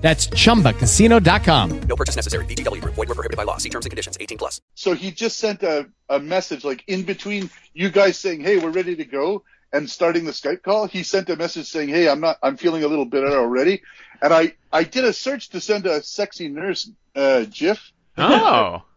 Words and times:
That's 0.00 0.28
chumbacasino.com. 0.28 1.80
No 1.82 1.96
purchase 1.96 2.16
necessary. 2.16 2.44
VGW 2.46 2.80
Group. 2.80 2.94
Void 2.94 3.08
were 3.08 3.14
prohibited 3.14 3.36
by 3.36 3.44
law. 3.44 3.58
See 3.58 3.68
terms 3.68 3.84
and 3.84 3.90
conditions. 3.90 4.16
18 4.18 4.38
plus. 4.38 4.60
So 4.74 4.94
he 4.94 5.10
just 5.10 5.38
sent 5.38 5.62
a, 5.62 5.88
a 6.08 6.18
message 6.18 6.64
like 6.64 6.82
in 6.86 7.02
between 7.02 7.50
you 7.74 7.90
guys 7.90 8.18
saying, 8.18 8.40
"Hey, 8.40 8.58
we're 8.58 8.70
ready 8.70 8.96
to 8.96 9.04
go," 9.04 9.44
and 9.72 9.88
starting 9.88 10.24
the 10.24 10.32
Skype 10.32 10.62
call. 10.62 10.86
He 10.86 11.02
sent 11.02 11.28
a 11.28 11.36
message 11.36 11.66
saying, 11.66 11.90
"Hey, 11.90 12.08
I'm 12.08 12.20
not. 12.20 12.38
I'm 12.42 12.56
feeling 12.56 12.82
a 12.82 12.88
little 12.88 13.04
better 13.04 13.28
already." 13.28 13.82
And 14.22 14.32
I 14.32 14.54
I 14.72 14.84
did 14.84 15.04
a 15.04 15.12
search 15.12 15.50
to 15.50 15.60
send 15.60 15.86
a 15.86 16.02
sexy 16.02 16.48
nurse 16.48 16.90
uh, 17.14 17.44
GIF. 17.50 17.92
Oh. 18.16 18.82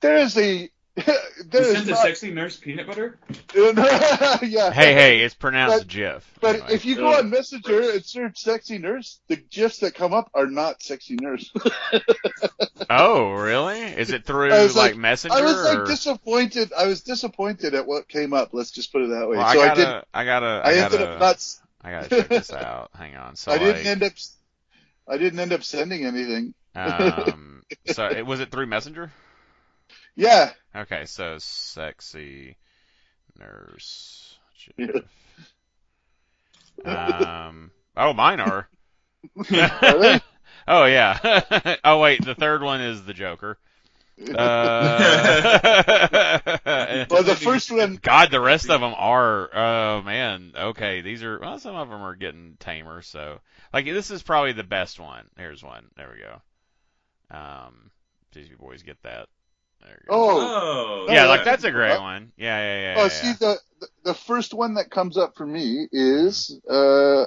There 0.00 0.18
is 0.18 0.36
a 0.36 0.68
there 0.96 1.16
You 1.52 1.58
is 1.58 1.76
sent 1.78 1.90
a 1.90 1.96
sexy 1.96 2.30
nurse 2.30 2.56
peanut 2.56 2.86
butter? 2.86 3.18
yeah. 3.54 4.70
Hey, 4.70 4.94
hey, 4.94 5.20
it's 5.20 5.34
pronounced 5.34 5.78
But- 5.78 5.88
GIF. 5.88 6.30
But 6.40 6.56
Anyway. 6.56 6.74
if 6.74 6.84
you 6.84 6.96
go 6.96 7.14
on 7.18 7.30
Messenger 7.30 7.90
and 7.90 8.04
search 8.04 8.38
"sexy 8.38 8.78
nurse," 8.78 9.18
the 9.28 9.36
gifs 9.36 9.78
that 9.78 9.94
come 9.94 10.12
up 10.12 10.30
are 10.34 10.46
not 10.46 10.82
"sexy 10.82 11.16
nurse." 11.20 11.52
oh, 12.90 13.32
really? 13.32 13.80
Is 13.80 14.10
it 14.10 14.24
through 14.24 14.52
I 14.52 14.66
like, 14.66 14.74
like- 14.76 14.96
Messenger? 14.96 15.36
I 15.36 15.40
was 15.42 15.64
like 15.64 15.78
or... 15.78 15.84
disappointed. 15.86 16.72
I 16.78 16.86
was 16.86 17.00
disappointed 17.02 17.74
at 17.74 17.86
what 17.86 18.06
came 18.08 18.32
up. 18.32 18.50
Let's 18.52 18.70
just 18.70 18.92
put 18.92 19.02
it 19.02 19.08
that 19.08 19.28
way. 19.28 19.36
Well, 19.36 19.52
so 19.52 19.60
I 19.60 19.62
I, 19.64 19.66
gotta, 19.66 19.80
did. 19.84 20.04
I 20.14 20.24
gotta, 20.24 20.46
I, 20.64 20.70
I, 20.70 20.74
ended 20.74 21.00
gotta, 21.00 21.10
up 21.12 21.20
not. 21.20 21.34
s- 21.34 21.60
I 21.82 21.90
gotta 21.90 22.08
check 22.08 22.28
this 22.28 22.52
out. 22.52 22.90
Hang 22.94 23.16
on. 23.16 23.34
So 23.36 23.50
I 23.50 23.58
didn't 23.58 23.76
like, 23.78 23.86
end 23.86 24.02
up. 24.04 24.12
I 25.08 25.18
didn't 25.18 25.40
end 25.40 25.52
up 25.52 25.64
sending 25.64 26.04
anything. 26.04 26.54
um, 26.76 27.62
so 27.86 28.06
it 28.06 28.24
was 28.24 28.40
it 28.40 28.50
through 28.50 28.66
Messenger? 28.66 29.10
Yeah. 30.16 30.50
Okay, 30.74 31.04
so 31.06 31.36
sexy 31.38 32.56
nurse. 33.38 34.38
Um. 36.84 37.70
Oh, 37.96 38.12
mine 38.12 38.40
are. 38.40 38.68
Are 39.50 40.20
oh 40.68 40.84
yeah. 40.84 41.76
oh 41.84 42.00
wait, 42.00 42.24
the 42.24 42.34
third 42.34 42.62
one 42.62 42.80
is 42.80 43.04
the 43.04 43.14
Joker. 43.14 43.58
Uh, 44.20 44.98
well, 47.10 47.22
the 47.24 47.38
first 47.40 47.70
one. 47.72 47.98
God, 48.00 48.30
the 48.30 48.40
rest 48.40 48.70
of 48.70 48.80
them 48.80 48.94
are. 48.96 49.50
Oh 49.54 50.02
man. 50.02 50.52
Okay, 50.56 51.00
these 51.00 51.22
are. 51.22 51.38
Well, 51.40 51.58
some 51.58 51.74
of 51.74 51.88
them 51.88 52.02
are 52.02 52.14
getting 52.14 52.56
tamer. 52.60 53.02
So, 53.02 53.40
like, 53.72 53.86
this 53.86 54.10
is 54.10 54.22
probably 54.22 54.52
the 54.52 54.62
best 54.62 55.00
one. 55.00 55.24
Here's 55.36 55.62
one. 55.62 55.86
There 55.96 56.12
we 56.14 56.20
go. 56.20 56.42
Um, 57.36 57.90
these 58.32 58.48
you 58.48 58.56
boys 58.56 58.82
get 58.82 59.02
that. 59.02 59.28
There 59.84 60.00
you 60.02 60.08
go. 60.08 60.14
Oh. 60.14 61.06
Oh. 61.08 61.12
yeah, 61.12 61.26
like 61.26 61.44
that's 61.44 61.64
a 61.64 61.70
great 61.70 61.92
Uh, 61.92 62.00
one. 62.00 62.32
Yeah, 62.36 62.58
yeah, 62.58 62.80
yeah. 62.80 62.94
Oh, 62.98 63.02
yeah, 63.04 63.08
see 63.08 63.26
yeah. 63.28 63.34
the 63.34 63.58
the- 63.80 63.88
the 64.04 64.14
first 64.14 64.54
one 64.54 64.74
that 64.74 64.90
comes 64.90 65.18
up 65.18 65.36
for 65.36 65.46
me 65.46 65.86
is 65.92 66.58
uh, 66.70 67.24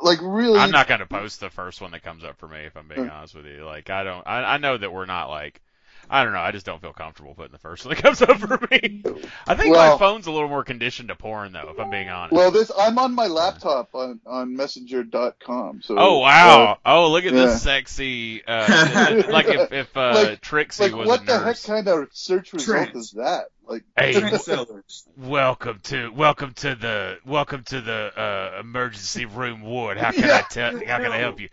like 0.00 0.18
really. 0.22 0.58
I'm 0.58 0.70
not 0.72 0.88
gonna 0.88 1.06
post 1.06 1.40
the 1.40 1.50
first 1.50 1.80
one 1.80 1.92
that 1.92 2.02
comes 2.02 2.24
up 2.24 2.38
for 2.38 2.48
me 2.48 2.60
if 2.60 2.76
I'm 2.76 2.88
being 2.88 3.08
honest 3.08 3.34
with 3.34 3.46
you. 3.46 3.64
Like 3.64 3.90
I 3.90 4.02
don't, 4.04 4.26
I, 4.26 4.54
I 4.54 4.56
know 4.58 4.76
that 4.76 4.92
we're 4.92 5.06
not 5.06 5.28
like, 5.28 5.60
I 6.08 6.24
don't 6.24 6.32
know. 6.32 6.40
I 6.40 6.52
just 6.52 6.64
don't 6.66 6.80
feel 6.80 6.92
comfortable 6.92 7.34
putting 7.34 7.52
the 7.52 7.58
first 7.58 7.84
one 7.84 7.94
that 7.94 8.02
comes 8.02 8.22
up 8.22 8.38
for 8.38 8.58
me. 8.70 9.02
I 9.46 9.54
think 9.54 9.74
my 9.74 9.96
phone's 9.98 10.26
a 10.26 10.32
little 10.32 10.48
more 10.48 10.64
conditioned 10.64 11.08
to 11.08 11.14
porn 11.16 11.52
though, 11.52 11.70
if 11.70 11.78
I'm 11.80 11.90
being 11.90 12.08
honest. 12.08 12.32
Well, 12.32 12.50
this 12.50 12.70
I'm 12.76 12.98
on 12.98 13.14
my 13.14 13.26
laptop 13.26 13.94
on 13.94 14.20
on 14.26 14.56
Messenger.com. 14.56 15.82
So. 15.82 15.96
oh 15.98 16.18
wow! 16.18 16.78
oh 16.84 17.10
look 17.10 17.24
at 17.24 17.32
yeah. 17.32 17.46
this 17.46 17.62
sexy. 17.62 18.44
Uh, 18.46 19.22
like 19.30 19.46
if 19.46 19.72
if 19.72 19.96
uh, 19.96 20.12
Like- 20.14 20.40
Trixie 20.40 20.84
Like, 20.84 20.94
was 20.94 21.08
what 21.08 21.22
a 21.22 21.26
the 21.26 21.38
heck 21.38 21.62
kind 21.62 21.88
of 21.88 22.08
search 22.12 22.52
result 22.52 22.78
Trent. 22.78 22.96
is 22.96 23.12
that? 23.12 23.46
Like, 23.66 23.82
Hey, 23.98 24.12
Trent 24.20 24.40
Sellers. 24.40 25.04
welcome 25.16 25.80
to 25.84 26.12
welcome 26.12 26.52
to 26.54 26.74
the 26.76 27.18
welcome 27.26 27.64
to 27.64 27.80
the 27.80 28.12
uh, 28.16 28.60
emergency 28.60 29.24
room 29.26 29.62
ward. 29.62 29.98
How 29.98 30.12
can 30.12 30.30
I 30.30 30.42
tell? 30.42 30.72
How 30.72 30.98
can 30.98 31.10
I 31.12 31.18
help 31.18 31.40
you? 31.40 31.48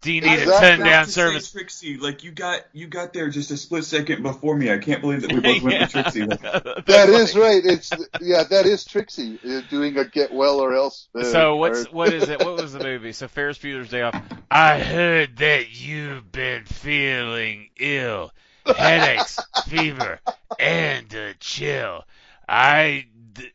Do 0.00 0.12
you 0.12 0.20
need 0.20 0.38
Exactly. 0.40 0.54
a 0.54 0.60
turn 0.60 0.78
Not 0.80 0.84
down 0.86 1.04
to 1.06 1.10
say, 1.10 1.20
service? 1.20 1.50
Trixie, 1.50 1.96
like 1.96 2.22
you 2.22 2.30
got 2.30 2.60
you 2.72 2.86
got 2.86 3.12
there 3.12 3.28
just 3.30 3.50
a 3.50 3.56
split 3.56 3.84
second 3.84 4.22
before 4.22 4.54
me. 4.56 4.70
I 4.72 4.78
can't 4.78 5.00
believe 5.00 5.22
that 5.22 5.32
we 5.32 5.40
both 5.40 5.60
went 5.62 5.80
with 5.80 5.90
Trixie. 5.90 6.22
Like, 6.26 6.40
that 6.86 7.08
is 7.08 7.36
right. 7.36 7.60
It's 7.64 7.90
yeah, 8.20 8.44
that 8.44 8.66
is 8.66 8.84
Trixie 8.84 9.38
uh, 9.44 9.62
doing 9.68 9.96
a 9.98 10.04
get 10.04 10.32
well 10.32 10.60
or 10.60 10.72
else. 10.74 11.08
Uh, 11.14 11.24
So 11.24 11.56
what's 11.56 11.82
card. 11.84 11.94
what 11.94 12.12
is 12.12 12.28
it? 12.28 12.38
What 12.44 12.56
was 12.62 12.72
the 12.72 12.78
movie? 12.80 13.12
So 13.12 13.26
Ferris 13.26 13.58
Bueller's 13.58 13.90
Day 13.90 14.02
Off. 14.02 14.14
I 14.50 14.78
heard 14.78 15.36
that 15.38 15.70
you've 15.70 16.30
been 16.30 16.64
feeling 16.64 17.70
ill, 17.80 18.30
headaches, 18.64 19.38
fever, 19.66 20.20
and 20.60 21.12
a 21.12 21.34
chill. 21.40 22.04
I 22.48 23.06
d- 23.34 23.50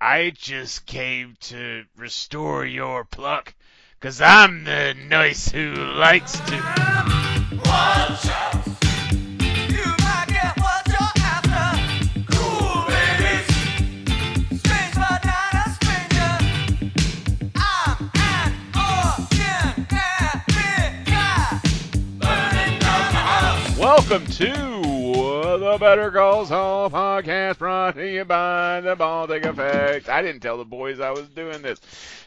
I 0.00 0.30
just 0.36 0.84
came 0.86 1.36
to 1.40 1.84
restore 1.96 2.66
your 2.66 3.04
pluck, 3.04 3.54
cause 4.00 4.20
I'm 4.20 4.64
the 4.64 4.94
nurse 5.08 5.48
who 5.48 5.72
likes 5.74 6.38
to. 6.38 6.86
Welcome 23.78 24.26
to 24.26 24.52
the 25.58 25.76
Better 25.78 26.10
Call 26.10 26.46
Saul 26.46 26.90
podcast, 26.90 27.58
brought 27.58 27.94
to 27.94 28.10
you 28.10 28.24
by 28.24 28.80
the 28.80 28.96
Baltic 28.96 29.44
Effect. 29.44 30.08
I 30.08 30.22
didn't 30.22 30.40
tell 30.40 30.58
the 30.58 30.64
boys 30.64 31.00
I 31.00 31.10
was 31.10 31.28
doing 31.28 31.62
this. 31.62 31.80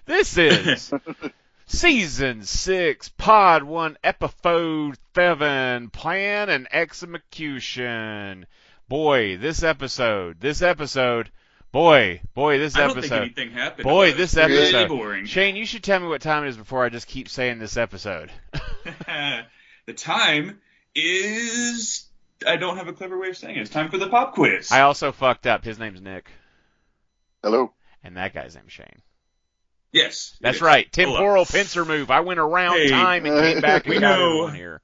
This 0.05 0.37
is 0.37 0.93
season 1.69 2.43
six, 2.43 3.09
pod 3.09 3.63
one, 3.63 3.97
episode 4.03 4.97
seven, 5.15 5.89
plan 5.89 6.49
and 6.49 6.67
execution. 6.71 8.45
Boy, 8.87 9.37
this 9.37 9.61
episode, 9.63 10.39
this 10.39 10.61
episode, 10.63 11.29
boy, 11.71 12.21
boy, 12.33 12.57
this 12.57 12.75
I 12.75 12.79
don't 12.81 12.93
think 12.93 13.05
episode. 13.05 13.21
anything 13.21 13.51
happened. 13.51 13.83
Boy, 13.83 14.09
It 14.09 14.17
was 14.17 14.31
this 14.33 14.49
really 14.49 14.87
boring. 14.87 15.25
Shane, 15.25 15.55
you 15.55 15.65
should 15.65 15.83
tell 15.83 15.99
me 15.99 16.07
what 16.07 16.21
time 16.21 16.43
it 16.43 16.49
is 16.49 16.57
before 16.57 16.83
I 16.83 16.89
just 16.89 17.07
keep 17.07 17.29
saying 17.29 17.59
this 17.59 17.77
episode. 17.77 18.31
the 19.85 19.93
time 19.95 20.59
is. 20.95 22.07
I 22.47 22.55
don't 22.55 22.77
have 22.77 22.87
a 22.87 22.93
clever 22.93 23.19
way 23.19 23.29
of 23.29 23.37
saying 23.37 23.57
it. 23.57 23.61
It's 23.61 23.69
time 23.69 23.91
for 23.91 23.97
the 23.97 24.07
pop 24.07 24.33
quiz. 24.33 24.71
I 24.71 24.81
also 24.81 25.11
fucked 25.11 25.45
up. 25.45 25.63
His 25.63 25.77
name's 25.77 26.01
Nick, 26.01 26.31
Hello. 27.43 27.73
and 28.03 28.17
that 28.17 28.33
guy's 28.33 28.55
name's 28.55 28.71
Shane. 28.71 29.01
Yes. 29.91 30.37
That's 30.41 30.57
yes. 30.57 30.61
right. 30.61 30.91
Temporal 30.91 31.45
pincer 31.45 31.85
move. 31.85 32.11
I 32.11 32.19
went 32.21 32.39
around 32.39 32.77
Hey. 32.77 32.89
time 32.89 33.25
and 33.25 33.39
came 33.39 33.57
uh, 33.57 33.61
back 33.61 33.85
and 33.85 33.95
We 33.95 33.99
got 33.99 34.19
know. 34.19 34.25
everyone 34.29 34.55
here. 34.55 34.81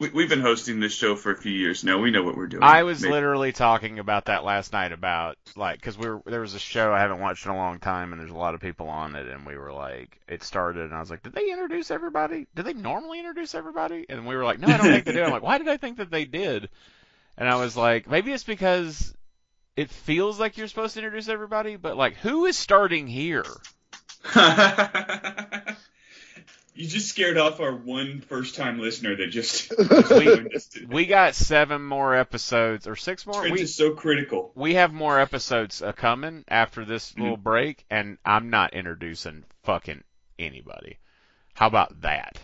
We, 0.00 0.08
we've 0.10 0.28
been 0.28 0.40
hosting 0.40 0.80
this 0.80 0.92
show 0.92 1.14
for 1.14 1.30
a 1.30 1.36
few 1.36 1.52
years 1.52 1.84
now. 1.84 1.98
We 2.00 2.10
know 2.10 2.24
what 2.24 2.36
we're 2.36 2.48
doing. 2.48 2.64
I 2.64 2.82
was 2.82 3.00
Maybe- 3.00 3.12
literally 3.12 3.52
talking 3.52 4.00
about 4.00 4.24
that 4.24 4.42
last 4.44 4.72
night 4.72 4.90
about 4.90 5.36
like 5.54 5.76
because 5.76 5.96
we 5.96 6.08
were 6.10 6.20
there 6.26 6.40
was 6.40 6.54
a 6.54 6.58
show 6.58 6.92
I 6.92 6.98
haven't 6.98 7.20
watched 7.20 7.46
in 7.46 7.52
a 7.52 7.56
long 7.56 7.78
time 7.78 8.12
and 8.12 8.20
there's 8.20 8.32
a 8.32 8.36
lot 8.36 8.54
of 8.54 8.60
people 8.60 8.88
on 8.88 9.14
it 9.14 9.28
and 9.28 9.46
we 9.46 9.56
were 9.56 9.72
like 9.72 10.20
it 10.26 10.42
started 10.42 10.86
and 10.86 10.94
I 10.94 10.98
was 11.00 11.10
like 11.10 11.22
did 11.22 11.32
they 11.32 11.48
introduce 11.50 11.92
everybody 11.92 12.48
did 12.56 12.64
they 12.66 12.72
normally 12.72 13.20
introduce 13.20 13.54
everybody 13.54 14.04
and 14.08 14.26
we 14.26 14.34
were 14.34 14.42
like 14.44 14.58
no 14.58 14.66
I 14.66 14.76
don't 14.78 14.86
think 14.86 15.04
they 15.04 15.12
did 15.12 15.22
I'm 15.22 15.30
like 15.30 15.44
why 15.44 15.58
did 15.58 15.68
I 15.68 15.76
think 15.76 15.98
that 15.98 16.10
they 16.10 16.24
did 16.24 16.68
and 17.38 17.48
I 17.48 17.54
was 17.54 17.76
like 17.76 18.10
maybe 18.10 18.32
it's 18.32 18.42
because 18.44 19.14
it 19.76 19.90
feels 19.90 20.40
like 20.40 20.56
you're 20.58 20.66
supposed 20.68 20.94
to 20.94 21.00
introduce 21.00 21.28
everybody 21.28 21.76
but 21.76 21.96
like 21.96 22.16
who 22.16 22.46
is 22.46 22.58
starting 22.58 23.06
here 23.06 23.44
you 26.74 26.86
just 26.88 27.08
scared 27.08 27.38
off 27.38 27.60
our 27.60 27.74
one 27.74 28.20
first 28.20 28.56
time 28.56 28.80
listener 28.80 29.16
that 29.16 29.28
just. 29.28 29.72
We- 30.10 30.86
we 30.88 31.06
got 31.06 31.34
seven 31.34 31.82
more 31.84 32.14
episodes 32.14 32.86
or 32.86 32.96
six 32.96 33.26
more 33.26 33.40
Trent 33.40 33.54
we 33.54 33.62
is 33.62 33.74
so 33.74 33.92
critical. 33.92 34.52
we 34.54 34.74
have 34.74 34.92
more 34.92 35.18
episodes 35.20 35.82
uh, 35.82 35.92
coming 35.92 36.44
after 36.48 36.84
this 36.84 37.16
little 37.18 37.36
break, 37.36 37.84
and 37.90 38.18
I'm 38.24 38.50
not 38.50 38.74
introducing 38.74 39.44
fucking 39.62 40.02
anybody. 40.38 40.98
How 41.54 41.68
about 41.68 42.00
that? 42.02 42.38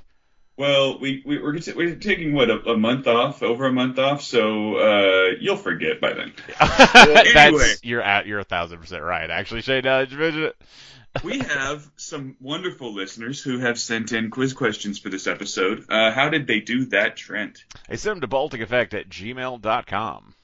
Well, 0.56 0.98
we, 0.98 1.22
we 1.24 1.38
we're 1.38 1.58
we're 1.74 1.94
taking 1.94 2.34
what 2.34 2.50
a, 2.50 2.72
a 2.72 2.76
month 2.76 3.06
off, 3.06 3.42
over 3.42 3.66
a 3.66 3.72
month 3.72 3.98
off, 3.98 4.20
so 4.22 4.76
uh, 4.76 5.30
you'll 5.40 5.56
forget 5.56 6.02
by 6.02 6.12
then. 6.12 6.34
That's 6.60 7.82
you're 7.82 8.02
at 8.02 8.26
you're 8.26 8.40
a 8.40 8.44
thousand 8.44 8.78
percent 8.78 9.02
right. 9.02 9.30
Actually, 9.30 9.62
Shane, 9.62 9.84
now 9.84 10.04
that 11.14 11.24
you 11.24 11.30
mention 11.30 11.46
it. 11.48 11.48
we 11.48 11.54
have 11.54 11.90
some 11.96 12.36
wonderful 12.40 12.92
listeners 12.94 13.42
who 13.42 13.58
have 13.58 13.78
sent 13.78 14.12
in 14.12 14.30
quiz 14.30 14.52
questions 14.52 14.98
for 14.98 15.08
this 15.08 15.26
episode. 15.26 15.84
Uh, 15.88 16.10
how 16.12 16.28
did 16.28 16.46
they 16.46 16.60
do 16.60 16.86
that, 16.86 17.16
Trent? 17.16 17.64
They 17.88 17.96
sent 17.96 18.20
them 18.20 18.28
to 18.28 18.36
balticeffect 18.36 18.94
at 18.94 19.08
gmail.com. 19.08 20.34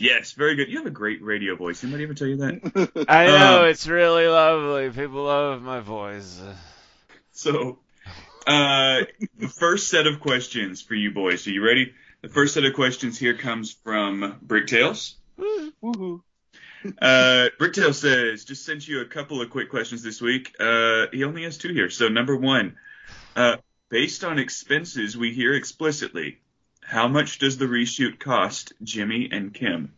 Yes, 0.00 0.32
very 0.32 0.54
good. 0.54 0.68
You 0.68 0.78
have 0.78 0.86
a 0.86 0.90
great 0.90 1.22
radio 1.22 1.56
voice. 1.56 1.82
Anybody 1.82 2.04
ever 2.04 2.14
tell 2.14 2.28
you 2.28 2.36
that? 2.36 3.06
I 3.08 3.26
know, 3.26 3.62
Um, 3.62 3.68
it's 3.68 3.86
really 3.88 4.28
lovely. 4.28 4.90
People 4.90 5.24
love 5.24 5.60
my 5.62 5.80
voice. 5.80 6.40
So, 7.32 7.78
uh, 8.46 9.00
the 9.38 9.48
first 9.48 9.88
set 9.88 10.06
of 10.06 10.20
questions 10.20 10.82
for 10.82 10.94
you 10.94 11.10
boys. 11.10 11.46
Are 11.46 11.50
you 11.50 11.64
ready? 11.64 11.94
The 12.22 12.28
first 12.28 12.54
set 12.54 12.64
of 12.64 12.74
questions 12.74 13.18
here 13.18 13.34
comes 13.36 13.72
from 13.72 14.38
Bricktails. 14.46 15.14
Woohoo. 15.38 16.20
Uh, 17.02 17.48
Bricktail 17.58 17.92
says, 17.94 18.44
just 18.44 18.64
sent 18.64 18.86
you 18.86 19.00
a 19.00 19.04
couple 19.04 19.42
of 19.42 19.50
quick 19.50 19.68
questions 19.68 20.02
this 20.02 20.20
week. 20.20 20.54
Uh, 20.60 21.06
he 21.12 21.24
only 21.24 21.42
has 21.42 21.58
two 21.58 21.72
here. 21.72 21.90
So 21.90 22.08
number 22.08 22.36
one, 22.36 22.76
uh, 23.34 23.56
based 23.88 24.24
on 24.24 24.38
expenses 24.38 25.16
we 25.16 25.32
hear 25.32 25.54
explicitly, 25.54 26.38
how 26.82 27.08
much 27.08 27.38
does 27.38 27.58
the 27.58 27.66
reshoot 27.66 28.18
cost 28.18 28.72
Jimmy 28.82 29.28
and 29.30 29.52
Kim? 29.52 29.92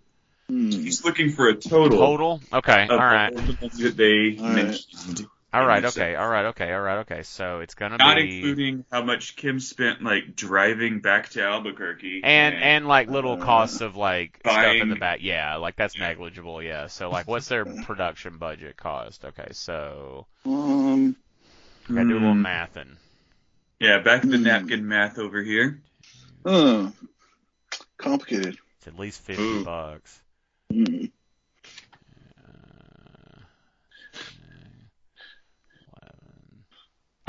Hmm. 0.49 0.71
He's 0.71 1.05
looking 1.05 1.32
for 1.32 1.49
a 1.49 1.55
total, 1.55 1.99
Total? 1.99 2.41
Okay, 2.53 2.88
alright. 2.91 3.32
all 3.32 3.43
the 3.43 3.69
that 3.82 3.97
they 3.97 4.37
All 5.52 5.64
right. 5.67 5.82
mentioned. 5.82 5.85
Alright, 5.85 5.85
And 5.85 5.87
he 5.94 6.02
okay, 6.02 6.17
alright, 6.17 6.44
okay, 6.47 6.75
alright, 6.75 6.99
okay. 6.99 7.23
So 7.23 7.61
it's 7.61 7.75
gonna 7.75 7.99
be. 7.99 8.05
Not 8.05 8.17
be 8.17 8.25
including 8.35 8.85
how 8.91 9.02
much 9.05 9.37
Kim 9.37 9.61
spent 9.61 10.02
like 10.02 10.35
driving 10.35 11.00
back 11.00 11.29
to 11.31 11.43
Albuquerque 11.43 12.23
and 12.23 12.56
and 12.58 12.87
like 12.88 13.08
little 13.08 13.37
Uh, 13.37 13.37
costs 13.37 13.81
of 13.81 13.97
like 13.97 14.41
stuff 14.49 14.81
in 14.81 14.88
the 14.88 14.97
back. 14.97 15.19
Yeah, 15.23 15.56
like 15.56 15.76
that's 15.76 15.97
Yeah. 15.97 16.02
negligible, 16.08 16.62
yeah. 16.62 16.87
So 16.88 17.11
like 17.11 17.26
what's 17.29 17.49
their 17.49 17.67
production 17.67 18.38
budget 18.38 18.76
cost? 18.76 19.25
Okay, 19.25 19.49
so 19.52 20.26
Um, 20.44 21.17
I 21.91 21.93
gotta 21.94 22.06
do 22.08 22.14
a 22.14 22.20
little 22.20 22.35
Hmm. 22.35 22.43
mathing. 22.43 22.96
yeah, 23.81 23.99
back 23.99 24.23
to 24.23 24.29
the 24.29 24.38
Hmm. 24.38 24.44
napkin 24.44 24.87
math 24.87 25.19
over 25.19 25.43
here. 25.43 25.82
uh, 26.44 26.91
complicated. 27.99 28.58
It's 28.79 28.88
at 28.88 28.99
least 28.99 29.20
fifty 29.23 29.43
Ooh. 29.43 29.64
bucks. 29.64 30.25
Hmm. 30.73 31.06
Uh, 32.38 33.41
11. 35.88 36.64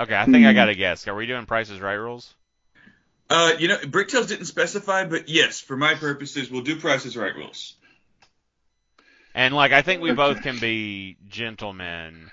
Okay, 0.01 0.15
I 0.15 0.25
think 0.25 0.45
I 0.45 0.51
Hmm. 0.51 0.61
got 0.61 0.65
to 0.65 0.75
guess. 0.75 1.07
Are 1.07 1.15
we 1.15 1.27
doing 1.27 1.45
prices 1.45 1.79
right 1.79 1.93
rules? 1.93 2.35
Uh, 3.31 3.53
you 3.57 3.67
know, 3.67 3.77
Bricktails 3.77 4.27
didn't 4.27 4.45
specify, 4.45 5.05
but 5.05 5.27
yes, 5.29 5.59
for 5.59 5.75
my 5.77 5.95
purposes, 5.95 6.51
we'll 6.51 6.61
do 6.63 6.75
prices 6.79 7.17
right 7.17 7.35
rules. 7.35 7.75
And 9.33 9.53
like 9.55 9.71
I 9.71 9.81
think 9.81 10.01
we 10.01 10.11
Okay. 10.11 10.11
both 10.11 10.41
can 10.41 10.59
be 10.59 11.17
gentlemen 11.27 12.31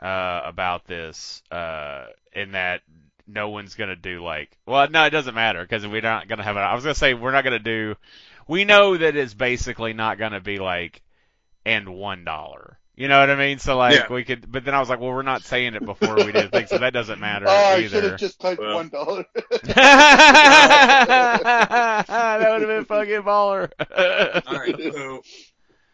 uh, 0.00 0.42
about 0.44 0.86
this, 0.86 1.42
uh, 1.50 2.08
in 2.32 2.52
that 2.52 2.82
no 3.26 3.50
one's 3.50 3.74
gonna 3.76 3.96
do 3.96 4.22
like. 4.24 4.56
Well, 4.66 4.88
no, 4.90 5.04
it 5.06 5.10
doesn't 5.10 5.34
matter 5.34 5.62
because 5.62 5.86
we're 5.86 6.02
not 6.02 6.28
gonna 6.28 6.44
have. 6.44 6.56
it. 6.56 6.60
I 6.60 6.74
was 6.74 6.84
gonna 6.84 6.94
say 6.96 7.14
we're 7.14 7.32
not 7.32 7.44
gonna 7.44 7.60
do. 7.60 7.96
We 8.48 8.64
know 8.64 8.96
that 8.96 9.16
it's 9.16 9.34
basically 9.34 9.94
not 9.94 10.18
gonna 10.18 10.40
be 10.40 10.58
like 10.58 11.02
and 11.66 11.88
one 11.96 12.24
dollar. 12.24 12.78
You 12.96 13.08
know 13.08 13.18
what 13.18 13.28
I 13.28 13.34
mean? 13.34 13.58
So 13.58 13.76
like 13.76 13.94
Yeah. 13.94 14.12
we 14.12 14.22
could, 14.24 14.50
but 14.50 14.64
then 14.64 14.72
I 14.74 14.78
was 14.80 14.88
like, 14.88 15.00
well, 15.00 15.10
we're 15.10 15.22
not 15.22 15.44
saying 15.44 15.74
it 15.74 15.84
before 15.84 16.22
we 16.22 16.30
did 16.32 16.44
the 16.46 16.50
thing, 16.50 16.66
so 16.68 16.78
that 16.78 16.92
doesn't 16.92 17.18
matter 17.18 17.46
Oh, 17.48 17.52
I 17.52 17.86
should 17.88 18.04
have 18.04 18.18
just 18.18 18.40
typed 18.40 18.60
Well. 18.60 18.76
one 18.76 18.88
dollar. 18.88 19.24
that 21.24 22.48
would 22.52 22.62
have 22.62 22.68
been 22.68 22.84
fucking 22.84 23.22
baller. 23.22 23.70
All 24.46 24.58
right, 24.58 24.76
so 24.92 25.22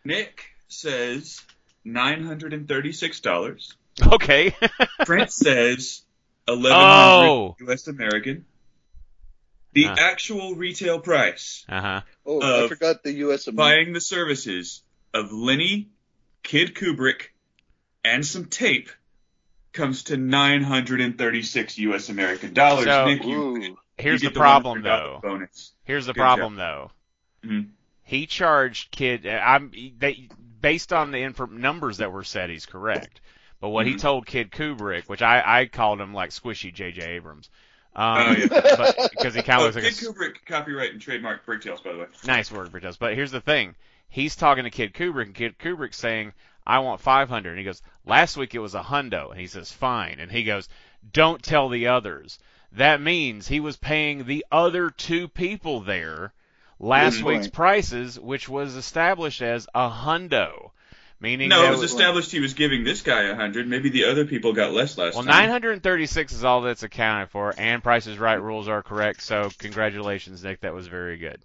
Nick 0.04 0.44
says 0.68 1.40
nine 1.84 2.22
hundred 2.24 2.52
and 2.52 2.68
thirty-six 2.68 3.20
dollars. 3.20 3.74
okay. 4.12 4.54
Trent 5.04 5.32
says 5.32 6.02
eleven 6.46 6.80
hundred 6.80 7.26
Oh. 7.28 7.56
U.S. 7.60 7.86
American. 7.88 8.44
The 9.72 9.84
Huh. 9.84 9.94
actual 9.98 10.54
retail 10.56 10.98
price 10.98 11.64
Uh 11.68 11.80
huh. 11.80 12.00
Oh, 12.26 12.42
I 12.42 12.64
Uh, 12.64 12.68
forgot 12.68 13.02
the 13.04 13.12
U.S. 13.12 13.46
American. 13.46 13.56
buying 13.56 13.92
the 13.92 14.00
services 14.00 14.82
of 15.14 15.32
Lenny, 15.32 15.90
Kid 16.42 16.74
Kubrick, 16.74 17.28
and 18.04 18.24
some 18.24 18.46
tape 18.46 18.90
comes 19.72 20.04
to 20.04 20.16
nine 20.16 20.62
hundred 20.62 21.00
and 21.00 21.16
thirty-six 21.18 21.78
U.S. 21.78 22.08
American 22.08 22.52
dollars. 22.54 22.84
So- 22.86 23.04
Nick, 23.06 23.24
you, 23.24 23.36
Ooh. 23.42 23.60
you 23.60 23.78
Here's 23.98 24.22
the 24.22 24.28
that 24.28 24.34
problem 24.34 24.82
though. 24.82 25.20
bonus. 25.22 25.72
Here's 25.84 26.06
the 26.06 26.14
Good 26.14 26.20
problem 26.20 26.56
though. 26.56 26.90
Mhm. 27.44 27.68
He 28.02 28.26
charged 28.26 28.90
kid. 28.90 29.26
I'm 29.26 29.70
they 29.98 30.28
based 30.60 30.92
on 30.92 31.10
the 31.10 31.18
infor- 31.18 31.50
numbers 31.50 31.98
that 31.98 32.10
were 32.10 32.24
said. 32.24 32.50
He's 32.50 32.66
correct. 32.66 33.20
But 33.60 33.68
what 33.68 33.86
he 33.86 33.94
Mhm. 33.94 34.00
told 34.00 34.26
Kid 34.26 34.50
Kubrick, 34.50 35.04
which 35.08 35.20
I 35.22 35.42
I 35.60 35.66
called 35.66 36.00
him 36.00 36.14
like 36.14 36.30
squishy 36.30 36.72
J.J. 36.72 37.02
Abrams, 37.02 37.50
um, 37.94 38.16
Oh, 38.28 38.30
yeah. 38.32 39.06
because 39.10 39.34
he 39.34 39.42
kind 39.42 39.60
Oh, 39.62 39.66
of 39.68 39.74
looks 39.76 39.84
like 39.84 39.94
Kid 39.94 40.08
a, 40.08 40.12
Kubrick, 40.12 40.34
copyright 40.46 40.92
and 40.92 41.00
trademark 41.00 41.44
Bricktails, 41.44 41.84
by 41.84 41.92
the 41.92 41.98
way. 41.98 42.06
nice 42.26 42.50
word 42.50 42.70
for 42.70 42.84
us. 42.86 42.96
But 42.96 43.14
here's 43.14 43.30
the 43.32 43.42
thing. 43.42 43.74
He's 44.10 44.36
talking 44.36 44.64
to 44.64 44.70
Kid 44.70 44.92
Kubrick, 44.92 45.26
and 45.26 45.34
Kid 45.34 45.58
Kubrick's 45.58 45.96
saying, 45.96 46.32
I 46.66 46.80
want 46.80 47.00
500. 47.00 47.48
And 47.48 47.58
he 47.58 47.64
goes, 47.64 47.82
last 48.04 48.36
week 48.36 48.54
it 48.54 48.58
was 48.58 48.74
a 48.74 48.82
hundo. 48.82 49.30
And 49.30 49.40
he 49.40 49.46
says, 49.46 49.72
fine. 49.72 50.18
And 50.20 50.30
he 50.30 50.44
goes, 50.44 50.68
don't 51.12 51.42
tell 51.42 51.68
the 51.68 51.88
others. 51.88 52.38
That 52.72 53.00
means 53.00 53.48
he 53.48 53.60
was 53.60 53.76
paying 53.76 54.24
the 54.24 54.44
other 54.52 54.90
two 54.90 55.28
people 55.28 55.80
there 55.80 56.32
last 56.78 57.18
Good 57.18 57.24
week's 57.24 57.46
point. 57.46 57.54
prices, 57.54 58.18
which 58.18 58.48
was 58.48 58.76
established 58.76 59.42
as 59.42 59.66
a 59.74 59.88
hundo. 59.90 60.70
Meaning 61.22 61.50
No, 61.50 61.64
it 61.64 61.70
was 61.70 61.82
established 61.82 62.32
he 62.32 62.40
was 62.40 62.54
giving 62.54 62.82
this 62.82 63.02
guy 63.02 63.24
a 63.24 63.34
hundred. 63.34 63.68
Maybe 63.68 63.90
the 63.90 64.04
other 64.06 64.24
people 64.24 64.54
got 64.54 64.72
less 64.72 64.96
last 64.96 65.16
well, 65.16 65.24
time. 65.24 65.48
936 65.48 66.32
is 66.32 66.44
all 66.44 66.62
that's 66.62 66.82
accounted 66.82 67.28
for, 67.28 67.52
and 67.58 67.82
Prices 67.82 68.18
Right 68.18 68.40
rules 68.40 68.68
are 68.68 68.82
correct. 68.82 69.22
So 69.22 69.50
congratulations, 69.58 70.42
Nick. 70.42 70.60
That 70.60 70.72
was 70.72 70.86
very 70.86 71.18
good. 71.18 71.42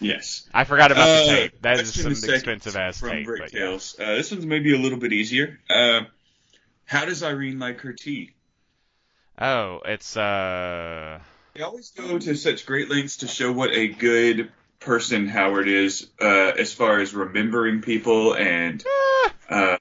Yes. 0.00 0.48
I 0.54 0.64
forgot 0.64 0.92
about 0.92 1.08
Uh, 1.08 1.20
the 1.26 1.28
tape. 1.28 1.62
That 1.62 1.80
is 1.80 1.92
some 2.00 2.12
expensive 2.12 2.76
ass 2.76 3.00
from 3.00 3.10
tape. 3.10 3.26
But 3.26 3.52
yeah. 3.52 3.60
Bricktails. 3.60 4.00
Uh, 4.00 4.14
this 4.16 4.30
one's 4.30 4.46
maybe 4.46 4.74
a 4.74 4.78
little 4.78 4.98
bit 4.98 5.12
easier. 5.12 5.58
Uh, 5.68 6.02
how 6.84 7.04
does 7.04 7.22
Irene 7.22 7.58
like 7.58 7.80
her 7.80 7.92
tea? 7.92 8.30
Oh, 9.40 9.80
it's 9.84 10.16
uh 10.16 11.20
They 11.54 11.62
always 11.62 11.90
go 11.90 12.18
to 12.18 12.34
such 12.34 12.66
great 12.66 12.88
lengths 12.90 13.18
to 13.18 13.28
show 13.28 13.52
what 13.52 13.70
a 13.72 13.88
good 13.88 14.50
person 14.80 15.28
Howard 15.28 15.68
is, 15.68 16.08
uh, 16.20 16.52
as 16.58 16.72
far 16.72 17.00
as 17.00 17.12
remembering 17.14 17.82
people 17.82 18.34
and, 18.34 18.82
uh, 19.48 19.76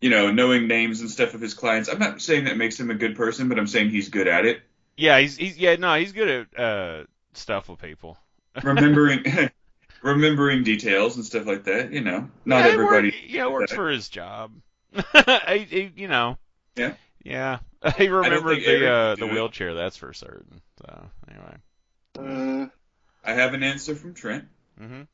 you 0.00 0.10
know, 0.10 0.30
knowing 0.32 0.66
names 0.68 1.00
and 1.00 1.10
stuff 1.10 1.34
of 1.34 1.40
his 1.40 1.54
clients. 1.54 1.88
I'm 1.88 1.98
not 1.98 2.20
saying 2.22 2.44
that 2.44 2.56
makes 2.56 2.78
him 2.80 2.90
a 2.90 2.94
good 2.94 3.16
person, 3.16 3.48
but 3.48 3.58
I'm 3.58 3.66
saying 3.66 3.90
he's 3.90 4.08
good 4.08 4.28
at 4.28 4.44
it. 4.46 4.62
yeah, 4.96 5.18
he's 5.18 5.36
he's 5.36 5.56
yeah, 5.58 5.76
no, 5.76 5.94
he's 5.94 6.12
good 6.12 6.28
at 6.54 6.58
uh 6.58 7.04
stuff 7.34 7.68
with 7.68 7.80
people. 7.80 8.18
Remembering, 8.62 9.24
remembering 10.02 10.64
details 10.64 11.16
and 11.16 11.24
stuff 11.24 11.46
like 11.46 11.64
that. 11.64 11.92
You 11.92 12.00
know, 12.00 12.28
not 12.44 12.64
yeah, 12.64 12.72
everybody. 12.72 13.08
Work, 13.08 13.14
yeah, 13.26 13.46
works 13.46 13.70
that. 13.70 13.76
for 13.76 13.88
his 13.88 14.08
job. 14.08 14.52
he, 15.48 15.58
he, 15.58 15.92
you 15.96 16.08
know. 16.08 16.38
Yeah. 16.76 16.94
Yeah. 17.22 17.58
He 17.96 18.08
remembered 18.08 18.56
think 18.56 18.66
the 18.66 18.90
uh 18.90 19.10
the 19.14 19.20
do 19.20 19.26
it. 19.26 19.32
wheelchair, 19.32 19.74
that's 19.74 19.96
for 19.96 20.12
certain. 20.12 20.60
So 20.80 21.10
anyway. 21.30 21.56
Uh, 22.18 22.66
I 23.24 23.34
have 23.34 23.54
an 23.54 23.62
answer 23.62 23.94
from 23.94 24.14
Trent. 24.14 24.46
Mhm. 24.80 25.06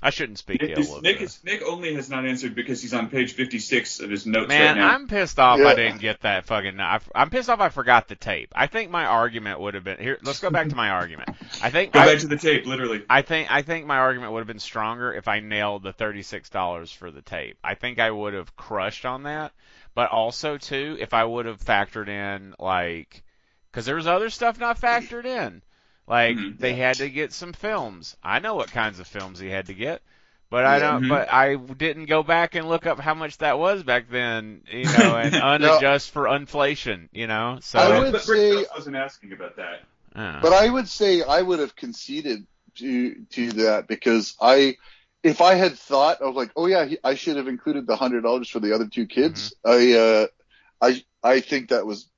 I 0.00 0.10
shouldn't 0.10 0.38
speak 0.38 0.62
Nick, 0.62 0.78
ill 0.78 0.96
of 0.96 1.02
Nick, 1.02 1.20
is, 1.20 1.42
Nick 1.42 1.62
only 1.62 1.94
has 1.94 2.08
not 2.08 2.24
answered 2.24 2.54
because 2.54 2.80
he's 2.80 2.94
on 2.94 3.08
page 3.08 3.32
56 3.32 3.98
of 3.98 4.10
his 4.10 4.26
notes 4.26 4.48
Man, 4.48 4.76
right 4.76 4.80
now. 4.80 4.94
I'm 4.94 5.08
pissed 5.08 5.40
off 5.40 5.58
Yeah. 5.58 5.66
I 5.66 5.74
didn't 5.74 6.00
get 6.00 6.20
that 6.20 6.46
fucking. 6.46 6.78
I, 6.78 7.00
I'm 7.14 7.30
pissed 7.30 7.50
off 7.50 7.58
I 7.58 7.68
forgot 7.68 8.06
the 8.06 8.14
tape. 8.14 8.52
I 8.54 8.68
think 8.68 8.92
my 8.92 9.06
argument 9.06 9.58
would 9.58 9.74
have 9.74 9.82
been 9.82 9.98
here. 9.98 10.18
Let's 10.22 10.38
go 10.38 10.50
back 10.50 10.68
to 10.68 10.76
my 10.76 10.90
argument. 10.90 11.30
I 11.60 11.70
think 11.70 11.92
Go 11.92 12.00
I, 12.00 12.06
back 12.06 12.18
to 12.20 12.28
the 12.28 12.36
tape, 12.36 12.64
literally. 12.64 13.04
I 13.10 13.22
think 13.22 13.50
I 13.50 13.62
think 13.62 13.86
my 13.86 13.98
argument 13.98 14.32
would 14.32 14.40
have 14.40 14.46
been 14.46 14.60
stronger 14.60 15.12
if 15.12 15.26
I 15.26 15.40
nailed 15.40 15.82
the 15.82 15.92
thirty 15.92 16.22
six 16.22 16.48
dollars 16.48 16.92
for 16.92 17.10
the 17.10 17.22
tape. 17.22 17.58
I 17.64 17.74
think 17.74 17.98
I 17.98 18.10
would 18.10 18.34
have 18.34 18.54
crushed 18.54 19.04
on 19.04 19.24
that, 19.24 19.52
but 19.96 20.10
also 20.10 20.58
too 20.58 20.96
if 21.00 21.12
I 21.12 21.24
would 21.24 21.46
have 21.46 21.58
factored 21.58 22.08
in 22.08 22.54
like, 22.60 23.24
because 23.72 23.84
there 23.84 23.96
was 23.96 24.06
other 24.06 24.30
stuff 24.30 24.60
not 24.60 24.80
factored 24.80 25.24
in. 25.24 25.60
Like 26.08 26.36
Mhm. 26.36 26.58
they 26.58 26.74
had 26.74 26.96
to 26.96 27.10
get 27.10 27.32
some 27.32 27.52
films. 27.52 28.16
I 28.22 28.38
know 28.38 28.54
what 28.54 28.70
kinds 28.72 28.98
of 28.98 29.06
films 29.06 29.38
he 29.38 29.50
had 29.50 29.66
to 29.66 29.74
get, 29.74 30.00
but 30.50 30.64
I 30.64 30.78
don't. 30.78 31.04
Mhm. 31.04 31.08
But 31.10 31.30
I 31.32 31.56
didn't 31.56 32.06
go 32.06 32.22
back 32.22 32.54
and 32.54 32.66
look 32.68 32.86
up 32.86 32.98
how 32.98 33.12
much 33.14 33.36
that 33.38 33.58
was 33.58 33.82
back 33.82 34.08
then. 34.10 34.62
You 34.72 34.84
know, 34.84 35.16
and 35.22 35.34
unadjust 35.34 36.10
for 36.10 36.26
inflation. 36.34 37.10
You 37.12 37.26
know, 37.26 37.58
so. 37.60 37.78
I 37.78 37.98
would 38.00 38.12
but 38.12 38.22
say- 38.22 38.56
Rick 38.56 38.74
wasn't 38.74 38.96
asking 38.96 39.32
about 39.32 39.56
that. 39.56 39.82
uh, 40.16 40.40
But 40.40 40.54
I 40.54 40.68
would 40.68 40.88
say 40.88 41.22
I 41.22 41.42
would 41.42 41.58
have 41.58 41.76
conceded 41.76 42.46
to 42.76 43.14
to 43.32 43.52
that 43.52 43.86
because 43.86 44.34
I, 44.40 44.76
if 45.22 45.40
I 45.42 45.54
had 45.54 45.78
thought, 45.78 46.22
I 46.22 46.24
was 46.26 46.36
like, 46.36 46.52
oh 46.56 46.66
yeah, 46.66 46.86
he, 46.86 46.98
I 47.04 47.16
should 47.16 47.36
have 47.36 47.48
included 47.48 47.86
the 47.86 47.96
hundred 47.96 48.22
dollars 48.22 48.48
for 48.48 48.60
the 48.60 48.74
other 48.74 48.86
two 48.86 49.06
kids. 49.06 49.52
I, 49.64 49.92
uh, 49.92 50.26
I, 50.80 51.02
I 51.22 51.40
think 51.40 51.68
that 51.68 51.84
was 51.84 52.08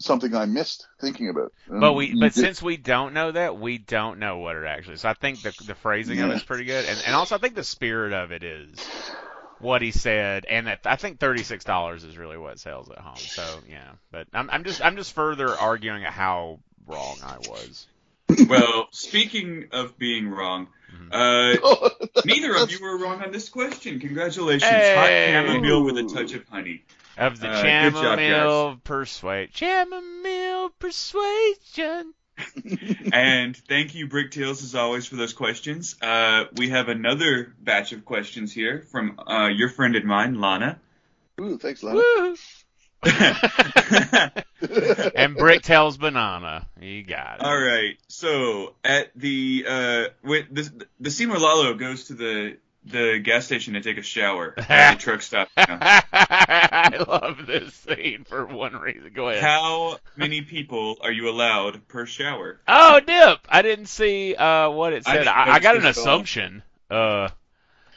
something 0.00 0.34
I 0.34 0.46
missed 0.46 0.86
thinking 1.00 1.28
about. 1.28 1.52
But 1.68 1.92
we, 1.94 2.14
but 2.14 2.32
did- 2.32 2.34
since 2.34 2.62
we 2.62 2.76
don't 2.76 3.14
know 3.14 3.32
that, 3.32 3.58
we 3.58 3.78
don't 3.78 4.18
know 4.18 4.38
what 4.38 4.56
it 4.56 4.64
actually. 4.64 4.94
is. 4.94 5.00
So 5.02 5.08
I 5.08 5.14
think 5.14 5.42
the 5.42 5.52
the 5.64 5.74
phrasing 5.74 6.20
of 6.20 6.30
it's 6.30 6.44
pretty 6.44 6.64
good, 6.64 6.84
and 6.84 6.98
and 7.06 7.14
also 7.14 7.34
I 7.36 7.38
think 7.38 7.54
the 7.54 7.64
spirit 7.64 8.12
of 8.12 8.32
it 8.32 8.42
is 8.42 8.78
what 9.60 9.82
he 9.82 9.92
said, 9.92 10.44
and 10.46 10.66
that, 10.66 10.80
I 10.84 10.96
think 10.96 11.20
thirty 11.20 11.42
six 11.42 11.64
dollars 11.64 12.04
is 12.04 12.18
really 12.18 12.36
what 12.38 12.58
sells 12.58 12.90
at 12.90 12.98
home. 12.98 13.16
So 13.18 13.62
yeah, 13.68 13.92
but 14.10 14.26
I'm, 14.34 14.50
I'm 14.50 14.64
just 14.64 14.84
I'm 14.84 14.96
just 14.96 15.12
further 15.12 15.56
arguing 15.56 16.02
how 16.02 16.60
wrong 16.86 17.16
I 17.22 17.38
was. 17.38 17.86
Well, 18.48 18.88
speaking 18.90 19.68
of 19.72 19.96
being 19.98 20.28
wrong, 20.28 20.68
Mm-hmm. 20.94 21.08
uh, 21.12 21.88
neither 22.24 22.54
of 22.56 22.70
you 22.70 22.78
were 22.82 22.98
wrong 22.98 23.22
on 23.22 23.32
this 23.32 23.48
question. 23.48 23.98
Congratulations. 24.00 24.70
Hot 24.70 25.08
Hey. 25.08 25.32
chamomile 25.32 25.82
with 25.82 25.98
a 25.98 26.04
touch 26.04 26.34
of 26.34 26.46
honey. 26.48 26.84
Of 27.16 27.38
the 27.40 27.48
Uh, 27.48 27.62
good 27.62 27.92
job, 27.92 28.18
chamomile 28.18 28.80
persuade, 28.82 29.50
chamomile 29.54 30.70
persuasion. 30.78 32.14
And 33.12 33.56
thank 33.56 33.94
you, 33.94 34.08
Bricktails, 34.08 34.64
as 34.64 34.74
always, 34.74 35.06
for 35.06 35.14
those 35.14 35.32
questions. 35.32 35.94
Uh, 36.02 36.46
we 36.56 36.70
have 36.70 36.88
another 36.88 37.54
batch 37.60 37.92
of 37.92 38.04
questions 38.04 38.52
here 38.52 38.84
from 38.90 39.20
uh, 39.20 39.46
your 39.46 39.68
friend 39.68 39.94
and 39.94 40.04
mine, 40.04 40.40
Lana. 40.40 40.80
Ooh, 41.40 41.56
thanks, 41.58 41.84
Lana. 41.84 41.98
Woo! 42.00 42.36
and 45.14 45.36
Brick 45.36 45.62
tells 45.62 45.98
banana. 45.98 46.66
You 46.80 47.02
got 47.04 47.40
it. 47.40 47.44
All 47.44 47.58
right. 47.58 47.98
So 48.08 48.74
at 48.82 49.10
the 49.14 49.66
uh, 49.68 50.04
with 50.22 50.46
the 50.50 50.86
the 51.00 51.10
scene 51.10 51.28
where 51.28 51.38
Lalo 51.38 51.74
goes 51.74 52.04
to 52.04 52.14
the 52.14 52.56
the 52.86 53.18
gas 53.18 53.46
station 53.46 53.74
to 53.74 53.80
take 53.80 53.96
a 53.98 54.02
shower 54.02 54.54
at 54.68 54.94
the 54.94 55.00
truck 55.00 55.22
stop. 55.22 55.48
I 55.56 57.04
love 57.08 57.46
this 57.46 57.72
scene 57.74 58.24
for 58.24 58.44
one 58.46 58.74
reason. 58.76 59.10
Go 59.14 59.28
ahead. 59.28 59.42
How 59.42 59.98
many 60.16 60.42
people 60.42 60.96
are 61.02 61.12
you 61.12 61.28
allowed 61.30 61.86
per 61.88 62.06
shower? 62.06 62.60
Oh, 62.68 63.00
dip! 63.00 63.38
I 63.48 63.62
didn't 63.62 63.86
see 63.86 64.34
uh, 64.34 64.70
what 64.70 64.92
it 64.92 65.04
said. 65.04 65.12
didn't 65.14 65.28
I, 65.28 65.54
I 65.54 65.58
got 65.60 65.76
an 65.76 65.82
notice 65.82 65.96
this 65.96 66.06
at 66.06 66.08
all. 66.10 66.14
assumption. 66.16 66.62
Uh, 66.90 67.28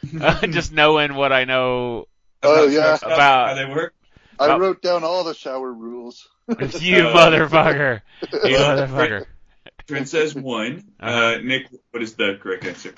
just 0.51 0.72
knowing 0.72 1.15
what 1.15 1.32
I 1.34 1.44
know. 1.46 2.08
Oh, 2.44 2.63
About 2.65 2.72
yeah. 2.72 2.96
About- 3.01 3.48
how 3.50 3.53
they 3.56 3.65
work. 3.65 3.94
I 4.39 4.50
Oh. 4.50 4.60
wrote 4.60 4.84
down 4.84 5.03
all 5.03 5.24
the 5.24 5.34
shower 5.34 5.74
rules. 5.74 6.27
You 6.48 7.08
Uh, 7.08 7.13
motherfucker! 7.13 8.01
You 8.22 8.56
motherfucker! 8.58 9.25
Trent 9.88 10.08
says 10.08 10.36
one. 10.36 10.84
Uh-huh. 11.00 11.20
Uh, 11.20 11.38
Nick, 11.44 11.67
what 11.91 12.03
is 12.03 12.13
the 12.13 12.38
correct 12.39 12.63
answer? 12.65 12.94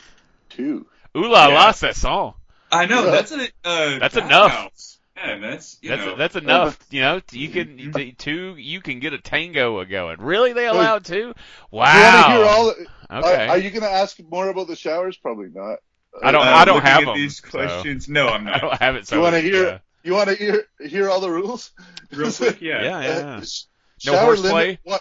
Two. 0.50 0.86
Ooh 1.20 1.30
la 1.32 1.48
la, 1.48 1.66
Yeah. 1.66 1.72
Sesson. 1.72 2.34
I 2.72 2.86
know 2.86 3.06
Yeah. 3.06 3.12
that's 3.12 3.32
a 3.32 3.44
uh, 3.66 4.00
That's 4.00 4.16
enough. 4.18 4.52
bathhouse. 4.52 5.00
Yeah, 5.18 5.38
that's 5.40 5.78
you 5.82 5.90
That's 5.90 6.06
know. 6.06 6.16
that's 6.16 6.36
enough. 6.38 6.80
You 6.92 7.02
know, 7.02 7.22
you 7.32 7.50
can 7.50 8.16
two. 8.18 8.56
You 8.56 8.80
can 8.80 9.00
get 9.00 9.12
a 9.12 9.18
tango 9.18 9.84
going. 9.84 10.22
Really, 10.22 10.54
they 10.54 10.66
allowed 10.66 11.04
two? 11.04 11.34
Wow. 11.72 11.94
You 11.94 12.24
to 12.24 12.32
hear 12.38 12.46
all? 12.46 12.66
The, 12.68 13.18
okay. 13.18 13.48
are, 13.48 13.50
are 13.50 13.58
you 13.58 13.70
going 13.70 13.82
to 13.82 13.90
ask 13.92 14.18
more 14.32 14.48
about 14.48 14.68
the 14.68 14.78
showers? 14.78 15.18
Probably 15.18 15.50
not. 15.54 15.80
I 16.24 16.32
don't. 16.32 16.48
Uh, 16.48 16.52
I 16.52 16.64
don't 16.66 16.82
have 16.84 17.02
at 17.02 17.06
them. 17.08 17.16
these 17.18 17.42
so- 17.42 17.50
questions. 17.50 18.08
No, 18.08 18.30
I'm 18.30 18.44
not. 18.46 18.56
I 18.56 18.60
don't 18.60 18.82
have 18.82 18.96
it. 18.96 19.08
So 19.08 19.18
you 19.18 19.22
want 19.22 19.36
to 19.36 19.44
yeah. 19.44 19.52
hear? 19.52 19.82
You 20.04 20.14
want 20.14 20.30
to 20.30 20.36
hear 20.36 20.64
hear 20.80 21.10
all 21.10 21.20
the 21.20 21.30
rules? 21.30 21.72
Real 22.14 22.32
quick, 22.32 22.62
yeah. 22.62 22.82
Yeah, 22.82 23.02
yeah. 23.02 23.10
Uh, 23.10 23.40
No 23.40 23.44
shower 23.98 24.20
horseplay? 24.26 24.52
limit. 24.52 24.80
One, 24.84 25.00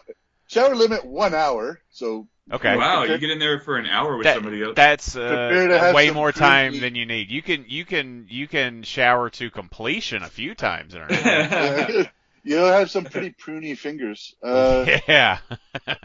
shower 0.48 0.75
limit 0.75 1.04
one 1.04 1.32
hour. 1.34 1.80
So 1.90 2.26
Okay. 2.50 2.76
Wow, 2.76 3.02
you 3.05 3.19
get 3.19 3.31
in 3.31 3.38
there 3.38 3.61
for 3.61 3.76
an 3.76 3.87
hour 3.87 4.17
with 4.17 4.25
That- 4.25 4.37
somebody 4.37 4.62
else. 4.62 4.75
That's 4.75 5.17
uh, 5.17 5.93
way 5.95 6.07
some 6.07 6.14
more 6.17 6.33
time 6.33 6.73
creepy- 6.73 6.81
than 6.87 6.95
you 6.95 7.05
need. 7.07 7.31
You 7.31 7.43
can 7.43 7.64
you 7.69 7.85
can 7.85 8.26
you 8.31 8.49
can 8.49 8.83
shower 8.83 9.31
to 9.31 9.50
completion 9.50 10.23
a 10.23 10.28
few 10.28 10.55
times 10.55 10.95
in 10.95 11.02
a 11.02 11.07
night. 11.09 12.11
you'll 12.45 12.67
have 12.71 12.90
some 12.90 13.05
pretty 13.05 13.31
pruny 13.31 13.76
fingers. 13.76 14.35
Uh, 14.43 14.99
yeah. 15.09 15.38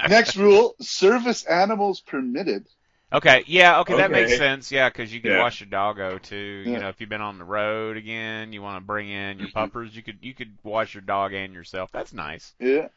next 0.09 0.35
rule: 0.35 0.75
service 0.81 1.45
animals 1.45 2.01
permitted. 2.01 2.65
Okay. 3.13 3.43
Yeah. 3.47 3.79
Okay. 3.81 3.95
That 3.95 4.11
makes 4.11 4.35
sense. 4.37 4.71
Yeah, 4.71 4.89
because 4.89 5.13
you 5.13 5.21
can 5.21 5.31
Yeah. 5.31 5.39
wash 5.39 5.61
your 5.61 5.69
doggo 5.69 6.17
too. 6.17 6.63
You 6.65 6.79
know, 6.79 6.89
if 6.89 6.99
you've 6.99 7.09
been 7.09 7.21
on 7.21 7.37
the 7.37 7.45
road 7.45 7.95
again, 7.95 8.51
you 8.51 8.61
want 8.61 8.81
to 8.81 8.85
bring 8.85 9.09
in 9.09 9.39
your 9.39 9.49
puppers. 9.49 9.95
You 9.95 10.01
could 10.01 10.17
you 10.21 10.33
could 10.33 10.57
wash 10.63 10.93
your 10.95 11.01
dog 11.01 11.31
and 11.33 11.53
yourself. 11.53 11.91
That's 11.93 12.11
nice. 12.11 12.53
Yeah. 12.59 12.87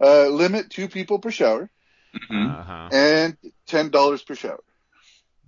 Uh, 0.00 0.26
limit 0.26 0.68
two 0.70 0.88
people 0.88 1.18
per 1.18 1.30
shower 1.30 1.70
Mhm. 2.14 2.58
Uh 2.58 2.62
huh. 2.62 2.88
and 2.92 3.36
ten 3.66 3.90
dollars 3.90 4.22
per 4.22 4.34
shower. 4.34 4.62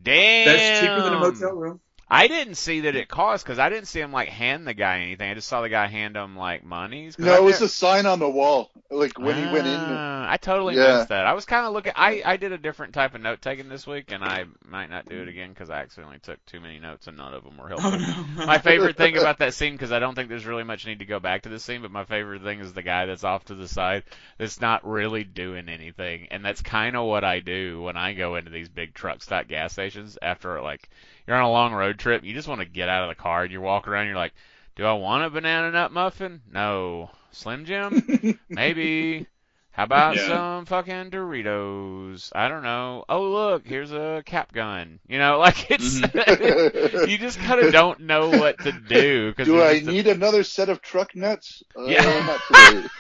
Damn. 0.01 0.47
That's 0.47 0.81
cheaper 0.81 1.03
than 1.03 1.15
a 1.15 1.19
motel 1.19 1.53
room. 1.53 1.81
I 2.09 2.29
didn't 2.29 2.57
see 2.57 2.81
that 2.81 2.95
it 2.95 3.09
cost 3.09 3.45
because 3.45 3.59
I 3.59 3.69
didn't 3.71 3.89
see 3.89 4.01
him 4.01 4.13
like 4.13 4.29
hand 4.29 4.67
the 4.67 4.75
guy 4.75 5.01
anything. 5.01 5.31
I 5.31 5.35
just 5.35 5.49
saw 5.49 5.63
the 5.63 5.69
guy 5.69 5.87
hand 5.87 6.17
him 6.17 6.37
like 6.37 6.63
monies. 6.65 7.19
No, 7.19 7.35
it 7.35 7.43
was 7.43 7.61
a 7.63 7.69
sign 7.69 8.05
on 8.07 8.19
the 8.19 8.29
wall, 8.29 8.71
like 8.91 9.19
when 9.19 9.37
he 9.37 9.47
went 9.47 9.67
in. 9.67 9.81
Ah, 9.91 10.31
I 10.31 10.37
totally 10.37 10.77
Yeah. 10.77 10.97
missed 10.97 11.09
that. 11.09 11.27
I 11.27 11.33
was 11.33 11.45
kind 11.47 11.67
of 11.67 11.73
looking. 11.73 11.93
I 11.97 12.23
I 12.25 12.37
did 12.37 12.53
a 12.53 12.59
different 12.59 12.93
type 12.93 13.15
of 13.15 13.21
note 13.21 13.41
taking 13.41 13.69
this 13.69 13.87
week, 13.87 14.11
and 14.13 14.23
I 14.25 14.45
might 14.69 14.91
not 14.91 15.09
do 15.09 15.23
it 15.23 15.29
again 15.29 15.51
because 15.51 15.71
I 15.71 15.81
accidentally 15.81 16.19
took 16.19 16.45
too 16.47 16.61
many 16.61 16.79
notes 16.79 17.07
and 17.07 17.17
none 17.17 17.33
of 17.35 17.45
them 17.45 17.57
were 17.57 17.69
helpful. 17.69 17.83
Oh 17.85 17.97
no. 17.97 18.27
My 18.47 18.59
favorite 18.59 18.97
thing 18.97 19.17
about 19.17 19.39
that 19.39 19.55
scene, 19.55 19.73
because 19.73 19.93
I 19.93 19.99
don't 19.99 20.15
think 20.15 20.29
there's 20.29 20.47
really 20.47 20.65
much 20.65 20.87
need 20.87 20.99
to 20.99 21.05
go 21.07 21.19
back 21.21 21.43
to 21.43 21.49
this 21.49 21.65
scene, 21.65 21.83
but 21.83 21.91
my 21.91 22.05
favorite 22.05 22.43
thing 22.43 22.61
is 22.61 22.73
the 22.73 22.83
guy 22.83 23.07
that's 23.07 23.25
off 23.25 23.45
to 23.47 23.55
the 23.55 23.69
side 23.69 24.05
that's 24.39 24.61
not 24.61 24.87
really 24.87 25.25
doing 25.25 25.69
anything, 25.69 26.29
and 26.31 26.45
that's 26.45 26.63
kind 26.63 26.97
of 26.97 27.07
what 27.07 27.25
I 27.25 27.41
do 27.41 27.83
when 27.83 27.97
I 27.97 28.13
go 28.15 28.37
into 28.37 28.51
these 28.51 28.69
big 28.69 28.95
truck 28.95 29.23
stop 29.23 29.49
gas 29.49 29.73
stations 29.73 30.19
after 30.21 30.61
like 30.61 30.89
you're 31.27 31.37
on 31.37 31.43
a 31.45 31.51
long 31.51 31.73
road 31.73 31.99
trip. 31.99 32.25
You 32.25 32.35
just 32.35 32.49
want 32.49 32.61
to 32.61 32.67
get 32.67 32.89
out 32.89 33.05
of 33.05 33.17
the 33.17 33.21
car 33.23 33.43
and 33.45 33.53
you 33.53 33.61
walk 33.61 33.89
around. 33.89 34.07
You're 34.07 34.17
like, 34.17 34.35
do 34.77 34.85
I 34.85 34.93
want 34.95 35.25
a 35.25 35.31
banana 35.31 35.71
nut 35.71 35.93
muffin? 35.93 36.41
No. 36.51 37.11
Slim 37.33 37.65
Jim? 37.65 38.39
Maybe. 38.49 39.27
How 39.75 39.85
about 39.85 40.17
Yeah. 40.17 40.29
some 40.29 40.67
fucking 40.67 41.11
Doritos? 41.11 42.31
I 42.35 42.49
don't 42.49 42.63
know. 42.63 43.07
Oh 43.09 43.23
look, 43.31 43.67
here's 43.67 43.91
a 43.91 44.23
cap 44.27 44.53
gun. 44.53 44.99
You 45.09 45.19
know, 45.19 45.39
like 45.41 45.71
it's 45.71 45.95
you 47.11 47.17
just 47.17 47.39
kind 47.39 47.59
of 47.59 47.73
don't 47.73 48.01
know 48.01 48.29
what 48.29 48.59
to 48.61 48.73
do. 48.73 49.33
Cause 49.33 49.47
Do 49.47 49.63
I 49.63 49.77
just 49.79 49.89
a- 49.89 49.93
need 49.93 50.07
another 50.09 50.43
set 50.45 50.69
of 50.69 50.83
truck 50.83 51.17
nuts? 51.17 51.63
Uh, 51.75 51.85
Yeah. 51.85 52.39
not. 52.51 52.91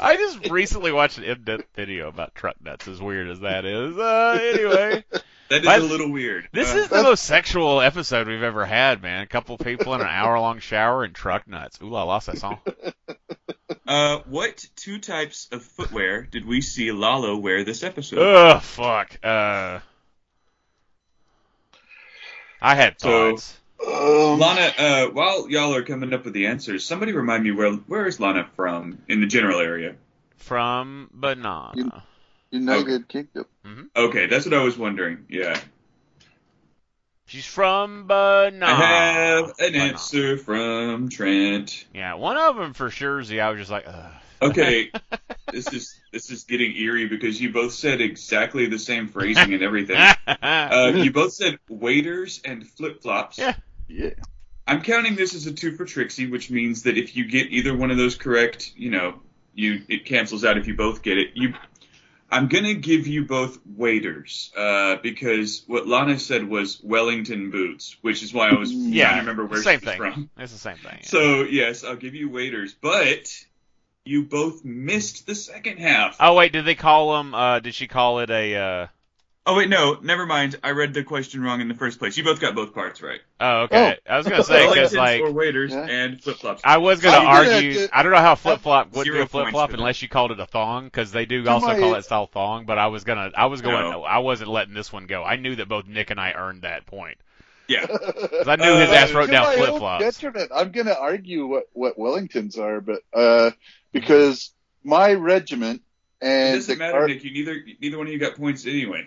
I 0.00 0.16
just 0.18 0.50
recently 0.50 0.92
watched 0.92 1.18
an 1.18 1.24
in-depth 1.24 1.74
video 1.74 2.08
about 2.08 2.34
truck 2.34 2.56
nuts. 2.62 2.86
As 2.88 3.00
weird 3.00 3.28
as 3.28 3.40
that 3.40 3.64
is. 3.64 3.96
Uh, 3.96 4.38
anyway, 4.42 5.04
That 5.50 5.60
is 5.60 5.64
But- 5.66 5.80
a 5.80 5.84
little 5.84 6.10
weird. 6.12 6.48
this 6.52 6.74
Uh, 6.74 6.78
is 6.78 6.88
the 6.88 7.02
most 7.02 7.24
sexual 7.24 7.80
episode 7.80 8.28
we've 8.28 8.42
ever 8.42 8.66
had, 8.66 9.02
man. 9.02 9.22
A 9.22 9.26
couple 9.26 9.56
people 9.56 9.94
in 9.94 10.00
an 10.02 10.06
hour-long 10.06 10.58
shower 10.60 11.04
and 11.04 11.14
truck 11.14 11.48
nuts. 11.48 11.78
Ooh 11.82 11.88
la 11.88 12.02
la, 12.04 12.20
ça 12.20 12.36
sent. 12.36 12.58
Uh, 13.86 14.18
what 14.26 14.66
two 14.76 14.98
types 14.98 15.48
of 15.50 15.62
footwear 15.62 16.22
did 16.22 16.44
we 16.46 16.60
see 16.60 16.92
Lalo 16.92 17.36
wear 17.36 17.64
this 17.64 17.82
episode? 17.82 18.18
Oh 18.18 18.58
fuck. 18.60 19.18
Uh, 19.24 19.80
I 22.60 22.74
had 22.74 23.00
So- 23.00 23.30
thoughts. 23.30 23.54
Um, 23.80 24.40
Lana, 24.40 24.72
uh, 24.76 25.06
while 25.12 25.48
y'all 25.48 25.72
are 25.74 25.82
coming 25.84 26.12
up 26.12 26.24
with 26.24 26.34
the 26.34 26.46
answers, 26.48 26.84
somebody 26.84 27.12
remind 27.12 27.44
me 27.44 27.52
where 27.52 27.70
where 27.72 28.06
is 28.06 28.18
Lana 28.18 28.48
from 28.56 28.98
in 29.08 29.20
the 29.20 29.26
general 29.28 29.60
area? 29.60 29.94
From 30.36 31.08
banana. 31.12 32.02
United 32.50 33.08
Kingdom. 33.08 33.46
Okay, 33.96 34.26
that's 34.26 34.44
what 34.46 34.54
I 34.54 34.62
was 34.62 34.76
wondering. 34.78 35.24
Yeah, 35.28 35.58
She's 37.26 37.44
from 37.44 38.06
banana. 38.06 38.64
I 38.66 38.74
have 39.12 39.44
an 39.58 39.72
Banana. 39.72 39.84
answer 39.92 40.38
from 40.38 41.10
Trent. 41.10 41.84
Yeah, 41.92 42.14
one 42.14 42.38
of 42.38 42.56
them 42.56 42.72
for 42.72 42.88
sure. 42.90 43.22
Z, 43.22 43.38
I 43.38 43.50
was 43.50 43.58
just 43.58 43.70
like, 43.70 43.84
ugh. 43.86 44.12
Okay, 44.40 44.90
this 45.52 45.70
is 45.72 45.94
this 46.12 46.30
is 46.30 46.44
getting 46.44 46.74
eerie 46.76 47.06
because 47.06 47.38
you 47.40 47.52
both 47.52 47.72
said 47.72 48.00
exactly 48.00 48.66
the 48.66 48.78
same 48.78 49.08
phrasing 49.08 49.52
and 49.52 49.62
everything. 49.62 49.96
Uh, 50.40 50.92
you 50.94 51.10
both 51.12 51.32
said 51.32 51.58
waders 51.68 52.40
and 52.44 52.66
flip 52.66 53.02
flops. 53.02 53.38
Yeah. 53.38 53.54
Yeah. 53.88 54.10
I'm 54.66 54.82
counting 54.82 55.16
this 55.16 55.34
as 55.34 55.46
a 55.46 55.52
two 55.52 55.74
for 55.76 55.84
Trixie, 55.86 56.26
which 56.30 56.50
means 56.50 56.82
that 56.84 56.96
if 56.98 57.16
you 57.16 57.24
get 57.24 57.48
either 57.50 57.74
one 57.76 57.90
of 57.90 57.96
those 57.96 58.14
correct, 58.14 58.72
you 58.76 58.90
know, 58.90 59.20
you 59.54 59.82
it 59.88 60.04
cancels 60.04 60.44
out 60.44 60.56
if 60.58 60.66
you 60.66 60.76
both 60.76 61.02
get 61.02 61.16
it. 61.18 61.30
You, 61.34 61.54
I'm 62.30 62.48
gonna 62.48 62.74
give 62.74 63.06
you 63.06 63.24
both 63.24 63.58
waders, 63.64 64.52
uh, 64.56 64.96
because 65.02 65.62
what 65.66 65.86
Lana 65.86 66.18
said 66.18 66.46
was 66.46 66.80
Wellington 66.82 67.50
boots, 67.50 67.96
which 68.02 68.22
is 68.22 68.34
why 68.34 68.50
I 68.50 68.54
was 68.54 68.70
trying 68.70 68.92
yeah, 68.92 69.12
to 69.14 69.20
remember 69.20 69.46
where 69.46 69.62
same 69.62 69.80
she 69.80 69.86
was 69.86 69.94
thing. 69.94 69.98
from. 69.98 70.30
It's 70.36 70.52
the 70.52 70.58
same 70.58 70.76
thing. 70.76 70.98
yeah. 71.00 71.06
So 71.06 71.42
yes, 71.44 71.84
I'll 71.84 71.96
give 71.96 72.14
you 72.14 72.28
waders, 72.28 72.74
but 72.74 73.32
you 74.04 74.24
both 74.24 74.64
missed 74.64 75.26
the 75.26 75.34
second 75.34 75.78
half. 75.78 76.16
oh 76.20 76.34
wait, 76.34 76.52
did 76.52 76.64
they 76.64 76.74
call 76.74 77.16
them? 77.16 77.34
Uh, 77.34 77.60
did 77.60 77.74
she 77.74 77.86
call 77.86 78.18
it 78.20 78.30
a? 78.30 78.56
Uh, 78.56 78.86
Oh 79.46 79.56
wait, 79.56 79.70
no, 79.70 79.98
never 80.02 80.26
mind. 80.26 80.56
I 80.62 80.72
read 80.72 80.92
the 80.92 81.02
question 81.02 81.40
wrong 81.42 81.62
in 81.62 81.68
the 81.68 81.74
first 81.74 81.98
place. 81.98 82.18
You 82.18 82.24
both 82.24 82.38
got 82.38 82.54
both 82.54 82.74
parts 82.74 83.00
right. 83.00 83.20
oh, 83.40 83.60
okay. 83.62 83.96
I 84.08 84.18
was 84.18 84.28
gonna 84.28 84.44
say 84.44 84.68
because 84.68 84.94
like 84.94 85.22
or 85.22 85.32
waders 85.32 85.72
Yeah. 85.72 85.86
and 85.88 86.22
flip 86.22 86.36
flops. 86.36 86.60
I 86.64 86.76
was 86.76 87.00
gonna 87.00 87.16
I'm 87.16 87.24
gonna 87.44 87.54
argue. 87.54 87.72
get- 87.72 87.90
I 87.94 88.02
don't 88.02 88.12
know 88.12 88.18
how 88.18 88.34
flip 88.34 88.60
flop 88.60 88.92
would 88.92 89.04
be 89.04 89.18
a 89.18 89.26
flip 89.26 89.48
flop 89.48 89.70
for 89.70 89.76
that. 89.76 89.80
unless 89.80 90.02
you 90.02 90.08
called 90.08 90.32
it 90.32 90.40
a 90.40 90.44
thong 90.46 90.84
because 90.84 91.12
they 91.12 91.24
do 91.24 91.42
To 91.44 91.50
also 91.50 91.68
my- 91.68 91.78
call 91.78 91.92
that 91.92 92.04
style 92.04 92.26
thong. 92.26 92.66
But 92.66 92.76
I 92.78 92.88
was 92.88 93.04
gonna. 93.04 93.30
I 93.34 93.46
was 93.46 93.62
going. 93.62 93.90
No. 93.90 94.02
I 94.02 94.18
wasn't 94.18 94.50
letting 94.50 94.74
this 94.74 94.92
one 94.92 95.06
go. 95.06 95.24
I 95.24 95.36
knew 95.36 95.56
that 95.56 95.66
both 95.68 95.86
Nick 95.86 96.10
and 96.10 96.20
I 96.20 96.32
earned 96.32 96.62
that 96.62 96.84
point 96.84 97.16
Yeah. 97.68 97.86
because 97.86 98.48
I 98.48 98.56
knew 98.56 98.74
his 98.76 98.90
uh, 98.90 98.94
ass 98.94 99.12
wrote 99.12 99.30
down 99.30 99.56
flip 99.56 99.76
flops. 99.78 100.22
I'm 100.54 100.72
going 100.72 100.86
to 100.86 100.98
argue 100.98 101.46
what, 101.46 101.68
what 101.72 101.96
Wellingtons 101.96 102.58
are, 102.58 102.80
but 102.82 103.00
uh, 103.14 103.52
because 103.92 104.52
my 104.84 105.14
regiment 105.14 105.80
It 106.20 106.26
and 106.26 106.54
doesn't 106.56 106.74
the 106.74 106.78
matter, 106.78 106.98
car- 106.98 107.08
Nick. 107.08 107.24
You 107.24 107.30
neither 107.32 107.64
neither 107.80 107.96
one 107.96 108.08
of 108.08 108.12
you 108.12 108.18
got 108.18 108.36
points 108.36 108.66
anyway. 108.66 109.06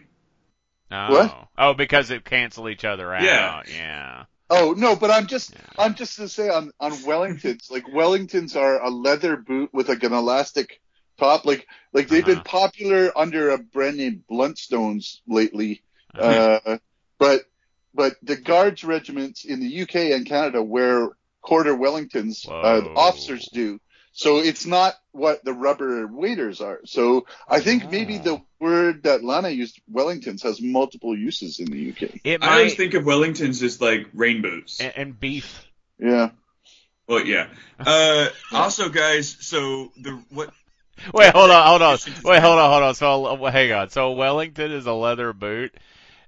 Oh. 0.92 1.12
What? 1.12 1.48
Oh, 1.58 1.74
because 1.74 2.12
it 2.12 2.26
cancel 2.26 2.68
each 2.70 2.84
other 2.86 3.14
out. 3.14 3.24
Yeah. 3.24 3.62
Yeah. 3.68 4.24
Oh 4.50 4.74
no, 4.78 4.96
but 4.98 5.10
I'm 5.12 5.28
just 5.28 5.54
I'm 5.80 5.96
just 5.96 6.18
to 6.18 6.28
say 6.28 6.50
on 6.50 6.72
on 6.80 6.92
Wellingtons, 6.92 7.72
like 7.72 7.86
Wellingtons 7.86 8.56
are 8.58 8.82
a 8.84 8.90
leather 8.90 9.38
boot 9.38 9.70
with 9.74 9.88
like 9.88 10.04
an 10.04 10.12
elastic 10.12 10.82
top. 11.18 11.46
Like 11.46 11.68
like 11.94 12.10
they've 12.10 12.26
been 12.26 12.40
Uh-huh. 12.40 12.44
popular 12.44 13.18
under 13.18 13.52
a 13.52 13.58
brand 13.58 13.98
name 13.98 14.24
Blundstones 14.30 15.22
lately. 15.26 15.84
Uh-huh. 16.14 16.60
Uh, 16.66 16.78
but 17.18 17.44
but 17.94 18.16
the 18.24 18.36
guards 18.36 18.84
regiments 18.84 19.46
in 19.46 19.62
the 19.62 19.82
UK 19.84 19.96
and 20.14 20.26
Canada 20.26 20.62
wear 20.62 21.10
quarter 21.42 21.74
Wellingtons. 21.74 22.46
Uh, 22.50 22.90
officers 22.96 23.48
do. 23.54 23.80
So 24.13 24.38
it's 24.39 24.65
not 24.65 24.96
what 25.13 25.44
the 25.46 25.53
rubber 25.53 26.06
waders 26.08 26.60
are. 26.62 26.82
So 26.86 27.25
I 27.48 27.62
think 27.62 27.89
maybe 27.89 28.18
Ah. 28.18 28.22
the 28.24 28.41
word 28.60 29.03
that 29.03 29.24
Lana 29.24 29.50
used, 29.50 29.80
Wellingtons, 29.91 30.44
has 30.44 30.62
multiple 30.62 31.18
uses 31.18 31.60
in 31.60 31.68
the 31.72 31.89
UK. 31.91 32.20
It 32.24 32.44
I 32.44 32.58
always 32.58 32.75
think 32.75 32.94
of 32.94 33.03
Wellingtons 33.03 33.63
as 33.63 33.80
like 33.82 34.08
rain 34.13 34.41
boots. 34.41 34.80
and, 34.82 34.94
and 34.96 35.20
beef. 35.20 35.65
Yeah. 35.98 36.32
Well, 37.08 37.25
yeah. 37.25 37.48
Uh, 37.80 38.30
also, 38.51 38.89
guys, 38.89 39.36
so 39.39 39.91
the 39.98 40.22
what? 40.30 40.50
Wait, 41.13 41.34
hold 41.34 41.50
on, 41.50 41.68
hold 41.68 41.82
on. 41.82 41.91
Listen 41.94 42.13
to 42.13 42.22
Wait, 42.27 42.41
hold 42.41 42.60
on, 42.60 42.70
hold 42.70 42.84
on. 42.84 42.96
So, 42.96 43.25
uh, 43.25 43.51
hang 43.51 43.72
on. 43.72 43.89
So, 43.89 44.12
Wellington 44.12 44.72
is 44.72 44.86
a 44.86 44.94
leather 44.94 45.34
boot, 45.34 45.74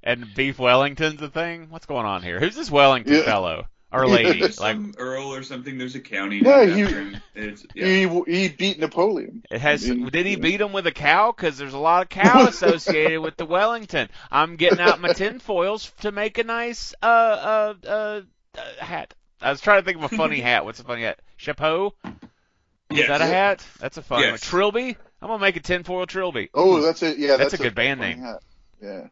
and 0.01 0.33
beef 0.33 0.57
Wellington's 0.57 1.21
a 1.21 1.29
thing. 1.29 1.67
What's 1.69 1.85
going 1.85 2.05
on 2.05 2.23
here? 2.23 2.39
Who's 2.39 2.55
this 2.55 2.71
Wellington 2.71 3.13
Yeah. 3.13 3.23
fellow 3.23 3.65
or 3.93 4.07
lady? 4.07 4.39
Yeah. 4.39 4.47
like, 4.59 4.77
Earl 4.97 5.33
or 5.33 5.43
something. 5.43 5.77
There's 5.77 5.95
a 5.95 5.99
county. 5.99 6.41
Yeah, 6.43 6.65
he- 6.65 7.17
It's, 7.35 7.65
yeah. 7.73 7.85
He 7.85 8.21
he 8.31 8.49
beat 8.49 8.79
Napoleon. 8.79 9.43
it 9.51 9.61
has. 9.61 9.89
I 9.89 9.93
mean, 9.93 10.09
Did 10.09 10.25
he 10.25 10.33
yeah. 10.33 10.37
beat 10.39 10.61
him 10.61 10.73
with 10.73 10.87
a 10.87 10.91
cow? 10.91 11.31
Because 11.31 11.57
there's 11.57 11.73
a 11.73 11.77
lot 11.79 12.03
of 12.03 12.09
cow 12.09 12.45
associated 12.47 13.21
with 13.21 13.37
the 13.37 13.45
Wellington. 13.45 14.09
I'm 14.31 14.55
getting 14.55 14.79
out 14.79 14.99
my 14.99 15.13
tinfoils 15.13 15.91
to 16.01 16.11
make 16.11 16.37
a 16.37 16.43
nice 16.43 16.93
uh 17.01 17.05
uh 17.05 17.73
uh, 17.87 18.21
uh 18.57 18.83
hat. 18.83 19.13
I 19.41 19.49
was 19.51 19.61
trying 19.61 19.81
to 19.81 19.85
think 19.85 19.97
of 20.03 20.11
a 20.11 20.15
funny 20.15 20.39
hat. 20.41 20.65
What's 20.65 20.79
a 20.79 20.83
funny 20.83 21.03
hat? 21.03 21.19
Chapeau? 21.37 21.93
Is 22.05 22.99
Yes. 22.99 23.07
that 23.07 23.21
a 23.21 23.25
hat? 23.25 23.65
That's 23.79 23.97
a 23.97 24.01
fun 24.03 24.21
one. 24.29 24.37
Trilby? 24.39 24.95
I'm 25.21 25.27
gonna 25.29 25.39
make 25.39 25.55
a 25.55 25.59
tinfoil 25.61 26.05
trilby. 26.05 26.49
Oh, 26.53 26.81
that's 26.81 27.01
it. 27.01 27.17
Yeah, 27.17 27.37
That's 27.37 27.51
that's, 27.51 27.53
a 27.55 27.57
good 27.57 27.73
band 27.75 27.99
name. 28.01 28.19
hat. 28.19 28.43
Yeah. 28.81 29.07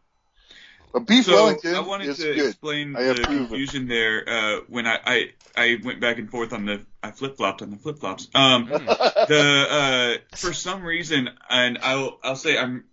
But 0.92 1.06
Beef 1.06 1.24
So 1.24 1.32
Wellington 1.34 1.74
I 1.74 1.80
wanted 1.80 2.08
is 2.10 2.18
to 2.18 2.34
good. 2.34 2.46
explain 2.46 2.96
I 2.96 3.02
the 3.04 3.10
approve 3.12 3.26
it. 3.28 3.48
confusion 3.48 3.88
there 3.88 4.28
uh, 4.28 4.60
when 4.68 4.86
I, 4.86 4.98
I 5.04 5.30
I 5.56 5.78
went 5.82 6.00
back 6.00 6.18
and 6.18 6.30
forth 6.30 6.52
on 6.52 6.66
the 6.66 6.80
I 7.02 7.10
flip 7.10 7.36
flopped 7.36 7.62
on 7.62 7.70
the 7.70 7.76
flip 7.76 7.98
flops. 7.98 8.28
Um, 8.34 8.66
the 8.68 10.18
uh, 10.32 10.36
for 10.36 10.52
some 10.52 10.82
reason, 10.82 11.30
and 11.48 11.78
I'll 11.82 12.18
I'll 12.22 12.36
say 12.36 12.58
I'm 12.58 12.84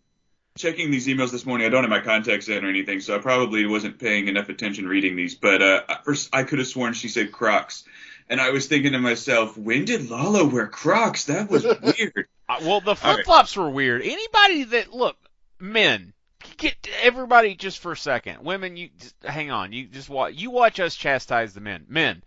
checking 0.58 0.91
these 0.91 1.08
emails 1.08 1.32
this 1.32 1.46
morning. 1.46 1.68
I 1.68 1.70
don't 1.70 1.84
have 1.84 1.89
my 1.89 2.00
contacts 2.01 2.48
in 2.50 2.63
or 2.65 2.70
anything, 2.70 3.00
so 3.01 3.15
I 3.15 3.20
probably 3.20 3.65
wasn't 3.65 4.00
paying 4.00 4.27
enough 4.27 4.50
attention 4.50 4.88
reading 4.88 5.15
these. 5.15 5.36
But 5.36 5.62
uh, 5.62 5.82
first, 6.03 6.29
I 6.34 6.44
could 6.44 6.60
have 6.60 6.68
sworn 6.68 6.94
she 6.94 7.08
said 7.08 7.32
Crocs, 7.32 7.84
and 8.29 8.39
I 8.41 8.50
was 8.51 8.68
thinking 8.68 8.94
to 8.94 9.00
myself, 9.00 9.58
when 9.58 9.86
did 9.86 10.10
Lalo 10.10 10.46
wear 10.46 10.68
Crocs? 10.68 11.25
That 11.25 11.50
was 11.50 11.63
weird. 11.82 12.27
Uh, 12.48 12.58
well, 12.62 12.82
the 12.82 12.89
All 12.91 12.96
flip 12.96 13.18
right. 13.18 13.25
flops 13.25 13.56
were 13.56 13.70
weird. 13.70 14.01
Anybody 14.01 14.63
that 14.63 14.91
look, 14.94 15.18
men, 15.60 16.13
get 16.58 16.75
everybody 17.01 17.55
just 17.55 17.79
for 17.79 17.91
a 17.91 17.98
second. 17.98 18.43
Women, 18.43 18.77
you 18.77 18.89
just, 18.98 19.15
hang 19.24 19.51
on. 19.51 19.74
You 19.74 19.86
just 19.88 20.10
watch. 20.10 20.34
You 20.36 20.51
watch 20.51 20.79
us 20.79 20.96
chastise 20.96 21.53
the 21.53 21.62
men. 21.62 21.86
Men. 21.88 22.24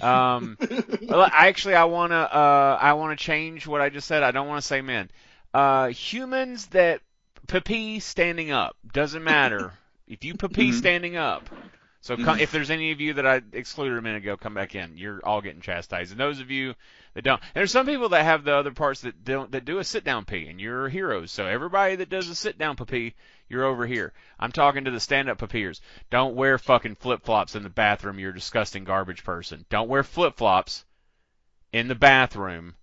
Um, 0.00 0.58
I 1.10 1.48
actually 1.48 1.74
I 1.76 1.84
wanna 1.84 2.16
uh 2.16 2.78
I 2.80 2.94
wanna 2.94 3.16
change 3.16 3.66
what 3.66 3.80
I 3.80 3.88
just 3.90 4.08
said. 4.08 4.22
I 4.22 4.32
don't 4.32 4.48
want 4.48 4.60
to 4.60 4.66
say 4.66 4.80
men. 4.82 5.10
Uh, 5.52 5.88
humans 5.88 6.66
that 6.68 7.00
pee 7.46 8.00
standing 8.00 8.50
up 8.50 8.76
doesn't 8.92 9.22
matter. 9.22 9.72
if 10.08 10.24
you 10.24 10.34
pee 10.34 10.70
Mhm. 10.70 10.74
standing 10.74 11.16
up. 11.16 11.48
So 12.00 12.18
come, 12.18 12.36
if 12.38 12.50
there's 12.50 12.70
any 12.70 12.92
of 12.92 13.00
you 13.00 13.14
that 13.14 13.26
I 13.26 13.40
excluded 13.54 13.96
a 13.96 14.02
minute 14.02 14.18
ago, 14.18 14.36
come 14.36 14.52
back 14.52 14.74
in. 14.74 14.98
You're 14.98 15.20
all 15.24 15.40
getting 15.40 15.62
chastised. 15.62 16.10
And 16.10 16.20
those 16.20 16.38
of 16.38 16.50
you 16.50 16.74
that 17.14 17.22
don't, 17.24 17.40
and 17.40 17.54
there's 17.54 17.70
some 17.70 17.86
people 17.86 18.10
that 18.10 18.24
have 18.24 18.44
the 18.44 18.54
other 18.54 18.72
parts 18.72 19.00
that 19.02 19.24
don't 19.24 19.52
that 19.52 19.64
do 19.64 19.78
a 19.78 19.84
sit 19.84 20.04
down 20.04 20.26
pee, 20.26 20.48
and 20.48 20.60
you're 20.60 20.90
heroes. 20.90 21.30
So 21.32 21.46
everybody 21.46 21.96
that 21.96 22.10
does 22.10 22.28
a 22.28 22.34
sit 22.34 22.58
down 22.58 22.76
pee, 22.76 23.14
you're 23.48 23.64
over 23.64 23.86
here. 23.86 24.12
I'm 24.38 24.52
talking 24.52 24.84
to 24.84 24.90
the 24.90 25.00
stand 25.00 25.28
up 25.28 25.46
peers. 25.48 25.80
Don't 26.10 26.34
wear 26.34 26.58
fucking 26.58 26.96
flip 26.96 27.24
flops 27.24 27.54
in 27.54 27.62
the 27.62 27.68
bathroom. 27.68 28.18
You're 28.18 28.30
a 28.30 28.34
disgusting 28.34 28.84
garbage 28.84 29.24
person. 29.24 29.64
Don't 29.68 29.88
wear 29.88 30.02
flip 30.02 30.36
flops 30.36 30.84
in 31.72 31.88
the 31.88 31.94
bathroom. 31.94 32.74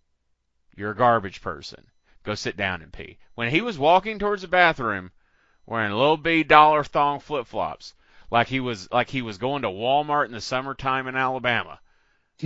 You're 0.75 0.91
a 0.91 0.95
garbage 0.95 1.41
person. 1.41 1.88
Go 2.23 2.36
sit 2.36 2.55
down 2.55 2.81
and 2.81 2.93
pee. 2.93 3.17
When 3.36 3.49
he 3.49 3.62
was 3.62 3.79
walking 3.79 4.19
towards 4.19 4.43
the 4.43 4.47
bathroom, 4.47 5.12
wearing 5.65 5.91
little 5.91 6.17
B 6.17 6.43
dollar 6.43 6.83
thong 6.83 7.19
flip 7.19 7.47
flops, 7.47 7.93
like 8.29 8.47
he 8.47 8.59
was 8.59 8.91
like 8.91 9.09
he 9.09 9.21
was 9.21 9.38
going 9.38 9.63
to 9.63 9.69
Walmart 9.69 10.25
in 10.25 10.31
the 10.31 10.41
summertime 10.41 11.07
in 11.07 11.15
Alabama. 11.15 11.79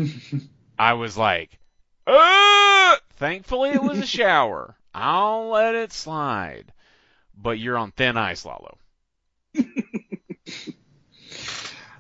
I 0.79 0.93
was 0.93 1.17
like, 1.17 1.59
uh 2.07 2.95
Thankfully, 3.17 3.69
it 3.71 3.81
was 3.81 3.99
a 3.99 4.05
shower. 4.17 4.75
I'll 4.93 5.49
let 5.49 5.75
it 5.75 5.93
slide. 5.93 6.73
But 7.37 7.59
you're 7.59 7.77
on 7.77 7.91
thin 7.91 8.17
ice, 8.17 8.45
Lalo. 8.45 8.77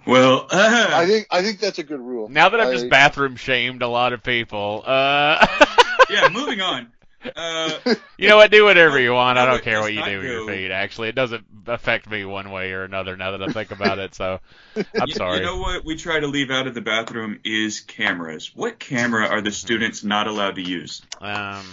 Well, 0.05 0.47
uh, 0.51 0.89
I 0.91 1.05
think 1.05 1.27
I 1.31 1.41
think 1.41 1.59
that's 1.59 1.79
a 1.79 1.83
good 1.83 1.99
rule. 1.99 2.29
Now 2.29 2.49
that 2.49 2.59
I've 2.59 2.69
I- 2.69 2.73
just 2.73 2.89
bathroom 2.89 3.35
shamed 3.35 3.81
a 3.81 3.87
lot 3.87 4.13
of 4.13 4.23
people, 4.23 4.83
uh, 4.85 5.45
yeah, 6.09 6.29
moving 6.31 6.61
on. 6.61 6.91
Uh, 7.35 7.71
you 8.19 8.29
know 8.29 8.37
what? 8.37 8.51
Do 8.51 8.65
whatever 8.65 8.99
you 8.99 9.11
want. 9.11 9.39
I 9.39 9.47
don't 9.47 9.63
care 9.63 9.81
what 9.81 9.91
you 9.91 10.05
do 10.05 10.19
with 10.19 10.27
your 10.27 10.47
feet. 10.47 10.69
Actually, 10.69 11.07
it 11.07 11.15
doesn't 11.15 11.43
affect 11.65 12.07
me 12.07 12.23
one 12.23 12.51
way 12.51 12.71
or 12.71 12.83
another. 12.83 13.17
Now 13.17 13.31
that 13.31 13.41
I 13.41 13.51
think 13.51 13.71
about 13.71 13.97
it, 13.97 14.13
so 14.13 14.39
I'm 14.75 15.07
you, 15.07 15.15
sorry. 15.15 15.39
You 15.39 15.43
know 15.43 15.57
what 15.57 15.83
we 15.83 15.95
try 15.95 16.19
to 16.19 16.27
leave 16.27 16.51
out 16.51 16.67
of 16.67 16.75
the 16.75 16.81
bathroom 16.81 17.39
is 17.43 17.79
cameras. 17.79 18.51
What 18.53 18.77
camera 18.77 19.25
are 19.25 19.41
the 19.41 19.51
students 19.51 20.03
not 20.03 20.27
allowed 20.27 20.55
to 20.55 20.61
use? 20.61 21.01
Um, 21.19 21.65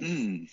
Mm, 0.00 0.48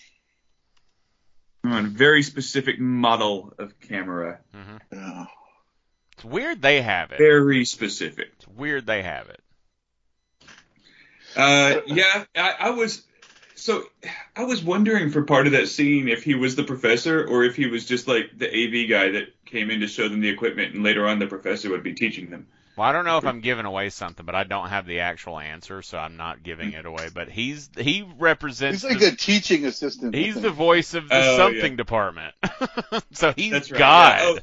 A 1.64 1.82
very 1.84 2.24
specific 2.24 2.80
model 2.80 3.54
of 3.58 3.80
camera. 3.80 4.40
mhm. 4.56 4.80
yeah. 4.92 5.26
It's 6.14 6.26
weird 6.26 6.62
they 6.62 6.82
have 6.82 7.12
it. 7.12 7.18
Very 7.18 7.64
specific. 7.64 8.30
It's 8.38 8.48
weird 8.48 8.86
they 8.86 9.04
have 9.04 9.30
it. 9.30 9.42
Uh, 11.36 11.82
yeah, 11.86 12.26
I, 12.36 12.56
I 12.60 12.70
was. 12.72 13.04
So 13.56 13.84
I 14.36 14.46
was 14.46 14.64
wondering 14.64 15.12
for 15.12 15.24
part 15.24 15.46
of 15.46 15.52
that 15.54 15.68
scene 15.68 16.08
if 16.08 16.24
he 16.24 16.34
was 16.36 16.56
the 16.56 16.64
professor 16.64 17.26
or 17.26 17.44
if 17.44 17.56
he 17.56 17.68
was 17.68 17.86
just 17.86 18.08
like 18.08 18.38
the 18.38 18.48
AV 18.48 18.90
guy 18.90 19.12
that 19.12 19.46
came 19.46 19.70
in 19.70 19.82
to 19.82 19.88
show 19.88 20.08
them 20.08 20.22
the 20.22 20.30
equipment 20.30 20.74
and 20.74 20.84
later 20.84 21.06
on 21.08 21.20
the 21.20 21.28
professor 21.28 21.70
would 21.70 21.84
be 21.84 21.94
teaching 21.94 22.30
them. 22.30 22.48
Well, 22.80 22.88
I 22.88 22.94
don't 22.94 23.04
know 23.04 23.18
if 23.18 23.26
I'm 23.26 23.42
giving 23.42 23.66
away 23.66 23.90
something, 23.90 24.26
but 24.26 24.36
I 24.36 24.46
don't 24.46 24.70
have 24.70 24.86
the 24.86 25.02
actual 25.02 25.38
answer, 25.38 25.82
so 25.82 25.98
I'm 25.98 26.16
not 26.16 26.44
giving 26.44 26.72
it 26.72 26.86
away. 26.86 27.10
But 27.14 27.28
he's 27.30 27.70
he 27.78 28.08
represents 28.18 28.84
He's 28.84 28.90
like 28.90 29.02
the, 29.02 29.08
a 29.08 29.12
teaching 29.18 29.66
assistant. 29.66 30.16
He's 30.16 30.40
the 30.40 30.50
voice 30.50 30.94
of 30.94 31.10
the 31.10 31.16
Oh, 31.22 31.36
something 31.36 31.72
yeah. 31.74 31.76
department. 31.76 32.34
so 33.12 33.34
he's 33.36 33.52
That's 33.52 33.70
right. 33.72 33.80
God. 33.80 34.20
yeah. 34.22 34.26
Oh, 34.30 34.40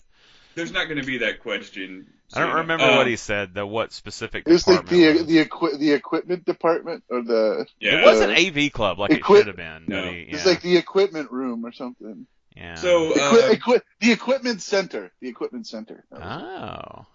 there's 0.55 0.70
not 0.70 0.85
going 0.85 1.01
to 1.01 1.07
be 1.07 1.18
that 1.18 1.40
question. 1.40 2.09
I 2.35 2.40
don't 2.40 2.57
remember 2.57 2.85
Uh, 2.85 2.96
what 2.99 3.07
he 3.07 3.16
said. 3.16 3.55
The 3.55 3.64
what 3.64 3.94
specific 3.94 4.42
It 4.46 4.53
was 4.53 4.66
like 4.68 4.87
the 4.87 5.05
it 5.05 5.16
was. 5.16 5.27
the 5.27 5.38
equi- 5.38 5.77
the 5.79 5.92
equipment 5.92 6.44
department 6.44 7.05
or 7.09 7.22
the 7.22 7.66
Yeah. 7.81 8.01
It 8.01 8.05
wasn't 8.05 8.37
AV 8.38 8.70
club 8.70 8.99
like 8.99 9.12
Equip- 9.12 9.35
it 9.35 9.40
should 9.40 9.46
have 9.46 9.57
been. 9.57 9.85
No. 9.87 10.03
but 10.03 10.12
he- 10.12 10.20
it's 10.25 10.44
like 10.44 10.61
the 10.61 10.77
equipment 10.77 11.31
room 11.31 11.64
or 11.64 11.72
something. 11.72 12.27
Yeah. 12.57 12.75
So 12.77 13.12
uh, 13.12 13.49
equi- 13.51 13.81
the 14.01 14.12
equipment 14.12 14.62
center. 14.62 15.12
The 15.21 15.29
equipment 15.29 15.66
center. 15.66 16.05
Oh, 16.12 16.19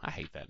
I 0.02 0.12
hate 0.12 0.32
that. 0.34 0.48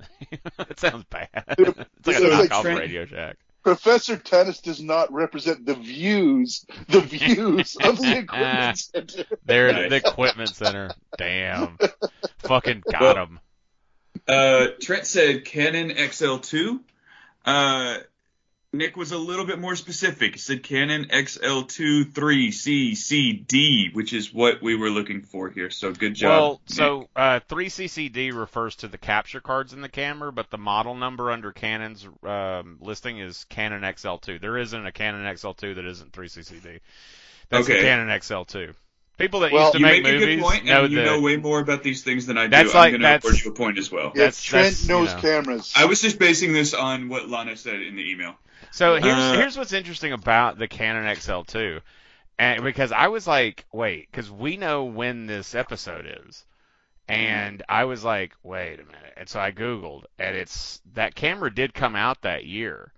it 0.69 0.79
sounds 0.79 1.05
bad. 1.05 1.29
It's 1.57 1.77
like 2.07 2.17
a 2.17 2.19
so 2.19 2.25
it's 2.25 2.33
like 2.33 2.49
knockoff 2.49 2.61
Trent- 2.63 2.79
Radio 2.79 3.05
Shack. 3.05 3.37
Professor 3.63 4.17
Tennis 4.17 4.59
does 4.59 4.81
not 4.81 5.13
represent 5.13 5.65
the 5.67 5.75
views, 5.75 6.65
the 6.89 6.99
views 7.01 7.75
of 7.83 7.99
the 7.99 8.17
equipment 8.17 8.77
center. 8.79 9.23
They're 9.45 9.71
Nice. 9.71 9.89
the 9.91 9.95
equipment 9.97 10.49
center. 10.49 10.89
Damn. 11.17 11.77
Fucking 12.39 12.81
got 12.91 13.17
him. 13.17 13.39
Uh, 14.27 14.67
Trent 14.81 15.05
said 15.05 15.45
Canon 15.45 15.91
XL2. 15.91 16.79
Uh, 17.45 17.97
Nick 18.73 18.95
was 18.95 19.11
a 19.11 19.17
little 19.17 19.43
bit 19.45 19.59
more 19.59 19.75
specific. 19.75 20.33
He 20.35 20.39
said 20.39 20.63
Canon 20.63 21.05
XL2 21.09 22.13
3CCD, 22.13 23.93
which 23.93 24.13
is 24.13 24.33
what 24.33 24.61
we 24.61 24.75
were 24.77 24.89
looking 24.89 25.23
for 25.23 25.49
here. 25.49 25.69
So 25.69 25.91
good 25.91 26.13
job. 26.13 26.29
Well, 26.29 26.51
Nick. 26.69 26.75
so 26.77 27.09
uh, 27.13 27.41
3CCD 27.49 28.33
refers 28.33 28.77
to 28.77 28.87
the 28.87 28.97
capture 28.97 29.41
cards 29.41 29.73
in 29.73 29.81
the 29.81 29.89
camera, 29.89 30.31
but 30.31 30.49
the 30.49 30.57
model 30.57 30.95
number 30.95 31.31
under 31.31 31.51
Canon's 31.51 32.07
um, 32.23 32.77
listing 32.79 33.19
is 33.19 33.43
Canon 33.49 33.81
XL2. 33.81 34.39
There 34.39 34.57
isn't 34.57 34.85
a 34.85 34.91
Canon 34.93 35.25
XL2 35.25 35.75
that 35.75 35.85
isn't 35.85 36.13
3CCD. 36.13 36.79
That's 37.49 37.67
the 37.67 37.73
Okay. 37.73 37.81
Canon 37.81 38.07
XL2. 38.07 38.73
People 39.17 39.41
that 39.41 39.51
Well, 39.51 39.63
used 39.63 39.73
to 39.73 39.79
you 39.79 39.85
make, 39.85 40.03
make, 40.03 40.13
a 40.13 40.19
movies 40.19 40.35
good 40.37 40.43
point, 40.43 40.63
know 40.65 40.83
and 40.85 40.93
you 40.93 40.99
that. 40.99 41.05
know 41.05 41.19
way 41.19 41.35
more 41.35 41.59
about 41.59 41.83
these 41.83 42.03
things 42.03 42.25
than 42.25 42.37
I 42.37 42.45
do. 42.45 42.51
That's 42.51 42.73
I'm 42.73 42.91
going 42.91 43.01
to 43.01 43.05
that's- 43.07 43.25
award 43.25 43.43
you 43.43 43.51
a 43.51 43.53
point 43.53 43.77
as 43.77 43.91
well. 43.91 44.05
Yeah, 44.15 44.21
That's- 44.21 44.41
Trent 44.41 44.67
that's, 44.67 44.83
you 44.83 44.87
knows 44.87 45.13
know. 45.13 45.19
cameras. 45.19 45.73
I 45.75 45.85
was 45.85 46.01
just 46.01 46.17
basing 46.17 46.53
this 46.53 46.73
on 46.73 47.09
what 47.09 47.27
Lana 47.29 47.57
said 47.57 47.81
in 47.81 47.97
the 47.97 48.09
email. 48.09 48.35
So 48.71 48.95
here's 48.99 49.29
Uh, 49.29 49.33
here's 49.33 49.57
what's 49.57 49.73
interesting 49.73 50.13
about 50.13 50.57
the 50.57 50.67
Canon 50.67 51.05
XL2, 51.05 51.81
and 52.39 52.63
because 52.63 52.91
I 52.91 53.09
was 53.09 53.27
like, 53.27 53.65
wait, 53.71 54.09
because 54.11 54.31
we 54.31 54.57
know 54.57 54.85
when 54.85 55.27
this 55.27 55.53
episode 55.55 56.07
is, 56.27 56.45
And 57.07 57.63
I 57.69 57.85
was 57.85 58.03
like, 58.03 58.33
wait 58.43 58.79
a 58.79 58.85
minute. 58.85 59.13
And 59.17 59.29
so 59.29 59.39
I 59.39 59.51
Googled, 59.51 60.05
and 60.19 60.35
it's 60.37 60.81
that 60.93 61.15
camera 61.15 61.53
did 61.53 61.73
come 61.73 61.95
out 61.95 62.21
that 62.23 62.45
year, 62.45 62.93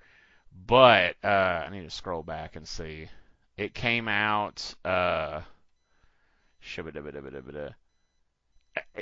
but 0.54 1.18
uh, 1.24 1.28
I 1.68 1.70
need 1.72 1.84
to 1.84 1.90
scroll 1.92 2.24
back 2.24 2.56
and 2.56 2.68
see. 2.68 3.10
It 3.58 3.74
came 3.76 4.08
out. 4.08 4.76
Uh, 4.86 5.42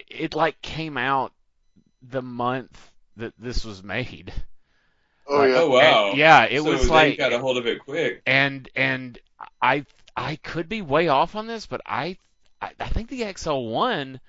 it 0.09 0.33
like 0.35 0.61
came 0.61 0.97
out 0.97 1.33
the 2.01 2.21
month 2.21 2.91
that 3.17 3.33
this 3.37 3.63
was 3.65 3.83
made. 3.83 4.33
Oh 5.27 5.43
yeah. 5.43 5.55
Oh 5.57 5.69
wow. 5.69 6.09
And, 6.09 6.17
yeah, 6.17 6.43
it 6.45 6.61
so 6.61 6.69
was 6.69 6.81
they 6.83 6.87
like 6.87 7.17
got 7.17 7.33
a 7.33 7.39
hold 7.39 7.57
of 7.57 7.67
it 7.67 7.79
quick. 7.79 8.21
and 8.25 8.67
and 8.75 9.19
I 9.61 9.85
I 10.15 10.35
could 10.37 10.67
be 10.69 10.81
way 10.81 11.07
off 11.07 11.35
on 11.35 11.47
this, 11.47 11.65
but 11.65 11.81
I 11.85 12.17
I, 12.61 12.71
I 12.79 12.89
think 12.89 13.09
the 13.09 13.21
XL1 13.21 14.19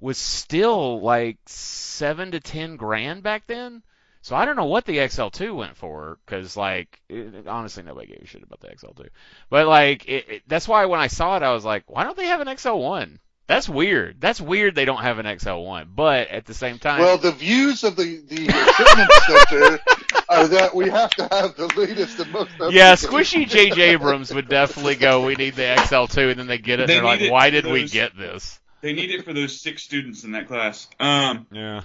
was 0.00 0.16
still 0.18 1.00
like 1.00 1.38
seven 1.46 2.30
to 2.32 2.40
ten 2.40 2.76
grand 2.76 3.22
back 3.22 3.46
then. 3.46 3.82
So 4.20 4.36
I 4.36 4.44
don't 4.44 4.56
know 4.56 4.66
what 4.66 4.84
the 4.84 4.98
XL2 4.98 5.54
went 5.56 5.76
for, 5.76 6.18
because 6.24 6.56
like 6.56 7.00
it, 7.08 7.46
honestly 7.46 7.82
nobody 7.82 8.08
gave 8.08 8.22
a 8.22 8.26
shit 8.26 8.42
about 8.42 8.60
the 8.60 8.68
XL2. 8.68 9.08
But 9.48 9.66
like 9.66 10.06
it, 10.08 10.28
it, 10.28 10.42
that's 10.46 10.68
why 10.68 10.84
when 10.86 11.00
I 11.00 11.06
saw 11.06 11.36
it, 11.36 11.42
I 11.42 11.52
was 11.52 11.64
like, 11.64 11.84
why 11.86 12.04
don't 12.04 12.16
they 12.16 12.26
have 12.26 12.40
an 12.40 12.48
XL1? 12.48 13.18
That's 13.48 13.68
weird. 13.68 14.20
That's 14.20 14.40
weird. 14.40 14.74
They 14.74 14.84
don't 14.84 15.00
have 15.02 15.18
an 15.18 15.26
XL1. 15.26 15.86
But 15.96 16.28
at 16.28 16.44
the 16.44 16.52
same 16.54 16.78
time, 16.78 17.00
Well, 17.00 17.16
the 17.18 17.32
views 17.32 17.82
of 17.82 17.96
the 17.96 18.20
the 18.28 18.44
equipment 18.48 19.10
center 19.26 19.80
are 20.28 20.48
that 20.48 20.74
we 20.74 20.90
have 20.90 21.10
to 21.10 21.22
have 21.32 21.56
the 21.56 21.66
latest 21.74 22.20
and 22.20 22.30
most. 22.30 22.50
yeah, 22.70 22.92
up-to-date- 22.92 23.10
Squishy 23.10 23.48
J.J. 23.48 23.80
Abrams 23.92 24.32
would 24.34 24.48
definitely 24.48 24.96
go. 24.96 25.24
We 25.24 25.34
need 25.34 25.54
the 25.54 25.62
XL2, 25.62 26.30
and 26.32 26.38
then 26.40 26.46
they 26.46 26.58
get 26.58 26.78
it. 26.78 26.82
And 26.82 26.90
They 26.90 26.94
they're 26.96 27.04
like, 27.04 27.30
why 27.30 27.46
for 27.48 27.62
did 27.62 27.66
we 27.72 27.88
get 27.88 28.16
this? 28.16 28.60
They 28.82 28.92
need 28.92 29.10
it 29.10 29.24
for 29.24 29.32
those 29.32 29.60
six 29.60 29.82
students 29.82 30.24
in 30.24 30.32
that 30.32 30.46
class. 30.46 30.86
Um, 31.00 31.46
Yeah. 31.50 31.80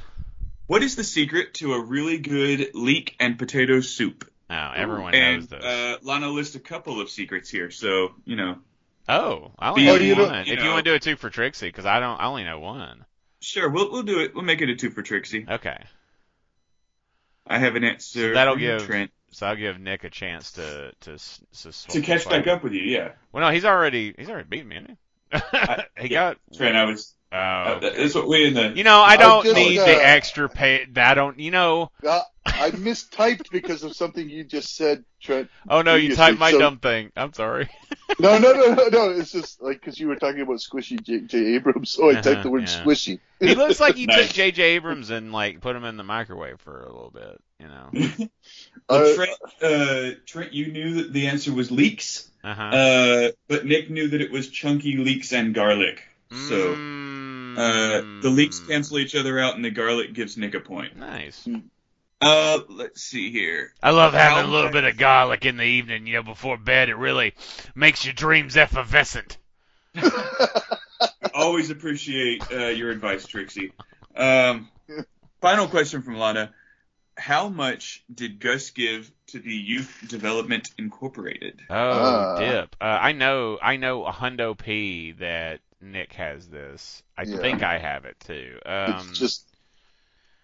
what 0.67 0.83
is 0.83 0.95
the 0.97 1.03
secret 1.05 1.53
to 1.55 1.73
a 1.73 1.79
really 1.81 2.17
good 2.19 2.71
leek 2.73 3.15
and 3.21 3.39
potato 3.39 3.79
soup? 3.79 4.29
Oh, 4.49 4.71
everyone 4.75 5.15
and 5.15 5.37
knows 5.39 5.47
this. 5.47 5.63
uh, 5.63 5.97
Lana 6.03 6.27
lists 6.27 6.55
a 6.55 6.59
couple 6.59 6.99
of 6.99 7.09
secrets 7.09 7.49
here, 7.49 7.71
so 7.71 8.09
you 8.25 8.35
know. 8.35 8.57
Oh, 9.09 9.51
I 9.59 9.69
only 9.69 9.89
Oh, 9.89 9.95
know 9.95 10.01
you 10.01 10.15
know- 10.15 10.25
one. 10.27 10.45
you 10.45 10.53
if 10.53 10.63
you 10.63 10.69
want 10.69 10.83
to 10.85 10.91
do 10.91 10.95
a 10.95 10.99
two 10.99 11.15
for 11.15 11.29
Trixie, 11.29 11.67
because 11.67 11.85
I 11.85 11.99
don't, 11.99 12.19
I 12.19 12.25
only 12.25 12.43
know 12.43 12.59
one. 12.59 13.05
Sure, 13.39 13.69
we'll 13.69 13.91
we'll 13.91 14.03
do 14.03 14.19
it. 14.19 14.33
We'll 14.33 14.43
make 14.45 14.61
it 14.61 14.69
a 14.69 14.75
two 14.75 14.89
for 14.89 15.01
Trixie. 15.01 15.45
Okay, 15.49 15.77
I 17.45 17.59
have 17.59 17.75
an 17.75 17.83
answer. 17.83 18.29
So 18.29 18.33
that'll 18.33 18.55
for 18.55 18.59
give- 18.59 18.85
Trent 18.85 19.11
so 19.31 19.47
I'll 19.47 19.55
give 19.55 19.79
Nick 19.79 20.03
a 20.03 20.09
chance 20.09 20.51
to 20.53 20.93
to 21.01 21.17
to, 21.17 21.71
to 21.89 22.01
catch 22.01 22.29
back 22.29 22.47
up 22.47 22.63
with 22.63 22.73
you. 22.73 22.83
Yeah, 22.83 23.13
Well, 23.31 23.43
no, 23.43 23.51
he's 23.53 23.65
already 23.65 24.13
he's 24.17 24.29
already 24.29 24.47
beaten 24.47 24.67
me. 24.69 24.85
He? 25.31 25.39
he 25.99 26.07
yeah. 26.13 26.33
got. 26.33 26.37
Trent, 26.55 26.75
I 26.77 26.85
was. 26.85 27.15
Oh, 27.33 27.73
okay. 27.77 27.95
That's 27.97 28.13
what 28.13 28.27
we 28.27 28.45
in 28.45 28.53
the. 28.53 28.73
You 28.75 28.83
know, 28.83 28.99
I 29.01 29.17
don't 29.17 29.43
just, 29.43 29.55
need 29.55 29.79
uh, 29.79 29.85
the 29.85 30.05
extra 30.07 30.47
pay. 30.47 30.85
I 30.95 31.13
don't. 31.15 31.39
You 31.39 31.49
know. 31.51 31.91
Uh, 32.05 32.21
I 32.45 32.69
mistyped 32.71 33.49
because 33.51 33.83
of 33.83 33.95
something 33.95 34.29
you 34.29 34.43
just 34.43 34.75
said, 34.75 35.03
Trent. 35.19 35.49
Oh 35.67 35.81
no, 35.81 35.95
you 35.95 36.09
previously, 36.09 36.15
typed 36.25 36.39
my 36.39 36.51
so- 36.51 36.59
dumb 36.59 36.77
thing. 36.79 37.11
I'm 37.15 37.33
sorry. 37.33 37.69
No, 38.19 38.37
no, 38.37 38.51
no, 38.53 38.73
no, 38.75 38.87
no. 38.89 39.09
It's 39.09 39.31
just 39.31 39.59
like 39.59 39.79
because 39.79 39.99
you 39.99 40.07
were 40.07 40.15
talking 40.17 40.41
about 40.41 40.57
Squishy 40.57 41.01
J, 41.01 41.21
J. 41.21 41.55
Abrams, 41.55 41.89
so 41.89 42.09
I 42.09 42.13
Uh-huh, 42.13 42.21
typed 42.21 42.43
the 42.43 42.51
word 42.51 42.69
yeah. 42.69 42.83
squishy. 42.83 43.19
He 43.39 43.55
looks 43.55 43.79
like 43.79 43.97
you 43.97 44.05
Nice. 44.07 44.27
took 44.27 44.35
J. 44.35 44.61
Abrams 44.75 45.09
and 45.09 45.31
like 45.31 45.61
put 45.61 45.75
him 45.75 45.83
in 45.83 45.97
the 45.97 46.03
microwave 46.03 46.61
for 46.61 46.81
a 46.81 46.85
little 46.93 47.09
bit. 47.11 47.41
You 47.59 47.67
know. 47.69 48.27
Well, 48.89 49.11
Uh, 49.11 49.15
Trent, 49.15 49.31
uh, 49.63 50.09
Trent, 50.27 50.53
you 50.53 50.71
knew 50.71 50.93
that 50.95 51.13
the 51.13 51.27
answer 51.27 51.51
was 51.53 51.71
leeks, 51.71 52.29
Uh 52.43 52.53
huh. 52.53 52.63
uh, 52.63 53.31
but 53.47 53.65
Nick 53.65 53.89
knew 53.89 54.09
that 54.09 54.21
it 54.21 54.29
was 54.31 54.49
chunky 54.49 54.97
leeks 54.97 55.33
and 55.33 55.55
garlic. 55.55 56.03
So 56.33 56.75
Mm. 57.55 57.57
uh, 57.57 58.01
the 58.21 58.29
leeks 58.29 58.59
cancel 58.59 58.99
each 58.99 59.15
other 59.15 59.39
out, 59.39 59.55
and 59.55 59.63
the 59.63 59.69
garlic 59.71 60.13
gives 60.13 60.37
Nick 60.37 60.53
a 60.55 60.59
point. 60.59 60.95
Nice. 60.97 61.47
Uh, 62.21 62.59
let's 62.69 63.01
see 63.03 63.31
here. 63.31 63.73
I 63.83 63.91
love 63.91 64.13
having 64.13 64.45
a 64.45 64.51
little 64.51 64.71
bit 64.71 64.85
of 64.85 64.97
garlic 64.97 65.45
in 65.45 65.57
the 65.57 65.63
evening, 65.65 66.07
you 66.07 66.13
know, 66.13 66.23
before 66.23 66.57
bed. 66.57 66.89
It 66.89 66.95
really 66.95 67.33
makes 67.75 68.05
your 68.05 68.13
dreams 68.13 68.55
effervescent. 68.57 69.37
Always 71.33 71.69
appreciate 71.69 72.43
uh, 72.51 72.67
your 72.67 72.91
advice, 72.91 73.25
Trixie. 73.25 73.73
Um, 74.15 74.69
final 75.41 75.67
question 75.67 76.01
from 76.01 76.17
Lana. 76.17 76.53
How 77.17 77.49
much 77.49 78.03
did 78.13 78.39
Gus 78.39 78.71
give 78.71 79.11
to 79.27 79.39
the 79.39 79.53
Youth 79.53 80.05
Development 80.07 80.69
Incorporated? 80.77 81.61
Oh, 81.69 81.75
Ah. 81.75 82.35
dip. 82.39 82.75
Uh, 82.81 82.85
I 82.85 83.11
know, 83.11 83.59
I 83.61 83.77
know 83.77 84.05
a 84.05 84.11
hundo 84.11 84.57
p 84.57 85.11
that 85.19 85.59
Nick 85.83 86.13
has 86.13 86.47
this. 86.47 87.03
I 87.17 87.25
Yeah. 87.25 87.37
think 87.37 87.63
I 87.63 87.77
have 87.77 88.05
it 88.05 88.19
too. 88.19 88.59
Um, 88.65 88.91
it's 88.91 89.19
just 89.19 89.45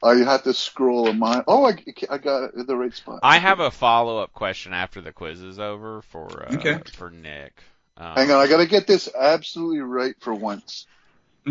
I 0.04 0.15
had 0.15 0.43
to 0.45 0.54
scroll 0.54 1.10
a 1.10 1.13
mile. 1.13 1.43
Oh, 1.47 1.65
I, 1.65 1.75
I 2.10 2.17
got 2.17 2.43
it 2.45 2.56
in 2.56 2.65
the 2.65 2.75
right 2.75 2.93
spot. 2.93 3.19
I 3.23 3.38
have 3.38 3.60
a 3.60 3.71
follow 3.71 4.19
up 4.19 4.34
question 4.34 4.73
after 4.73 5.02
the 5.02 5.12
quiz 5.12 5.41
is 5.41 5.60
over 5.60 6.02
for 6.02 6.45
uh, 6.45 6.56
Okay. 6.56 6.80
for 6.93 7.10
Nick. 7.10 7.63
Um, 7.97 8.15
Hang 8.15 8.32
on, 8.32 8.38
I 8.39 8.47
got 8.47 8.58
to 8.58 8.65
get 8.65 8.88
this 8.88 9.10
absolutely 9.13 9.80
right 9.80 10.15
for 10.21 10.34
once 10.34 10.86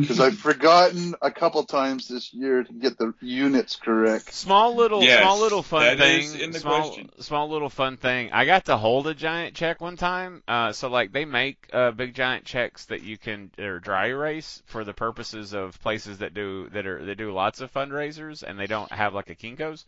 because 0.00 0.20
I've 0.20 0.38
forgotten 0.38 1.14
a 1.22 1.30
couple 1.30 1.62
times 1.64 2.08
this 2.08 2.32
year 2.32 2.64
to 2.64 2.72
get 2.72 2.98
the 2.98 3.14
units 3.20 3.76
correct. 3.76 4.32
Small 4.32 4.74
little, 4.74 5.02
Yes, 5.02 5.22
small 5.22 5.40
little 5.40 5.62
fun 5.62 5.82
that 5.82 5.98
thing. 5.98 6.20
is 6.22 6.34
in 6.34 6.50
the 6.52 6.58
small, 6.61 6.80
question. 6.88 7.11
small 7.20 7.48
little 7.50 7.68
fun 7.70 7.96
thing. 7.96 8.30
I 8.32 8.44
got 8.44 8.66
to 8.66 8.76
hold 8.76 9.06
a 9.06 9.14
giant 9.14 9.54
check 9.54 9.80
one 9.80 9.96
time. 9.96 10.42
Uh, 10.48 10.72
so 10.72 10.88
like 10.88 11.12
they 11.12 11.24
make 11.24 11.68
uh, 11.72 11.90
big 11.92 12.14
giant 12.14 12.44
checks 12.44 12.87
that 12.87 13.02
you 13.02 13.18
can 13.18 13.50
or 13.58 13.78
dry 13.80 14.08
erase 14.08 14.62
for 14.66 14.84
the 14.84 14.94
purposes 14.94 15.52
of 15.54 15.80
places 15.80 16.18
that 16.18 16.34
do 16.34 16.68
that 16.70 16.87
are 16.87 17.04
that 17.04 17.16
do 17.16 17.32
lots 17.32 17.61
of 17.61 17.72
fundraisers 17.72 18.42
and 18.42 18.58
they 18.58 18.66
don't 18.66 18.90
have 18.92 19.14
like 19.14 19.30
a 19.30 19.34
Kinkos 19.34 19.84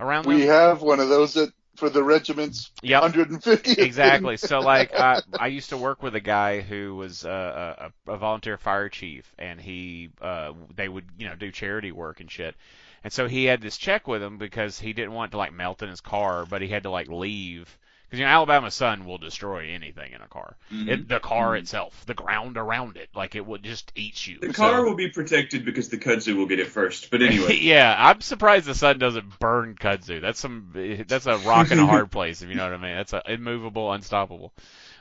around 0.00 0.24
them. 0.24 0.34
We 0.34 0.42
have 0.42 0.82
one 0.82 1.00
of 1.00 1.08
those 1.08 1.34
that 1.34 1.52
for 1.76 1.90
the 1.90 2.02
regiment's 2.02 2.70
Yep. 2.82 3.02
150. 3.02 3.82
exactly. 3.82 4.36
So 4.36 4.60
like 4.62 4.92
I, 4.94 5.20
I 5.38 5.46
used 5.48 5.70
to 5.70 5.76
work 5.76 6.02
with 6.02 6.14
a 6.14 6.20
guy 6.20 6.60
who 6.60 6.96
was 6.96 7.24
uh, 7.24 7.90
a, 8.06 8.12
a 8.12 8.16
volunteer 8.18 8.58
fire 8.58 8.88
chief, 8.88 9.32
and 9.38 9.60
he 9.60 10.10
uh, 10.20 10.52
they 10.74 10.88
would 10.88 11.06
you 11.18 11.28
know 11.28 11.34
do 11.34 11.50
charity 11.50 11.92
work 11.92 12.20
and 12.20 12.30
shit. 12.30 12.54
And 13.02 13.12
so 13.12 13.26
he 13.28 13.44
had 13.44 13.60
this 13.60 13.76
check 13.76 14.06
with 14.08 14.22
him 14.22 14.38
because 14.38 14.80
he 14.80 14.92
didn't 14.92 15.12
want 15.12 15.32
to 15.32 15.38
like 15.38 15.52
melt 15.52 15.82
in 15.82 15.88
his 15.90 16.00
car, 16.00 16.46
but 16.46 16.62
he 16.62 16.68
had 16.68 16.84
to 16.84 16.90
like 16.90 17.08
leave 17.08 17.78
because 18.14 18.20
you 18.20 18.24
know 18.26 18.30
Alabama 18.30 18.70
sun 18.70 19.04
will 19.04 19.18
destroy 19.18 19.68
anything 19.70 20.12
in 20.12 20.20
a 20.20 20.28
car. 20.28 20.56
Mhm. 20.72 20.88
It, 20.88 21.08
the 21.08 21.20
car 21.20 21.56
itself, 21.56 22.04
the 22.06 22.14
ground 22.14 22.56
around 22.56 22.96
it, 22.96 23.08
like 23.14 23.34
it 23.34 23.44
will 23.44 23.58
just 23.58 23.92
eat 23.96 24.26
you. 24.26 24.38
The 24.40 24.48
So- 24.48 24.62
car 24.62 24.84
will 24.84 24.94
be 24.94 25.08
protected 25.10 25.64
because 25.64 25.88
the 25.88 25.98
kudzu 25.98 26.36
will 26.36 26.46
get 26.46 26.60
it 26.60 26.68
first. 26.68 27.10
But 27.10 27.22
anyway, 27.22 27.56
yeah, 27.60 27.94
I'm 27.98 28.20
surprised 28.20 28.66
the 28.66 28.74
sun 28.74 28.98
doesn't 28.98 29.38
burn 29.40 29.74
kudzu. 29.74 30.20
That's 30.20 30.38
some 30.38 30.70
that's 31.08 31.26
a 31.26 31.38
rock 31.38 31.70
in 31.70 31.78
a 31.78 31.86
hard 31.86 32.10
place, 32.12 32.42
if 32.42 32.48
you 32.48 32.54
know 32.54 32.64
what 32.64 32.72
I 32.74 32.82
mean. 32.82 32.96
That's 32.96 33.12
a 33.12 33.22
immovable, 33.32 33.92
unstoppable. 33.92 34.52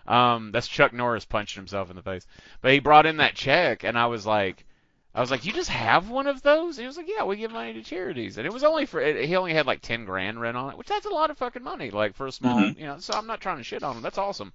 Um, 0.08 0.52
that's 0.52 0.68
Chuck 0.68 0.92
Norris 0.94 1.26
punching 1.26 1.62
himself 1.62 1.90
in 1.90 1.96
the 1.96 2.02
face. 2.02 2.26
But 2.62 2.74
he 2.74 2.80
brought 2.80 3.06
in 3.06 3.18
that 3.18 3.36
check, 3.36 3.84
and 3.84 3.98
I 3.98 4.08
was 4.08 4.26
like, 4.26 4.66
I 5.16 5.22
was 5.22 5.30
like, 5.30 5.46
you 5.46 5.52
just 5.54 5.70
have 5.70 6.10
one 6.10 6.26
of 6.28 6.42
those? 6.42 6.76
He 6.78 6.86
was 6.88 6.98
like, 6.98 7.08
yeah, 7.08 7.24
we 7.24 7.36
give 7.36 7.52
money 7.52 7.74
to 7.74 7.84
charities, 7.84 8.38
and 8.38 8.48
it 8.48 8.54
was 8.54 8.64
only 8.64 8.86
for 8.88 9.00
it, 9.00 9.26
he 9.28 9.36
only 9.36 9.54
had 9.54 9.68
like 9.68 9.82
ten 9.82 10.06
grand 10.06 10.42
rent 10.42 10.58
on 10.58 10.72
it, 10.72 10.78
which 10.78 10.88
that's 10.88 11.06
a 11.06 11.10
lot 11.10 11.30
of 11.30 11.38
fucking 11.38 11.64
money, 11.64 11.92
like 11.92 12.16
for 12.16 12.26
a 12.28 12.32
small, 12.32 12.58
Mhm. 12.60 12.80
you 12.80 12.86
know. 12.86 12.98
So 13.00 13.14
I'm 13.14 13.28
not 13.28 13.40
trying 13.40 13.58
to 13.58 13.64
shit 13.64 13.84
on 13.84 13.96
him. 13.98 14.02
That's 14.02 14.18
awesome. 14.18 14.54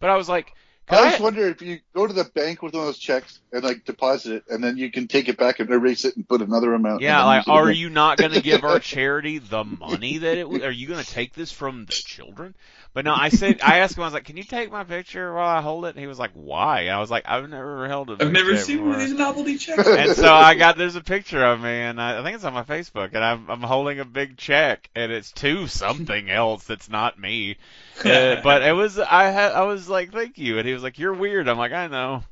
But 0.00 0.08
I 0.10 0.16
was 0.16 0.26
like, 0.28 0.54
could 0.86 0.98
I 0.98 1.02
I, 1.06 1.10
just 1.10 1.22
wonder 1.22 1.46
if 1.48 1.60
you 1.60 1.80
go 1.94 2.06
to 2.06 2.12
the 2.14 2.24
bank 2.24 2.62
with 2.62 2.72
one 2.72 2.80
of 2.80 2.86
those 2.86 2.96
checks 2.98 3.40
and 3.52 3.62
like 3.62 3.84
deposit 3.84 4.36
it, 4.36 4.44
and 4.48 4.64
then 4.64 4.78
you 4.78 4.90
can 4.90 5.08
take 5.08 5.28
it 5.28 5.36
back 5.36 5.60
and 5.60 5.68
erase 5.68 6.06
it 6.06 6.16
and 6.16 6.26
put 6.26 6.40
another 6.40 6.72
amount. 6.72 7.02
Yeah, 7.02 7.18
and 7.20 7.20
then 7.20 7.26
like, 7.26 7.48
are 7.48 7.70
you 7.70 7.90
not 7.90 8.16
going 8.16 8.32
to 8.32 8.40
give 8.40 8.64
our 8.64 8.78
charity 8.80 9.36
the 9.36 9.62
money 9.64 10.16
that 10.16 10.38
it? 10.38 10.42
w- 10.44 10.64
Are 10.64 10.70
you 10.70 10.86
going 10.88 11.04
to 11.04 11.10
take 11.10 11.34
this 11.34 11.52
from 11.52 11.84
the 11.84 11.92
children? 11.92 12.54
But 12.98 13.04
no, 13.04 13.14
I 13.14 13.28
said, 13.28 13.60
I 13.62 13.78
asked 13.78 13.96
him, 13.96 14.02
I 14.02 14.06
was 14.06 14.12
like, 14.12 14.24
"Can 14.24 14.36
you 14.36 14.42
take 14.42 14.72
my 14.72 14.82
picture 14.82 15.32
while 15.32 15.46
I 15.46 15.60
hold 15.60 15.84
it?" 15.84 15.90
And 15.90 16.00
he 16.00 16.08
was 16.08 16.18
like, 16.18 16.32
"Why?" 16.34 16.80
And 16.80 16.90
I 16.90 16.98
was 16.98 17.12
like, 17.12 17.28
"I've 17.28 17.48
never 17.48 17.86
held 17.86 18.10
a 18.10 18.16
I've 18.18 18.32
never 18.32 18.56
seen 18.56 18.84
one 18.84 18.94
of 18.96 18.98
these 18.98 19.12
novelty 19.12 19.56
checks. 19.56 19.86
And 19.86 20.16
so 20.16 20.34
I 20.34 20.56
got 20.56 20.76
there's 20.76 20.96
a 20.96 21.00
picture 21.00 21.44
of 21.44 21.60
me, 21.60 21.70
and 21.70 22.02
I, 22.02 22.18
I 22.18 22.24
think 22.24 22.34
it's 22.34 22.42
on 22.42 22.54
my 22.54 22.64
Facebook, 22.64 23.14
and 23.14 23.22
I'm 23.22 23.48
I'm 23.48 23.60
holding 23.60 24.00
a 24.00 24.04
big 24.04 24.36
check, 24.36 24.90
and 24.96 25.12
it's 25.12 25.30
to 25.34 25.68
something 25.68 26.28
else 26.32 26.64
that's 26.64 26.90
not 26.90 27.20
me. 27.20 27.56
Uh, 27.98 28.40
but 28.42 28.62
it 28.62 28.72
was 28.72 28.98
I 28.98 29.24
had 29.26 29.52
I 29.52 29.62
was 29.62 29.88
like, 29.88 30.12
"Thank 30.12 30.36
you," 30.36 30.58
and 30.58 30.66
he 30.66 30.74
was 30.74 30.82
like, 30.82 30.98
"You're 30.98 31.14
weird." 31.14 31.48
I'm 31.48 31.58
like, 31.58 31.72
"I 31.72 31.86
know." 31.86 32.24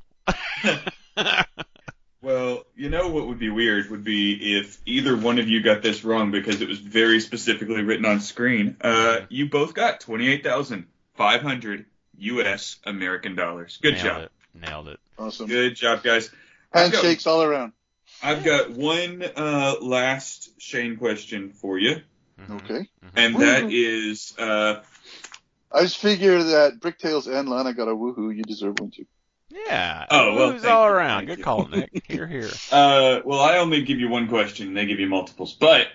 Well, 2.26 2.64
you 2.74 2.88
know 2.90 3.06
what 3.06 3.28
would 3.28 3.38
be 3.38 3.50
weird 3.50 3.88
would 3.88 4.02
be 4.02 4.58
if 4.58 4.80
either 4.84 5.16
one 5.16 5.38
of 5.38 5.48
you 5.48 5.62
got 5.62 5.80
this 5.80 6.02
wrong 6.02 6.32
because 6.32 6.60
it 6.60 6.66
was 6.66 6.80
very 6.80 7.20
specifically 7.20 7.82
written 7.82 8.04
on 8.04 8.18
screen. 8.18 8.76
Uh, 8.80 9.20
you 9.28 9.48
both 9.48 9.74
got 9.74 10.00
twenty-eight 10.00 10.42
thousand 10.42 10.88
five 11.14 11.40
hundred 11.40 11.84
U.S. 12.18 12.80
American 12.84 13.36
dollars. 13.36 13.78
Good 13.80 13.94
Nailed 13.94 14.04
job. 14.04 14.22
it. 14.22 14.32
Nailed 14.54 14.88
it. 14.88 15.00
awesome 15.16 15.46
Good 15.46 15.76
job, 15.76 16.02
guys. 16.02 16.28
I've 16.72 16.90
got- 16.90 17.00
handshakes 17.04 17.28
all 17.28 17.44
around? 17.44 17.74
I've 18.20 18.42
got 18.42 18.70
one 18.72 19.22
uh, 19.22 19.76
last 19.80 20.50
Shane 20.60 20.96
question 20.96 21.50
for 21.50 21.78
you, 21.78 22.02
Mhm. 22.40 22.64
Okay, 22.64 22.88
and 23.14 23.36
that 23.36 23.70
is 23.70 24.34
uh, 24.36 24.80
I 25.70 25.82
just 25.82 25.98
figure 25.98 26.42
that 26.42 26.80
Bricktails 26.80 27.32
and 27.32 27.48
Lana 27.48 27.72
got 27.72 27.86
a 27.86 27.94
woohoo. 27.94 28.34
You 28.34 28.42
deserve 28.42 28.80
one 28.80 28.90
too. 28.90 29.06
Yeah. 29.50 30.06
Oh, 30.10 30.34
well, 30.34 30.52
Who's 30.52 30.64
all 30.64 30.86
you, 30.88 30.94
around? 30.94 31.18
thank 31.20 31.28
Good 31.28 31.38
you. 31.38 31.44
call, 31.44 31.66
Nick. 31.68 32.04
Here, 32.06 32.26
here. 32.26 32.50
Uh, 32.72 33.20
well, 33.24 33.40
I 33.40 33.58
only 33.58 33.82
give 33.82 34.00
you 34.00 34.08
one 34.08 34.28
question. 34.28 34.74
They 34.74 34.86
give 34.86 34.98
you 35.00 35.08
multiples. 35.08 35.54
But 35.54 35.86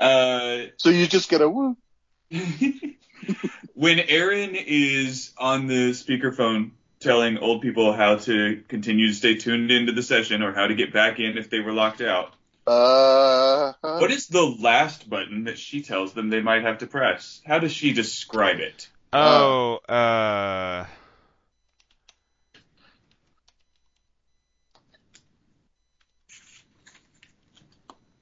uh, 0.00 0.62
So 0.78 0.88
you 0.90 1.06
just 1.06 1.28
get 1.28 1.40
a 1.42 1.48
woo. 1.48 1.76
when 3.74 4.00
Erin 4.00 4.54
is 4.54 5.32
on 5.38 5.66
the 5.66 5.90
speakerphone 5.90 6.70
telling 7.00 7.38
old 7.38 7.60
people 7.62 7.92
how 7.92 8.16
to 8.16 8.62
continue 8.68 9.08
to 9.08 9.14
stay 9.14 9.34
tuned 9.34 9.70
into 9.70 9.92
the 9.92 10.02
session 10.02 10.42
or 10.42 10.52
how 10.54 10.66
to 10.66 10.74
get 10.74 10.92
back 10.92 11.20
in 11.20 11.36
if 11.36 11.50
they 11.50 11.60
were 11.60 11.72
locked 11.72 12.00
out, 12.00 12.32
Uh, 12.66 13.74
what 13.82 14.10
is 14.10 14.26
the 14.28 14.42
last 14.42 15.08
button 15.08 15.44
that 15.44 15.58
she 15.58 15.82
tells 15.82 16.14
them 16.14 16.30
they 16.30 16.40
might 16.40 16.62
have 16.62 16.78
to 16.78 16.86
press? 16.86 17.42
How 17.46 17.58
does 17.58 17.72
she 17.72 17.92
describe 17.92 18.58
it? 18.60 18.88
Oh, 19.12 19.76
uh. 19.88 20.86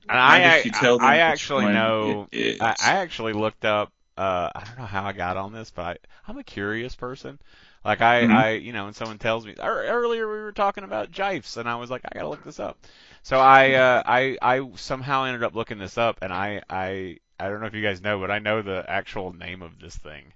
And 0.09 0.19
I, 0.19 0.41
does 0.41 0.63
tell 0.71 0.99
them 0.99 0.99
I 0.99 1.19
actually 1.19 1.67
know. 1.69 2.29
I, 2.61 2.77
I 2.79 2.93
actually 3.03 3.33
looked 3.33 3.65
up. 3.65 3.93
Uh, 4.17 4.51
I 4.55 4.65
don't 4.65 4.79
know 4.79 4.87
how 4.87 5.05
I 5.05 5.13
got 5.13 5.37
on 5.37 5.53
this, 5.53 5.71
but 5.71 5.83
I, 5.85 5.97
I'm 6.29 6.39
a 6.39 6.45
curious 6.45 6.95
person. 6.95 7.39
Like 7.85 8.01
I, 8.01 8.25
Mhm. 8.25 8.27
I, 8.27 8.51
you 8.53 8.73
know, 8.73 8.85
when 8.85 8.93
someone 8.95 9.19
tells 9.19 9.47
me 9.47 9.55
earlier 9.59 10.29
we 10.31 10.41
were 10.43 10.53
talking 10.53 10.85
about 10.85 11.11
jifes, 11.11 11.57
and 11.57 11.69
I 11.69 11.77
was 11.77 11.91
like, 11.91 12.03
I 12.05 12.11
gotta 12.15 12.29
look 12.29 12.43
this 12.45 12.61
up. 12.61 12.79
So 13.23 13.41
I, 13.41 13.73
uh, 13.75 14.03
I, 14.07 14.37
I 14.43 14.71
somehow 14.77 15.25
ended 15.25 15.43
up 15.43 15.55
looking 15.55 15.79
this 15.79 15.99
up, 15.99 16.19
and 16.23 16.33
I, 16.33 16.63
I, 16.69 17.19
I 17.41 17.49
don't 17.49 17.61
know 17.61 17.67
if 17.67 17.75
you 17.75 17.83
guys 17.83 18.01
know, 18.03 18.19
but 18.21 18.31
I 18.31 18.39
know 18.39 18.63
the 18.63 18.85
actual 18.89 19.33
name 19.33 19.63
of 19.63 19.79
this 19.81 19.97
thing. 19.97 20.33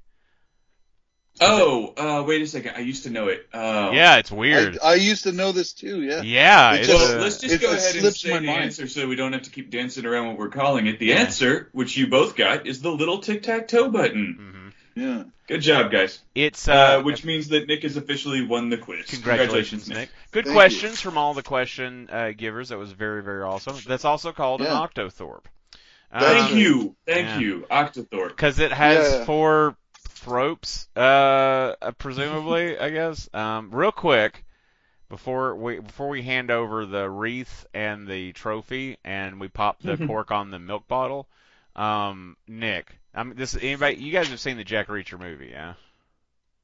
Oh, 1.40 1.92
uh, 1.96 2.24
wait 2.26 2.42
a 2.42 2.46
second. 2.46 2.74
I 2.76 2.80
used 2.80 3.04
to 3.04 3.10
know 3.10 3.28
it. 3.28 3.46
Uh, 3.52 3.90
Yeah, 3.92 4.16
it's 4.16 4.30
weird. 4.32 4.78
I, 4.82 4.92
I 4.92 4.94
used 4.94 5.24
to 5.24 5.32
know 5.32 5.52
this 5.52 5.72
too. 5.72 6.02
Yeah. 6.02 6.22
yeah, 6.22 6.72
It 6.74 6.78
it's, 6.80 6.88
just- 6.88 7.12
Well, 7.12 7.20
let's 7.22 7.38
just 7.38 7.60
go 7.60 7.68
ahead 7.72 7.92
and 7.92 8.00
slips 8.00 8.20
say 8.20 8.28
the 8.38 8.40
mind. 8.46 8.62
answer 8.62 8.88
so 8.88 9.06
we 9.06 9.16
don't 9.16 9.32
have 9.34 9.42
to 9.42 9.50
keep 9.50 9.70
dancing 9.70 10.06
around 10.06 10.28
what 10.28 10.38
we're 10.38 10.48
calling 10.48 10.86
it. 10.86 10.98
The 10.98 11.06
Yeah. 11.06 11.16
answer, 11.16 11.68
which 11.72 11.96
you 11.96 12.06
both 12.06 12.36
got, 12.36 12.66
is 12.66 12.80
the 12.80 12.90
little 12.90 13.18
tic 13.18 13.42
tac 13.42 13.68
toe 13.68 13.90
button. 13.90 14.72
mhm. 14.96 15.02
Yeah. 15.02 15.24
Good 15.46 15.60
job, 15.60 15.92
guys. 15.92 16.20
It's 16.34 16.66
Uh, 16.66 16.72
uh, 16.72 17.02
which 17.02 17.22
means 17.22 17.48
that 17.48 17.68
Nick 17.68 17.82
has 17.82 17.96
officially 17.98 18.42
won 18.42 18.70
the 18.70 18.78
quiz. 18.78 19.04
Congratulations, 19.10 19.88
Nick. 19.88 20.08
Good 20.32 20.44
Thank 20.46 20.54
questions 20.56 21.00
from 21.02 21.18
all 21.18 21.34
the 21.34 21.42
question 21.42 22.08
uh, 22.10 22.32
givers. 22.36 22.70
That 22.70 22.78
was 22.78 22.92
very, 22.92 23.22
very 23.22 23.42
awesome. 23.42 23.76
That's 23.86 24.06
also 24.06 24.32
called 24.32 24.62
an 24.62 24.68
Yeah. 24.68 24.72
Octothorpe. 24.86 25.44
Thank 26.18 26.52
Um, 26.52 26.58
you. 26.58 26.96
Thank 27.06 27.26
yeah. 27.26 27.38
you, 27.40 27.66
Octothorpe. 27.70 28.28
Because 28.28 28.58
it 28.58 28.72
has 28.72 29.12
Yeah. 29.12 29.24
four 29.26 29.76
thropes, 30.26 30.88
uh, 30.96 31.74
uh, 31.80 31.92
presumably, 31.92 32.78
I 32.80 32.90
guess. 32.90 33.28
Um, 33.32 33.70
real 33.70 33.92
quick, 33.92 34.44
before 35.08 35.54
we 35.54 35.78
before 35.78 36.08
we 36.08 36.22
hand 36.22 36.50
over 36.50 36.84
the 36.84 37.08
wreath 37.08 37.64
and 37.72 38.06
the 38.06 38.32
trophy, 38.32 38.98
and 39.04 39.40
we 39.40 39.48
pop 39.48 39.80
the 39.80 39.96
cork 40.06 40.30
on 40.30 40.50
the 40.50 40.58
milk 40.58 40.86
bottle, 40.88 41.28
um, 41.76 42.36
Nick, 42.48 42.98
I 43.14 43.22
mean, 43.22 43.36
this 43.36 43.56
anybody, 43.56 43.96
you 43.96 44.12
guys 44.12 44.28
have 44.28 44.40
seen 44.40 44.56
the 44.56 44.64
Jack 44.64 44.88
Reacher 44.88 45.18
movie, 45.18 45.48
yeah? 45.52 45.74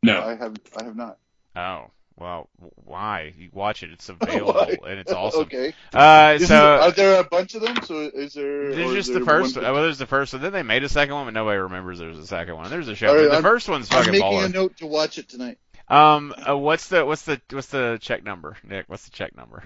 No. 0.03 0.21
I 0.21 0.35
have. 0.35 0.57
I 0.77 0.85
have 0.85 0.97
not. 0.97 1.19
Oh, 1.55 1.91
well, 2.17 2.49
why? 2.85 3.33
You 3.37 3.51
watch 3.53 3.83
it; 3.83 3.91
it's 3.91 4.09
available 4.11 4.85
and 4.85 4.99
it's 4.99 5.13
awesome. 5.13 5.43
okay. 5.43 5.75
Uh, 5.93 6.33
Isn't 6.37 6.49
so 6.49 6.55
there- 6.55 6.81
are 6.81 6.91
there 6.93 7.21
a 7.21 7.25
bunch 7.25 7.55
of 7.55 7.63
them? 7.63 7.77
So 7.85 8.01
is 8.01 8.35
there? 8.35 8.75
There's 8.75 8.93
just 8.95 9.09
is 9.11 9.15
the 9.15 9.25
first. 9.25 9.57
one- 9.57 9.65
One. 9.65 9.75
Well, 9.75 9.83
there's 9.83 9.99
the 9.99 10.07
first 10.07 10.33
one. 10.33 10.43
Then 10.43 10.53
they 10.53 10.63
made 10.63 10.85
a 10.85 10.89
second 10.89 11.15
one, 11.15 11.25
but 11.27 11.35
nobody 11.35 11.59
remembers 11.59 11.99
there's 11.99 12.19
a 12.19 12.27
second 12.27 12.57
one. 12.57 12.71
There's 12.71 12.89
a 12.89 12.95
show. 12.95 13.15
Right, 13.15 13.23
the 13.29 13.33
I'm- 13.35 13.43
first 13.43 13.69
one's 13.69 13.89
I'm 13.91 14.05
fucking 14.05 14.21
making 14.21 14.43
a 14.45 14.49
note 14.49 14.77
to 14.79 14.87
watch 14.87 15.19
it 15.19 15.29
tonight. 15.29 15.59
Um, 15.89 16.35
uh, 16.49 16.57
what's 16.57 16.89
the 16.89 17.05
what's 17.05 17.23
the 17.23 17.41
what's 17.51 17.67
the 17.69 17.99
check 18.01 18.25
number, 18.25 18.57
Nick? 18.65 18.85
What's 18.89 19.05
the 19.05 19.11
check 19.11 19.37
number? 19.37 19.63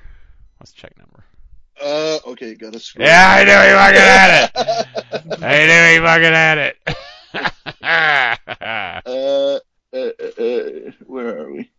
What's 0.58 0.72
the 0.72 0.80
check 0.80 0.96
number? 0.98 1.24
Uh, 1.80 2.18
okay, 2.30 2.54
got 2.54 2.72
to 2.72 2.80
scroll. 2.80 3.06
Yeah, 3.06 3.28
I 3.28 3.44
knew 3.44 3.52
he 3.52 3.74
fucking 3.76 4.00
had 4.00 4.50
it. 4.54 5.42
I 5.42 5.66
knew 5.66 5.92
he 5.92 6.06
fucking 6.06 6.32
had 6.32 6.58
it. 6.58 6.76
uh, 7.82 9.00
uh, 9.06 9.58
uh, 9.92 10.08
uh, 10.42 10.92
where 11.06 11.38
are 11.38 11.52
we? 11.52 11.70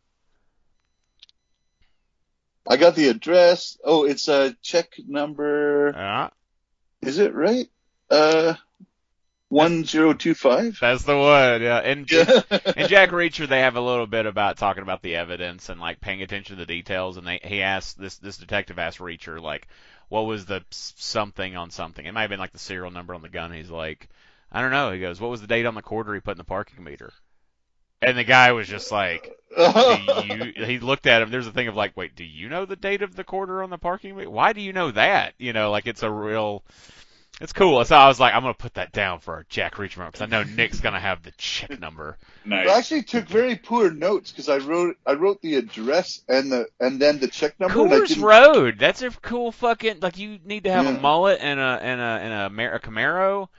I 2.67 2.77
got 2.77 2.95
the 2.95 3.07
address. 3.09 3.77
Oh, 3.83 4.03
it's 4.05 4.27
a 4.27 4.55
check 4.61 4.93
number. 5.07 5.95
Uh, 5.95 6.29
Is 7.01 7.17
it 7.17 7.33
right? 7.33 7.67
Uh, 8.09 8.55
one 9.49 9.85
zero 9.85 10.13
two 10.13 10.33
five. 10.33 10.77
that's 10.81 11.03
the 11.03 11.17
one. 11.17 11.61
Yeah, 11.61 11.77
and 11.77 12.09
Yeah. 12.11 12.41
and 12.75 12.89
Jack 12.89 13.11
Reacher, 13.11 13.47
they 13.47 13.61
have 13.61 13.77
a 13.77 13.81
little 13.81 14.07
bit 14.07 14.25
about 14.25 14.57
talking 14.57 14.83
about 14.83 15.01
the 15.01 15.15
evidence 15.15 15.69
and 15.69 15.79
like 15.79 16.01
paying 16.01 16.21
attention 16.21 16.57
to 16.57 16.59
the 16.59 16.65
details. 16.65 17.15
And 17.17 17.25
they 17.25 17.39
he 17.43 17.61
asked 17.61 17.97
this 17.97 18.17
this 18.17 18.37
detective 18.37 18.77
asked 18.77 18.99
Reacher 18.99 19.41
like, 19.41 19.67
what 20.09 20.21
was 20.25 20.45
the 20.45 20.65
something 20.71 21.55
on 21.55 21.69
something? 21.69 22.05
It 22.05 22.13
might 22.13 22.21
have 22.21 22.29
been 22.29 22.39
like 22.39 22.51
the 22.51 22.59
serial 22.59 22.91
number 22.91 23.13
on 23.15 23.21
the 23.21 23.29
gun. 23.29 23.53
He's 23.53 23.69
like, 23.69 24.09
I 24.51 24.61
don't 24.61 24.71
know. 24.71 24.91
He 24.91 24.99
goes, 24.99 25.21
what 25.21 25.31
was 25.31 25.39
the 25.41 25.47
date 25.47 25.65
on 25.65 25.75
the 25.75 25.81
quarter 25.81 26.13
he 26.13 26.19
put 26.19 26.31
in 26.31 26.37
the 26.37 26.43
parking 26.43 26.83
meter? 26.83 27.13
And 28.01 28.17
the 28.17 28.23
guy 28.23 28.51
was 28.51 28.67
just 28.67 28.91
like, 28.91 29.37
do 29.57 30.23
you, 30.27 30.65
he 30.65 30.79
looked 30.79 31.07
at 31.07 31.21
him. 31.21 31.31
There's 31.31 31.47
a 31.47 31.51
thing 31.51 31.67
of 31.67 31.75
like, 31.75 31.97
wait, 31.97 32.15
do 32.15 32.23
you 32.23 32.49
know 32.49 32.65
the 32.65 32.75
date 32.75 33.01
of 33.01 33.15
the 33.15 33.23
quarter 33.23 33.63
on 33.63 33.69
the 33.69 33.77
parking 33.77 34.15
meter? 34.15 34.29
Why 34.29 34.53
do 34.53 34.61
you 34.61 34.73
know 34.73 34.91
that? 34.91 35.33
You 35.37 35.53
know, 35.53 35.71
like 35.71 35.87
it's 35.87 36.03
a 36.03 36.11
real. 36.11 36.63
It's 37.39 37.53
cool. 37.53 37.83
So 37.85 37.95
I 37.95 38.07
was 38.07 38.19
like, 38.19 38.33
I'm 38.33 38.41
gonna 38.41 38.55
put 38.55 38.75
that 38.75 38.91
down 38.91 39.19
for 39.19 39.35
our 39.35 39.45
Jack 39.47 39.75
Reacher 39.75 40.03
because 40.05 40.21
I 40.21 40.25
know 40.25 40.43
Nick's 40.43 40.79
gonna 40.79 40.99
have 40.99 41.21
the 41.23 41.31
check 41.37 41.79
number. 41.79 42.17
Nice. 42.45 42.69
I 42.69 42.77
actually 42.77 43.03
took 43.03 43.27
very 43.27 43.57
poor 43.57 43.91
notes 43.91 44.31
because 44.31 44.47
I 44.47 44.59
wrote 44.59 44.95
I 45.05 45.13
wrote 45.15 45.41
the 45.41 45.55
address 45.55 46.21
and 46.29 46.49
the 46.49 46.67
and 46.79 46.97
then 46.97 47.19
the 47.19 47.27
check 47.27 47.59
number. 47.59 47.81
and 47.83 47.93
I 47.93 47.97
Coors 47.97 48.21
Road. 48.21 48.79
That's 48.79 49.01
a 49.01 49.09
cool 49.09 49.51
fucking 49.51 49.99
like. 49.99 50.17
You 50.17 50.39
need 50.45 50.63
to 50.63 50.71
have 50.71 50.85
a 50.85 50.97
mullet 50.97 51.39
and 51.41 51.59
a 51.59 51.79
and 51.81 51.99
a 51.99 52.03
and 52.03 52.33
a, 52.33 52.49
Mar- 52.49 52.75
a 52.75 52.79
Camaro 52.79 53.49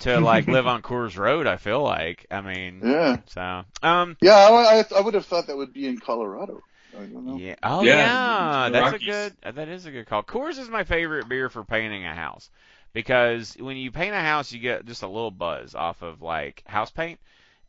to 0.00 0.20
like 0.20 0.46
live 0.48 0.66
on 0.66 0.82
Coors 0.82 1.16
Road. 1.16 1.46
I 1.46 1.56
feel 1.56 1.82
like. 1.82 2.26
I 2.30 2.40
mean, 2.40 2.82
Yeah, 2.84 3.18
so 3.26 3.64
um. 3.82 4.16
yeah. 4.20 4.34
I, 4.36 4.80
I, 4.80 4.84
I 4.96 5.00
would 5.00 5.14
have 5.14 5.26
thought 5.26 5.46
that 5.48 5.56
would 5.56 5.72
be 5.72 5.86
in 5.86 5.98
Colorado. 5.98 6.64
I 6.96 7.06
don't 7.06 7.24
know. 7.26 7.38
Yeah. 7.38 7.56
Oh 7.62 7.84
Yeah, 7.84 7.96
yeah, 7.96 8.68
the 8.70 8.70
that's 8.70 8.92
a 8.92 8.98
good. 8.98 9.36
That 9.42 9.68
is 9.68 9.86
a 9.86 9.90
good 9.92 10.06
call. 10.06 10.22
Coors 10.22 10.58
is 10.58 10.68
my 10.68 10.84
favorite 10.84 11.28
beer 11.28 11.48
for 11.48 11.64
painting 11.64 12.04
a 12.04 12.14
house 12.14 12.50
because 12.92 13.56
when 13.58 13.76
you 13.76 13.90
paint 13.92 14.14
a 14.14 14.20
house, 14.20 14.52
you 14.52 14.60
get 14.60 14.84
just 14.86 15.02
a 15.02 15.08
little 15.08 15.30
buzz 15.30 15.74
off 15.74 16.02
of 16.02 16.22
like 16.22 16.62
house 16.66 16.90
paint, 16.90 17.20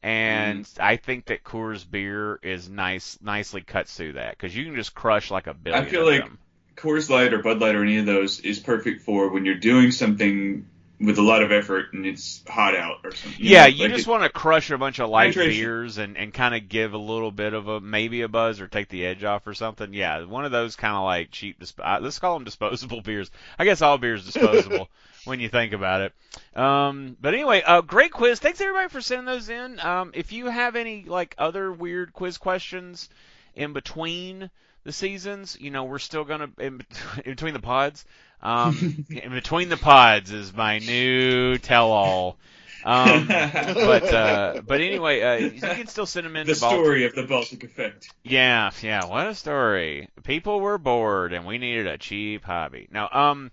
and 0.01 0.65
Mm-hmm. 0.65 0.83
I 0.83 0.97
think 0.97 1.25
that 1.27 1.43
Coors 1.43 1.89
beer 1.89 2.39
is 2.41 2.69
nice, 2.69 3.17
nicely 3.21 3.61
cuts 3.61 3.95
through 3.95 4.13
that 4.13 4.31
because 4.37 4.55
you 4.55 4.65
can 4.65 4.75
just 4.75 4.95
crush 4.95 5.29
like 5.31 5.47
a 5.47 5.53
billion. 5.53 5.83
I 5.85 5.85
feel 5.85 6.07
of 6.07 6.07
like 6.07 6.21
them. 6.21 6.39
Coors 6.75 7.09
Light 7.09 7.33
or 7.33 7.39
Bud 7.43 7.59
Light 7.59 7.75
or 7.75 7.83
any 7.83 7.97
of 7.97 8.05
those 8.05 8.39
is 8.39 8.59
perfect 8.59 9.01
for 9.03 9.29
when 9.31 9.45
you're 9.45 9.55
doing 9.59 9.91
something 9.91 10.67
with 11.01 11.17
a 11.17 11.21
lot 11.21 11.41
of 11.41 11.51
effort 11.51 11.93
and 11.93 12.05
it's 12.05 12.43
hot 12.47 12.75
out 12.75 12.99
or 13.03 13.11
something. 13.13 13.39
Yeah, 13.43 13.63
know, 13.63 13.67
you 13.67 13.83
like 13.85 13.93
just 13.95 14.07
want 14.07 14.23
to 14.23 14.29
crush 14.29 14.69
a 14.69 14.77
bunch 14.77 14.99
of 14.99 15.09
light 15.09 15.33
Hydration. 15.33 15.49
beers 15.49 15.97
and, 15.97 16.15
and 16.15 16.33
kind 16.33 16.53
of 16.53 16.69
give 16.69 16.93
a 16.93 16.97
little 16.97 17.31
bit 17.31 17.53
of 17.53 17.67
a 17.67 17.81
maybe 17.81 18.21
a 18.21 18.27
buzz 18.27 18.61
or 18.61 18.67
take 18.67 18.87
the 18.89 19.05
edge 19.05 19.23
off 19.23 19.47
or 19.47 19.53
something. 19.55 19.93
Yeah, 19.93 20.23
one 20.25 20.45
of 20.45 20.51
those 20.51 20.75
kind 20.75 20.95
of 20.95 21.03
like 21.03 21.31
cheap. 21.31 21.59
Disp- 21.59 21.79
let's 21.79 22.19
call 22.19 22.35
them 22.35 22.43
disposable 22.45 23.01
beers. 23.05 23.31
I 23.57 23.65
guess 23.65 23.81
all 23.81 23.97
beers 23.97 24.25
disposable 24.25 24.89
when 25.25 25.39
you 25.39 25.49
think 25.49 25.73
about 25.73 26.01
it. 26.01 26.59
Um, 26.59 27.17
but 27.19 27.33
anyway, 27.33 27.63
uh, 27.65 27.81
great 27.81 28.11
quiz. 28.11 28.39
Thanks 28.39 28.61
everybody 28.61 28.89
for 28.89 29.01
sending 29.01 29.25
those 29.25 29.49
in. 29.49 29.79
Um, 29.79 30.11
if 30.13 30.31
you 30.31 30.47
have 30.47 30.75
any 30.75 31.03
like 31.05 31.33
other 31.37 31.71
weird 31.71 32.13
quiz 32.13 32.37
questions 32.37 33.09
in 33.55 33.73
between 33.73 34.51
the 34.83 34.91
seasons, 34.91 35.57
you 35.59 35.71
know, 35.71 35.83
we're 35.85 35.99
still 35.99 36.25
gonna 36.25 36.49
in, 36.59 36.81
in 37.25 37.31
between 37.31 37.53
the 37.53 37.59
pods. 37.59 38.05
Um, 38.41 39.05
in 39.09 39.31
between 39.31 39.69
the 39.69 39.77
pods 39.77 40.31
is 40.31 40.53
my 40.53 40.79
new 40.79 41.57
tell-all. 41.57 42.37
Um, 42.83 43.27
but 43.27 44.13
uh, 44.13 44.61
but 44.65 44.81
anyway, 44.81 45.21
uh, 45.21 45.35
you 45.35 45.61
can 45.61 45.87
still 45.87 46.05
send 46.05 46.25
them 46.25 46.35
in. 46.35 46.47
the 46.47 46.53
Baltic- 46.59 46.77
story 46.79 47.05
of 47.05 47.13
the 47.13 47.23
Baltic 47.23 47.63
Effect. 47.63 48.11
Yeah, 48.23 48.71
yeah. 48.81 49.05
What 49.05 49.27
a 49.27 49.35
story. 49.35 50.09
People 50.23 50.59
were 50.61 50.77
bored, 50.77 51.33
and 51.33 51.45
we 51.45 51.57
needed 51.57 51.87
a 51.87 51.97
cheap 51.97 52.43
hobby. 52.43 52.87
Now, 52.91 53.09
um, 53.11 53.51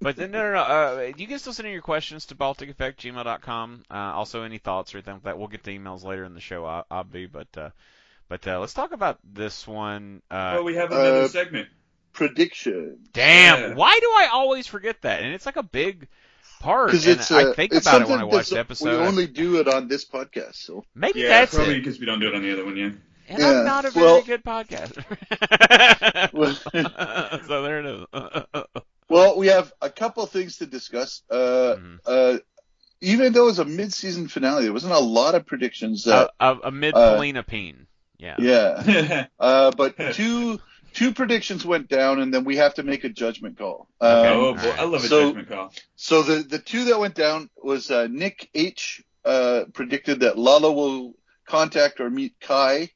but 0.00 0.16
then, 0.16 0.32
no, 0.32 0.42
no, 0.42 0.52
no. 0.54 0.60
Uh, 0.60 1.12
you 1.16 1.26
can 1.26 1.38
still 1.38 1.52
send 1.52 1.66
in 1.66 1.72
your 1.72 1.82
questions 1.82 2.26
to 2.26 2.34
balticeffectgmail.com. 2.34 3.84
Uh, 3.90 3.94
also, 3.94 4.42
any 4.42 4.58
thoughts 4.58 4.94
or 4.94 4.98
anything 4.98 5.14
like 5.14 5.22
that. 5.22 5.38
We'll 5.38 5.48
get 5.48 5.62
the 5.62 5.78
emails 5.78 6.04
later 6.04 6.24
in 6.24 6.34
the 6.34 6.40
show, 6.40 6.66
ob- 6.66 6.88
obvi. 6.90 7.30
But 7.30 7.48
uh, 7.56 7.70
but 8.28 8.46
uh, 8.46 8.58
let's 8.58 8.74
talk 8.74 8.92
about 8.92 9.18
this 9.22 9.66
one. 9.66 10.22
Uh, 10.30 10.56
oh, 10.58 10.62
we 10.64 10.74
have 10.74 10.90
another 10.90 11.22
uh, 11.22 11.28
segment. 11.28 11.68
Prediction. 12.14 12.98
damn, 13.12 13.60
yeah. 13.60 13.74
why 13.74 13.98
do 14.00 14.06
I 14.06 14.30
always 14.32 14.66
forget 14.66 15.02
that? 15.02 15.22
And 15.22 15.34
it's 15.34 15.46
like 15.46 15.56
a 15.56 15.62
big 15.62 16.08
part. 16.60 16.86
Because 16.86 17.06
it's 17.06 17.30
I 17.30 17.44
uh, 17.44 17.52
think 17.52 17.72
it's 17.72 17.86
about 17.86 18.02
it 18.02 18.08
when 18.08 18.20
I 18.20 18.24
watch 18.24 18.48
the 18.48 18.58
episode. 18.58 18.90
We 18.90 19.06
only 19.06 19.26
do 19.26 19.60
it 19.60 19.68
on 19.68 19.88
this 19.88 20.04
podcast, 20.04 20.54
so 20.56 20.84
Maybe 20.94 21.20
Yeah, 21.20 21.28
that's 21.28 21.54
probably 21.54 21.78
because 21.78 22.00
we 22.00 22.06
don't 22.06 22.20
do 22.20 22.28
it 22.28 22.34
on 22.34 22.42
the 22.42 22.52
other 22.52 22.64
one 22.64 22.76
yet. 22.76 22.92
And 23.28 23.38
Yeah, 23.38 23.60
I'm 23.60 23.64
not 23.64 23.84
a 23.84 23.90
very 23.90 24.06
well- 24.06 24.22
good 24.22 24.44
podcaster. 24.44 25.04
so 27.46 27.62
there 27.62 27.80
it 27.80 27.86
is. 27.86 28.04
well, 29.08 29.38
we 29.38 29.48
have 29.48 29.72
a 29.80 29.90
couple 29.90 30.24
things 30.26 30.58
to 30.58 30.66
discuss. 30.66 31.22
Uh, 31.30 31.76
Mhm. 31.78 31.98
uh, 32.06 32.38
even 33.00 33.32
though 33.32 33.42
it 33.42 33.46
was 33.46 33.58
a 33.58 33.64
mid-season 33.64 34.28
finale, 34.28 34.64
there 34.64 34.72
wasn't 34.72 34.94
a 34.94 34.98
lot 34.98 35.34
of 35.34 35.44
predictions 35.46 36.06
a, 36.06 36.10
that 36.10 36.30
a, 36.40 36.56
a 36.64 36.70
mid 36.70 36.94
uh, 36.94 37.14
Polina 37.14 37.42
Peen. 37.42 37.86
Yeah. 38.18 38.36
Yeah. 38.38 39.26
Uh, 39.38 39.70
but 39.72 39.96
two 40.14 40.58
two 40.94 41.12
predictions 41.12 41.64
went 41.66 41.88
down, 41.88 42.20
and 42.20 42.32
then 42.32 42.44
we 42.44 42.56
have 42.56 42.74
to 42.74 42.82
make 42.82 43.04
a 43.04 43.08
judgment 43.10 43.58
call. 43.58 43.88
Um, 44.00 44.10
oh, 44.26 44.54
boy, 44.54 44.74
I 44.78 44.84
love 44.84 45.04
a 45.04 45.08
So- 45.08 45.26
judgment 45.26 45.48
call. 45.48 45.72
So 45.96 46.22
the 46.22 46.42
the 46.42 46.58
two 46.58 46.86
that 46.86 46.98
went 46.98 47.14
down 47.14 47.50
was 47.62 47.90
uh, 47.90 48.06
Nick 48.10 48.48
H 48.54 49.02
uh, 49.24 49.64
predicted 49.72 50.20
that 50.20 50.38
Lalo 50.38 50.72
will 50.72 51.14
contact 51.46 52.00
or 52.00 52.08
meet 52.08 52.34
Kai, 52.40 52.90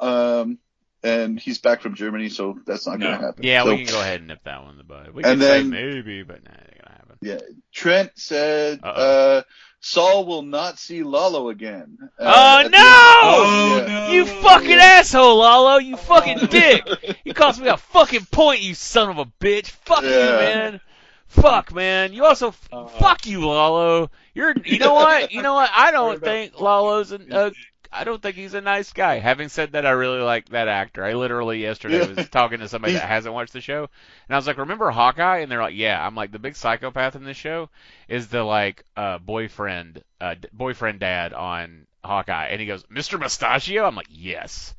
um, 0.00 0.58
and 1.02 1.38
he's 1.38 1.58
back 1.58 1.80
from 1.82 1.94
Germany, 1.94 2.28
so 2.28 2.58
that's 2.66 2.86
not 2.86 2.98
going 3.00 3.12
to 3.18 3.26
happen. 3.26 3.42
Yeah, 3.44 3.62
So 3.64 3.70
we 3.70 3.84
can 3.84 3.92
go 3.94 4.00
ahead 4.00 4.20
and 4.20 4.28
nip 4.28 4.40
that 4.44 4.62
one 4.62 4.72
in 4.72 4.78
the 4.78 4.84
bud. 4.84 5.10
We 5.14 5.22
And 5.24 5.40
can 5.40 5.48
say 5.48 5.62
maybe, 5.64 6.22
but 6.22 6.42
nah, 6.44 6.50
it 6.50 6.80
gonna 6.82 6.96
happen. 6.96 7.16
Yeah, 7.20 7.38
Trent 7.72 8.12
said 8.16 8.80
Uh-oh. 8.82 8.90
uh, 9.38 9.42
Saul 9.80 10.24
will 10.26 10.42
not 10.42 10.78
see 10.78 11.02
Lalo 11.02 11.50
again. 11.50 11.98
Uh, 12.00 12.08
Oh, 12.20 12.58
at 12.58 12.62
the 12.64 12.68
no! 12.70 12.78
Oh, 12.80 13.76
Yeah. 13.86 13.86
no. 14.06 14.12
You 14.12 14.24
fucking 14.26 14.72
asshole, 14.78 15.36
Lalo! 15.36 15.78
You 15.78 15.96
fucking 15.96 16.46
dick! 16.46 16.86
You 17.24 17.34
cost 17.34 17.60
me 17.60 17.68
a 17.68 17.76
fucking 17.76 18.26
point, 18.32 18.60
you 18.62 18.74
son 18.74 19.10
of 19.10 19.18
a 19.18 19.24
bitch! 19.26 19.66
Fuck 19.68 20.02
you, 20.02 20.08
man! 20.10 20.80
Fuck, 21.26 21.74
man! 21.74 22.12
You 22.12 22.24
also 22.24 22.50
fuck 22.50 23.26
you, 23.26 23.46
Lalo. 23.46 24.10
You're, 24.34 24.54
you 24.64 24.78
know 24.78 24.94
what? 24.94 25.30
You 25.32 25.42
know 25.42 25.54
what? 25.54 25.70
I 25.74 25.90
don't 25.92 26.20
think 26.22 26.58
Lalo's 26.60 27.12
a, 27.12 27.20
uh, 27.30 27.50
I 27.92 28.04
don't 28.04 28.20
think 28.22 28.36
he's 28.36 28.54
a 28.54 28.60
nice 28.60 28.92
guy. 28.92 29.18
Having 29.18 29.48
said 29.48 29.72
that, 29.72 29.86
I 29.86 29.90
really 29.90 30.20
like 30.20 30.50
that 30.50 30.68
actor. 30.68 31.04
I 31.04 31.14
literally 31.14 31.60
yesterday 31.62 31.98
Yeah. 31.98 32.06
was 32.16 32.28
talking 32.30 32.58
to 32.60 32.68
somebody 32.68 32.94
that 32.94 33.02
hasn't 33.08 33.34
watched 33.34 33.52
the 33.54 33.60
show, 33.60 33.80
and 34.28 34.34
I 34.34 34.36
was 34.36 34.46
like, 34.46 34.58
"Remember 34.58 34.90
Hawkeye?" 34.90 35.38
And 35.38 35.50
they're 35.50 35.62
like, 35.62 35.74
"Yeah." 35.74 36.04
I'm 36.04 36.14
like, 36.14 36.30
"The 36.32 36.38
big 36.38 36.56
psychopath 36.56 37.16
in 37.16 37.24
this 37.24 37.36
show 37.36 37.70
is 38.08 38.28
the 38.28 38.42
like 38.42 38.84
uh, 38.96 39.18
boyfriend, 39.18 40.02
uh, 40.20 40.34
d- 40.34 40.48
boyfriend 40.52 41.00
dad 41.00 41.32
on 41.32 41.86
Hawkeye," 42.04 42.48
and 42.48 42.60
he 42.60 42.66
goes, 42.66 42.84
"Mr. 42.84 43.18
Mustachio." 43.18 43.84
I'm 43.86 43.94
like, 43.96 44.08
"Yes." 44.10 44.74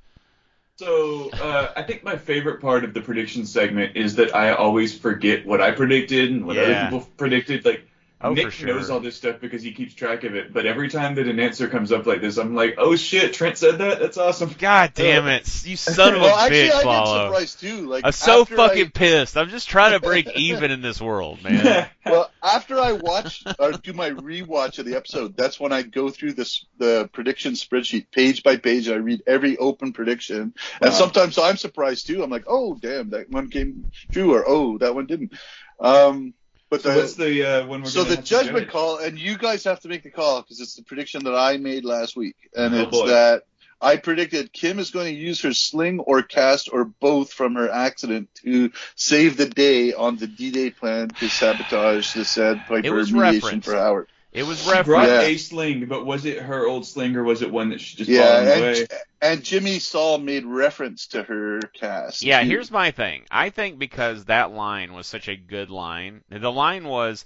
So 0.78 1.30
uh, 1.32 1.74
I 1.76 1.84
think 1.84 2.04
my 2.04 2.18
favorite 2.18 2.62
part 2.62 2.86
of 2.86 2.94
the 2.94 3.02
prediction 3.02 3.46
segment 3.46 3.98
is 3.98 4.16
that 4.16 4.34
I 4.34 4.54
always 4.54 4.98
forget 4.98 5.46
what 5.46 5.60
I 5.62 5.72
predicted 5.72 6.32
and 6.32 6.46
what 6.46 6.56
Yeah. 6.56 6.62
other 6.64 6.76
people 6.86 7.10
predicted. 7.18 7.66
Like 7.66 7.89
Oh, 8.22 8.34
Nick 8.34 8.46
for 8.46 8.52
sure. 8.52 8.68
knows 8.68 8.90
all 8.90 9.00
this 9.00 9.16
stuff 9.16 9.40
because 9.40 9.64
he 9.64 9.72
keeps 9.72 9.94
track 9.94 10.26
of 10.26 10.36
it. 10.36 10.52
But 10.52 10.66
every 10.66 10.90
time 10.90 11.16
that 11.16 11.28
an 11.28 11.40
answer 11.40 11.70
comes 11.70 11.94
up 11.94 12.06
like 12.06 12.20
this, 12.20 12.38
I'm 12.38 12.54
like, 12.54 12.76
oh 12.78 12.98
shit, 12.98 13.34
Trent 13.34 13.58
said 13.58 13.78
that. 13.78 14.02
That's 14.02 14.18
awesome. 14.18 14.54
God 14.60 14.92
damn 14.94 15.28
it, 15.28 15.66
you 15.66 15.76
son 15.78 16.16
of 16.16 16.22
a 16.22 16.26
well, 16.26 16.36
actually, 16.36 16.58
bitch, 16.58 16.72
I 16.72 16.84
get 16.84 16.86
Lalo. 16.86 17.28
surprised 17.28 17.60
too. 17.62 17.88
Like 17.88 18.06
I'm 18.06 18.12
so 18.12 18.44
fucking 18.44 18.88
I, 18.88 18.90
pissed. 18.90 19.38
I'm 19.38 19.48
just 19.48 19.70
trying 19.70 19.94
to 19.94 20.02
break 20.02 20.28
even 20.36 20.70
in 20.70 20.82
this 20.82 21.00
world, 21.00 21.42
man. 21.44 21.88
well, 22.06 22.30
after 22.44 22.78
I 22.78 22.92
watch 22.92 23.46
or 23.58 23.72
do 23.72 23.94
my 23.94 24.10
rewatch 24.10 24.80
of 24.80 24.86
the 24.86 24.96
episode, 24.96 25.38
that's 25.38 25.58
when 25.58 25.72
I 25.72 25.84
go 25.84 26.10
through 26.10 26.34
this 26.34 26.66
the 26.78 27.10
prediction 27.14 27.54
spreadsheet 27.54 28.12
page 28.12 28.44
by 28.44 28.58
page. 28.58 28.90
I 28.90 28.96
read 28.96 29.24
every 29.28 29.56
open 29.56 29.94
prediction, 29.94 30.54
and 30.82 30.94
sometimes 30.94 31.38
I'm 31.38 31.56
surprised 31.56 32.08
too. 32.08 32.22
I'm 32.22 32.30
like, 32.30 32.46
oh 32.48 32.76
damn, 32.76 33.12
that 33.12 33.30
one 33.30 33.50
came 33.50 33.90
true, 34.12 34.34
or 34.34 34.44
oh 34.46 34.78
that 34.80 34.94
one 34.94 35.06
didn't. 35.06 35.32
Um, 35.80 36.34
but 36.70 36.82
so 36.82 36.92
the, 36.94 36.96
what's 37.00 37.16
the 37.16 37.44
uh, 37.64 37.66
one 37.68 37.82
we're 37.82 37.90
so 37.90 38.04
the 38.04 38.18
judgment 38.18 38.70
call, 38.70 38.98
and 39.00 39.18
you 39.20 39.38
guys 39.38 39.64
have 39.64 39.80
to 39.82 39.88
make 39.90 40.04
the 40.04 40.10
call 40.12 40.42
because 40.42 40.60
it's 40.60 40.76
the 40.76 40.84
prediction 40.84 41.24
that 41.24 41.36
I 41.36 41.58
made 41.58 41.86
last 41.86 42.16
week, 42.16 42.36
and 42.56 42.74
Oh, 42.76 42.82
it's 42.82 42.92
boy. 42.92 43.08
that 43.08 43.44
I 43.82 43.96
predicted 43.96 44.52
Kim 44.52 44.78
is 44.78 44.92
going 44.92 45.14
to 45.14 45.20
use 45.20 45.42
her 45.42 45.54
sling 45.54 46.00
or 46.00 46.22
cast 46.22 46.70
or 46.72 46.84
both 46.84 47.32
from 47.32 47.56
her 47.56 47.70
accident 47.70 48.30
to 48.44 48.72
save 48.96 49.38
the 49.38 49.46
day 49.48 49.94
on 49.94 50.18
the 50.18 50.28
D-Day 50.28 50.72
plan 50.72 51.08
to 51.08 51.30
sabotage 51.30 52.14
the 52.14 52.26
Sandpiper 52.26 52.94
was 52.94 53.12
mediation 53.14 53.42
referenced. 53.42 53.68
for 53.70 53.76
Howard. 53.76 54.08
It 54.32 54.44
was 54.44 54.64
She 54.64 54.84
brought. 54.84 55.08
Yeah. 55.08 55.22
a 55.22 55.38
sling, 55.38 55.86
but 55.86 56.06
was 56.06 56.26
it 56.26 56.40
her 56.40 56.68
old 56.68 56.86
sling 56.86 57.16
or 57.16 57.24
was 57.24 57.42
it 57.42 57.52
one 57.52 57.70
that 57.70 57.82
she 57.82 57.98
just 57.98 58.10
Yeah, 58.10 58.22
bought 58.22 58.36
on 58.40 58.48
and, 58.48 58.62
way? 58.62 58.88
and 59.22 59.44
Jimmy 59.44 59.80
Saul 59.80 60.20
made 60.20 60.46
reference 60.46 61.08
to 61.08 61.24
her 61.24 61.60
cast. 61.74 62.22
Yeah, 62.22 62.42
He- 62.42 62.50
here's 62.50 62.70
my 62.70 62.92
thing. 62.92 63.26
I 63.32 63.50
think 63.50 63.80
because 63.80 64.26
that 64.26 64.52
line 64.52 64.94
was 64.94 65.08
such 65.08 65.28
a 65.28 65.36
good 65.36 65.72
line, 65.72 66.22
the 66.30 66.52
line 66.52 66.84
was, 66.84 67.26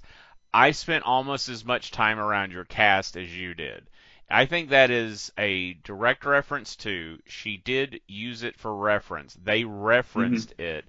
I 0.52 0.70
spent 0.70 1.04
almost 1.04 1.48
as 1.48 1.64
much 1.64 1.90
time 1.90 2.18
around 2.18 2.52
your 2.52 2.64
cast 2.64 3.16
as 3.16 3.36
you 3.36 3.54
did. 3.54 3.86
I 4.30 4.46
think 4.46 4.70
that 4.70 4.90
is 4.90 5.30
a 5.36 5.74
direct 5.84 6.24
reference 6.24 6.76
to 6.76 7.18
she 7.26 7.58
did 7.58 8.00
use 8.06 8.42
it 8.42 8.56
for 8.56 8.74
reference. 8.74 9.36
They 9.44 9.64
referenced 9.64 10.56
mm-hmm. 10.56 10.62
it 10.62 10.84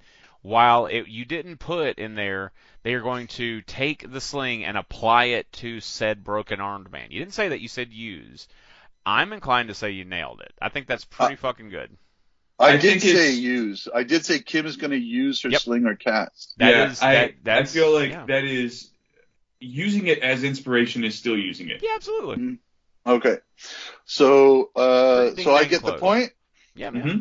while 0.45 0.85
it, 0.85 1.07
you 1.07 1.25
didn't 1.25 1.57
put 1.57 1.97
in 1.97 2.15
there 2.15 2.51
they 2.83 2.93
are 2.93 3.01
going 3.01 3.25
to 3.25 3.61
take 3.63 4.11
the 4.11 4.21
sling 4.21 4.63
and 4.63 4.77
apply 4.77 5.25
it 5.25 5.51
to 5.53 5.79
said 5.79 6.23
broken 6.23 6.61
armed 6.61 6.91
man. 6.91 7.09
You 7.09 7.19
didn't 7.19 7.33
say 7.33 7.49
that, 7.49 7.59
you 7.61 7.67
said 7.67 7.91
use. 7.91 8.47
I'm 9.05 9.33
inclined 9.33 9.69
to 9.69 9.73
say 9.73 9.91
you 9.91 10.05
nailed 10.05 10.41
it. 10.41 10.53
I 10.61 10.69
think 10.69 10.85
that's 10.87 11.03
pretty 11.05 11.35
fucking 11.35 11.69
good. 11.69 11.89
I, 12.59 12.73
I 12.73 12.77
did 12.77 13.01
say 13.01 13.31
use. 13.31 13.87
I 13.93 14.03
did 14.03 14.23
say 14.23 14.39
Kim 14.39 14.65
is 14.67 14.77
going 14.77 14.91
to 14.91 14.97
use 14.99 15.41
her 15.41 15.49
Yep. 15.49 15.61
sling 15.61 15.85
or 15.87 15.95
cast. 15.95 16.53
That 16.57 16.69
yeah, 16.73 16.91
is- 16.91 17.01
I, 17.01 17.13
that- 17.13 17.29
I 17.29 17.33
that's- 17.43 17.73
feel 17.73 17.91
like 17.91 18.11
yeah. 18.11 18.25
that 18.27 18.43
is 18.43 18.91
using 19.59 20.05
it 20.07 20.19
as 20.19 20.43
inspiration 20.43 21.03
is 21.03 21.15
still 21.15 21.37
using 21.37 21.69
it. 21.69 21.81
Yeah, 21.83 21.91
absolutely. 21.95 22.59
Okay, 23.07 23.37
so 24.05 24.69
uh, 24.75 25.35
so 25.35 25.53
I 25.55 25.61
dang 25.61 25.69
get 25.69 25.83
the 25.83 25.97
point. 25.97 26.31
Yeah, 26.75 26.89
man. 26.91 27.01
hmm 27.09 27.17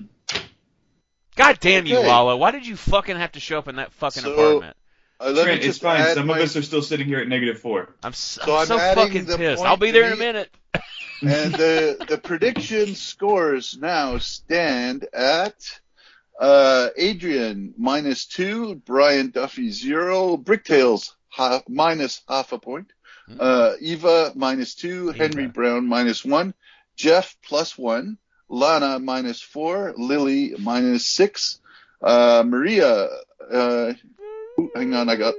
God 1.36 1.58
damn 1.60 1.86
you, 1.86 1.98
Okay. 1.98 2.06
Lalo. 2.08 2.36
Why 2.36 2.50
did 2.50 2.66
you 2.66 2.76
fucking 2.76 3.16
have 3.16 3.32
to 3.32 3.40
show 3.40 3.58
up 3.58 3.68
in 3.68 3.76
that 3.76 3.92
fucking 3.92 4.22
So- 4.22 4.32
apartment? 4.32 4.76
Uh, 5.20 5.30
let 5.30 5.44
Trent, 5.44 5.62
me 5.62 5.68
it's 5.68 5.78
fine. 5.78 6.14
Some 6.14 6.26
my- 6.26 6.38
of 6.38 6.44
us 6.44 6.56
are 6.56 6.62
still 6.62 6.82
sitting 6.82 7.06
here 7.06 7.20
at 7.20 7.28
negative 7.28 7.60
four. 7.60 7.94
I'm 8.02 8.12
so, 8.12 8.42
So 8.44 8.52
I'm 8.54 8.60
I'm 8.60 8.66
so 8.66 8.78
fucking 8.94 9.26
pissed. 9.26 9.62
I'll 9.62 9.76
be 9.76 9.90
there 9.92 10.04
in 10.04 10.12
a 10.12 10.16
minute. 10.16 10.50
and 11.22 11.54
the 11.54 12.04
the 12.08 12.18
prediction 12.18 12.94
scores 12.94 13.78
now 13.80 14.18
stand 14.18 15.06
at 15.14 15.54
uh, 16.40 16.88
Adrian 16.96 17.74
minus 17.78 18.26
two, 18.26 18.74
Brian 18.84 19.30
Duffy 19.30 19.70
zero, 19.70 20.36
Bricktails 20.36 21.12
half, 21.30 21.62
minus 21.68 22.22
half 22.28 22.52
a 22.52 22.58
point, 22.58 22.92
Hmm. 23.28 23.36
uh, 23.38 23.72
Eva 23.80 24.32
minus 24.34 24.74
two, 24.74 25.08
Henry 25.10 25.44
Eva. 25.44 25.52
Brown 25.52 25.86
minus 25.86 26.24
one, 26.24 26.54
Jeff 26.96 27.36
plus 27.42 27.78
one, 27.78 28.18
Lana 28.48 28.98
minus 28.98 29.40
four, 29.40 29.94
Lily 29.96 30.54
minus 30.58 31.06
six, 31.06 31.60
uh, 32.02 32.42
Maria. 32.46 33.08
Uh, 33.52 33.94
ooh, 34.58 34.70
hang 34.74 34.94
on, 34.94 35.08
I 35.08 35.16
got 35.16 35.34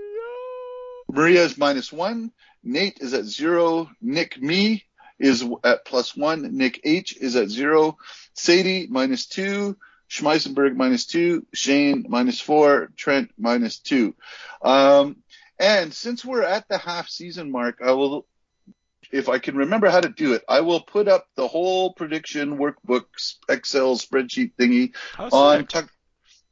Maria 1.10 1.44
is 1.44 1.58
minus 1.58 1.91
one. 1.91 2.32
Nate 2.63 2.98
is 3.00 3.13
at 3.13 3.26
zero. 3.26 3.89
Nick 4.02 4.41
me 4.41 4.84
is 5.20 5.46
at 5.63 5.86
plus 5.86 6.15
one. 6.15 6.58
Nick 6.58 6.82
H 6.84 7.15
is 7.18 7.36
at 7.36 7.50
zero. 7.50 7.98
Sadie 8.34 8.88
minus 8.89 9.28
two. 9.28 9.78
Schmeisenberg 10.10 10.76
minus 10.76 11.06
two. 11.06 11.46
Shane 11.54 12.06
minus 12.10 12.41
four. 12.41 12.89
Trent 12.98 13.32
minus 13.38 13.80
two. 13.80 14.15
Um, 14.62 15.18
and 15.60 15.94
since 15.94 16.26
we're 16.26 16.44
at 16.44 16.68
the 16.68 16.78
half 16.78 17.08
season 17.08 17.52
mark, 17.52 17.80
I 17.84 17.91
will, 17.91 18.26
if 19.12 19.30
I 19.30 19.39
can 19.39 19.56
remember 19.56 19.89
how 19.89 20.02
to 20.02 20.10
do 20.10 20.34
it, 20.34 20.44
I 20.48 20.62
will 20.62 20.82
put 20.82 21.08
up 21.08 21.28
the 21.36 21.48
whole 21.48 21.94
prediction 21.94 22.58
workbooks 22.58 23.36
Excel 23.50 23.98
spreadsheet 23.98 24.54
thingy 24.60 24.94
Oh, 25.20 25.30
on. 25.32 25.65
Tuck. 25.65 25.89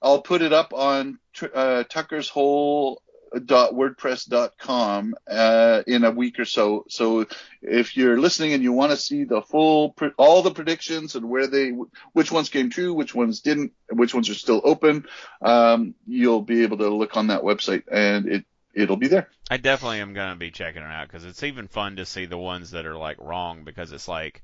I'll 0.01 0.21
put 0.21 0.41
it 0.41 0.51
up 0.51 0.73
on 0.73 1.17
uh, 1.41 1.83
Tucker's 1.89 2.27
Hole 2.27 3.01
dot 3.45 3.73
wordpress 3.73 4.27
dot 4.29 4.51
com 4.59 5.15
uh, 5.27 5.81
in 5.87 6.03
a 6.03 6.11
week 6.11 6.39
or 6.39 6.45
so. 6.45 6.85
So 6.89 7.25
if 7.63 7.97
you're 7.97 8.19
listening 8.19 8.53
and 8.53 8.61
you 8.61 8.71
want 8.73 8.91
to 8.91 8.97
see 8.97 9.23
the 9.23 9.41
full 9.41 9.95
all 10.17 10.43
the 10.43 10.51
predictions 10.51 11.15
and 11.15 11.27
where 11.29 11.47
they 11.47 11.69
which 12.11 12.31
ones 12.31 12.49
came 12.49 12.69
true, 12.69 12.93
which 12.93 13.15
ones 13.15 13.41
didn't, 13.41 13.71
which 13.91 14.13
ones 14.13 14.29
are 14.29 14.35
still 14.35 14.61
open, 14.63 15.05
um, 15.41 15.95
you'll 16.05 16.41
be 16.43 16.61
able 16.61 16.77
to 16.77 16.89
look 16.89 17.17
on 17.17 17.27
that 17.27 17.41
website 17.41 17.83
and 17.91 18.27
it 18.27 18.45
it'll 18.73 18.97
be 18.97 19.07
there. 19.07 19.29
I 19.49 19.57
definitely 19.57 19.99
am 19.99 20.13
gonna 20.13 20.35
be 20.35 20.51
checking 20.51 20.81
it 20.81 20.85
out 20.85 21.07
because 21.07 21.25
it's 21.25 21.43
even 21.43 21.67
fun 21.67 21.97
to 21.97 22.05
see 22.05 22.25
the 22.25 22.37
ones 22.37 22.71
that 22.71 22.85
are 22.85 22.97
like 22.97 23.17
wrong 23.19 23.63
because 23.63 23.91
it's 23.91 24.07
like, 24.07 24.43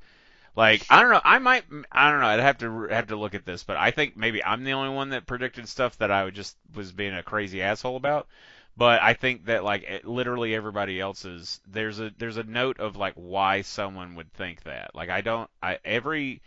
like 0.55 0.85
I 0.89 1.01
don't 1.01 1.11
know. 1.11 1.21
I 1.23 1.39
might. 1.39 1.63
I 1.91 2.11
don't 2.11 2.19
know. 2.19 2.27
I'd 2.27 2.39
have 2.39 2.57
to 2.59 2.87
have 2.89 3.07
to 3.07 3.15
look 3.15 3.35
at 3.35 3.45
this, 3.45 3.63
but 3.63 3.77
I 3.77 3.91
think 3.91 4.17
maybe 4.17 4.43
I'm 4.43 4.63
the 4.63 4.73
only 4.73 4.93
one 4.95 5.09
that 5.09 5.25
predicted 5.25 5.67
stuff 5.67 5.97
that 5.99 6.11
I 6.11 6.23
would 6.23 6.35
just 6.35 6.57
was 6.73 6.91
being 6.91 7.13
a 7.13 7.23
crazy 7.23 7.61
asshole 7.61 7.95
about. 7.95 8.27
But 8.77 9.01
I 9.01 9.13
think 9.13 9.45
that 9.45 9.63
like 9.63 9.83
it, 9.83 10.05
literally 10.05 10.55
everybody 10.55 10.99
else's 10.99 11.59
there's 11.67 11.99
a 11.99 12.11
there's 12.17 12.37
a 12.37 12.43
note 12.43 12.79
of 12.79 12.95
like 12.95 13.13
why 13.15 13.61
someone 13.61 14.15
would 14.15 14.31
think 14.33 14.63
that. 14.63 14.95
Like 14.95 15.09
I 15.09 15.21
don't. 15.21 15.49
I 15.61 15.79
every. 15.83 16.41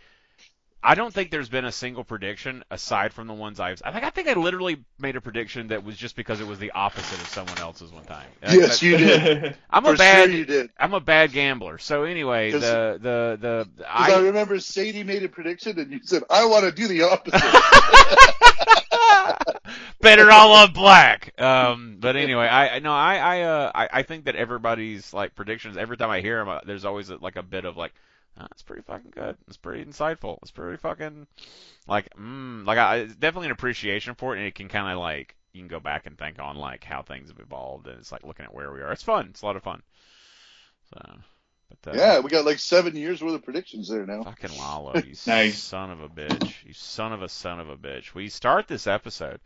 I 0.85 0.95
don't 0.95 1.13
think 1.13 1.31
there's 1.31 1.47
been 1.47 1.63
a 1.65 1.71
single 1.71 2.03
prediction 2.03 2.63
aside 2.69 3.13
from 3.13 3.27
the 3.27 3.33
ones 3.33 3.59
I've. 3.59 3.81
I 3.85 3.91
think 3.93 4.03
I 4.03 4.09
think 4.09 4.27
I 4.27 4.33
literally 4.33 4.83
made 4.99 5.15
a 5.15 5.21
prediction 5.21 5.69
that 5.69 5.83
was 5.85 5.95
just 5.95 6.15
because 6.15 6.41
it 6.41 6.47
was 6.47 6.59
the 6.59 6.71
opposite 6.71 7.21
of 7.21 7.27
someone 7.27 7.57
else's 7.59 7.91
one 7.91 8.03
time. 8.03 8.27
yes, 8.41 8.83
I, 8.83 8.85
you 8.85 8.97
did. 8.97 9.57
I'm 9.69 9.83
For 9.83 9.93
a 9.93 9.97
bad. 9.97 10.29
sure 10.29 10.37
you 10.37 10.45
did. 10.45 10.69
I'm 10.77 10.93
a 10.93 10.99
bad 10.99 11.31
gambler. 11.31 11.77
So 11.77 12.03
anyway, 12.03 12.51
the 12.51 12.97
the 12.99 13.37
the 13.39 13.69
Because 13.77 13.87
I, 13.89 14.13
I, 14.13 14.19
remember 14.23 14.59
Sadie 14.59 15.03
made 15.03 15.23
a 15.23 15.29
prediction 15.29 15.79
and 15.79 15.91
you 15.91 16.01
said, 16.03 16.23
I 16.29 16.45
want 16.45 16.65
to 16.65 16.71
do 16.71 16.87
the 16.89 17.03
opposite. 17.03 17.41
better 20.01 20.29
all 20.31 20.53
on 20.53 20.73
black. 20.73 21.39
Um, 21.41 21.97
but 21.99 22.15
anyway, 22.15 22.45
I 22.47 22.75
I- 22.75 22.79
no, 22.79 22.91
I 22.91 23.15
I 23.15 23.41
uh 23.41 23.71
I, 23.73 23.89
I 23.99 24.03
think 24.03 24.25
that 24.25 24.35
everybody's 24.35 25.13
like 25.13 25.35
predictions. 25.35 25.77
Every 25.77 25.97
time 25.97 26.09
I 26.09 26.21
hear 26.21 26.39
them, 26.39 26.49
uh, 26.49 26.59
there's 26.65 26.85
always 26.85 27.09
like 27.09 27.35
a 27.37 27.43
bit 27.43 27.65
of 27.65 27.77
like, 27.77 27.93
That's 28.37 28.63
pretty 28.63 28.81
fucking 28.81 29.11
good. 29.11 29.37
It's 29.47 29.57
pretty 29.57 29.85
insightful. 29.85 30.39
It's 30.41 30.51
pretty 30.51 30.77
fucking 30.77 31.27
like 31.87 32.09
mm, 32.15 32.65
like 32.65 32.77
I, 32.77 32.97
it's 32.97 33.15
definitely 33.15 33.47
an 33.47 33.51
appreciation 33.53 34.15
for 34.15 34.35
it, 34.35 34.39
and 34.39 34.47
it 34.47 34.55
can 34.55 34.69
kind 34.69 34.91
of 34.91 34.99
like 34.99 35.35
you 35.53 35.61
can 35.61 35.67
go 35.67 35.79
back 35.79 36.05
and 36.07 36.17
think 36.17 36.39
on 36.39 36.55
like 36.55 36.83
how 36.83 37.03
things 37.03 37.29
have 37.29 37.39
evolved, 37.39 37.87
and 37.87 37.99
it's 37.99 38.11
like 38.11 38.23
looking 38.23 38.45
at 38.45 38.53
where 38.53 38.71
we 38.71 38.81
are. 38.81 38.91
It's 38.91 39.03
fun. 39.03 39.27
It's 39.29 39.41
a 39.43 39.45
lot 39.45 39.55
of 39.55 39.63
fun. 39.63 39.83
So, 40.89 41.15
but 41.69 41.91
uh, 41.91 41.95
Yeah, 41.95 42.19
we 42.19 42.29
got 42.29 42.45
like 42.45 42.59
seven 42.59 42.95
years 42.95 43.21
worth 43.21 43.35
of 43.35 43.43
predictions 43.43 43.89
there 43.89 44.05
now. 44.05 44.23
Fucking 44.23 44.57
Lalo, 44.57 44.95
you 45.05 45.15
Nice. 45.27 45.57
son 45.57 45.91
of 45.91 46.01
a 46.01 46.09
bitch. 46.09 46.65
You 46.65 46.73
son 46.73 47.13
of 47.13 47.21
a 47.21 47.29
son 47.29 47.59
of 47.59 47.69
a 47.69 47.77
bitch. 47.77 48.13
We 48.13 48.29
start 48.29 48.67
this 48.67 48.87
episode 48.87 49.39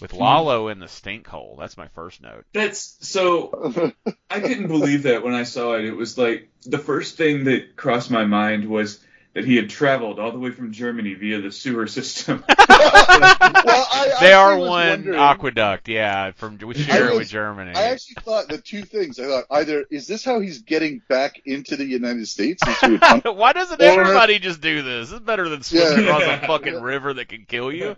with 0.00 0.12
Lalo 0.12 0.68
in 0.68 0.78
the 0.80 0.88
stink 0.88 1.26
hole. 1.26 1.56
That's 1.58 1.76
my 1.76 1.88
first 1.88 2.20
note. 2.22 2.44
That's 2.52 2.96
so. 3.00 3.92
I 4.30 4.40
couldn't 4.40 4.68
believe 4.68 5.04
that 5.04 5.22
when 5.22 5.34
I 5.34 5.44
saw 5.44 5.74
it. 5.74 5.84
It 5.84 5.92
was 5.94 6.18
like 6.18 6.48
the 6.64 6.78
first 6.78 7.16
thing 7.16 7.44
that 7.44 7.76
crossed 7.76 8.10
my 8.10 8.24
mind 8.24 8.68
was 8.68 9.00
that 9.34 9.44
he 9.44 9.56
had 9.56 9.68
traveled 9.68 10.20
all 10.20 10.30
the 10.30 10.38
way 10.38 10.50
from 10.52 10.70
Germany 10.72 11.14
via 11.14 11.40
the 11.40 11.50
sewer 11.50 11.88
system. 11.88 12.44
well, 12.48 12.54
I 12.58 14.16
They 14.20 14.32
actually 14.32 14.32
are 14.32 14.58
one 14.58 15.14
aqueduct, 15.14 15.88
yeah, 15.88 16.30
from 16.32 16.56
we 16.58 16.74
share 16.74 17.10
was- 17.10 17.18
with 17.18 17.28
Germany. 17.30 17.72
I 17.74 17.82
actually 17.90 18.22
thought 18.22 18.48
the 18.48 18.58
two 18.58 18.82
things. 18.82 19.18
I 19.18 19.24
thought 19.26 19.44
either 19.50 19.84
is 19.90 20.06
this 20.06 20.24
how 20.24 20.38
he's 20.40 20.62
getting 20.62 21.02
back 21.08 21.42
into 21.46 21.76
the 21.76 21.84
United 21.84 22.28
States? 22.28 22.62
Is 22.66 22.76
through 22.76 22.96
a 22.96 22.98
tunnel? 23.00 23.34
Why 23.34 23.52
doesn't 23.52 23.80
Or- 23.80 23.84
everybody 23.84 24.38
just 24.38 24.60
do 24.60 24.82
this? 24.82 25.10
It's 25.10 25.20
better 25.20 25.48
than 25.48 25.62
swimming 25.62 26.04
Yeah. 26.04 26.16
across 26.16 26.42
a 26.42 26.46
fucking 26.46 26.80
river 26.80 27.14
that 27.14 27.28
can 27.28 27.44
kill 27.46 27.72
you. 27.72 27.96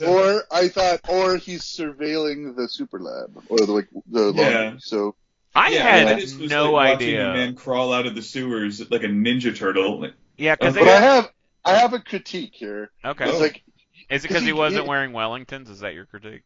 or 0.06 0.44
I 0.50 0.68
thought, 0.68 1.00
or 1.08 1.36
he's 1.36 1.62
surveilling 1.62 2.56
the 2.56 2.68
super 2.68 3.00
lab 3.00 3.36
or 3.48 3.58
the, 3.58 3.72
like 3.72 3.88
the 4.06 4.32
Yeah. 4.34 4.58
laundry. 4.60 4.80
So 4.80 5.16
I 5.54 5.70
yeah, 5.70 5.82
had 5.82 6.08
I 6.08 6.20
just 6.20 6.38
was 6.38 6.50
no 6.50 6.72
like 6.72 6.94
watching 6.94 7.08
idea. 7.08 7.30
a 7.30 7.34
man 7.34 7.54
crawl 7.54 7.92
out 7.92 8.06
of 8.06 8.14
the 8.14 8.22
sewers 8.22 8.90
like 8.90 9.02
a 9.04 9.08
ninja 9.08 9.56
turtle. 9.56 10.00
Like, 10.00 10.14
Yeah, 10.36 10.54
because 10.54 10.74
But 10.74 10.84
but 10.84 10.88
I 10.88 11.00
have 11.00 11.30
I 11.64 11.74
have 11.76 11.92
a 11.94 12.00
critique 12.00 12.52
here. 12.54 12.90
okay. 13.04 13.28
It's 13.28 13.40
like 13.40 13.62
Is 14.10 14.24
it 14.24 14.28
because 14.28 14.42
he 14.42 14.48
he- 14.48 14.52
wasn't 14.52 14.84
he- 14.84 14.88
wearing 14.88 15.12
Wellingtons? 15.12 15.68
Is 15.70 15.80
that 15.80 15.94
your 15.94 16.06
critique? 16.06 16.42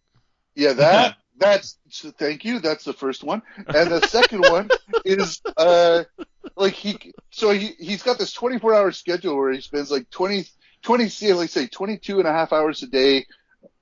yeah, 0.55 0.73
that 0.75 1.17
that's 1.39 1.79
so 1.89 2.11
thank 2.11 2.45
you. 2.45 2.59
That's 2.61 2.85
the 2.85 2.93
first 2.93 3.25
one, 3.25 3.43
and 3.67 3.91
the 3.91 4.01
second 4.07 4.41
one 4.43 4.69
is 5.05 5.41
uh 5.57 6.05
like 6.57 6.75
he 6.75 7.13
so 7.31 7.51
he 7.51 7.75
he's 7.79 8.03
got 8.03 8.19
this 8.19 8.33
24 8.33 8.75
hour 8.75 8.93
schedule 8.93 9.37
where 9.37 9.53
he 9.53 9.61
spends 9.61 9.91
like 9.91 10.09
20 10.11 10.45
20 10.83 11.09
see 11.09 11.33
let's 11.33 11.53
say 11.53 11.67
22 11.67 12.19
and 12.19 12.29
a 12.29 12.33
half 12.33 12.53
hours 12.53 12.83
a 12.83 12.87
day. 12.87 13.27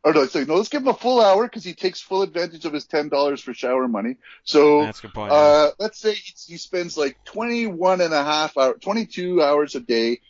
Or 0.05 0.13
no, 0.13 0.23
it's 0.23 0.35
like, 0.35 0.47
no, 0.49 0.55
let's 0.57 0.69
give 0.69 0.83
him 0.83 0.89
a 0.89 0.95
full 0.95 1.21
hour 1.21 1.45
because 1.45 1.65
he 1.65 1.75
takes 1.75 2.01
full 2.01 2.23
advantage 2.23 2.65
of 2.65 2.73
his 2.73 2.87
ten 2.87 3.09
dollars 3.09 3.41
for 3.43 3.53
shower 3.55 3.89
money. 3.89 4.17
So 4.45 4.83
That's 4.83 5.01
good 5.01 5.13
point. 5.15 5.33
Uh, 5.33 5.71
let's 5.79 5.99
say 5.99 6.15
he, 6.15 6.57
spends 6.57 6.97
like 6.97 7.19
21 7.25 8.01
and 8.01 8.15
a 8.15 8.23
half 8.23 8.57
hour, 8.57 8.75
22 8.75 9.43
hours 9.43 9.75
a 9.75 9.81
day 9.81 10.21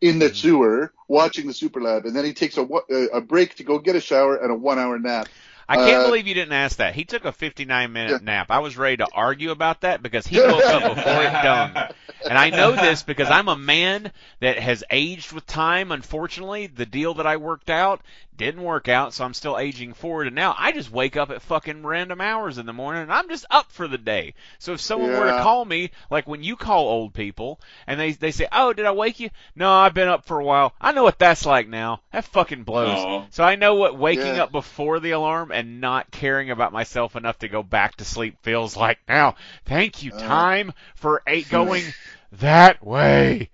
in 0.00 0.18
the 0.18 0.28
Mhm. 0.28 0.34
sewer 0.34 0.92
watching 1.08 1.46
the 1.46 1.54
Super 1.54 1.80
Lab, 1.80 2.04
and 2.06 2.14
then 2.14 2.24
he 2.24 2.32
takes 2.34 2.56
a 2.58 2.62
a 2.90 3.04
a 3.14 3.20
break 3.20 3.56
to 3.56 3.64
go 3.64 3.78
get 3.78 3.96
a 3.96 4.00
shower 4.00 4.36
and 4.36 4.50
a 4.50 4.54
one 4.54 4.78
hour 4.78 4.98
nap. 4.98 5.28
I 5.68 5.76
can't 5.76 6.02
uh, 6.02 6.02
believe 6.02 6.26
you 6.26 6.34
didn't 6.34 6.52
ask 6.52 6.76
that. 6.78 6.94
He 6.94 7.04
took 7.04 7.24
a 7.24 7.32
59 7.32 7.92
minute 7.92 8.18
Yeah. 8.18 8.20
nap. 8.20 8.50
I 8.50 8.58
was 8.60 8.76
ready 8.76 8.98
to 8.98 9.08
argue 9.12 9.50
about 9.50 9.80
that 9.82 10.02
because 10.02 10.26
he 10.26 10.40
woke 10.44 10.70
up 10.70 10.84
before 10.84 11.24
it 11.24 11.40
dawned. 11.40 11.82
And 12.28 12.38
I 12.38 12.50
know 12.50 12.76
this 12.76 13.02
because 13.02 13.30
I'm 13.30 13.48
a 13.48 13.56
man 13.56 14.12
that 14.40 14.58
has 14.58 14.84
aged 14.90 15.32
with 15.32 15.46
time. 15.46 15.92
Unfortunately, 15.92 16.66
the 16.66 16.86
deal 16.86 17.14
that 17.14 17.26
I 17.26 17.36
worked 17.36 17.70
out 17.70 18.02
didn't 18.36 18.62
work 18.62 18.88
out, 18.88 19.14
so 19.14 19.24
I'm 19.24 19.34
still 19.34 19.58
aging 19.58 19.94
forward. 19.94 20.26
And 20.26 20.36
now 20.36 20.54
I 20.58 20.72
just 20.72 20.90
wake 20.90 21.16
up 21.16 21.30
at 21.30 21.42
fucking 21.42 21.84
random 21.84 22.20
hours 22.20 22.58
in 22.58 22.66
the 22.66 22.72
morning 22.72 23.02
and 23.02 23.12
I'm 23.12 23.28
just 23.28 23.46
up 23.50 23.72
for 23.72 23.88
the 23.88 23.98
day. 23.98 24.34
So 24.58 24.72
if 24.72 24.80
someone 24.80 25.10
were 25.10 25.26
to 25.30 25.42
call 25.42 25.64
me, 25.64 25.90
like 26.10 26.26
when 26.26 26.42
you 26.42 26.56
call 26.56 26.88
old 26.88 27.14
people, 27.14 27.60
and 27.86 27.98
they 27.98 28.12
they 28.12 28.30
say, 28.30 28.46
"Oh, 28.52 28.72
did 28.72 28.86
I 28.86 28.92
wake 28.92 29.20
you?" 29.20 29.30
No, 29.54 29.72
I've 29.72 29.94
been 29.94 30.08
up 30.08 30.24
for 30.26 30.38
a 30.40 30.44
while. 30.44 30.74
I 30.80 30.92
know 30.92 31.02
what 31.04 31.18
that's 31.18 31.46
like 31.46 31.68
now. 31.68 32.00
That 32.12 32.24
fucking 32.26 32.64
blows. 32.64 32.98
Aw. 32.98 33.26
So 33.30 33.44
I 33.44 33.56
know 33.56 33.74
what 33.74 33.98
waking 33.98 34.36
Yeah. 34.36 34.44
up 34.44 34.52
before 34.52 35.00
the 35.00 35.12
alarm 35.12 35.50
and 35.52 35.80
not 35.80 36.10
caring 36.10 36.50
about 36.50 36.72
myself 36.72 37.16
enough 37.16 37.38
to 37.40 37.48
go 37.48 37.62
back 37.62 37.96
to 37.96 38.04
sleep 38.04 38.36
feels 38.42 38.76
like. 38.76 38.98
Now, 39.08 39.36
thank 39.64 40.02
you, 40.02 40.12
Uh. 40.12 40.18
time, 40.18 40.72
for 40.94 41.22
eight 41.26 41.48
going 41.50 41.84
that 42.32 42.84
way. 42.84 43.50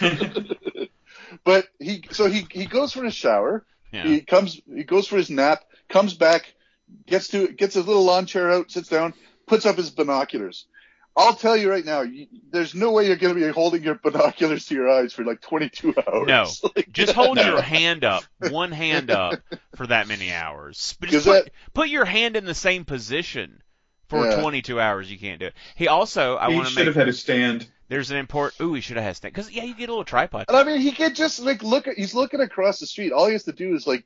But 1.44 1.68
he 1.78 2.02
so 2.10 2.28
he 2.28 2.46
he 2.50 2.66
goes 2.66 2.92
for 2.92 3.04
his 3.04 3.14
shower. 3.14 3.64
Yeah. 3.92 4.04
He 4.04 4.20
comes 4.20 4.60
he 4.72 4.84
goes 4.84 5.06
for 5.06 5.16
his 5.16 5.30
nap, 5.30 5.64
comes 5.88 6.14
back, 6.14 6.54
gets 7.06 7.28
to 7.28 7.48
gets 7.48 7.74
his 7.74 7.86
little 7.86 8.04
lawn 8.04 8.26
chair 8.26 8.50
out, 8.50 8.70
sits 8.70 8.88
down, 8.88 9.14
puts 9.46 9.66
up 9.66 9.76
his 9.76 9.90
binoculars. 9.90 10.66
I'll 11.16 11.34
tell 11.34 11.56
you 11.56 11.68
right 11.68 11.84
now, 11.84 12.02
you, 12.02 12.28
there's 12.52 12.72
no 12.72 12.92
way 12.92 13.08
you're 13.08 13.16
going 13.16 13.34
to 13.34 13.40
be 13.40 13.46
holding 13.48 13.82
your 13.82 13.96
binoculars 13.96 14.66
to 14.66 14.74
your 14.76 14.88
eyes 14.88 15.12
for 15.12 15.24
like 15.24 15.40
22 15.40 15.92
hours. 16.08 16.28
No. 16.28 16.46
Like, 16.76 16.92
Just 16.92 17.12
hold 17.14 17.36
No. 17.36 17.42
your 17.44 17.60
hand 17.60 18.04
up, 18.04 18.22
one 18.48 18.70
hand 18.70 19.10
up, 19.10 19.40
for 19.74 19.88
that 19.88 20.06
many 20.06 20.32
hours. 20.32 20.96
But 21.00 21.08
Just 21.10 21.26
put, 21.26 21.44
that- 21.46 21.52
put 21.74 21.88
your 21.88 22.04
hand 22.04 22.36
in 22.36 22.44
the 22.44 22.54
same 22.54 22.84
position 22.84 23.60
for 24.08 24.24
Yeah. 24.24 24.40
22 24.40 24.80
hours. 24.80 25.10
You 25.10 25.18
can't 25.18 25.40
do 25.40 25.46
it. 25.46 25.54
He 25.74 25.88
also, 25.88 26.36
I 26.36 26.48
want 26.50 26.66
to 26.68 26.70
should 26.70 26.78
make. 26.78 26.86
have 26.86 26.94
had 26.94 27.08
a 27.08 27.12
stand. 27.12 27.66
There's 27.90 28.10
an 28.10 28.16
import. 28.16 28.54
Ooh, 28.60 28.72
he 28.72 28.80
should 28.80 28.96
have 28.96 29.04
had 29.04 29.16
stand. 29.16 29.34
Because 29.34 29.50
yeah, 29.50 29.64
you 29.64 29.74
get 29.74 29.88
a 29.88 29.92
little 29.92 30.04
tripod. 30.04 30.46
And 30.48 30.56
I 30.56 30.64
mean, 30.64 30.80
he 30.80 30.92
could 30.92 31.14
just 31.14 31.40
like 31.40 31.62
look 31.62 31.88
at. 31.88 31.96
He's 31.98 32.14
looking 32.14 32.40
across 32.40 32.78
the 32.78 32.86
street. 32.86 33.12
All 33.12 33.26
he 33.26 33.32
has 33.32 33.44
to 33.44 33.52
do 33.52 33.74
is 33.74 33.86
like, 33.86 34.04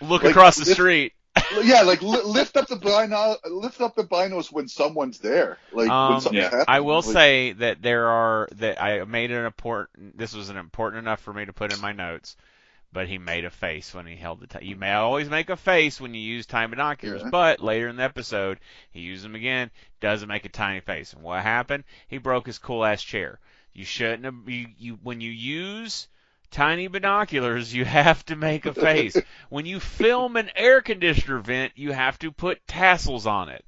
Look 0.00 0.22
like, 0.22 0.30
across 0.30 0.56
the 0.56 0.64
this- 0.64 0.74
street. 0.74 1.12
yeah, 1.64 1.82
like 1.82 2.00
li- 2.00 2.22
lift 2.24 2.56
up 2.56 2.68
the 2.68 2.76
bino, 2.76 3.34
lift 3.50 3.80
up 3.80 3.96
the 3.96 4.04
binos 4.04 4.52
when 4.52 4.68
someone's 4.68 5.18
there. 5.18 5.58
Like 5.72 5.90
Um, 5.90 6.12
when 6.12 6.20
something's 6.20 6.42
yeah. 6.42 6.44
happening. 6.44 6.64
I 6.68 6.78
will 6.80 6.96
Like, 7.02 7.04
say 7.12 7.52
that 7.54 7.82
there 7.82 8.06
are 8.06 8.48
that 8.52 8.80
I 8.80 9.02
made 9.04 9.32
an 9.32 9.44
important. 9.44 10.16
This 10.16 10.32
was 10.32 10.48
an 10.48 10.56
important 10.56 11.00
enough 11.02 11.20
for 11.20 11.32
me 11.32 11.44
to 11.44 11.52
put 11.52 11.72
in 11.74 11.80
my 11.80 11.90
notes. 11.92 12.36
But 12.94 13.08
he 13.08 13.18
made 13.18 13.44
a 13.44 13.50
face 13.50 13.92
when 13.92 14.06
he 14.06 14.14
held 14.16 14.40
the. 14.40 14.46
T- 14.46 14.64
you 14.66 14.76
may 14.76 14.92
always 14.92 15.28
make 15.28 15.50
a 15.50 15.56
face 15.56 16.00
when 16.00 16.14
you 16.14 16.20
use 16.22 16.46
time 16.46 16.70
binoculars, 16.70 17.22
Yeah. 17.22 17.28
but 17.30 17.60
later 17.60 17.88
in 17.88 17.96
the 17.96 18.04
episode 18.04 18.60
he 18.92 19.00
used 19.00 19.24
them 19.24 19.34
again. 19.34 19.70
Doesn't 20.00 20.28
make 20.28 20.44
a 20.46 20.48
tiny 20.48 20.78
face. 20.80 21.12
And 21.12 21.22
what 21.22 21.42
happened? 21.42 21.84
He 22.08 22.18
broke 22.18 22.46
his 22.46 22.58
cool 22.58 22.84
ass 22.84 23.02
chair. 23.02 23.40
You 23.72 23.84
shouldn't 23.84 24.24
have. 24.24 24.48
You, 24.48 24.68
you 24.78 24.98
when 25.02 25.20
you 25.20 25.32
use 25.32 26.06
tiny 26.52 26.86
binoculars, 26.86 27.74
you 27.74 27.84
have 27.84 28.24
to 28.26 28.36
make 28.36 28.64
a 28.64 28.72
face. 28.88 29.16
when 29.48 29.66
you 29.66 29.80
film 29.80 30.36
an 30.36 30.50
air 30.54 30.80
conditioner 30.80 31.40
vent, 31.40 31.72
you 31.74 31.90
have 31.90 32.16
to 32.20 32.30
put 32.30 32.64
tassels 32.68 33.26
on 33.26 33.48
it. 33.48 33.64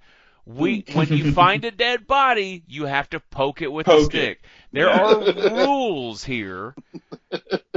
We 0.46 0.84
when 0.92 1.08
you 1.08 1.32
find 1.32 1.64
a 1.64 1.70
dead 1.72 2.06
body, 2.06 2.62
you 2.68 2.84
have 2.86 3.10
to 3.10 3.20
poke 3.20 3.62
it 3.62 3.72
with 3.72 3.88
a 3.88 3.90
Poke 3.90 4.14
it. 4.14 4.38
stick. 4.38 4.42
There 4.72 4.86
Yeah. 4.86 5.02
are 5.02 5.66
rules 5.66 6.22
here 6.22 6.74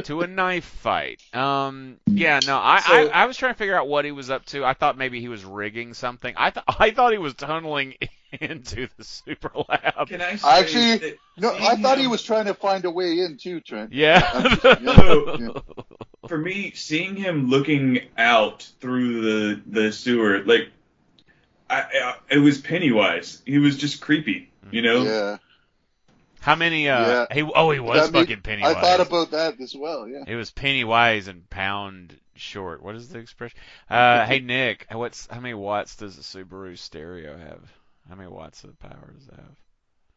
to 0.03 0.22
a 0.22 0.28
knife 0.28 0.65
fight. 0.65 1.22
Um, 1.34 1.97
yeah, 2.05 2.39
no, 2.45 2.57
I, 2.57 2.80
So- 2.82 2.93
I 2.93 3.24
I 3.24 3.26
was 3.26 3.38
trying 3.38 3.53
to 3.53 3.57
figure 3.57 3.76
out 3.76 3.88
what 3.88 4.05
he 4.05 4.11
was 4.11 4.30
up 4.30 4.45
to. 4.47 4.63
I 4.63 4.74
thought 4.74 4.97
maybe 4.97 5.20
he 5.20 5.28
was 5.30 5.43
rigging 5.43 5.93
something. 5.95 6.34
I 6.38 6.51
thought 6.51 6.65
I 6.80 6.91
thought 6.91 7.11
he 7.11 7.17
was 7.17 7.34
tunneling 7.34 7.95
into 8.39 8.88
the 8.97 9.03
super 9.03 9.51
lab. 9.67 10.07
Can 10.07 10.22
I 10.22 10.36
say 10.36 10.47
Actually, 10.47 10.97
that 10.97 11.17
No, 11.38 11.51
seeing 11.57 11.63
I 11.63 11.76
thought 11.82 11.97
he 11.97 12.05
was 12.07 12.22
trying 12.22 12.45
to 12.45 12.53
find 12.53 12.86
a 12.86 12.91
way 12.91 13.20
in 13.20 13.38
too, 13.38 13.61
Trent. 13.61 13.93
Yeah. 13.93 14.55
Yeah. 14.82 15.49
For 16.28 16.38
me, 16.38 16.72
seeing 16.76 17.15
him 17.15 17.47
looking 17.49 18.01
out 18.17 18.70
through 18.80 19.22
the 19.22 19.61
the 19.65 19.91
sewer, 19.91 20.43
like, 20.43 20.70
I, 21.70 21.82
I 21.82 22.15
it 22.32 22.39
was 22.39 22.59
Pennywise. 22.59 23.41
He 23.45 23.59
was 23.59 23.78
just 23.78 24.01
creepy, 24.01 24.51
you 24.72 24.82
know. 24.82 25.03
Yeah, 25.03 25.38
How 26.41 26.55
many? 26.55 26.89
Uh, 26.89 27.26
Yeah. 27.30 27.34
he 27.34 27.41
oh 27.43 27.72
he 27.72 27.80
was 27.80 28.01
That 28.07 28.13
made- 28.13 28.22
fucking 28.28 28.41
Pennywise. 28.41 28.76
I 28.76 28.82
thought 28.82 28.99
about 29.05 29.32
that 29.32 29.59
as 29.61 29.76
well. 29.76 30.07
Yeah. 30.07 30.24
It 30.28 30.36
was 30.36 30.51
Pennywise 30.51 31.28
and 31.28 31.49
pound 31.49 32.17
short. 32.36 32.82
What 32.82 32.95
is 32.95 33.09
the 33.09 33.20
expression? 33.20 33.57
Uh, 33.89 34.26
hey 34.26 34.39
Nick, 34.39 34.86
what's 34.91 35.28
how 35.32 35.39
many 35.39 35.53
watts 35.55 35.95
does 35.95 36.17
a 36.17 36.22
Subaru 36.22 36.78
stereo 36.78 37.38
have? 37.38 37.61
How 38.07 38.15
many 38.15 38.30
watts 38.30 38.63
of 38.63 38.78
power 38.80 39.13
does 39.17 39.28
it 39.28 39.36
have? 39.36 39.55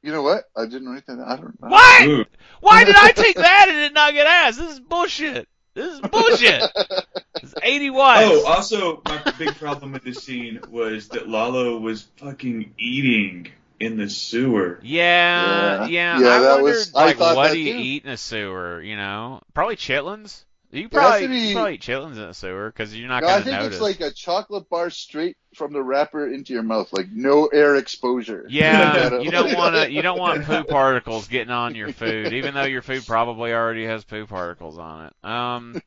You 0.03 0.11
know 0.13 0.23
what? 0.23 0.45
I 0.57 0.65
didn't 0.67 0.89
write 0.89 1.07
that. 1.07 1.19
I 1.21 1.37
don't 1.37 1.61
know. 1.63 1.69
What? 1.69 2.09
Ooh. 2.09 2.25
Why 2.61 2.85
did 2.85 2.97
I 2.97 3.13
take 3.13 3.37
that 3.37 3.67
and 3.69 3.77
did 3.77 3.95
not 3.95 4.13
get 4.15 4.27
asked? 4.27 4.59
This 4.59 4.73
is 4.73 4.81
bullshit. 4.81 5.49
This 5.75 5.95
is 5.95 6.01
bullshit. 6.01 6.63
It's 7.43 7.55
80 7.61 7.91
watts. 7.91 8.23
Oh, 8.25 8.47
also, 8.47 9.03
my 9.05 9.33
big 9.37 9.57
problem 9.57 9.91
with 9.93 10.05
this 10.05 10.23
scene 10.23 10.61
was 10.71 11.09
that 11.09 11.29
Lalo 11.29 11.77
was 11.79 12.03
fucking 12.19 12.75
eating 12.79 13.49
in 13.81 13.97
the 13.97 14.09
sewer. 14.09 14.79
yeah, 14.83 15.87
Yeah. 15.87 15.87
yeah. 15.87 16.21
Yeah, 16.21 16.27
I 16.29 16.39
that 16.39 16.49
wondered, 16.57 16.63
was- 16.63 16.95
I 16.95 17.05
like, 17.07 17.17
thought 17.17 17.35
what 17.37 17.49
that 17.49 17.55
do 17.55 17.59
you 17.59 17.73
too. 17.73 17.79
eat 17.81 18.05
in 18.05 18.11
a 18.11 18.17
sewer? 18.17 18.81
You 18.81 18.97
know, 18.97 19.41
probably 19.55 19.75
chitlins. 19.75 20.45
You 20.71 20.89
probably, 20.89 21.23
to 21.23 21.29
be- 21.29 21.39
you 21.49 21.55
probably 21.55 21.75
eat 21.75 21.81
chitlins 21.83 22.13
in 22.17 22.23
a 22.23 22.35
sewer 22.35 22.71
because 22.71 22.95
you're 22.97 23.09
not 23.09 23.23
No, 23.23 23.29
I 23.29 23.33
gonna 23.33 23.45
think 23.45 23.57
notice. 23.57 23.73
it's 23.75 23.83
like 23.83 24.01
a 24.01 24.13
chocolate 24.15 24.69
bar 24.71 24.89
straight 24.91 25.37
from 25.55 25.73
the 25.73 25.83
wrapper 25.83 26.27
into 26.27 26.53
your 26.53 26.63
mouth, 26.63 26.93
like 26.93 27.07
no 27.11 27.47
air 27.47 27.77
exposure. 27.77 28.47
Yeah, 28.49 29.19
you 29.23 29.31
don't 29.31 29.55
want 29.55 29.75
to. 29.75 29.91
You 29.91 30.03
don't 30.03 30.19
want 30.19 30.45
poo 30.45 30.65
particles 30.65 31.29
getting 31.29 31.53
on 31.53 31.75
your 31.75 31.93
food, 31.93 32.33
even 32.33 32.55
though 32.55 32.65
your 32.65 32.83
food 32.83 33.07
probably 33.07 33.53
already 33.53 33.87
has 33.87 34.05
poo 34.05 34.27
particles 34.27 34.79
on 34.79 35.07
it. 35.07 35.29
Um, 35.29 35.83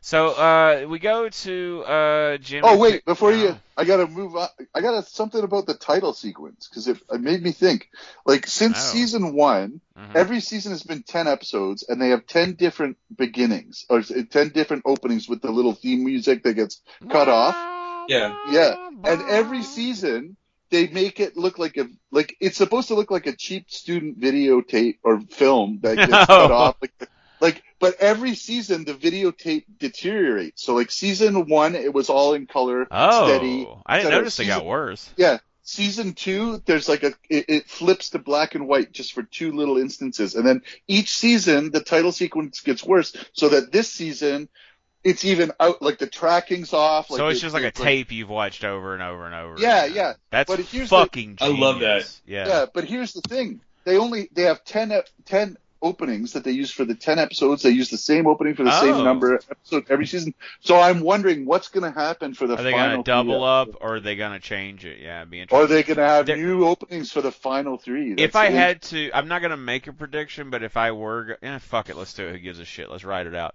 so 0.00 0.28
uh, 0.28 0.86
we 0.88 0.98
go 0.98 1.28
to 1.28 1.84
uh, 1.86 2.36
Jimmy. 2.38 2.62
Oh 2.64 2.76
wait, 2.78 3.04
before 3.04 3.32
you, 3.32 3.56
I 3.76 3.84
gotta 3.84 4.06
move 4.06 4.36
on. 4.36 4.48
I 4.74 4.80
gotta 4.80 5.02
something 5.02 5.42
about 5.42 5.66
the 5.66 5.74
title 5.74 6.12
sequence 6.12 6.68
because 6.68 6.88
it, 6.88 6.98
it 7.10 7.20
made 7.20 7.42
me 7.42 7.52
think. 7.52 7.88
Like 8.26 8.46
since 8.46 8.78
Oh. 8.78 8.92
season 8.92 9.34
one, 9.34 9.80
Mhm. 9.98 10.16
every 10.16 10.40
season 10.40 10.72
has 10.72 10.82
been 10.82 11.02
ten 11.02 11.26
episodes, 11.28 11.84
and 11.88 12.00
they 12.00 12.10
have 12.10 12.26
ten 12.26 12.54
different 12.54 12.96
beginnings 13.14 13.84
or 13.90 14.02
ten 14.02 14.50
different 14.50 14.82
openings 14.86 15.28
with 15.28 15.42
the 15.42 15.50
little 15.50 15.74
theme 15.74 16.04
music 16.04 16.42
that 16.44 16.54
gets 16.54 16.80
cut 17.08 17.28
off. 17.28 17.79
Yeah. 18.08 18.34
Yeah, 18.50 18.74
and 19.04 19.22
every 19.22 19.62
season 19.62 20.36
they 20.70 20.86
make 20.88 21.20
it 21.20 21.36
look 21.36 21.58
like 21.58 21.76
a 21.76 21.88
like 22.10 22.36
it's 22.40 22.56
supposed 22.56 22.88
to 22.88 22.94
look 22.94 23.10
like 23.10 23.26
a 23.26 23.36
cheap 23.36 23.70
student 23.70 24.20
videotape 24.20 24.98
or 25.02 25.20
film 25.20 25.80
that 25.82 25.96
gets 25.96 26.10
cut 26.26 26.50
off. 26.50 26.76
Like, 26.80 27.08
like, 27.40 27.62
but 27.78 27.96
every 28.00 28.34
season 28.34 28.84
the 28.84 28.94
videotape 28.94 29.64
deteriorates. 29.78 30.62
So 30.62 30.74
like 30.74 30.90
season 30.90 31.48
one, 31.48 31.74
it 31.74 31.92
was 31.92 32.08
all 32.08 32.34
in 32.34 32.46
color, 32.46 32.86
Oh, 32.90 33.26
steady. 33.26 33.68
I 33.86 33.98
didn't 33.98 34.12
notice 34.12 34.38
it 34.38 34.46
got 34.46 34.64
worse. 34.64 35.12
Yeah, 35.16 35.38
season 35.62 36.12
two, 36.12 36.62
there's 36.66 36.88
like 36.88 37.02
a 37.02 37.14
it, 37.28 37.46
it 37.48 37.68
flips 37.68 38.10
to 38.10 38.18
black 38.18 38.54
and 38.54 38.68
white 38.68 38.92
just 38.92 39.12
for 39.12 39.22
two 39.22 39.52
little 39.52 39.78
instances, 39.78 40.34
and 40.34 40.46
then 40.46 40.62
each 40.86 41.10
season 41.10 41.70
the 41.70 41.80
title 41.80 42.12
sequence 42.12 42.60
gets 42.60 42.84
worse. 42.84 43.16
So 43.32 43.48
that 43.50 43.72
this 43.72 43.90
season. 43.92 44.48
It's 45.02 45.24
even 45.24 45.50
out, 45.58 45.80
like 45.80 45.98
the 45.98 46.06
tracking's 46.06 46.72
off. 46.74 47.10
Like 47.10 47.18
so 47.18 47.28
it's 47.28 47.38
it- 47.38 47.42
just 47.42 47.54
like 47.54 47.64
a 47.64 47.68
it's 47.68 47.80
tape 47.80 48.12
you've 48.12 48.28
watched 48.28 48.64
over 48.64 48.92
and 48.94 49.02
over 49.02 49.24
and 49.26 49.34
over. 49.34 49.54
Yeah, 49.58 49.84
again. 49.84 49.96
yeah. 49.96 50.12
That's 50.30 50.48
But 50.50 50.60
here's 50.60 50.90
the- 50.90 50.96
fucking. 50.96 51.38
I 51.40 51.48
love 51.48 51.80
that. 51.80 52.06
Yeah. 52.26 52.46
Yeah, 52.48 52.66
but 52.72 52.84
here's 52.84 53.12
the 53.14 53.22
thing: 53.22 53.60
they 53.84 53.96
only 53.96 54.28
they 54.32 54.42
have 54.42 54.62
10, 54.64 54.92
10 55.24 55.56
openings 55.82 56.34
that 56.34 56.44
they 56.44 56.50
use 56.50 56.70
for 56.70 56.84
the 56.84 56.94
ten 56.94 57.18
episodes. 57.18 57.62
They 57.62 57.70
use 57.70 57.88
the 57.88 57.96
same 57.96 58.26
opening 58.26 58.54
for 58.54 58.64
the 58.64 58.70
Oh. 58.76 58.80
same 58.82 59.02
number 59.02 59.34
of 59.34 59.46
episodes 59.50 59.86
every 59.88 60.04
season. 60.06 60.34
So 60.60 60.78
I'm 60.78 61.00
wondering 61.00 61.46
what's 61.46 61.68
going 61.68 61.90
to 61.90 61.98
happen 61.98 62.34
for 62.34 62.46
the 62.46 62.58
Are 62.58 62.62
they 62.62 62.72
final. 62.72 63.02
gonna 63.02 63.02
double 63.04 63.38
three 63.38 63.46
up 63.74 63.80
or 63.80 63.94
are 63.94 64.00
they 64.00 64.14
gonna 64.14 64.40
change 64.40 64.84
it? 64.84 64.98
Yeah, 65.00 65.20
it'd 65.20 65.30
be 65.30 65.38
Or 65.38 65.40
interesting. 65.40 65.64
are 65.64 65.66
they 65.68 65.82
going 65.82 65.96
to 65.96 66.04
have 66.06 66.26
There- 66.26 66.36
new 66.36 66.66
openings 66.66 67.10
for 67.10 67.22
the 67.22 67.32
final 67.32 67.78
three? 67.78 68.12
if 68.12 68.36
I 68.36 68.50
the- 68.50 68.58
had 68.58 68.82
to, 68.82 69.10
I'm 69.14 69.28
not 69.28 69.40
gonna 69.40 69.56
make 69.56 69.86
a 69.86 69.94
prediction, 69.94 70.50
but 70.50 70.62
if 70.62 70.76
I 70.76 70.92
were, 70.92 71.24
go- 71.40 71.48
eh, 71.48 71.56
fuck 71.60 71.88
it, 71.88 71.96
let's 71.96 72.12
do 72.12 72.26
it. 72.26 72.32
Who 72.32 72.38
gives 72.40 72.58
a 72.58 72.66
shit? 72.66 72.90
Let's 72.90 73.04
write 73.04 73.26
it 73.26 73.34
out. 73.34 73.54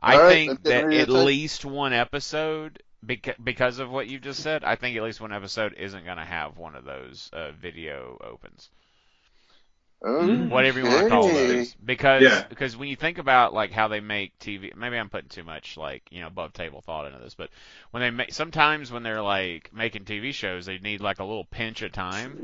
I 0.00 0.16
All 0.16 0.22
right, 0.22 0.38
think 0.38 0.64
that 0.64 0.92
at 0.92 1.08
type. 1.08 1.10
least 1.10 1.64
one 1.64 1.92
episode, 1.92 2.82
beca- 3.04 3.42
because 3.44 3.78
of 3.78 3.90
what 3.90 4.08
you 4.08 4.18
just 4.18 4.42
said, 4.42 4.64
I 4.64 4.76
think 4.76 4.96
at 4.96 5.02
least 5.02 5.20
one 5.20 5.32
episode 5.32 5.74
isn't 5.74 6.04
gonna 6.06 6.24
have 6.24 6.56
one 6.56 6.74
of 6.76 6.84
those 6.84 7.28
uh, 7.32 7.52
video 7.52 8.16
opens. 8.22 8.70
Okay. 10.04 10.48
whatever 10.48 10.78
you 10.78 10.86
want 10.86 10.98
to 11.00 11.04
call 11.04 11.32
those. 11.32 11.76
Because 11.84 12.42
Yeah. 12.42 12.46
because 12.48 12.76
when 12.76 12.88
you 12.88 12.96
think 12.96 13.18
about 13.18 13.54
like 13.54 13.72
how 13.72 13.88
they 13.88 14.00
make 14.00 14.38
TV, 14.38 14.72
maybe 14.76 14.96
I'm 14.96 15.08
putting 15.10 15.28
too 15.28 15.44
much 15.44 15.76
like 15.76 16.02
you 16.10 16.20
know 16.20 16.26
above 16.28 16.52
table 16.52 16.80
thought 16.80 17.06
into 17.06 17.18
this, 17.18 17.34
but 17.34 17.50
when 17.90 18.00
they 18.02 18.10
make 18.10 18.32
sometimes 18.32 18.90
when 18.92 19.02
they're 19.02 19.22
like 19.22 19.70
making 19.72 20.04
TV 20.04 20.32
shows, 20.32 20.66
they 20.66 20.78
need 20.78 21.00
like 21.00 21.18
a 21.18 21.24
little 21.24 21.44
pinch 21.44 21.82
of 21.82 21.92
time. 21.92 22.40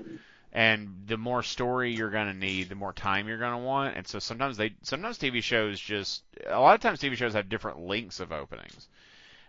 And 0.52 1.04
the 1.06 1.16
more 1.16 1.42
story 1.42 1.94
you're 1.94 2.10
gonna 2.10 2.34
need, 2.34 2.68
the 2.68 2.74
more 2.74 2.92
time 2.92 3.26
you're 3.26 3.38
gonna 3.38 3.58
want. 3.58 3.96
And 3.96 4.06
so 4.06 4.18
sometimes 4.18 4.56
they, 4.58 4.74
sometimes 4.82 5.18
TV 5.18 5.42
shows 5.42 5.80
just, 5.80 6.22
a 6.46 6.60
lot 6.60 6.74
of 6.74 6.80
times 6.80 7.00
TV 7.00 7.16
shows 7.16 7.32
have 7.32 7.48
different 7.48 7.80
lengths 7.80 8.20
of 8.20 8.32
openings. 8.32 8.88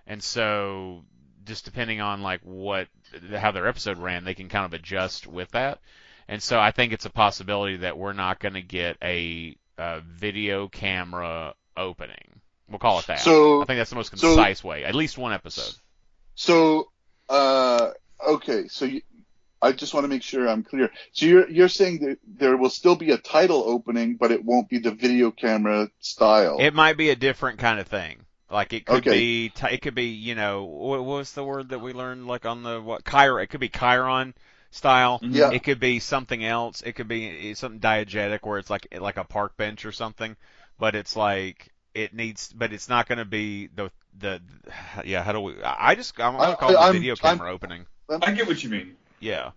And 0.07 0.23
so, 0.23 1.03
just 1.45 1.65
depending 1.65 1.99
on 1.99 2.21
like 2.21 2.39
what, 2.43 2.87
how 3.35 3.51
their 3.51 3.67
episode 3.67 3.97
ran, 3.97 4.23
they 4.23 4.33
can 4.33 4.47
kind 4.47 4.65
of 4.65 4.73
adjust 4.73 5.27
with 5.27 5.51
that. 5.51 5.79
And 6.29 6.41
so 6.41 6.57
I 6.57 6.71
think 6.71 6.93
it's 6.93 7.05
a 7.05 7.09
possibility 7.09 7.77
that 7.77 7.97
we're 7.97 8.13
not 8.13 8.39
going 8.39 8.53
to 8.53 8.61
get 8.61 8.95
a, 9.01 9.57
a 9.77 9.99
video 10.01 10.69
camera 10.69 11.53
opening. 11.75 12.39
We'll 12.69 12.79
call 12.79 12.99
it 12.99 13.07
that. 13.07 13.19
So- 13.19 13.61
I 13.61 13.65
think 13.65 13.77
that's 13.77 13.89
the 13.89 13.97
most 13.97 14.17
so- 14.17 14.27
concise 14.35 14.63
way. 14.63 14.85
At 14.85 14.95
least 14.95 15.17
one 15.17 15.33
episode. 15.33 15.73
So, 16.35 16.89
uh, 17.29 17.91
okay, 18.25 18.67
so 18.69 18.85
you, 18.85 19.01
I 19.63 19.71
just 19.71 19.93
want 19.93 20.03
to 20.03 20.07
make 20.07 20.21
sure 20.23 20.47
I'm 20.47 20.63
clear. 20.63 20.91
So 21.13 21.25
you're 21.25 21.49
you're 21.49 21.69
saying 21.69 21.99
that 21.99 22.17
there 22.27 22.57
will 22.57 22.69
still 22.69 22.95
be 22.95 23.11
a 23.11 23.17
title 23.17 23.63
opening, 23.65 24.15
but 24.15 24.31
it 24.31 24.43
won't 24.43 24.69
be 24.69 24.79
the 24.79 24.91
video 24.91 25.31
camera 25.31 25.89
style. 25.99 26.57
It 26.59 26.73
might 26.73 26.97
be 26.97 27.09
a 27.09 27.15
different 27.15 27.59
kind 27.59 27.79
of 27.79 27.87
thing. 27.87 28.25
Like 28.51 28.73
it 28.73 28.85
could 28.85 28.97
Okay. 29.07 29.09
be, 29.17 29.49
t- 29.49 29.67
it 29.71 29.81
could 29.81 29.95
be, 29.95 30.09
you 30.09 30.35
know, 30.35 30.63
what 30.65 30.99
what 31.03 31.17
was 31.17 31.31
the 31.33 31.43
word 31.43 31.69
that 31.69 31.79
we 31.79 31.93
learned? 31.93 32.27
Like 32.27 32.45
on 32.45 32.61
the 32.61 32.79
what? 32.81 33.03
Chiron. 33.05 33.41
It 33.43 33.47
could 33.47 33.59
be 33.61 33.69
Chiron 33.69 34.35
style. 34.69 35.19
Mm-hmm. 35.19 35.33
Yeah. 35.35 35.51
It 35.51 35.63
could 35.63 35.79
be 35.79 35.99
something 35.99 36.43
else. 36.45 36.81
It 36.81 36.93
could 36.93 37.07
be 37.07 37.53
something 37.55 37.79
diegetic 37.79 38.39
where 38.45 38.59
it's 38.59 38.69
like 38.69 38.87
like 38.99 39.17
a 39.17 39.23
park 39.23 39.57
bench 39.57 39.85
or 39.85 39.91
something. 39.91 40.35
But 40.77 40.93
it's 40.93 41.15
like 41.15 41.69
it 41.95 42.13
needs, 42.13 42.51
but 42.53 42.73
it's 42.73 42.89
not 42.89 43.07
going 43.07 43.19
to 43.19 43.25
be 43.25 43.67
the 43.73 43.89
the 44.19 44.41
yeah. 45.05 45.23
How 45.23 45.31
do 45.31 45.39
we? 45.39 45.63
I 45.63 45.91
I 45.91 45.95
just 45.95 46.19
I'm 46.19 46.35
I- 46.35 46.39
gonna 46.45 46.57
call 46.57 46.69
it 46.69 46.73
the 46.73 46.79
I'm- 46.79 46.93
video 46.93 47.15
I'm- 47.23 47.37
camera 47.37 47.51
opening. 47.51 47.85
I 48.21 48.31
get 48.33 48.45
what 48.47 48.61
you 48.61 48.69
mean. 48.69 48.95
Yeah. 49.23 49.51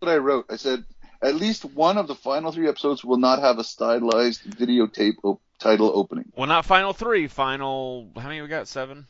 what 0.00 0.10
I 0.10 0.16
wrote. 0.16 0.46
I 0.50 0.56
said 0.56 0.84
at 1.22 1.34
least 1.34 1.64
one 1.64 1.98
of 1.98 2.06
the 2.08 2.14
final 2.14 2.52
three 2.52 2.68
episodes 2.68 3.04
will 3.04 3.16
not 3.18 3.40
have 3.40 3.58
a 3.58 3.64
stylized 3.64 4.42
videotape 4.44 5.16
op- 5.22 5.40
title 5.58 5.90
opening. 5.94 6.30
Well, 6.36 6.46
not 6.46 6.64
final 6.64 6.92
three. 6.92 7.26
Final. 7.28 8.08
How 8.16 8.28
many 8.28 8.40
we 8.42 8.48
got? 8.48 8.66
Seven. 8.68 9.06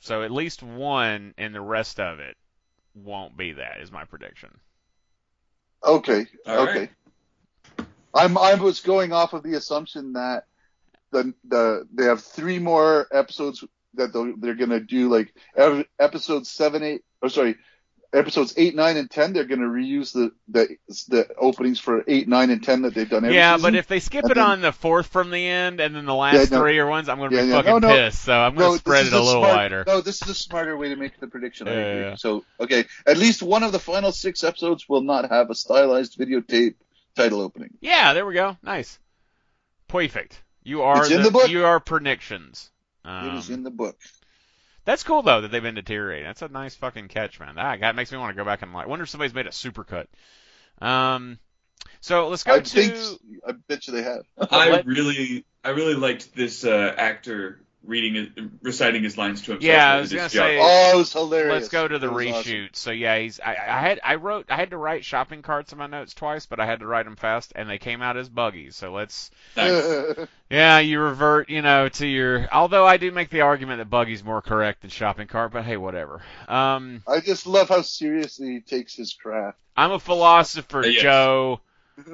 So 0.00 0.22
at 0.22 0.30
least 0.30 0.62
one, 0.62 1.34
and 1.38 1.54
the 1.54 1.60
rest 1.60 2.00
of 2.00 2.18
it 2.18 2.36
won't 2.94 3.36
be 3.36 3.52
that. 3.52 3.80
Is 3.80 3.92
my 3.92 4.04
prediction. 4.04 4.50
Okay, 5.84 6.26
All 6.46 6.68
okay. 6.68 6.78
right. 7.78 7.86
I'm 8.14 8.36
I 8.38 8.54
was 8.54 8.80
going 8.80 9.12
off 9.12 9.32
of 9.32 9.42
the 9.42 9.54
assumption 9.54 10.12
that 10.14 10.44
the 11.12 11.32
the 11.48 11.86
they 11.94 12.04
have 12.04 12.22
three 12.22 12.58
more 12.58 13.06
episodes 13.12 13.64
that 13.94 14.12
they'll- 14.12 14.36
they're 14.38 14.54
gonna 14.54 14.80
do 14.80 15.08
like 15.10 15.34
ev- 15.56 15.86
episodes 15.98 16.48
seven, 16.50 16.82
eight, 16.82 17.04
or 17.22 17.28
sorry, 17.30 17.56
episodes 18.12 18.52
eight, 18.58 18.74
nine, 18.74 18.96
and 18.98 19.10
ten. 19.10 19.32
They're 19.32 19.44
gonna 19.44 19.68
reuse 19.68 20.12
the 20.12 20.32
the 20.48 20.76
the 21.08 21.34
openings 21.38 21.78
for 21.80 22.04
eight, 22.06 22.28
nine, 22.28 22.50
and 22.50 22.62
ten 22.62 22.82
that 22.82 22.94
they've 22.94 23.08
done 23.08 23.24
every 23.24 23.36
yeah, 23.36 23.56
season. 23.56 23.62
but 23.72 23.74
if 23.78 23.86
they 23.86 24.00
skip 24.00 24.24
And 24.24 24.32
it 24.32 24.34
then- 24.34 24.44
on 24.44 24.60
the 24.60 24.72
fourth 24.72 25.06
from 25.06 25.30
the 25.30 25.46
end, 25.46 25.80
and 25.80 25.94
then 25.94 26.04
the 26.04 26.14
last 26.14 26.34
Yeah, 26.34 26.56
no. 26.58 26.62
three 26.62 26.78
are 26.78 26.86
ones, 26.86 27.08
I'm 27.08 27.18
going 27.18 27.30
to 27.30 27.36
Yeah, 27.36 27.42
be 27.42 27.48
yeah. 27.48 27.54
fucking 27.62 27.70
No, 27.70 27.78
no. 27.78 27.88
pissed. 27.88 28.22
So 28.22 28.34
I'm 28.34 28.54
going 28.54 28.72
to 28.72 28.78
spread 28.78 29.06
it 29.06 29.12
a 29.12 29.16
is 29.16 29.24
little 29.24 29.42
smart, 29.42 29.56
wider. 29.56 29.84
No, 29.86 30.00
this 30.02 30.20
is 30.20 30.28
a 30.28 30.34
smarter 30.34 30.76
way 30.76 30.90
to 30.90 30.96
make 30.96 31.18
the 31.20 31.26
prediction. 31.28 31.68
I 31.68 31.72
agree. 31.72 32.16
So, 32.16 32.44
okay, 32.60 32.84
at 33.06 33.16
least 33.16 33.42
one 33.42 33.62
of 33.62 33.72
the 33.72 33.78
final 33.78 34.12
six 34.12 34.44
episodes 34.44 34.88
will 34.88 35.02
not 35.02 35.30
have 35.30 35.48
a 35.50 35.54
stylized 35.54 36.18
videotape 36.18 36.74
title 37.16 37.40
opening. 37.40 37.70
Yeah, 37.80 38.12
there 38.14 38.26
we 38.26 38.34
go. 38.34 38.56
Nice. 38.62 38.98
Perfect. 39.88 40.42
You 40.64 40.82
are 40.82 41.02
It's 41.02 41.10
in 41.10 41.22
the 41.22 41.30
book. 41.30 41.48
you 41.50 41.64
are 41.64 41.80
predictions. 41.80 42.70
it 43.04 43.08
Um, 43.08 43.36
is 43.36 43.50
in 43.50 43.62
the 43.62 43.70
book. 43.70 43.98
That's 44.84 45.02
cool 45.02 45.22
though 45.22 45.40
that 45.42 45.50
they've 45.50 45.62
been 45.62 45.74
deteriorating. 45.74 46.26
That's 46.26 46.42
a 46.42 46.48
nice 46.48 46.74
fucking 46.74 47.08
catch, 47.08 47.38
man. 47.38 47.54
That, 47.56 47.80
that 47.80 47.96
makes 47.96 48.10
me 48.10 48.18
want 48.18 48.36
to 48.36 48.40
go 48.40 48.44
back 48.44 48.62
and 48.62 48.72
like 48.72 48.88
wonder 48.88 49.04
if 49.04 49.08
somebody's 49.10 49.34
made 49.34 49.46
a 49.46 49.50
supercut. 49.50 50.06
Um, 50.80 51.38
so 52.00 52.28
let's 52.28 52.44
go 52.44 52.54
I 52.54 52.60
to 52.60 52.68
think 52.68 53.20
I 53.46 53.52
bet 53.52 53.86
you 53.86 53.94
they 53.94 54.02
have. 54.02 54.24
I 54.50 54.82
really, 54.84 55.44
I 55.64 55.70
really 55.70 55.94
liked 55.94 56.34
this 56.34 56.64
uh, 56.64 56.94
actor 56.96 57.60
reading, 57.84 58.16
it, 58.16 58.28
reciting 58.62 59.02
his 59.02 59.18
lines 59.18 59.42
to 59.42 59.52
himself. 59.52 59.62
Yeah, 59.62 59.92
I 59.94 60.00
was 60.00 60.12
gonna 60.12 60.28
say- 60.28 60.58
Oh, 60.60 60.92
it 60.94 60.96
was 60.96 61.12
hilarious. 61.12 61.52
let's 61.52 61.68
go 61.68 61.86
to 61.88 61.98
the 61.98 62.06
It 62.06 62.12
was 62.12 62.24
reshoot. 62.26 62.76
So 62.76 62.90
yeah, 62.90 63.18
he's 63.18 63.40
I, 63.40 63.50
I 63.52 63.80
had 63.80 64.00
I 64.04 64.14
wrote 64.16 64.46
I 64.50 64.56
had 64.56 64.70
to 64.70 64.76
write 64.76 65.04
shopping 65.04 65.42
carts 65.42 65.72
in 65.72 65.78
my 65.78 65.86
notes 65.86 66.14
twice, 66.14 66.46
but 66.46 66.60
I 66.60 66.66
had 66.66 66.80
to 66.80 66.86
write 66.86 67.04
them 67.04 67.16
fast, 67.16 67.52
and 67.56 67.68
they 67.68 67.78
came 67.78 68.02
out 68.02 68.16
as 68.16 68.28
buggies. 68.28 68.76
So 68.76 68.92
let's 68.92 69.30
Nice. 69.56 70.16
yeah, 70.50 70.78
you 70.78 71.00
revert 71.00 71.50
you 71.50 71.62
know 71.62 71.88
to 71.88 72.06
your. 72.06 72.48
Although 72.52 72.86
I 72.86 72.96
do 72.96 73.10
make 73.10 73.30
the 73.30 73.40
argument 73.42 73.78
that 73.78 73.90
buggy's 73.90 74.22
more 74.24 74.42
correct 74.42 74.82
than 74.82 74.90
shopping 74.90 75.26
cart, 75.26 75.52
but 75.52 75.64
hey, 75.64 75.76
whatever. 75.76 76.22
Um, 76.48 77.02
I 77.06 77.20
just 77.20 77.46
love 77.46 77.68
how 77.68 77.82
seriously 77.82 78.52
he 78.54 78.60
takes 78.60 78.94
his 78.94 79.12
craft. 79.14 79.58
I'm 79.76 79.92
a 79.92 79.98
philosopher, 79.98 80.80
Uh, 80.80 80.86
yes. 80.86 81.02
Joe. 81.02 81.60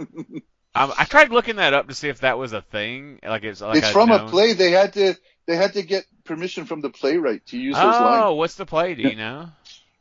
Um, 0.74 0.92
I 0.96 1.04
tried 1.06 1.30
looking 1.30 1.56
that 1.56 1.74
up 1.74 1.88
to 1.88 1.94
see 1.94 2.08
if 2.08 2.20
that 2.20 2.38
was 2.38 2.52
a 2.52 2.60
thing. 2.62 3.18
Like 3.26 3.42
it's 3.42 3.60
like 3.60 3.78
it's 3.78 3.88
a 3.88 3.92
from 3.92 4.12
a 4.12 4.28
play. 4.28 4.52
They 4.52 4.70
had 4.70 4.92
to 4.92 5.14
they 5.48 5.56
had 5.56 5.72
to 5.72 5.82
get 5.82 6.04
permission 6.24 6.66
from 6.66 6.82
the 6.82 6.90
playwright 6.90 7.44
to 7.46 7.58
use 7.58 7.74
those 7.74 7.84
lines. 7.84 8.22
Oh, 8.26 8.34
what's 8.34 8.54
the 8.54 8.66
play? 8.66 8.94
Do 8.94 9.02
you 9.02 9.16
know? 9.16 9.48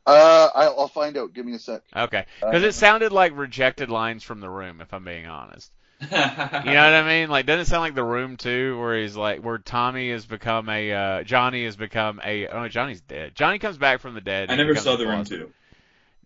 Uh, 0.05 0.49
I'll, 0.53 0.81
I'll 0.81 0.87
find 0.87 1.17
out. 1.17 1.33
Give 1.33 1.45
me 1.45 1.53
a 1.53 1.59
sec. 1.59 1.81
Okay, 1.95 2.25
because 2.39 2.63
Uh, 2.63 2.67
it 2.67 2.73
sounded 2.73 3.11
like 3.11 3.35
rejected 3.35 3.89
lines 3.89 4.23
from 4.23 4.41
the 4.41 4.49
room. 4.49 4.81
If 4.81 4.93
I'm 4.93 5.03
being 5.05 5.25
honest. 5.25 5.71
You 5.99 6.07
know 6.09 6.19
what 6.19 6.67
I 6.67 7.07
mean? 7.07 7.29
Like, 7.29 7.45
doesn't 7.45 7.61
it 7.61 7.67
sound 7.67 7.81
like 7.81 7.95
the 7.95 8.03
room 8.03 8.37
too, 8.37 8.79
where 8.79 9.01
he's 9.01 9.15
like, 9.15 9.41
where 9.41 9.57
Tommy 9.57 10.11
has 10.11 10.25
become 10.25 10.69
a, 10.69 10.91
uh, 10.91 11.23
Johnny 11.23 11.65
has 11.65 11.75
become 11.75 12.21
a, 12.23 12.47
oh, 12.47 12.67
Johnny's 12.67 13.01
dead. 13.01 13.33
Johnny 13.33 13.57
comes 13.57 13.77
back 13.77 13.99
from 14.01 14.13
the 14.13 14.21
dead. 14.21 14.51
I 14.51 14.55
never 14.55 14.75
saw 14.75 14.95
the 14.95 15.07
room 15.07 15.23
too. 15.25 15.51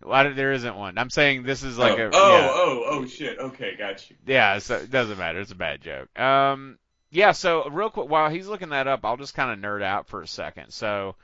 Why 0.03 0.24
did- 0.24 0.36
there 0.36 0.51
isn't 0.51 0.76
one. 0.76 0.97
I'm 0.97 1.09
saying 1.09 1.43
this 1.43 1.63
is 1.63 1.78
like 1.78 1.97
oh, 1.97 2.07
a, 2.07 2.09
oh, 2.11 2.38
yeah, 2.38 2.49
oh, 2.51 2.84
oh, 2.88 3.05
shit. 3.05 3.38
Okay, 3.39 3.76
got 3.78 4.09
you. 4.09 4.15
yeah. 4.26 4.57
So 4.59 4.76
it 4.78 4.91
doesn't 4.91 5.17
matter. 5.17 5.39
It's 5.39 5.51
a 5.51 5.55
bad 5.55 5.82
joke. 5.82 6.19
Um, 6.19 6.78
yeah. 7.12 7.32
So 7.34 7.70
real 7.70 7.89
quick, 7.89 8.09
while 8.09 8.30
he's 8.30 8.47
looking 8.47 8.70
that 8.70 8.88
up, 8.88 9.01
I'll 9.05 9.18
just 9.18 9.36
kind 9.36 9.51
of 9.51 9.59
nerd 9.59 9.84
out 9.84 10.07
for 10.07 10.22
a 10.22 10.28
second. 10.28 10.72
So, 10.72 11.16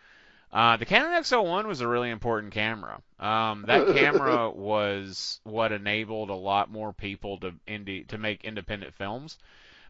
Uh, 0.51 0.77
the 0.77 0.85
Canon 0.85 1.11
XL1 1.23 1.65
was 1.67 1.81
a 1.81 1.87
really 1.87 2.09
important 2.09 2.53
camera. 2.53 3.01
Um, 3.19 3.65
that 3.67 3.87
camera 3.95 4.49
was 4.49 5.41
what 5.43 5.71
enabled 5.73 6.29
a 6.29 6.33
lot 6.35 6.71
more 6.71 6.93
people 6.93 7.37
to 7.39 7.53
indie 7.67 8.07
to 8.07 8.17
make 8.17 8.45
independent 8.45 8.93
films 8.93 9.37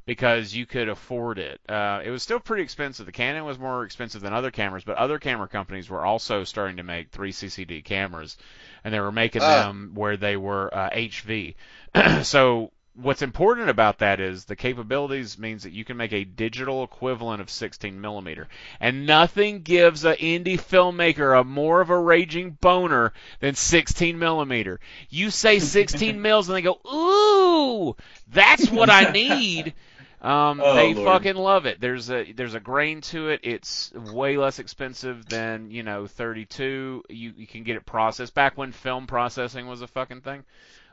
because 0.08 0.56
you 0.56 0.66
could 0.66 0.90
afford 0.90 1.38
it. 1.38 1.60
Uh, 1.70 2.02
it 2.04 2.10
was 2.10 2.24
still 2.24 2.40
pretty 2.40 2.64
expensive. 2.64 3.06
The 3.06 3.12
Canon 3.12 3.46
was 3.46 3.60
more 3.60 3.84
expensive 3.84 4.22
than 4.22 4.34
other 4.34 4.50
cameras, 4.52 4.84
but 4.84 4.98
other 4.98 5.20
camera 5.20 5.48
companies 5.48 5.90
were 5.92 6.04
also 6.04 6.44
starting 6.44 6.78
to 6.78 6.84
make 6.84 7.12
3CCD 7.12 7.84
cameras, 7.84 8.38
and 8.84 8.92
they 8.94 9.00
were 9.00 9.12
making 9.12 9.44
Ah. 9.44 9.68
them 9.68 9.92
where 9.94 10.18
they 10.18 10.38
were 10.38 10.74
uh, 10.74 10.90
HV. 10.92 11.56
so 12.24 12.72
what's 13.00 13.22
important 13.22 13.70
about 13.70 14.00
that 14.00 14.20
is 14.20 14.46
the 14.46 14.56
capabilities 14.56 15.38
means 15.38 15.64
that 15.64 15.72
you 15.72 15.86
can 15.86 15.98
make 15.98 16.14
a 16.14 16.24
digital 16.24 16.84
equivalent 16.84 17.42
of 17.42 17.50
16 17.50 18.00
millimeter, 18.02 18.48
and 18.80 19.06
nothing 19.06 19.62
gives 19.62 20.04
an 20.04 20.16
indie 20.16 20.60
filmmaker 20.60 21.40
a 21.40 21.44
more 21.44 21.82
of 21.82 21.90
a 21.90 21.98
raging 22.00 22.52
boner 22.60 23.14
than 23.40 23.56
16 23.56 24.18
millimeter. 24.18 24.80
You 25.10 25.30
say 25.30 25.60
16 25.60 26.22
mils, 26.22 26.50
and 26.50 26.58
they 26.58 26.62
go, 26.62 26.80
"Ooh, 26.92 27.96
that's 28.28 28.70
what 28.70 28.90
I 28.90 29.12
need." 29.12 29.74
Um, 30.22 30.60
Oh, 30.64 30.74
they 30.74 30.96
Lord. 30.96 31.06
fucking 31.06 31.36
love 31.36 31.68
it. 31.68 31.80
There's 31.80 32.10
a 32.10 32.32
there's 32.32 32.56
a 32.56 32.60
grain 32.60 33.02
to 33.02 33.30
it. 33.30 33.42
It's 33.44 33.94
way 33.94 34.38
less 34.38 34.58
expensive 34.60 35.28
than 35.28 35.70
you 35.70 35.84
know 35.84 36.08
32. 36.08 37.04
You 37.10 37.34
you 37.38 37.46
can 37.48 37.64
get 37.64 37.76
it 37.78 37.86
processed 37.86 38.34
back 38.34 38.58
when 38.58 38.72
film 38.72 39.06
processing 39.06 39.68
was 39.68 39.82
a 39.84 39.88
fucking 39.88 40.22
thing. 40.22 40.44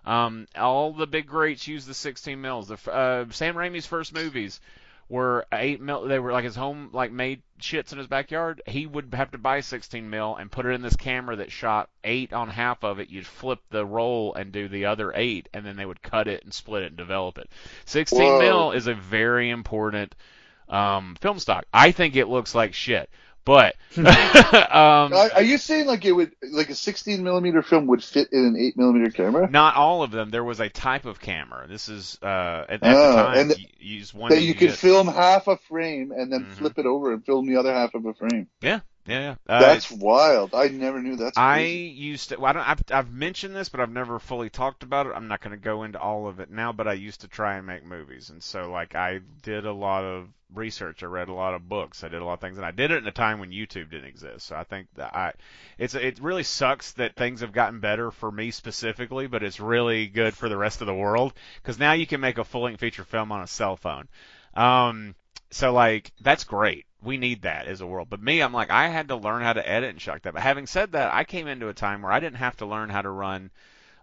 Um, 0.05 0.47
all 0.57 0.93
the 0.93 1.07
big 1.07 1.27
greats 1.27 1.67
use 1.67 1.87
the 1.87 1.95
16 1.95 2.41
mils. 2.41 2.69
The 2.69 2.91
uh, 2.91 3.27
Sam 3.31 3.55
Raimi's 3.55 3.87
first 3.87 4.15
movies 4.15 4.61
were 5.09 5.47
eight 5.53 5.81
mil. 5.81 6.03
They 6.03 6.19
were 6.19 6.33
like 6.33 6.45
his 6.45 6.57
home 6.57 6.91
like 6.93 7.13
made 7.13 7.43
shits 7.61 7.93
in 7.93 7.99
his 7.99 8.07
backyard. 8.07 8.63
He 8.67 8.87
would 8.87 9.13
have 9.15 9.31
to 9.33 9.39
buy 9.39 9.61
16 9.61 10.09
mil 10.09 10.37
and 10.37 10.51
put 10.51 10.67
it 10.67 10.71
in 10.71 10.83
this 10.83 10.97
camera 10.97 11.37
that 11.37 11.53
shot 11.53 11.89
eight 12.03 12.33
on 12.33 12.49
half 12.49 12.85
of 12.85 12.99
it. 12.99 13.11
You'd 13.11 13.27
flip 13.27 13.61
the 13.71 13.85
roll 13.85 14.35
and 14.35 14.53
do 14.53 14.69
the 14.69 14.87
other 14.87 15.13
eight, 15.15 15.49
and 15.53 15.65
then 15.65 15.77
they 15.77 15.87
would 15.87 16.03
cut 16.03 16.29
it 16.29 16.45
and 16.45 16.53
split 16.53 16.83
it 16.83 16.89
and 16.89 16.97
develop 16.97 17.39
it. 17.39 17.51
16 17.87 18.21
Whoa. 18.21 18.39
mil 18.39 18.73
is 18.73 18.87
a 18.87 18.95
very 18.95 19.51
important 19.51 20.15
um, 20.69 21.17
film 21.21 21.39
stock. 21.39 21.65
I 21.73 21.93
think 21.93 22.17
it 22.17 22.29
looks 22.29 22.55
like 22.55 22.75
shit, 22.75 23.11
but 23.45 23.77
um, 23.99 24.05
Are, 25.13 25.31
are 25.35 25.43
you 25.43 25.59
saying 25.59 25.87
like 25.87 26.05
it 26.05 26.13
would 26.13 26.33
like 26.51 26.71
a 26.71 26.75
16 26.75 27.23
millimeter 27.23 27.63
film 27.63 27.87
would 27.89 28.03
fit 28.03 28.29
in 28.33 28.45
an 28.45 28.57
8 28.57 28.77
millimeter 28.77 29.11
camera? 29.11 29.49
not 29.51 29.77
all 29.77 30.03
of 30.03 30.11
them. 30.11 30.31
There 30.31 30.45
was 30.45 30.61
a 30.61 30.69
type 30.69 31.05
of 31.05 31.21
camera. 31.21 31.67
This 31.69 31.89
is 31.89 32.19
uh, 32.23 32.65
at, 32.69 32.83
at 32.83 32.83
Ah, 32.83 32.87
the 33.11 33.15
time 33.17 33.39
and 33.51 33.59
you 33.59 33.67
you 33.79 33.97
use 33.97 34.15
one 34.15 34.31
That 34.31 34.37
that 34.37 34.43
you 34.43 34.55
could 34.55 34.71
get- 34.71 34.79
film 34.79 35.07
half 35.09 35.47
a 35.49 35.57
frame 35.57 36.11
and 36.13 36.33
then 36.33 36.45
Mhm. 36.47 36.53
flip 36.55 36.79
it 36.79 36.87
over 36.87 37.13
and 37.13 37.25
film 37.25 37.47
the 37.47 37.57
other 37.57 37.73
half 37.73 37.95
of 37.95 38.05
a 38.07 38.15
frame. 38.15 38.49
Yeah, 38.63 38.81
yeah. 39.07 39.35
Uh, 39.47 39.61
That's 39.61 39.91
wild. 39.91 40.55
I 40.55 40.69
never 40.69 41.01
knew 41.01 41.17
that's 41.17 41.37
I 41.37 41.61
used 41.61 42.31
to. 42.31 42.37
Well, 42.37 42.47
I 42.47 42.53
don't, 42.53 42.69
I've, 42.69 42.83
I've 42.91 43.13
mentioned 43.13 43.55
this, 43.55 43.69
but 43.69 43.81
I've 43.81 43.91
never 43.91 44.19
fully 44.19 44.49
talked 44.49 44.83
about 44.83 45.07
it. 45.07 45.13
I'm 45.15 45.29
not 45.29 45.43
going 45.43 45.57
to 45.57 45.63
go 45.63 45.83
into 45.83 46.01
all 46.01 46.27
of 46.27 46.41
it 46.41 46.51
now, 46.51 46.73
but 46.73 46.89
I 46.89 46.95
used 46.95 47.21
to 47.21 47.29
try 47.29 47.57
and 47.57 47.67
make 47.67 47.85
movies, 47.85 48.31
and 48.31 48.43
so 48.43 48.71
like 48.71 48.95
I 48.95 49.21
did 49.43 49.67
a 49.67 49.73
lot 49.73 50.05
of 50.05 50.29
research. 50.55 51.03
I 51.03 51.07
read 51.07 51.29
a 51.29 51.35
lot 51.35 51.55
of 51.55 51.69
books. 51.69 52.03
I 52.03 52.09
did 52.09 52.23
a 52.23 52.25
lot 52.25 52.35
of 52.35 52.41
things, 52.41 52.57
and 52.57 52.67
I 52.67 52.71
did 52.71 52.91
it 52.91 52.99
in 52.99 53.07
a 53.07 53.13
time 53.13 53.41
when 53.41 53.51
YouTube 53.51 53.91
didn't 53.91 54.07
exist. 54.09 54.47
So 54.47 54.57
I 54.57 54.65
think 54.65 54.87
that 54.97 55.15
I, 55.15 55.33
it's 55.79 55.95
it 55.95 56.19
really 56.21 56.43
sucks 56.43 56.93
that 56.93 57.17
things 57.17 57.41
have 57.41 57.53
gotten 57.53 57.81
better 57.81 58.11
for 58.11 58.31
me 58.31 58.51
specifically, 58.51 59.27
but 59.27 59.43
it's 59.43 59.61
really 59.61 60.07
good 60.07 60.35
for 60.35 60.49
the 60.49 60.57
rest 60.57 60.81
of 60.81 60.87
the 60.87 60.95
world 60.95 61.35
because 61.63 61.79
now 61.79 61.93
you 61.93 62.07
can 62.07 62.21
make 62.21 62.39
a 62.39 62.45
full 62.45 62.63
length 62.63 62.81
feature 62.81 63.05
film 63.05 63.33
on 63.33 63.43
a 63.43 63.47
cell 63.47 63.77
phone. 63.77 64.09
Um, 64.55 65.15
so 65.51 65.73
like 65.73 66.13
that's 66.21 66.45
great. 66.45 66.87
We 67.05 67.17
need 67.19 67.43
that 67.43 67.67
as 67.67 67.81
a 67.81 67.87
world. 67.87 68.09
But 68.11 68.23
me, 68.23 68.41
I'm 68.41 68.53
like 68.53 68.71
I 68.71 68.89
had 68.89 69.09
to 69.09 69.17
learn 69.17 69.43
how 69.43 69.53
to 69.53 69.69
edit 69.69 69.91
and 69.91 70.07
like 70.07 70.23
that. 70.23 70.35
But 70.35 70.43
having 70.43 70.67
said 70.67 70.93
that, 70.93 71.13
I 71.13 71.25
came 71.25 71.47
into 71.47 71.69
a 71.69 71.75
time 71.75 72.03
where 72.03 72.13
I 72.13 72.21
didn't 72.21 72.39
have 72.39 72.57
to 72.57 72.67
learn 72.67 72.91
how 72.91 73.03
to 73.03 73.11
run 73.11 73.51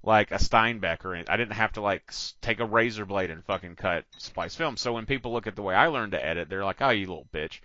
like 0.04 0.32
a 0.32 0.36
Steenbeck 0.36 1.06
or 1.06 1.14
anything. 1.14 1.34
I 1.34 1.38
didn't 1.38 1.54
have 1.54 1.74
to 1.74 1.82
like 1.82 2.12
take 2.42 2.60
a 2.60 2.66
razor 2.66 3.06
blade 3.06 3.32
and 3.32 3.44
fucking 3.46 3.76
cut 3.76 4.06
splice 4.18 4.56
film. 4.56 4.78
So 4.78 4.94
when 4.94 5.06
people 5.06 5.32
look 5.32 5.48
at 5.48 5.56
the 5.56 5.62
way 5.62 5.76
I 5.76 5.88
learned 5.88 6.14
to 6.14 6.26
edit, 6.26 6.50
they're 6.50 6.66
like, 6.66 6.82
"Oh, 6.82 6.90
you 6.90 7.08
little 7.08 7.28
bitch." 7.34 7.60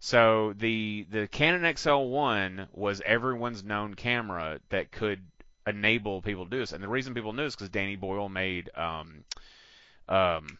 So 0.00 0.54
the 0.58 1.06
the 1.10 1.28
Canon 1.28 1.62
XL1 1.62 2.68
was 2.72 3.00
everyone's 3.02 3.64
known 3.64 3.94
camera 3.94 4.60
that 4.70 4.92
could 4.92 5.22
enable 5.66 6.20
people 6.22 6.44
to 6.44 6.50
do 6.50 6.58
this. 6.58 6.72
And 6.72 6.82
the 6.82 6.88
reason 6.88 7.14
people 7.14 7.32
knew 7.32 7.44
is 7.44 7.56
because 7.56 7.70
Danny 7.70 7.96
Boyle 7.96 8.28
made 8.28 8.70
um 8.76 9.24
um 10.08 10.58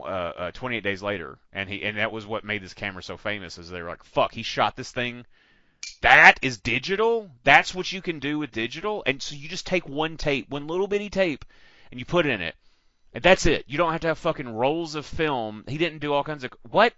uh, 0.00 0.04
uh 0.04 0.50
28 0.52 0.82
days 0.82 1.02
later 1.02 1.38
and 1.52 1.68
he 1.68 1.82
and 1.82 1.98
that 1.98 2.12
was 2.12 2.26
what 2.26 2.44
made 2.44 2.62
this 2.62 2.74
camera 2.74 3.02
so 3.02 3.16
famous 3.16 3.58
is 3.58 3.68
they 3.68 3.82
were 3.82 3.88
like 3.88 4.04
fuck 4.04 4.32
he 4.32 4.42
shot 4.42 4.76
this 4.76 4.90
thing 4.90 5.24
that 6.00 6.38
is 6.42 6.58
digital 6.58 7.30
that's 7.44 7.74
what 7.74 7.92
you 7.92 8.00
can 8.00 8.18
do 8.18 8.38
with 8.38 8.52
digital 8.52 9.02
and 9.06 9.22
so 9.22 9.34
you 9.34 9.48
just 9.48 9.66
take 9.66 9.88
one 9.88 10.16
tape 10.16 10.48
one 10.48 10.66
little 10.66 10.86
bitty 10.86 11.10
tape 11.10 11.44
and 11.90 12.00
you 12.00 12.06
put 12.06 12.26
it 12.26 12.30
in 12.30 12.40
it 12.40 12.54
and 13.12 13.22
that's 13.22 13.46
it 13.46 13.64
you 13.68 13.76
don't 13.76 13.92
have 13.92 14.00
to 14.00 14.08
have 14.08 14.18
fucking 14.18 14.48
rolls 14.48 14.94
of 14.94 15.04
film 15.04 15.64
he 15.68 15.76
didn't 15.78 15.98
do 15.98 16.12
all 16.12 16.24
kinds 16.24 16.44
of 16.44 16.52
what 16.70 16.94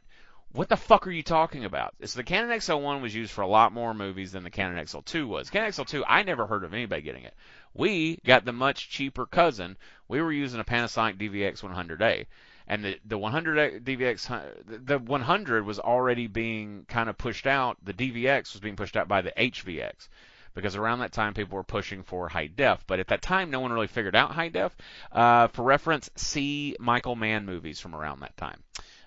what 0.55 0.69
the 0.69 0.77
fuck 0.77 1.05
are 1.09 1.11
you 1.11 1.25
talking 1.25 1.65
about? 1.65 1.95
So 2.05 2.17
the 2.17 2.23
Canon 2.23 2.57
XL1 2.57 3.03
was 3.03 3.13
used 3.13 3.33
for 3.33 3.43
a 3.43 3.47
lot 3.47 3.73
more 3.73 3.93
movies 3.93 4.31
than 4.31 4.45
the 4.45 4.51
Canon 4.51 4.83
XL2 4.85 5.27
was. 5.27 5.51
Canon 5.51 5.71
XL2, 5.71 6.05
I 6.07 6.23
never 6.23 6.47
heard 6.47 6.63
of 6.63 6.73
anybody 6.73 7.03
getting 7.03 7.25
it. 7.25 7.35
We 7.75 8.21
got 8.25 8.45
the 8.45 8.53
much 8.53 8.89
cheaper 8.89 9.27
cousin. 9.27 9.77
We 10.07 10.23
were 10.23 10.31
using 10.31 10.61
a 10.61 10.65
Panasonic 10.65 11.19
DVX 11.19 11.61
100A, 11.61 12.27
and 12.67 12.85
the 12.85 12.99
the 13.05 13.19
100 13.19 13.85
DVX 13.85 14.87
the 14.87 14.99
100 14.99 15.65
was 15.67 15.79
already 15.79 16.27
being 16.27 16.85
kind 16.89 17.09
of 17.09 17.19
pushed 17.19 17.47
out. 17.47 17.77
The 17.83 17.93
DVX 17.93 18.53
was 18.53 18.61
being 18.61 18.77
pushed 18.77 18.97
out 18.97 19.09
by 19.09 19.23
the 19.23 19.33
HVX 19.37 20.09
because 20.55 20.77
around 20.77 21.01
that 21.01 21.13
time 21.13 21.35
people 21.35 21.57
were 21.57 21.65
pushing 21.65 22.03
for 22.03 22.29
high 22.29 22.47
def. 22.47 22.87
But 22.87 23.01
at 23.01 23.09
that 23.09 23.23
time, 23.23 23.51
no 23.51 23.61
one 23.61 23.73
really 23.73 23.89
figured 23.89 24.15
out 24.17 24.31
high 24.33 24.49
def. 24.49 24.77
Uh, 25.11 25.49
for 25.49 25.63
reference, 25.63 26.11
see 26.17 26.77
Michael 26.79 27.17
Mann 27.17 27.45
movies 27.45 27.81
from 27.81 27.95
around 27.95 28.21
that 28.21 28.37
time. 28.37 28.63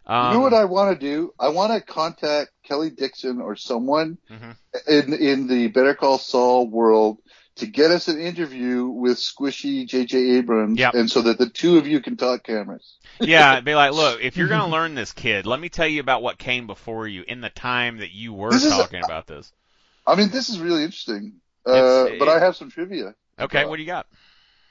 Um, 0.05 0.28
you 0.32 0.38
know 0.38 0.43
what 0.43 0.53
I 0.53 0.66
want 0.66 0.97
to 0.97 1.05
do? 1.05 1.34
I 1.38 1.49
want 1.49 1.74
to 1.74 1.82
contact 1.82 2.51
Kelley 2.64 2.91
Dixon 2.91 3.41
or 3.41 3.55
someone 3.58 4.18
Mhm. 4.30 4.55
in 4.88 5.14
in 5.14 5.47
the 5.47 5.68
Better 5.68 5.93
Call 5.95 6.18
Saul 6.18 6.68
world 6.70 7.18
to 7.58 7.68
get 7.68 7.91
us 7.91 8.08
an 8.08 8.20
interview 8.20 8.86
with 8.88 9.18
Squishy 9.18 9.88
J.J. 9.88 10.38
Abrams, 10.38 10.80
Yep. 10.80 10.93
and 10.95 11.12
so 11.12 11.22
that 11.24 11.38
the 11.38 11.49
two 11.49 11.78
of 11.78 11.88
you 11.88 11.99
can 12.01 12.18
talk 12.18 12.43
cameras. 12.43 12.97
yeah, 13.20 13.60
be 13.62 13.76
like, 13.76 13.93
look, 13.93 14.22
if 14.22 14.38
you're 14.38 14.47
gonna 14.47 14.68
learn 14.72 14.95
this, 14.95 15.12
kid, 15.14 15.45
let 15.45 15.60
me 15.60 15.70
tell 15.70 15.88
you 15.88 15.99
about 16.01 16.22
what 16.22 16.38
came 16.38 16.68
before 16.68 17.08
you 17.08 17.24
in 17.28 17.41
the 17.41 17.49
time 17.49 17.97
that 17.97 18.12
you 18.12 18.34
were 18.34 18.51
This 18.51 18.64
is- 18.66 18.72
talking 18.72 19.03
about 19.03 19.28
this. 19.28 19.51
I 20.05 20.16
mean, 20.16 20.30
this 20.30 20.49
is 20.49 20.60
really 20.60 20.84
interesting. 20.84 21.34
Uh, 21.66 22.08
but 22.18 22.30
I 22.30 22.39
have 22.39 22.55
some 22.55 22.72
trivia. 22.72 23.14
Okay, 23.39 23.66
what 23.66 23.76
do 23.76 23.82
you 23.82 23.88
got? 23.88 24.08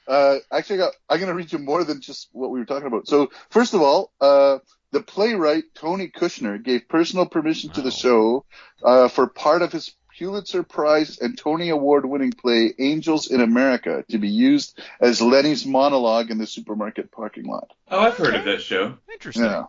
Uh, 0.07 0.37
actually, 0.51 0.77
I 0.77 0.85
got, 0.85 0.93
I'm 1.09 1.17
going 1.19 1.27
to 1.29 1.35
read 1.35 1.51
you 1.51 1.59
more 1.59 1.83
than 1.83 2.01
just 2.01 2.29
what 2.31 2.49
we 2.49 2.57
were 2.59 2.65
talking 2.65 2.87
about. 2.87 3.07
So, 3.07 3.29
first 3.51 3.73
of 3.75 3.81
all, 3.81 4.11
uh, 4.21 4.59
the 4.91 5.01
playwright 5.01 5.65
Tony 5.75 6.07
Kushner 6.07 6.63
gave 6.63 6.87
personal 6.87 7.25
permission 7.27 7.69
to 7.71 7.81
Oh. 7.81 7.83
the 7.83 7.91
show 7.91 8.45
uh, 8.83 9.09
for 9.09 9.27
part 9.27 9.61
of 9.61 9.71
his 9.71 9.93
Pulitzer 10.17 10.63
Prize 10.63 11.19
and 11.19 11.37
Tony 11.37 11.69
Award 11.69 12.05
winning 12.05 12.31
play 12.31 12.73
Angels 12.79 13.29
in 13.29 13.41
America 13.41 14.03
to 14.09 14.17
be 14.17 14.29
used 14.29 14.79
as 14.99 15.21
Lenny's 15.21 15.65
monologue 15.65 16.31
in 16.31 16.37
the 16.37 16.47
supermarket 16.47 17.11
parking 17.11 17.45
lot. 17.45 17.71
Oh, 17.89 17.99
I've 17.99 18.17
heard 18.17 18.35
of 18.35 18.45
that 18.45 18.61
show. 18.61 18.97
Interesting. 19.11 19.45
Yeah. 19.45 19.65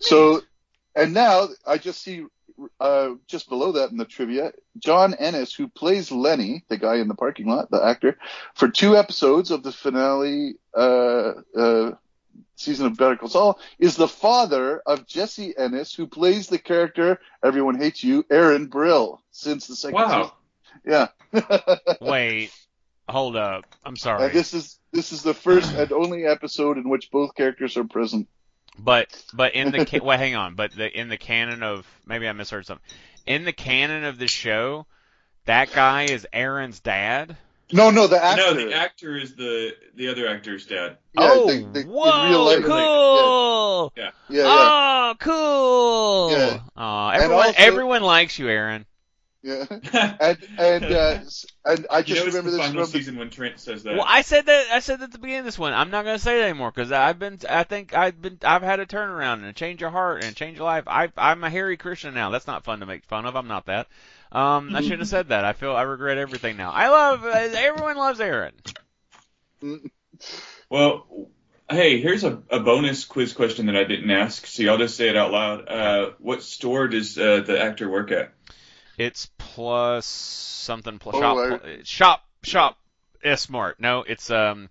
So, 0.00 0.42
and 0.94 1.14
now 1.14 1.48
I 1.66 1.78
just 1.78 2.02
see 2.02 2.24
uh, 2.78 3.10
just 3.26 3.48
below 3.48 3.72
that 3.72 3.90
in 3.90 3.96
the 3.96 4.04
trivia, 4.04 4.52
John 4.78 5.14
Ennis, 5.14 5.54
who 5.54 5.68
plays 5.68 6.12
Lenny, 6.12 6.64
the 6.68 6.76
guy 6.76 6.96
in 6.96 7.08
the 7.08 7.14
parking 7.14 7.46
lot, 7.46 7.70
the 7.70 7.82
actor, 7.82 8.18
for 8.54 8.68
two 8.68 8.96
episodes 8.96 9.50
of 9.50 9.62
the 9.62 9.72
finale 9.72 10.54
uh, 10.76 11.32
uh, 11.56 11.92
season 12.56 12.86
of 12.86 12.96
Better 12.96 13.16
Call 13.16 13.28
Saul, 13.28 13.58
is 13.78 13.96
the 13.96 14.08
father 14.08 14.80
of 14.86 15.06
Jesse 15.06 15.54
Ennis, 15.56 15.94
who 15.94 16.06
plays 16.06 16.48
the 16.48 16.58
character 16.58 17.18
Everyone 17.42 17.78
Hates 17.78 18.04
You, 18.04 18.24
Erin 18.30 18.66
Brill, 18.66 19.20
since 19.30 19.66
the 19.66 19.76
second 19.76 19.94
Wow. 19.96 20.32
season. 20.84 21.08
Yeah. 21.34 21.76
Wait, 22.00 22.50
hold 23.08 23.36
up. 23.36 23.64
I'm 23.84 23.96
sorry, 23.96 24.24
and 24.26 24.32
this 24.32 24.54
is 24.54 24.78
this 24.92 25.12
is 25.12 25.22
the 25.22 25.34
first 25.34 25.74
and 25.74 25.90
only 25.92 26.24
episode 26.26 26.76
in 26.78 26.88
which 26.88 27.10
both 27.10 27.34
characters 27.34 27.76
are 27.76 27.84
present. 27.84 28.28
but 28.78 29.08
but 29.32 29.54
in 29.54 29.70
the 29.72 29.84
ca- 29.90 30.00
well, 30.02 30.18
hang 30.18 30.34
on, 30.34 30.54
but 30.54 30.72
the 30.72 30.88
in 30.98 31.08
the 31.08 31.16
canon 31.18 31.62
of 31.62 31.86
maybe 32.06 32.28
I 32.28 32.32
misheard 32.32 32.66
something. 32.66 32.84
In 33.26 33.44
the 33.44 33.52
canon 33.52 34.04
of 34.04 34.18
the 34.18 34.28
show, 34.28 34.86
that 35.44 35.72
guy 35.72 36.04
is 36.04 36.26
Erin's 36.32 36.80
dad. 36.80 37.36
No, 37.72 37.90
no, 37.90 38.06
the 38.06 38.22
actor. 38.22 38.42
No, 38.42 38.54
the 38.54 38.74
actor 38.74 39.16
is 39.16 39.34
the 39.36 39.74
the 39.94 40.08
other 40.08 40.26
actor's 40.28 40.66
dad. 40.66 40.98
Yeah, 41.12 41.28
oh, 41.32 41.46
they- 41.46 41.62
they- 41.62 41.80
in 41.82 41.88
whoa, 41.88 42.28
real 42.28 42.44
life, 42.44 42.64
cool. 42.64 43.92
Yeah. 43.96 44.10
Yeah, 44.28 44.42
yeah. 44.42 44.44
Oh, 44.46 45.14
cool. 45.18 46.30
Yeah. 46.32 46.60
Aw, 46.76 47.10
everyone, 47.10 47.46
also- 47.46 47.54
everyone 47.58 48.02
likes 48.02 48.38
you, 48.38 48.48
Erin. 48.48 48.86
Yeah, 49.42 49.64
and 50.20 50.38
and 50.58 50.84
uh, 50.84 51.18
and 51.64 51.86
I 51.90 51.98
you 51.98 52.04
just 52.04 52.20
know 52.20 52.26
it's 52.26 52.34
remember 52.36 52.50
the 52.50 52.58
this 52.58 52.66
final 52.66 52.72
from 52.84 52.92
the, 52.92 52.98
season 52.98 53.16
when 53.16 53.30
Trent 53.30 53.58
says 53.58 53.84
that. 53.84 53.94
Well, 53.94 54.04
I 54.06 54.20
said 54.20 54.44
that. 54.44 54.66
I 54.70 54.80
said 54.80 54.98
that 55.00 55.04
at 55.04 55.12
the 55.12 55.18
beginning 55.18 55.38
of 55.40 55.44
this 55.46 55.58
one. 55.58 55.72
I'm 55.72 55.90
not 55.90 56.04
going 56.04 56.18
to 56.18 56.22
say 56.22 56.38
that 56.40 56.44
anymore 56.50 56.70
because 56.70 56.92
I've 56.92 57.18
been. 57.18 57.38
I 57.48 57.62
think 57.64 57.94
I've 57.94 58.20
been. 58.20 58.38
I've 58.42 58.60
had 58.60 58.80
a 58.80 58.86
turnaround 58.86 59.34
and 59.34 59.46
a 59.46 59.54
change 59.54 59.82
of 59.82 59.92
heart 59.92 60.22
and 60.24 60.32
a 60.32 60.34
change 60.34 60.58
of 60.58 60.64
life. 60.64 60.84
I, 60.86 61.10
I'm 61.16 61.42
a 61.42 61.48
Harry 61.48 61.78
Christian 61.78 62.12
now. 62.12 62.28
That's 62.28 62.46
not 62.46 62.64
fun 62.64 62.80
to 62.80 62.86
make 62.86 63.06
fun 63.06 63.24
of. 63.24 63.34
I'm 63.34 63.48
not 63.48 63.64
that. 63.64 63.86
Um, 64.32 64.74
I 64.76 64.80
shouldn't 64.80 65.00
have 65.00 65.08
said 65.08 65.28
that. 65.28 65.44
I 65.44 65.52
feel 65.54 65.74
I 65.74 65.82
regret 65.82 66.18
everything 66.18 66.56
now. 66.56 66.70
I 66.70 66.88
love 66.88 67.24
uh, 67.24 67.28
everyone 67.30 67.96
loves 67.96 68.20
Erin. 68.20 68.52
Well, 70.68 71.28
hey, 71.68 72.00
here's 72.00 72.24
a, 72.24 72.42
a 72.50 72.60
bonus 72.60 73.04
quiz 73.04 73.32
question 73.32 73.66
that 73.66 73.76
I 73.76 73.84
didn't 73.84 74.10
ask, 74.10 74.46
so 74.46 74.62
y'all 74.62 74.78
just 74.78 74.96
say 74.96 75.08
it 75.08 75.16
out 75.16 75.32
loud. 75.32 75.68
Uh, 75.68 76.10
what 76.18 76.42
store 76.42 76.88
does 76.88 77.18
uh, 77.18 77.40
the 77.40 77.60
actor 77.60 77.88
work 77.88 78.12
at? 78.12 78.32
It's 78.98 79.30
plus 79.38 80.04
something 80.06 80.98
plus 80.98 81.16
Oh, 81.16 81.20
shop 81.20 81.36
I- 81.38 81.58
pl- 81.58 81.84
shop 81.84 82.24
shop 82.42 82.78
S 83.24 83.48
Mart. 83.48 83.80
No, 83.80 84.02
it's 84.02 84.30
um 84.30 84.68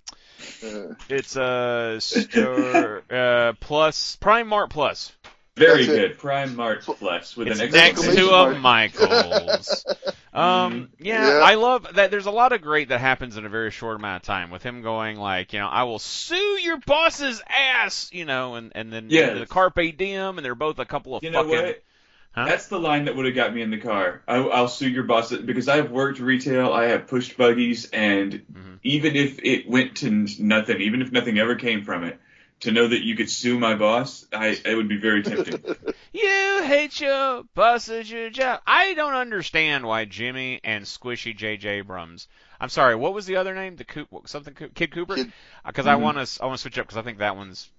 Uh, 0.63 0.93
it's 1.09 1.35
uh 1.35 1.99
store 1.99 3.03
uh 3.09 3.53
plus 3.59 4.15
Prime 4.17 4.47
Mart 4.47 4.69
Plus. 4.69 5.11
Very 5.55 5.85
That's 5.85 5.97
it. 5.97 6.07
good. 6.09 6.17
Prime 6.19 6.55
Mart 6.55 6.83
Plus 6.83 7.35
with 7.35 7.47
It's 7.49 7.59
an 7.59 7.71
next 7.71 7.99
exclamation 7.99 8.25
to 8.25 8.31
mark. 8.31 8.55
a 8.55 8.59
Michaels. 8.59 9.85
Um, 10.31 10.89
yeah, 10.99 11.27
Yeah. 11.27 11.39
I 11.43 11.55
love 11.55 11.87
that. 11.95 12.11
There's 12.11 12.27
a 12.27 12.31
lot 12.31 12.53
of 12.53 12.61
great 12.61 12.89
that 12.89 12.99
happens 12.99 13.35
in 13.35 13.45
a 13.47 13.49
very 13.49 13.71
short 13.71 13.95
amount 13.97 14.21
of 14.21 14.27
time. 14.27 14.51
With 14.51 14.61
him 14.61 14.83
going 14.83 15.17
like, 15.17 15.53
you 15.53 15.59
know, 15.59 15.67
I 15.67 15.83
will 15.83 15.97
sue 15.97 16.35
your 16.35 16.77
boss's 16.77 17.41
ass, 17.49 18.11
you 18.13 18.25
know, 18.25 18.53
and 18.53 18.71
and 18.75 18.93
then 18.93 19.07
Yes. 19.09 19.39
the 19.39 19.47
carpe 19.47 19.97
diem, 19.97 20.37
and 20.37 20.45
they're 20.45 20.53
both 20.53 20.77
a 20.77 20.85
couple 20.85 21.15
of 21.15 21.23
You 21.23 21.31
know 21.31 21.43
fucking. 21.43 21.65
what? 21.65 21.83
Huh? 22.31 22.45
That's 22.45 22.67
the 22.67 22.79
line 22.79 23.05
that 23.05 23.15
would 23.15 23.25
have 23.25 23.33
got 23.33 23.55
me 23.55 23.63
in 23.63 23.71
the 23.71 23.79
car. 23.79 24.21
I, 24.27 24.35
I'll 24.35 24.67
sue 24.67 24.87
your 24.87 25.03
boss 25.03 25.33
because 25.35 25.67
I've 25.67 25.89
worked 25.89 26.19
retail. 26.19 26.71
I 26.71 26.85
have 26.85 27.07
pushed 27.07 27.35
buggies, 27.35 27.89
and 27.91 28.33
Mhm. 28.53 28.79
even 28.83 29.15
if 29.15 29.39
it 29.43 29.67
went 29.67 29.95
to 29.97 30.11
nothing, 30.39 30.79
even 30.81 31.01
if 31.01 31.11
nothing 31.11 31.39
ever 31.39 31.55
came 31.55 31.83
from 31.83 32.03
it, 32.03 32.19
to 32.61 32.71
know 32.71 32.87
that 32.87 33.03
you 33.05 33.15
could 33.15 33.29
sue 33.29 33.57
my 33.59 33.75
boss, 33.75 34.25
I 34.33 34.57
it 34.65 34.75
would 34.75 34.89
be 34.89 34.97
very 34.97 35.23
tempting. 35.23 35.63
You 36.11 36.63
hate 36.63 36.99
your 36.99 37.43
boss 37.53 37.85
boss's 37.85 38.09
your 38.09 38.31
job. 38.31 38.61
I 38.65 38.95
don't 38.95 39.13
understand 39.13 39.85
why 39.85 40.05
Jimmy 40.05 40.59
and 40.63 40.83
Squishy 40.83 41.35
J.J. 41.37 41.69
Abrams. 41.69 42.27
I'm 42.59 42.69
sorry, 42.69 42.95
what 42.95 43.13
was 43.13 43.27
the 43.27 43.35
other 43.35 43.53
name? 43.53 43.75
The 43.75 43.83
Coop, 43.83 44.07
something 44.25 44.55
Coop, 44.55 44.73
Kid 44.73 44.91
Cooper? 44.91 45.17
Because 45.63 45.85
I 45.85 45.93
Mhm. 45.95 46.01
want 46.01 46.27
to 46.27 46.43
I 46.43 46.47
want 46.47 46.57
to 46.57 46.61
switch 46.63 46.79
up 46.79 46.87
because 46.87 46.97
I 46.97 47.03
think 47.03 47.19
that 47.19 47.35
one's 47.35 47.69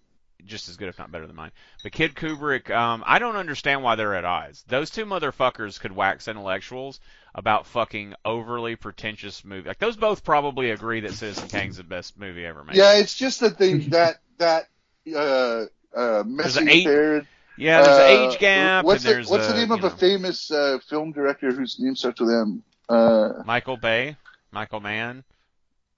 just 0.46 0.68
as 0.68 0.76
good 0.76 0.88
if 0.88 0.98
not 0.98 1.10
better 1.10 1.26
than 1.26 1.36
mine. 1.36 1.50
But 1.82 1.92
Kid 1.92 2.14
Kubrick, 2.14 2.70
um, 2.70 3.02
I 3.06 3.18
don't 3.18 3.36
understand 3.36 3.82
why 3.82 3.94
they're 3.94 4.14
at 4.14 4.24
odds. 4.24 4.64
Those 4.68 4.90
two 4.90 5.04
motherfuckers 5.06 5.78
could 5.80 5.92
wax 5.92 6.28
intellectuals 6.28 7.00
about 7.34 7.66
fucking 7.66 8.14
overly 8.24 8.76
pretentious 8.76 9.44
movie. 9.44 9.68
Like 9.68 9.78
those 9.78 9.96
both 9.96 10.24
probably 10.24 10.70
agree 10.70 11.00
that 11.00 11.12
Citizen 11.12 11.48
Kane's 11.48 11.76
the 11.76 11.84
best 11.84 12.18
movie 12.18 12.44
ever 12.44 12.64
made. 12.64 12.76
yeah, 12.76 12.94
it's 12.94 13.14
just 13.14 13.40
that 13.40 13.58
they 13.58 13.74
that 13.88 14.20
that 14.38 14.68
uh, 15.14 15.18
uh, 15.18 15.66
There's 15.94 16.56
an 16.56 16.64
messy 16.66 16.70
eight- 16.70 16.84
haired. 16.84 17.26
Yeah, 17.56 17.82
there's 17.82 17.98
uh, 17.98 18.02
an 18.02 18.32
age 18.32 18.38
gap. 18.38 18.84
What's 18.86 19.02
the 19.02 19.22
What's 19.28 19.48
a, 19.48 19.52
the 19.52 19.58
name 19.58 19.70
of 19.70 19.82
know, 19.82 19.88
a 19.88 19.90
famous 19.90 20.50
uh, 20.50 20.78
film 20.88 21.12
director 21.12 21.52
whose 21.52 21.78
name 21.78 21.94
starts 21.94 22.18
with 22.18 22.30
M? 22.30 22.62
Uh, 22.88 23.42
Michael 23.44 23.76
Bay, 23.76 24.16
Michael 24.50 24.80
Mann, 24.80 25.24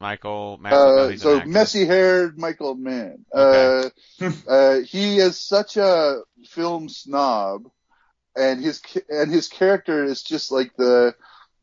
Michael. 0.02 0.60
Uh, 0.64 1.16
so 1.16 1.44
messy 1.44 1.86
haired 1.86 2.36
Michael 2.36 2.74
Mann. 2.74 3.24
Okay. 3.32 3.90
Uh, 4.20 4.30
uh, 4.48 4.80
he 4.80 5.18
is 5.18 5.38
such 5.38 5.76
a 5.76 6.20
film 6.44 6.88
snob, 6.88 7.70
and 8.36 8.62
his 8.62 8.82
and 9.08 9.30
his 9.30 9.48
character 9.48 10.04
is 10.04 10.22
just 10.22 10.50
like 10.50 10.74
the 10.76 11.14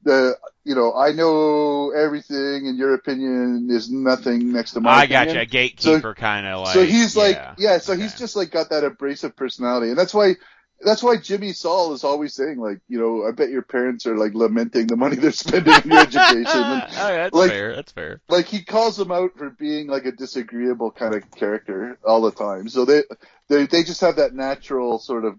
the 0.03 0.37
you 0.63 0.73
know 0.73 0.95
I 0.95 1.11
know 1.11 1.91
everything, 1.91 2.67
and 2.67 2.77
your 2.77 2.93
opinion 2.93 3.67
is 3.69 3.91
nothing 3.91 4.53
next 4.53 4.71
to 4.71 4.81
my. 4.81 4.91
I 4.91 5.05
got 5.05 5.33
you, 5.33 5.39
a 5.39 5.45
gatekeeper 5.45 6.15
kind 6.15 6.47
of 6.47 6.61
like. 6.61 6.73
so 6.73 6.85
he's 6.85 7.17
like, 7.17 7.35
yeah, 7.35 7.55
yeah, 7.57 7.77
so 7.79 7.93
okay. 7.93 8.01
he's 8.01 8.17
just 8.17 8.37
like 8.37 8.51
got 8.51 8.69
that 8.69 8.85
abrasive 8.85 9.35
personality, 9.35 9.89
and 9.89 9.97
that's 9.99 10.13
why. 10.13 10.35
That's 10.81 11.03
why 11.03 11.17
Jimmy 11.17 11.51
Saul 11.53 11.93
is 11.93 12.03
always 12.03 12.33
saying, 12.33 12.57
like, 12.57 12.79
you 12.87 12.99
know, 12.99 13.27
I 13.27 13.31
bet 13.31 13.49
your 13.49 13.61
parents 13.63 14.05
are 14.05 14.17
like 14.17 14.33
lamenting 14.33 14.87
the 14.87 14.95
money 14.95 15.17
they're 15.17 15.31
spending 15.31 15.73
on 15.73 15.81
your 15.89 15.99
education. 15.99 16.45
And, 16.45 16.83
oh, 16.91 17.07
that's 17.13 17.35
like- 17.35 17.51
fair. 17.51 17.75
That's 17.75 17.91
fair. 17.91 18.21
like 18.29 18.45
he 18.47 18.63
calls 18.63 18.95
them 18.97 19.11
out 19.11 19.37
for 19.37 19.49
being 19.49 19.87
like 19.87 20.05
a 20.05 20.11
disagreeable 20.11 20.91
kind 20.91 21.13
of 21.15 21.29
character 21.31 21.97
all 22.05 22.21
the 22.21 22.31
time. 22.31 22.69
So 22.69 22.85
they 22.85 23.03
they 23.49 23.65
they 23.65 23.83
just 23.83 24.01
have 24.01 24.15
that 24.17 24.33
natural 24.33 24.99
sort 24.99 25.25
of 25.25 25.35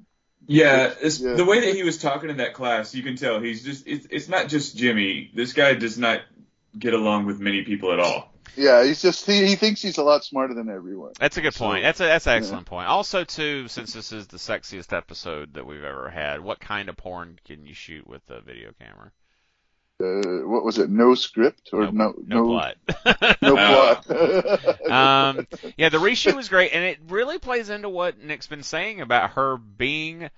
Yeah, 0.46 0.92
it's, 1.00 1.20
Yeah. 1.20 1.34
the 1.34 1.44
way 1.44 1.60
that 1.60 1.74
he 1.74 1.82
was 1.84 1.98
talking 1.98 2.28
in 2.30 2.36
that 2.38 2.54
class, 2.54 2.94
you 2.94 3.02
can 3.02 3.16
tell 3.16 3.40
he's 3.40 3.64
just. 3.64 3.86
It's, 3.86 4.06
it's 4.10 4.28
not 4.28 4.48
just 4.48 4.76
Jimmy. 4.76 5.30
This 5.34 5.52
guy 5.52 5.74
does 5.74 5.96
not 5.98 6.20
get 6.78 6.94
along 6.94 7.26
with 7.26 7.40
many 7.40 7.62
people 7.62 7.92
at 7.92 7.98
all. 8.00 8.29
Yeah. 8.56 8.84
He's 8.84 9.02
just 9.02 9.26
he, 9.26 9.46
he 9.46 9.56
thinks 9.56 9.82
he's 9.82 9.98
a 9.98 10.02
lot 10.02 10.24
smarter 10.24 10.54
than 10.54 10.68
everyone. 10.68 11.12
That's 11.18 11.36
a 11.36 11.40
good 11.40 11.54
So- 11.54 11.66
point. 11.66 11.82
That's 11.82 12.00
a 12.00 12.04
that's 12.04 12.26
an 12.26 12.34
excellent 12.34 12.66
point. 12.66 12.88
Also, 12.88 13.24
too, 13.24 13.68
since 13.68 13.92
this 13.92 14.12
is 14.12 14.26
the 14.26 14.36
sexiest 14.38 14.96
episode 14.96 15.54
that 15.54 15.66
we've 15.66 15.84
ever 15.84 16.10
had, 16.10 16.40
what 16.40 16.60
kind 16.60 16.88
of 16.88 16.96
porn 16.96 17.38
can 17.44 17.66
you 17.66 17.74
shoot 17.74 18.06
with 18.06 18.22
a 18.30 18.40
video 18.40 18.70
camera? 18.78 19.12
Uh, 20.02 20.48
what 20.48 20.64
was 20.64 20.78
it? 20.78 20.88
No 20.88 21.14
script 21.14 21.70
or 21.74 21.92
no 21.92 22.14
no 22.26 22.46
plot. 22.46 22.76
no 23.42 23.54
plot. 23.54 24.10
um, 24.90 25.46
yeah, 25.76 25.90
the 25.90 25.98
reshoot 25.98 26.34
was 26.34 26.48
great, 26.48 26.72
and 26.72 26.82
it 26.84 26.98
really 27.08 27.38
plays 27.38 27.68
into 27.68 27.88
what 27.90 28.18
Nick's 28.18 28.46
been 28.46 28.62
saying 28.62 29.02
about 29.02 29.32
her 29.32 29.58
being 29.58 30.30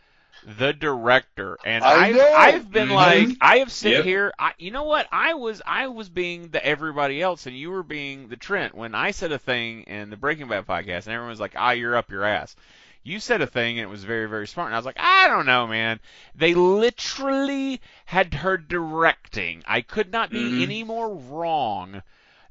the 0.44 0.72
director. 0.72 1.58
And 1.64 1.84
I 1.84 2.06
I've. 2.06 2.18
I've 2.34 2.70
been 2.72 2.88
Mhm. 2.88 2.94
like, 2.94 3.36
I 3.40 3.58
have 3.58 3.70
sit 3.72 3.96
Yep. 3.96 4.04
here. 4.04 4.32
I, 4.38 4.52
you 4.58 4.70
know 4.70 4.84
what? 4.84 5.06
I 5.12 5.34
was 5.34 5.62
I 5.66 5.88
was 5.88 6.08
being 6.08 6.48
the 6.48 6.64
everybody 6.64 7.20
else, 7.22 7.46
and 7.46 7.56
you 7.56 7.70
were 7.70 7.82
being 7.82 8.28
the 8.28 8.36
Trent. 8.36 8.74
When 8.74 8.94
I 8.94 9.10
said 9.12 9.32
a 9.32 9.38
thing 9.38 9.82
in 9.84 10.10
the 10.10 10.16
Breaking 10.16 10.48
Bad 10.48 10.66
podcast, 10.66 11.06
and 11.06 11.08
everyone 11.14 11.30
was 11.30 11.40
like, 11.40 11.54
"Ah, 11.56 11.70
you're 11.72 11.96
up 11.96 12.10
your 12.10 12.24
ass." 12.24 12.56
You 13.04 13.18
said 13.20 13.40
a 13.42 13.46
thing, 13.46 13.78
and 13.78 13.86
it 13.86 13.90
was 13.90 14.04
very, 14.04 14.28
very 14.28 14.46
smart. 14.46 14.66
And 14.68 14.74
I 14.74 14.78
was 14.78 14.86
like, 14.86 14.98
I 14.98 15.26
don't 15.28 15.46
know, 15.46 15.66
man. 15.66 15.98
They 16.36 16.54
literally 16.54 17.80
had 18.06 18.32
her 18.34 18.56
directing. 18.56 19.62
I 19.66 19.80
could 19.80 20.12
not 20.12 20.32
be 20.32 20.50
Mhm. 20.50 20.62
any 20.62 20.84
more 20.84 21.14
wrong 21.14 22.02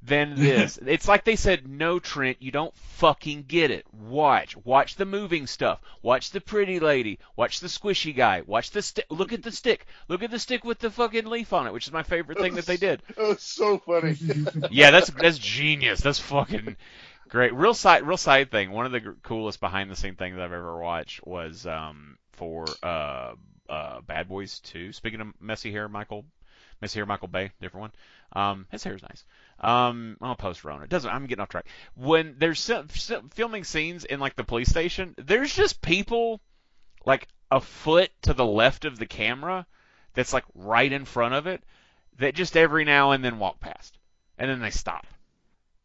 than 0.04 0.36
this. 0.36 0.80
it's 0.86 1.08
like 1.08 1.24
they 1.24 1.36
said, 1.36 1.68
no, 1.68 2.00
Trent, 2.00 2.38
you 2.42 2.52
don't 2.52 2.76
fucking 2.76 3.46
get 3.48 3.72
it. 3.72 3.86
Watch. 3.94 4.56
Watch 4.58 4.96
the 4.96 5.06
moving 5.06 5.48
stuff. 5.48 5.80
Watch 6.02 6.32
the 6.32 6.42
pretty 6.42 6.80
lady. 6.80 7.20
Watch 7.36 7.60
the 7.60 7.68
squishy 7.68 8.16
guy. 8.16 8.42
Watch 8.46 8.72
the 8.72 8.82
stick. 8.82 9.06
Look 9.10 9.34
at 9.34 9.44
the 9.44 9.52
stick. 9.52 9.86
Look 10.08 10.24
at 10.24 10.32
the 10.32 10.40
stick 10.40 10.64
with 10.64 10.80
the 10.80 10.90
fucking 10.90 11.26
leaf 11.26 11.54
on 11.54 11.68
it, 11.68 11.74
which 11.74 11.88
is 11.88 11.94
my 11.94 12.04
favorite 12.04 12.40
thing 12.40 12.56
that 12.56 12.66
they 12.66 12.78
did. 12.78 13.02
it 13.10 13.18
was 13.18 13.42
so 13.42 13.78
funny. 13.78 14.16
Yeah, 14.72 14.92
that's 14.92 15.10
that's 15.10 15.38
genius. 15.38 16.00
That's 16.02 16.20
fucking 16.20 16.76
great. 17.30 17.54
Real 17.54 17.74
side, 17.74 18.04
real 18.04 18.18
side 18.18 18.52
thing. 18.52 18.72
One 18.72 18.86
of 18.86 18.92
the 18.92 19.16
coolest 19.24 19.60
behind 19.60 19.90
the 19.92 19.96
scene 19.96 20.16
things 20.16 20.36
I've 20.38 20.52
ever 20.52 20.80
watched 20.80 21.26
was 21.26 21.66
um 21.66 22.18
for 22.34 22.66
uh 22.84 23.34
uh 23.70 24.02
Bad 24.02 24.28
Boys 24.30 24.60
2. 24.60 24.94
Speaking 24.94 25.22
of 25.22 25.28
messy 25.40 25.72
hair, 25.72 25.88
Michael, 25.88 26.26
messy 26.82 27.00
hair, 27.00 27.06
Michael 27.06 27.28
Bay, 27.28 27.52
different 27.62 27.82
one. 27.82 27.92
Um, 28.34 28.68
his 28.72 28.84
hair's 28.84 29.02
nice. 29.02 29.24
Um, 29.62 30.18
I'll 30.22 30.36
post 30.36 30.64
Rona. 30.64 30.84
It 30.86 30.90
doesn't. 30.90 31.10
I'm 31.10 31.28
getting 31.28 31.42
off 31.42 31.50
track. 31.50 31.68
When 31.96 32.36
there's 32.40 32.60
sim- 32.60 32.88
filming 32.88 33.64
scenes 33.64 34.06
in 34.06 34.20
like 34.20 34.36
the 34.36 34.44
police 34.44 34.70
station, 34.70 35.14
there's 35.18 35.54
just 35.56 35.82
people 35.82 36.42
like 37.06 37.28
a 37.52 37.62
foot 37.62 38.10
to 38.24 38.34
the 38.34 38.46
left 38.46 38.86
of 38.86 38.98
the 38.98 39.06
camera 39.06 39.66
that's 40.14 40.34
like 40.34 40.46
right 40.56 40.92
in 40.92 41.06
front 41.06 41.34
of 41.36 41.48
it 41.48 41.64
that 42.18 42.34
just 42.36 42.58
every 42.58 42.86
now 42.86 43.12
and 43.12 43.24
then 43.24 43.40
walk 43.40 43.60
past 43.60 43.98
and 44.38 44.50
then 44.50 44.60
they 44.62 44.70
stop 44.72 45.06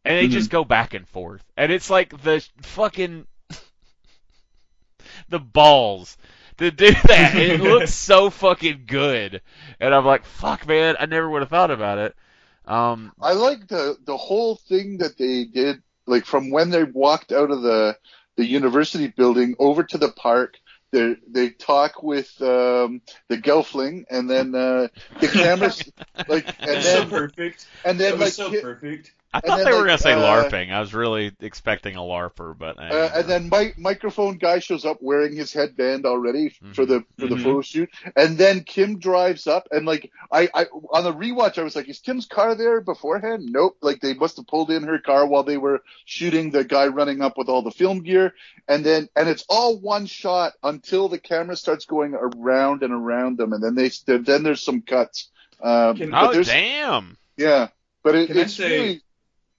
and 0.05 0.17
they 0.17 0.29
Mhm. 0.29 0.33
just 0.33 0.51
go 0.51 0.65
back 0.65 0.95
and 0.95 1.09
forth 1.09 1.43
and 1.57 1.71
it's 1.73 1.89
like 1.91 2.23
the 2.23 2.45
fucking 2.63 3.27
the 5.29 5.39
balls 5.39 6.17
to 6.59 6.71
do 6.71 6.91
that 7.07 7.35
it 7.37 7.61
looks 7.63 7.95
so 7.95 8.31
fucking 8.31 8.85
good 8.87 9.41
and 9.81 9.95
i'm 9.95 10.05
like 10.05 10.25
fuck 10.25 10.67
man 10.67 10.97
i 10.99 11.07
never 11.07 11.29
would 11.29 11.43
have 11.43 11.49
thought 11.51 11.71
about 11.71 11.99
it 11.99 12.15
um 12.67 13.13
I 13.21 13.33
like 13.33 13.69
the 13.69 13.97
the 14.05 14.17
whole 14.17 14.57
thing 14.57 14.99
that 14.99 15.17
they 15.19 15.45
did, 15.45 15.83
like 16.07 16.25
from 16.27 16.51
when 16.51 16.71
they 16.71 16.85
walked 16.85 17.33
out 17.33 17.51
of 17.51 17.63
the 17.63 17.97
the 18.37 18.45
university 18.47 19.09
building 19.09 19.55
over 19.59 19.83
to 19.85 19.99
the 19.99 20.11
park. 20.13 20.55
They 20.93 21.17
they 21.29 21.51
talk 21.51 22.03
with 22.03 22.31
um, 22.43 23.03
the 23.29 23.39
Gelfling, 23.39 24.05
and 24.11 24.29
then 24.31 24.55
uh, 24.55 24.89
the 25.21 25.29
cameras, 25.29 25.83
like, 26.29 26.49
and 26.67 26.83
That's 26.83 26.91
so 26.91 27.05
then 27.05 27.07
perfect. 27.07 27.67
and 27.85 27.99
then 27.99 28.19
That 28.19 28.19
like 28.19 28.35
was 28.35 28.37
so 28.37 28.51
hi- 28.51 28.63
perfect. 28.63 29.13
I 29.37 29.41
thought 29.41 29.57
then, 29.57 29.65
they 29.67 29.73
were 29.73 29.79
like, 29.79 29.87
gonna 29.87 29.99
say 29.99 30.13
uh, 30.13 30.19
larping 30.19 30.73
i 30.73 30.81
was 30.81 30.95
really 30.95 31.33
expecting 31.41 31.97
a 31.97 32.01
larper 32.01 32.57
but 32.57 32.79
uh, 32.79 32.83
Uh, 32.83 33.11
and 33.17 33.29
then 33.29 33.49
my 33.49 33.73
microphone 33.77 34.37
guy 34.39 34.59
shows 34.59 34.85
up 34.85 34.99
wearing 35.01 35.35
his 35.37 35.53
headband 35.53 36.07
already 36.07 36.51
for 36.73 36.87
the 36.87 37.05
for 37.19 37.27
the 37.27 37.37
Mhm. 37.37 37.43
photo 37.43 37.61
shoot, 37.61 37.91
and 38.17 38.39
then 38.39 38.63
Kim 38.65 38.99
drives 38.99 39.47
up, 39.47 39.69
and 39.71 39.87
like 39.87 40.11
I, 40.33 40.49
I 40.55 40.65
on 40.91 41.05
the 41.05 41.13
rewatch, 41.13 41.59
I 41.59 41.63
was 41.63 41.77
like, 41.77 41.89
is 41.89 41.99
Kim's 42.01 42.27
car 42.27 42.55
there 42.55 42.81
beforehand? 42.81 43.49
Nope. 43.51 43.77
Like 43.83 44.01
they 44.01 44.15
must 44.15 44.37
have 44.37 44.47
pulled 44.47 44.71
in 44.71 44.85
her 44.85 44.99
car 44.99 45.27
while 45.27 45.43
they 45.45 45.57
were 45.59 45.83
shooting 46.05 46.51
the 46.51 46.65
guy 46.65 46.87
running 46.89 47.21
up 47.23 47.37
with 47.37 47.49
all 47.49 47.63
the 47.63 47.71
film 47.71 48.03
gear, 48.03 48.35
and 48.69 48.85
then 48.85 49.09
and 49.17 49.29
it's 49.29 49.45
all 49.49 49.79
one 49.79 50.07
shot 50.07 50.55
until 50.63 51.09
the 51.09 51.19
camera 51.19 51.57
starts 51.57 51.85
going 51.87 52.15
around 52.15 52.83
and 52.83 52.93
around 52.93 53.39
them, 53.39 53.53
and 53.53 53.63
then 53.63 53.75
they 53.75 53.91
then 54.07 54.43
there's 54.43 54.63
some 54.63 54.83
cuts. 54.83 55.29
Um, 55.63 55.97
Can- 55.97 56.15
oh 56.15 56.43
damn 56.43 57.17
yeah, 57.37 57.69
but 58.03 58.15
it, 58.15 58.29
Can 58.29 58.39
I 58.39 58.41
it's 58.43 58.55
say- 58.55 58.71
really 58.79 59.03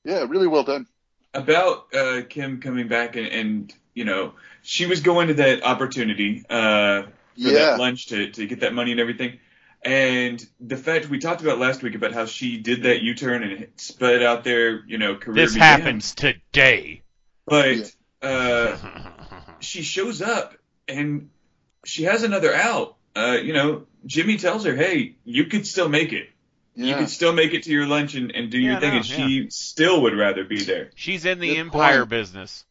yeah, 0.07 0.25
really 0.27 0.47
well 0.47 0.63
done. 0.63 0.87
about 1.33 1.93
uh, 1.93 2.21
Kim 2.27 2.61
coming 2.61 2.87
back 2.87 3.15
and, 3.15 3.27
and 3.27 3.73
you 3.93 4.05
know 4.05 4.33
she 4.63 4.85
was 4.87 5.01
going 5.01 5.27
to 5.27 5.33
that 5.35 5.63
opportunity 5.63 6.43
uh, 6.49 7.03
for 7.03 7.09
Yeah. 7.35 7.51
that 7.53 7.79
lunch 7.79 8.07
to, 8.07 8.31
to 8.31 8.47
get 8.47 8.61
that 8.61 8.73
money 8.73 8.91
and 8.91 8.99
everything. 8.99 9.39
And 9.83 10.43
the 10.59 10.75
fact 10.77 11.07
we 11.09 11.19
talked 11.19 11.41
about 11.41 11.59
last 11.59 11.83
week 11.83 11.93
about 11.95 12.11
how 12.11 12.25
she 12.25 12.57
did 12.57 12.83
that 12.83 13.01
U-turn 13.03 13.43
and 13.43 13.67
sped 13.77 14.23
out 14.23 14.43
there, 14.43 14.83
you 14.87 14.97
know, 14.97 15.15
career 15.15 15.35
This 15.45 15.53
began. 15.53 15.79
happens 15.81 16.15
today. 16.15 17.03
But 17.45 17.93
uh, 18.21 18.75
she 19.59 19.83
shows 19.83 20.21
up 20.21 20.55
and 20.87 21.29
she 21.85 22.03
has 22.03 22.23
another 22.23 22.53
out. 22.53 22.95
Uh, 23.15 23.37
you 23.41 23.53
know, 23.53 23.85
Jimmy 24.05 24.37
tells 24.37 24.65
her, 24.65 24.75
"Hey, 24.75 25.15
you 25.25 25.45
could 25.45 25.65
still 25.65 25.89
make 25.89 26.11
it. 26.13 26.27
You 26.77 26.89
Yeah. 26.89 26.97
could 26.97 27.09
still 27.09 27.33
make 27.33 27.53
it 27.53 27.63
to 27.63 27.71
your 27.71 27.87
lunch 27.87 28.15
and, 28.15 28.31
and 28.31 28.51
do 28.51 28.59
Yeah, 28.59 28.71
your 28.71 28.79
thing." 28.79 28.91
no, 28.91 28.97
and 28.97 29.05
she 29.05 29.49
still 29.49 30.03
would 30.03 30.15
rather 30.15 30.43
be 30.43 30.63
there. 30.63 30.91
She's 30.95 31.25
in 31.25 31.39
the 31.39 31.49
Good 31.49 31.57
empire 31.57 31.99
point. 31.99 32.09
business. 32.09 32.65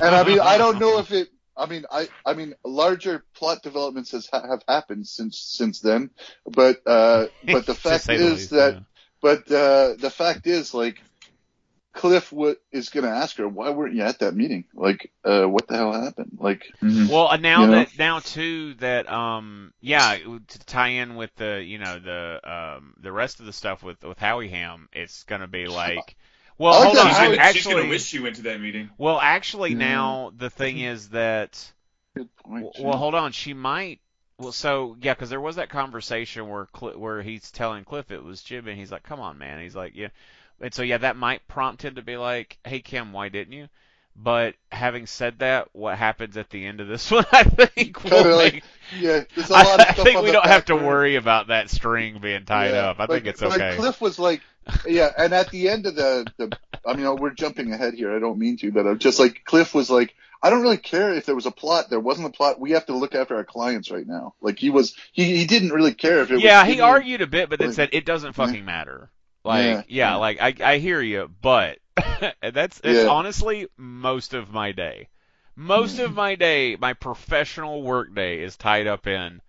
And 0.00 0.14
I 0.14 0.24
mean, 0.24 0.40
I 0.40 0.58
don't 0.58 0.78
know 0.78 0.98
if 0.98 1.10
it. 1.12 1.28
I 1.56 1.66
mean, 1.66 1.84
I 1.90 2.08
I 2.24 2.34
mean, 2.34 2.54
larger 2.64 3.24
plot 3.36 3.62
developments 3.62 4.12
has 4.12 4.28
have 4.32 4.62
happened 4.66 5.06
since 5.06 5.38
since 5.38 5.80
then, 5.80 6.10
but 6.46 6.78
uh, 6.86 7.26
but 7.44 7.66
the 7.66 7.74
fact 7.74 8.06
say 8.06 8.18
the 8.18 8.30
is 8.30 8.30
least, 8.30 8.50
that 8.50 8.74
yeah. 8.74 8.80
But 9.20 9.50
uh, 9.52 9.94
the 9.98 10.10
fact 10.10 10.46
is, 10.46 10.74
like, 10.74 11.00
Cliff 11.92 12.30
w- 12.30 12.56
is 12.70 12.88
going 12.88 13.04
to 13.04 13.10
ask 13.10 13.36
her, 13.36 13.46
"Why 13.46 13.70
weren't 13.70 13.94
you 13.94 14.02
at 14.02 14.20
that 14.20 14.34
meeting? 14.34 14.64
Like, 14.74 15.12
uh, 15.24 15.44
what 15.44 15.68
the 15.68 15.76
hell 15.76 15.92
happened?" 15.92 16.38
Like, 16.40 16.72
Well, 16.80 17.28
uh, 17.28 17.36
now 17.36 17.62
You 17.62 17.66
know? 17.66 17.72
that 17.72 17.98
now 17.98 18.18
too 18.20 18.74
that 18.74 19.10
um 19.12 19.72
yeah 19.80 20.16
to 20.16 20.58
tie 20.66 20.88
in 20.88 21.16
with 21.16 21.34
the 21.36 21.62
you 21.62 21.78
know 21.78 21.98
the 21.98 22.40
um 22.50 22.94
the 23.00 23.12
rest 23.12 23.40
of 23.40 23.46
the 23.46 23.52
stuff 23.52 23.82
with 23.82 24.02
with 24.02 24.18
Howie 24.18 24.48
Ham, 24.48 24.88
it's 24.92 25.24
gonna 25.24 25.46
be 25.48 25.66
like 25.66 26.16
well 26.58 26.72
like 26.80 26.84
hold 26.86 26.98
on 26.98 27.06
she's, 27.08 27.16
Howie- 27.16 27.26
I'm 27.28 27.36
gonna, 27.36 27.52
she's 27.52 27.64
gonna 27.64 27.76
actually 27.76 27.88
wish 27.90 28.04
she 28.04 28.20
went 28.20 28.36
to 28.36 28.42
that 28.42 28.60
meeting. 28.60 28.90
well 28.98 29.18
actually 29.20 29.70
Yeah. 29.70 29.76
now 29.78 30.32
the 30.36 30.50
thing 30.50 30.78
is 30.80 31.10
that 31.10 31.72
good 32.16 32.34
point. 32.36 32.64
w- 32.72 32.86
well 32.88 32.96
hold 32.98 33.14
on 33.14 33.32
she 33.32 33.52
might 33.54 34.00
well 34.38 34.52
so 34.52 34.96
yeah 35.00 35.12
because 35.14 35.30
there 35.30 35.40
was 35.40 35.56
that 35.56 35.68
conversation 35.68 36.48
where 36.48 36.68
Cl- 36.78 36.98
where 36.98 37.22
he's 37.22 37.50
telling 37.50 37.84
Cliff 37.84 38.10
it 38.10 38.22
was 38.24 38.42
Jim 38.42 38.66
and 38.68 38.78
he's 38.78 38.90
like 38.92 39.02
come 39.02 39.20
on 39.20 39.38
man 39.38 39.60
he's 39.62 39.76
like 39.76 39.92
yeah 39.94 40.08
and 40.62 40.72
so 40.72 40.82
yeah 40.82 40.98
that 40.98 41.16
might 41.16 41.46
prompt 41.48 41.82
him 41.84 41.96
to 41.96 42.02
be 42.02 42.16
like 42.16 42.58
hey 42.64 42.80
Kim 42.80 43.12
why 43.12 43.28
didn't 43.28 43.52
you 43.52 43.68
but 44.14 44.54
having 44.70 45.06
said 45.06 45.38
that, 45.38 45.68
what 45.72 45.96
happens 45.96 46.36
at 46.36 46.50
the 46.50 46.66
end 46.66 46.80
of 46.80 46.88
this 46.88 47.10
one, 47.10 47.24
I 47.32 47.44
think 47.44 48.04
will 48.04 48.36
like, 48.36 48.54
make 48.54 48.64
yeah, 48.98 49.24
there's 49.34 49.50
a 49.50 49.54
I, 49.54 49.62
lot 49.62 49.80
of 49.80 49.86
I 49.88 49.92
think 49.92 50.22
we 50.22 50.32
don't 50.32 50.44
have 50.46 50.66
to 50.66 50.76
worry 50.76 51.16
about 51.16 51.48
that 51.48 51.70
string 51.70 52.18
being 52.20 52.44
tied 52.44 52.72
Yeah, 52.72 52.90
up. 52.90 53.00
I 53.00 53.06
think 53.06 53.26
it's 53.26 53.42
okay. 53.42 53.74
Cliff 53.76 54.00
was 54.00 54.18
like, 54.18 54.42
yeah, 54.86 55.10
and 55.16 55.32
at 55.32 55.50
the 55.50 55.68
end 55.68 55.86
of 55.86 55.96
the, 55.96 56.26
the, 56.36 56.56
I 56.86 56.94
mean, 56.94 57.16
we're 57.16 57.30
jumping 57.30 57.72
ahead 57.72 57.94
here. 57.94 58.14
I 58.14 58.18
don't 58.18 58.38
mean 58.38 58.58
to, 58.58 58.70
but 58.70 58.86
I'm 58.86 58.98
just 58.98 59.18
like 59.18 59.44
Cliff 59.44 59.74
was 59.74 59.90
like, 59.90 60.14
I 60.42 60.50
don't 60.50 60.62
really 60.62 60.76
care 60.76 61.14
if 61.14 61.24
there 61.24 61.34
was 61.34 61.46
a 61.46 61.50
plot. 61.50 61.88
There 61.88 62.00
wasn't 62.00 62.26
a 62.26 62.30
plot. 62.30 62.60
We 62.60 62.72
have 62.72 62.86
to 62.86 62.96
look 62.96 63.14
after 63.14 63.36
our 63.36 63.44
clients 63.44 63.90
right 63.90 64.06
now. 64.06 64.34
Like 64.40 64.58
he 64.58 64.70
was, 64.70 64.94
he, 65.12 65.36
he 65.38 65.46
didn't 65.46 65.70
really 65.70 65.94
care 65.94 66.20
if 66.20 66.30
it 66.30 66.34
was. 66.34 66.42
yeah, 66.42 66.66
he 66.66 66.80
argued 66.80 67.22
a 67.22 67.26
bit, 67.26 67.48
but 67.48 67.58
then 67.58 67.68
like- 67.68 67.76
said 67.76 67.88
it 67.92 68.04
doesn't 68.04 68.34
fucking 68.34 68.64
matter. 68.64 69.10
Like, 69.44 69.84
yeah, 69.88 70.10
Yeah. 70.10 70.16
like 70.16 70.40
I 70.40 70.54
I 70.60 70.78
hear 70.78 71.00
you, 71.00 71.30
but 71.40 71.78
that's 72.42 72.80
it's 72.84 73.04
Yeah. 73.04 73.08
honestly 73.08 73.68
most 73.76 74.34
of 74.34 74.52
my 74.52 74.72
day. 74.72 75.08
Most 75.56 75.98
of 75.98 76.14
my 76.14 76.34
day, 76.34 76.76
my 76.76 76.94
professional 76.94 77.82
work 77.82 78.14
day 78.14 78.40
is 78.42 78.56
tied 78.56 78.86
up 78.86 79.06
in. 79.06 79.40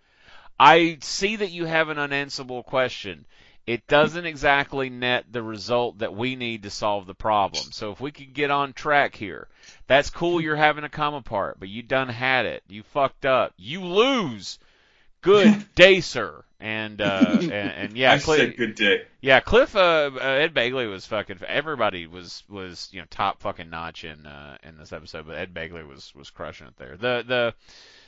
I 0.60 0.98
see 1.02 1.36
that 1.38 1.52
you 1.52 1.66
have 1.66 1.90
an 1.90 2.00
unanswerable 2.00 2.64
question. 2.64 3.26
It 3.66 3.88
doesn't 3.88 4.26
exactly 4.26 4.90
net 4.90 5.26
the 5.32 5.42
result 5.44 6.00
that 6.00 6.14
we 6.14 6.36
need 6.36 6.64
to 6.64 6.70
solve 6.70 7.06
the 7.08 7.14
problem. 7.16 7.72
So 7.72 7.92
if 7.92 8.02
we 8.02 8.12
could 8.12 8.34
get 8.34 8.52
on 8.52 8.74
track 8.74 9.16
here, 9.16 9.48
that's 9.88 10.10
cool. 10.10 10.42
You're 10.42 10.56
having 10.58 10.84
a 10.84 10.90
come 10.90 11.14
apart, 11.14 11.60
but 11.60 11.70
you 11.70 11.82
done 11.82 12.10
had 12.10 12.46
it. 12.46 12.64
You 12.68 12.84
fucked 12.84 13.26
up. 13.26 13.54
You 13.58 13.84
lose. 13.86 14.60
Good 15.24 15.66
day, 15.76 16.00
sir. 16.02 16.44
And 16.60 17.02
uh, 17.02 17.40
and, 17.42 17.52
and 17.52 17.98
yeah, 17.98 18.14
I 18.14 18.20
Cli- 18.20 18.38
said 18.38 18.56
good 18.56 18.76
day. 18.76 19.02
yeah, 19.20 19.42
Cliff 19.42 19.76
uh, 19.76 20.12
uh, 20.16 20.18
Ed 20.20 20.54
Begley 20.54 20.90
was 20.90 21.06
fucking. 21.06 21.40
Everybody 21.46 22.08
was 22.08 22.42
was 22.48 22.88
you 22.94 23.02
know 23.02 23.08
top 23.10 23.42
fucking 23.42 23.70
notch 23.70 24.06
in 24.06 24.26
uh, 24.26 24.58
in 24.64 24.78
this 24.78 24.94
episode, 24.94 25.28
but 25.28 25.38
Ed 25.38 25.54
Begley 25.54 25.86
was 25.86 26.14
was 26.16 26.30
crushing 26.30 26.68
it 26.68 26.78
there. 26.78 26.96
The 26.96 27.26
the 27.28 27.54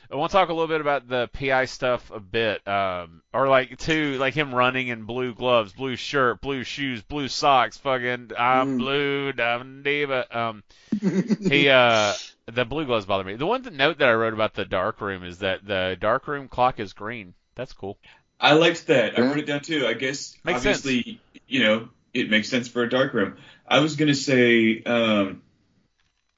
I 0.09 0.15
want 0.15 0.31
to 0.31 0.37
talk 0.37 0.47
a 0.47 0.53
little 0.53 0.69
bit 0.69 0.79
about 0.79 1.09
the 1.09 1.27
PI 1.33 1.65
stuff 1.65 2.11
a 2.11 2.19
bit, 2.21 2.65
um, 2.65 3.23
or 3.33 3.49
like 3.49 3.77
too 3.77 4.17
like 4.19 4.33
him 4.33 4.55
running 4.55 4.87
in 4.87 5.03
blue 5.03 5.33
gloves, 5.33 5.73
blue 5.73 5.97
shirt, 5.97 6.39
blue 6.39 6.63
shoes, 6.63 7.01
blue 7.01 7.27
socks. 7.27 7.75
Fucking 7.79 8.31
I'm 8.39 8.77
Mm. 8.77 8.77
blue, 8.77 9.33
I'm 9.43 9.83
diva. 9.83 10.27
Um, 10.39 10.63
he 11.01 11.67
uh 11.67 12.13
the 12.47 12.65
blue 12.65 12.85
gloves 12.85 13.05
bother 13.05 13.23
me. 13.23 13.35
The 13.35 13.45
one 13.45 13.61
note 13.77 13.99
that 13.99 14.09
I 14.09 14.13
wrote 14.13 14.33
about 14.33 14.53
the 14.55 14.65
dark 14.65 14.99
room 15.01 15.23
is 15.23 15.39
that 15.39 15.65
the 15.65 15.97
dark 15.99 16.27
room 16.27 16.47
clock 16.47 16.79
is 16.79 16.93
green. 16.93 17.35
That's 17.55 17.73
cool. 17.73 17.99
I 18.39 18.53
liked 18.53 18.87
that. 18.87 19.17
I 19.17 19.21
wrote 19.21 19.39
it 19.39 19.45
down 19.45 19.61
too. 19.61 19.85
I 19.87 19.93
guess 19.93 20.37
Makes 20.43 20.65
obviously, 20.65 21.21
you 21.47 21.63
know, 21.63 21.89
it 22.13 22.29
makes 22.29 22.49
sense 22.49 22.67
for 22.67 22.83
a 22.83 22.89
dark 22.89 23.13
room. 23.13 23.37
I 23.67 23.79
was 23.79 23.95
gonna 23.95 24.13
say, 24.15 24.83
um, 24.83 25.41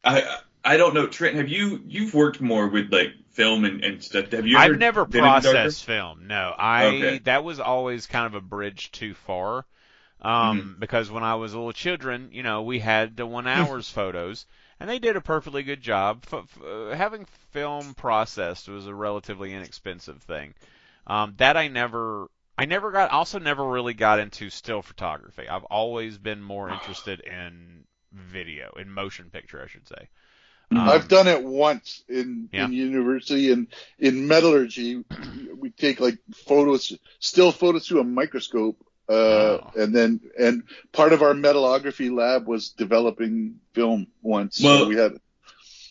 I 0.03 0.39
I 0.63 0.77
don't 0.77 0.93
know, 0.95 1.07
Trent. 1.07 1.35
Have 1.35 1.49
you 1.49 1.81
you've 1.85 2.13
worked 2.13 2.41
more 2.41 2.67
with 2.67 2.91
like 2.91 3.13
film 3.31 3.65
and, 3.65 3.83
and 3.83 4.03
stuff? 4.03 4.31
Have 4.31 4.47
you 4.47 4.57
ever? 4.59 4.73
I've 4.73 4.77
never 4.77 5.05
been 5.05 5.25
in 5.25 5.35
a 5.35 5.39
dark 5.39 5.63
room? 5.63 5.75
processed 5.75 5.85
film. 5.85 6.27
No, 6.27 6.53
I 6.57 6.81
Okay. 6.87 7.21
that 7.23 7.43
was 7.45 7.61
always 7.61 8.07
kind 8.07 8.25
of 8.25 8.33
a 8.33 8.41
bridge 8.41 8.91
too 8.91 9.13
far. 9.13 9.65
Um, 10.21 10.75
Mm-hmm. 10.75 10.79
because 10.79 11.11
when 11.11 11.23
I 11.23 11.35
was 11.35 11.53
a 11.53 11.57
little 11.57 11.73
children, 11.73 12.29
you 12.33 12.43
know, 12.43 12.63
we 12.63 12.79
had 12.79 13.17
the 13.17 13.25
one 13.25 13.47
hours 13.47 13.89
photos, 13.89 14.45
and 14.79 14.89
they 14.89 14.99
did 14.99 15.15
a 15.15 15.21
perfectly 15.21 15.63
good 15.63 15.81
job. 15.81 16.23
F- 16.31 16.33
f- 16.33 16.63
uh, 16.63 16.95
having 16.95 17.25
film 17.51 17.93
processed 17.93 18.67
was 18.67 18.87
a 18.87 18.93
relatively 18.93 19.53
inexpensive 19.53 20.21
thing. 20.23 20.53
Um, 21.05 21.33
that 21.37 21.55
I 21.57 21.67
never, 21.67 22.29
I 22.57 22.65
never 22.65 22.91
got, 22.91 23.11
also 23.11 23.39
never 23.39 23.65
really 23.65 23.93
got 23.93 24.19
into 24.19 24.49
still 24.49 24.81
photography. 24.81 25.47
I've 25.47 25.63
always 25.65 26.17
been 26.17 26.41
more 26.41 26.69
interested 26.69 27.21
in 27.21 27.85
video, 28.11 28.73
in 28.79 28.91
motion 28.91 29.29
picture, 29.29 29.61
I 29.63 29.67
should 29.67 29.87
say. 29.87 30.09
Um, 30.71 30.79
I've 30.79 31.07
done 31.07 31.27
it 31.27 31.41
once 31.41 32.03
in 32.09 32.49
Yeah. 32.51 32.65
in 32.65 32.73
university 32.73 33.51
and 33.53 33.67
in 33.99 34.27
metallurgy. 34.27 35.03
We 35.57 35.69
take 35.69 35.99
like 36.01 36.17
photos, 36.45 36.91
still 37.19 37.53
photos 37.53 37.87
through 37.87 38.01
a 38.01 38.03
microscope, 38.03 38.77
uh, 39.09 39.13
Oh. 39.13 39.71
and 39.75 39.95
then 39.95 40.19
and 40.37 40.63
part 40.91 41.13
of 41.13 41.21
our 41.21 41.33
metallography 41.33 42.09
lab 42.15 42.45
was 42.47 42.69
developing 42.69 43.59
film 43.73 44.07
once. 44.21 44.61
Well- 44.61 44.79
so 44.83 44.87
we 44.89 44.95
had. 44.97 45.13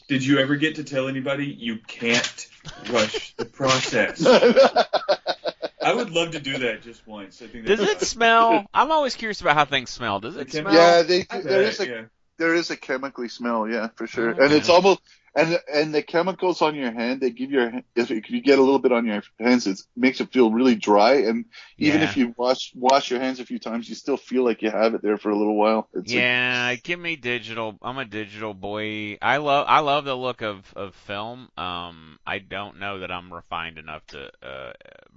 Did 0.08 0.24
you 0.24 0.38
ever 0.38 0.54
get 0.54 0.76
to 0.76 0.84
tell 0.84 1.08
anybody 1.08 1.46
you 1.46 1.78
can't 1.78 2.46
rush 2.90 3.34
the 3.34 3.44
process? 3.60 4.24
I 4.24 5.92
would 5.92 6.10
love 6.10 6.30
to 6.32 6.40
do 6.40 6.58
that 6.58 6.82
just 6.82 7.04
once. 7.06 7.42
I 7.42 7.48
think 7.48 7.66
Does 7.66 7.80
that's 7.80 8.02
it 8.02 8.06
smell? 8.06 8.66
I'm 8.72 8.92
always 8.92 9.16
curious 9.16 9.40
about 9.40 9.56
how 9.56 9.64
things 9.64 9.90
smell. 9.90 10.20
Does 10.20 10.36
it 10.36 10.42
Okay. 10.42 10.60
smell? 10.60 10.72
yeah, 10.74 11.02
they 11.02 11.26
I 11.28 11.40
there 11.40 11.62
bet, 11.62 11.72
is 11.72 11.80
a 11.80 11.88
yeah. 11.88 12.02
there 12.38 12.54
is 12.54 12.70
a 12.70 12.76
chemically 12.76 13.28
smell, 13.28 13.68
yeah, 13.68 13.88
for 13.96 14.06
sure. 14.06 14.30
Okay. 14.30 14.44
And 14.44 14.52
it's 14.52 14.68
almost 14.68 15.00
and 15.36 15.60
and 15.72 15.94
the 15.94 16.02
chemicals 16.02 16.62
on 16.62 16.74
your 16.74 16.90
hand, 16.90 17.20
they 17.20 17.30
give 17.30 17.50
your 17.50 17.70
if, 17.94 18.10
if 18.10 18.30
you 18.30 18.40
get 18.40 18.58
a 18.58 18.62
little 18.62 18.78
bit 18.78 18.90
on 18.90 19.04
your 19.06 19.22
hands, 19.38 19.66
it 19.66 19.80
makes 19.94 20.20
it 20.20 20.32
feel 20.32 20.50
really 20.50 20.74
dry. 20.74 21.16
And 21.28 21.44
even 21.78 22.00
Yeah. 22.00 22.08
if 22.08 22.16
you 22.16 22.34
wash 22.36 22.72
wash 22.74 23.10
your 23.10 23.20
hands 23.20 23.38
a 23.38 23.44
few 23.44 23.58
times, 23.58 23.88
you 23.88 23.94
still 23.94 24.16
feel 24.16 24.44
like 24.44 24.62
you 24.62 24.70
have 24.70 24.94
it 24.94 25.02
there 25.02 25.18
for 25.18 25.30
a 25.30 25.36
little 25.36 25.54
while. 25.56 25.88
It's 25.94 26.10
like- 26.10 26.14
Yeah, 26.16 26.74
give 26.76 26.98
me 26.98 27.16
digital. 27.16 27.76
I'm 27.82 27.98
a 27.98 28.04
digital 28.06 28.54
boy. 28.54 29.18
I 29.20 29.36
love 29.36 29.66
I 29.68 29.80
love 29.80 30.04
the 30.06 30.16
look 30.16 30.40
of 30.42 30.72
of 30.74 30.94
film. 30.94 31.50
Um, 31.58 32.18
I 32.26 32.38
don't 32.38 32.80
know 32.80 33.00
that 33.00 33.12
I'm 33.12 33.32
refined 33.32 33.78
enough 33.78 34.06
to 34.08 34.30
uh, 34.42 34.72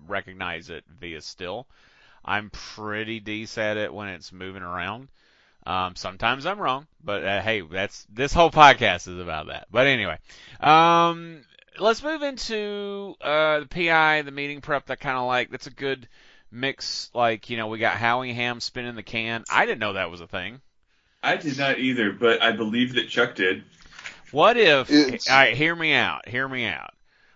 recognize 0.08 0.70
it 0.70 0.84
via 1.00 1.22
still. 1.22 1.66
I'm 2.26 2.50
pretty 2.50 3.22
decent 3.22 3.64
at 3.66 3.78
it 3.78 3.94
when 3.94 4.10
it's 4.10 4.34
moving 4.34 4.62
around. 4.64 5.08
Um, 5.70 5.96
sometimes 5.96 6.48
I'm 6.48 6.60
wrong, 6.60 6.88
but 7.04 7.24
uh, 7.24 7.42
hey, 7.42 7.62
that's 7.62 8.08
this 8.12 8.34
whole 8.34 8.50
podcast 8.50 9.08
is 9.08 9.20
about 9.20 9.48
that. 9.48 9.68
But 9.72 9.86
anyway, 9.86 10.18
um, 10.60 11.42
let's 11.80 12.02
move 12.02 12.24
into 12.24 13.16
uh, 13.22 13.60
the 13.60 13.68
PI, 13.68 14.24
the 14.24 14.32
meeting 14.32 14.62
prep. 14.62 14.88
That 14.88 15.00
kind 15.00 15.18
of 15.18 15.28
like 15.28 15.52
that's 15.52 15.68
a 15.68 15.72
good 15.72 16.08
mix. 16.52 17.12
Like 17.14 17.52
you 17.52 17.58
know, 17.58 17.68
we 17.68 17.78
got 17.78 17.98
Howie 17.98 18.34
Ham 18.34 18.60
spinning 18.60 18.96
the 18.96 19.04
can. 19.04 19.44
I 19.52 19.68
didn't 19.68 19.80
know 19.80 19.94
that 19.94 20.10
was 20.10 20.22
a 20.22 20.28
thing. 20.28 20.60
I 21.22 21.36
did 21.36 21.60
not 21.60 21.78
either, 21.78 22.14
but 22.14 22.42
I 22.42 22.52
believe 22.54 22.96
that 22.96 23.10
Chuck 23.10 23.36
did. 23.36 23.64
What 24.32 24.58
if? 24.58 24.90
It's- 24.90 25.30
All 25.30 25.36
right, 25.36 25.56
hear 25.56 25.76
me 25.76 25.94
out. 25.94 26.28
Hear 26.28 26.48
me 26.48 26.66
out. 26.66 26.94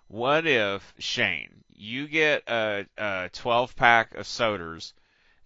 What 0.07 0.47
if 0.47 0.93
Shane, 0.97 1.49
you 1.75 2.07
get 2.07 2.43
a, 2.47 2.85
a 2.97 3.29
12 3.33 3.75
pack 3.75 4.15
of 4.15 4.25
sodas 4.25 4.93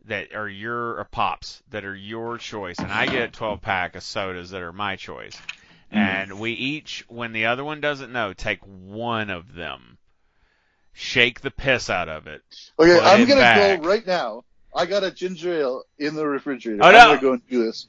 that 0.07 0.33
are 0.33 0.49
your 0.49 0.99
or 0.99 1.07
pops 1.09 1.61
that 1.69 1.85
are 1.85 1.95
your 1.95 2.37
choice, 2.37 2.77
and 2.79 2.91
I 2.91 3.05
get 3.05 3.29
a 3.29 3.31
12 3.31 3.61
pack 3.61 3.95
of 3.95 4.03
sodas 4.03 4.51
that 4.51 4.61
are 4.61 4.73
my 4.73 4.95
choice, 4.95 5.35
mm. 5.91 5.97
and 5.97 6.39
we 6.39 6.51
each, 6.51 7.05
when 7.07 7.33
the 7.33 7.45
other 7.45 7.63
one 7.63 7.81
doesn't 7.81 8.11
know, 8.11 8.33
take 8.33 8.59
one 8.61 9.29
of 9.29 9.53
them, 9.53 9.97
shake 10.93 11.41
the 11.41 11.51
piss 11.51 11.89
out 11.89 12.09
of 12.09 12.27
it. 12.27 12.41
Okay, 12.79 12.99
I'm 12.99 13.21
it 13.21 13.27
gonna 13.27 13.41
back. 13.41 13.81
go 13.81 13.87
right 13.87 14.05
now. 14.05 14.43
I 14.75 14.85
got 14.85 15.03
a 15.03 15.11
ginger 15.11 15.53
ale 15.53 15.83
in 15.97 16.15
the 16.15 16.25
refrigerator. 16.25 16.83
Oh, 16.83 16.87
I'm 16.87 16.93
no. 16.93 17.05
gonna 17.07 17.21
go 17.21 17.33
and 17.33 17.47
do 17.47 17.65
this 17.65 17.87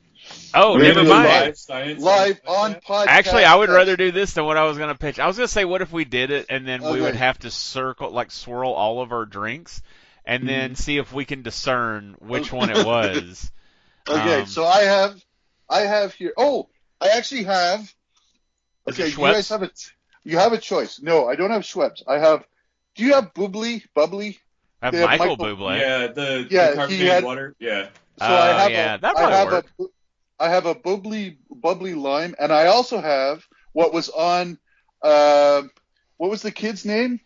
Oh, 0.55 0.75
We're 0.75 0.83
never 0.83 1.05
mind. 1.05 1.25
live- 1.25 1.47
Live 1.47 1.59
science. 1.59 2.03
live 2.03 2.29
like 2.29 2.43
on 2.47 2.75
podcast. 2.75 3.07
Actually, 3.07 3.45
I 3.45 3.55
would 3.55 3.69
rather 3.69 3.97
do 3.97 4.11
this 4.11 4.33
than 4.33 4.45
what 4.45 4.57
I 4.57 4.65
was 4.65 4.77
going 4.77 4.89
to 4.91 4.99
pitch. 4.99 5.19
I 5.19 5.27
was 5.27 5.37
going 5.37 5.47
to 5.47 5.53
say, 5.53 5.65
what 5.65 5.83
if 5.83 5.93
we 5.93 6.05
did 6.05 6.31
it 6.31 6.47
and 6.49 6.67
then 6.67 6.83
we 6.83 7.01
would 7.01 7.15
have 7.15 7.39
to 7.41 7.51
circle, 7.51 8.11
like 8.11 8.31
swirl 8.31 8.73
all 8.73 9.01
of 9.01 9.13
our 9.13 9.25
drinks 9.25 9.83
and 10.29 10.49
then 10.49 10.75
see 10.77 10.99
if 10.99 11.13
we 11.13 11.25
can 11.25 11.43
discern 11.43 12.15
which 12.21 12.53
one 12.53 12.71
it 12.71 12.87
was. 12.87 13.51
Okay, 14.09 14.41
Um, 14.43 14.47
so 14.47 14.65
I 14.65 14.83
have, 14.83 15.21
I 15.69 15.81
have 15.81 16.15
here. 16.15 16.33
Oh, 16.37 16.69
I 17.01 17.09
actually 17.09 17.45
have. 17.45 17.93
Okay, 18.89 19.09
you 19.09 19.17
guys 19.17 19.49
have 19.49 19.63
a, 19.63 19.71
you 20.25 20.39
have 20.39 20.53
a 20.53 20.59
choice. 20.59 21.01
No, 21.03 21.29
I 21.29 21.35
don't 21.35 21.51
have 21.51 21.63
Schweppes. 21.63 22.03
I 22.07 22.19
have. 22.19 22.45
Do 22.95 23.05
you 23.05 23.15
have 23.15 23.35
Bubbly? 23.35 23.85
Bubbly? 23.95 24.39
I 24.81 24.87
have 24.87 24.95
have 24.95 25.05
Michael, 25.11 25.37
Michael- 25.37 25.57
Bublé. 25.57 25.81
Yeah, 25.81 26.07
the, 26.09 26.47
Yeah, 26.51 26.65
the 26.67 26.71
he 26.71 26.77
carbonated 26.77 27.07
had- 27.09 27.25
water. 27.25 27.57
Yeah. 27.59 27.85
So 28.19 28.25
Oh, 28.27 28.35
I 28.35 28.49
have 28.63 28.71
yeah, 28.71 28.95
a, 28.95 28.99
that 28.99 29.17
I 29.17 29.31
have 29.31 29.53
work. 29.53 29.67
a, 29.81 29.85
I 30.41 30.49
have 30.51 30.67
a 30.67 30.75
bubbly, 30.75 31.39
bubbly 31.51 31.95
lime, 31.95 32.35
and 32.39 32.53
I 32.53 32.67
also 32.67 33.01
have 33.01 33.47
what 33.73 33.93
was 33.93 34.09
on, 34.09 34.59
uh, 35.03 35.63
what 36.17 36.31
was 36.31 36.43
the 36.43 36.51
kid's 36.51 36.85
name? 36.85 37.21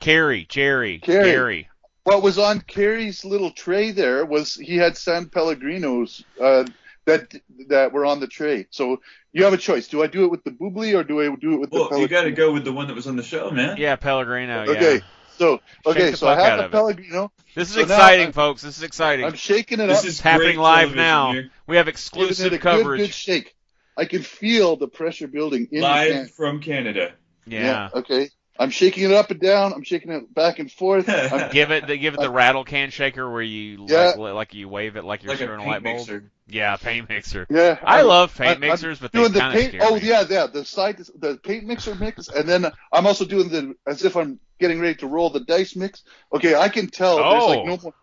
Carrie, 0.00 0.44
Jerry, 0.48 0.98
Carrie. 0.98 1.24
Gary. 1.30 1.68
What 2.04 2.22
was 2.22 2.38
on 2.38 2.60
Carrie's 2.60 3.24
little 3.24 3.50
tray 3.52 3.92
there 3.92 4.24
was 4.24 4.54
he 4.54 4.76
had 4.76 4.96
San 4.96 5.26
Pellegrinos 5.26 6.24
uh, 6.40 6.64
that 7.04 7.32
that 7.68 7.92
were 7.92 8.04
on 8.04 8.18
the 8.20 8.26
tray. 8.26 8.66
So 8.70 9.00
you 9.32 9.44
have 9.44 9.52
a 9.52 9.56
choice. 9.58 9.86
Do 9.88 10.02
I 10.02 10.08
do 10.08 10.24
it 10.24 10.30
with 10.30 10.42
the 10.44 10.50
bubbly 10.50 10.94
or 10.94 11.04
do 11.04 11.20
I 11.20 11.34
do 11.36 11.54
it 11.54 11.60
with 11.60 11.70
the 11.70 11.88
Well, 11.90 12.00
you 12.00 12.08
got 12.08 12.24
to 12.24 12.32
go 12.32 12.52
with 12.52 12.64
the 12.64 12.72
one 12.72 12.88
that 12.88 12.94
was 12.94 13.06
on 13.06 13.16
the 13.16 13.22
show, 13.22 13.50
man. 13.50 13.76
Yeah, 13.76 13.96
Pellegrino. 13.96 14.62
Okay, 14.68 14.94
Yeah. 14.96 15.00
so 15.38 15.60
okay, 15.86 16.12
so 16.14 16.26
I 16.28 16.40
have 16.40 16.58
the. 16.58 16.68
Pellegrino. 16.70 17.30
This 17.54 17.68
is 17.68 17.74
So 17.74 17.82
exciting, 17.82 18.24
I'm- 18.26 18.32
folks. 18.32 18.62
This 18.62 18.78
is 18.78 18.82
exciting. 18.82 19.24
I'm 19.24 19.34
shaking 19.34 19.78
it 19.78 19.86
This 19.86 20.00
up. 20.00 20.04
is 20.06 20.20
happening 20.20 20.58
live 20.58 20.94
now. 20.96 21.32
here. 21.32 21.50
We 21.68 21.76
have 21.76 21.86
exclusive 21.88 22.52
it 22.52 22.56
a 22.56 22.58
coverage. 22.58 22.98
good, 23.00 23.06
good 23.06 23.14
shake. 23.14 23.54
I 23.96 24.06
can 24.06 24.22
feel 24.22 24.76
the 24.76 24.88
pressure 24.88 25.28
building 25.28 25.68
in 25.70 25.82
Live 25.82 26.10
can. 26.12 26.26
from 26.28 26.60
Canada. 26.60 27.12
yeah. 27.46 27.90
Okay. 27.94 28.30
I'm 28.58 28.70
shaking 28.70 29.04
it 29.04 29.12
up 29.12 29.30
and 29.30 29.40
down. 29.40 29.72
I'm 29.72 29.82
shaking 29.82 30.12
it 30.12 30.32
back 30.34 30.58
and 30.58 30.70
forth. 30.70 31.08
I'm, 31.08 31.50
Give 31.52 31.70
it 31.70 31.86
the 31.86 31.96
give 31.96 32.14
it 32.14 32.20
the 32.20 32.30
rattle 32.30 32.64
can 32.64 32.90
shaker 32.90 33.28
where 33.30 33.42
you 33.42 33.86
Yeah. 33.88 34.12
like, 34.16 34.34
like 34.34 34.54
you 34.54 34.68
wave 34.68 34.96
it 34.96 35.04
like 35.04 35.22
you're 35.22 35.32
Like 35.32 35.40
a 35.40 35.44
stirring 35.44 35.60
a, 35.60 35.64
paint 35.64 35.70
light 35.72 35.82
bulb. 35.82 35.96
mixer. 35.98 36.30
Yeah, 36.48 36.76
paint 36.76 37.08
mixer. 37.08 37.46
yeah. 37.48 37.78
I 37.82 37.98
I'm- 37.98 38.06
love 38.06 38.36
paint 38.36 38.48
I'm- 38.48 38.62
I'm 38.64 38.68
mixers, 38.68 38.98
but 38.98 39.10
they 39.12 39.20
doing 39.20 39.32
the 39.32 39.40
kind 39.40 39.54
of 39.56 39.60
paint. 39.70 39.82
Oh 39.82 39.94
me. 39.94 40.02
yeah, 40.02 40.24
yeah. 40.28 40.46
The 40.48 40.64
side, 40.66 40.98
the 41.18 41.38
paint 41.42 41.64
mixer 41.64 41.94
mix, 41.94 42.28
and 42.28 42.46
then 42.48 42.66
I'm 42.92 43.06
also 43.06 43.24
doing 43.24 43.48
the 43.48 43.74
as 43.86 44.04
if 44.04 44.16
I'm 44.16 44.38
getting 44.60 44.80
ready 44.80 44.96
to 44.96 45.06
roll 45.06 45.30
the 45.30 45.40
dice 45.40 45.74
mix. 45.74 46.02
Okay, 46.34 46.54
I 46.54 46.68
can 46.68 46.88
tell 46.88 47.16
there's 47.16 47.44
like 47.44 47.58
Oh. 47.60 47.64
no 47.64 47.78
more. 47.82 47.94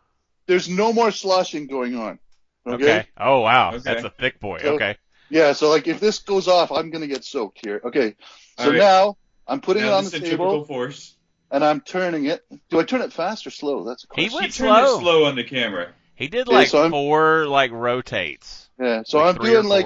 There's 0.47 0.67
no 0.67 0.91
more 0.93 1.11
sloshing 1.11 1.67
going 1.67 1.95
on. 1.95 2.17
Okay. 2.65 2.83
Okay. 2.99 3.07
Oh 3.17 3.41
wow, 3.41 3.69
Okay. 3.69 3.79
that's 3.83 4.03
a 4.03 4.09
thick 4.09 4.39
boy. 4.39 4.57
So- 4.63 4.73
okay. 4.75 4.97
Yeah. 5.29 5.53
So 5.53 5.69
like 5.69 5.87
if 5.87 5.99
this 5.99 6.17
goes 6.19 6.47
off, 6.47 6.71
I'm 6.71 6.89
gonna 6.89 7.05
get 7.07 7.23
soaked 7.23 7.59
here. 7.63 7.79
Okay. 7.85 8.15
So 8.57 8.63
All 8.65 8.69
right. 8.71 8.77
now 8.79 9.17
I'm 9.49 9.61
putting 9.61 9.83
it 9.83 9.89
on 9.89 10.03
the 10.03 10.09
the 10.11 10.17
centrifugal 10.17 10.51
table 10.51 10.65
force. 10.65 11.15
and 11.51 11.63
I'm 11.65 11.81
turning 11.81 12.25
it. 12.25 12.45
Do 12.69 12.79
I 12.79 12.83
turn 12.83 13.01
it 13.01 13.11
fast 13.13 13.45
or 13.47 13.49
slow? 13.49 13.83
That's 13.83 14.03
a 14.05 14.07
He 14.15 14.29
question. 14.29 14.35
went 14.39 14.53
He 14.53 14.57
turned 14.59 14.85
slow. 14.87 14.97
it 14.97 15.01
slow 15.01 15.25
on 15.25 15.35
the 15.35 15.43
camera. 15.43 15.89
He 16.15 16.27
did 16.27 16.47
Okay, 16.47 16.55
like 16.55 16.67
so 16.67 16.89
four 16.89 17.47
like 17.47 17.71
rotates. 17.71 18.69
Yeah. 18.79 19.03
So 19.05 19.19
Like 19.19 19.35
I'm 19.35 19.41
three 19.41 19.51
doing 19.51 19.67
like. 19.67 19.85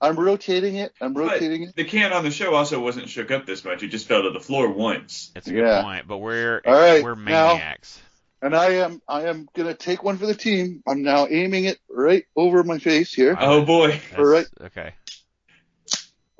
I'm 0.00 0.18
rotating 0.18 0.74
it. 0.76 0.92
I'm 1.00 1.12
But 1.14 1.20
rotating 1.20 1.62
it. 1.62 1.76
the 1.76 1.84
can 1.84 2.12
on 2.12 2.24
the 2.24 2.32
show 2.32 2.54
also 2.54 2.80
wasn't 2.80 3.08
shook 3.08 3.30
up 3.30 3.46
this 3.46 3.64
much. 3.64 3.84
It 3.84 3.88
just 3.88 4.08
fell 4.08 4.22
to 4.24 4.30
the 4.30 4.40
floor 4.40 4.68
once. 4.68 5.30
It's 5.36 5.46
a 5.46 5.52
good 5.52 5.64
Yeah. 5.64 5.82
point, 5.82 6.08
but 6.08 6.18
we're 6.18 6.60
All 6.66 6.72
right, 6.72 7.02
we're 7.04 7.14
now- 7.14 7.54
maniacs. 7.54 8.00
And 8.44 8.56
I 8.56 8.70
am 8.84 9.00
I 9.06 9.26
am 9.26 9.46
gonna 9.54 9.74
take 9.74 10.02
one 10.02 10.18
for 10.18 10.26
the 10.26 10.34
team. 10.34 10.82
I'm 10.88 11.02
now 11.02 11.28
aiming 11.30 11.66
it 11.66 11.78
right 11.88 12.24
over 12.34 12.64
my 12.64 12.78
face 12.78 13.14
here. 13.14 13.36
Oh 13.40 13.64
boy. 13.64 13.88
That's- 13.92 14.18
All 14.18 14.24
right. 14.24 14.46
Okay. 14.62 14.94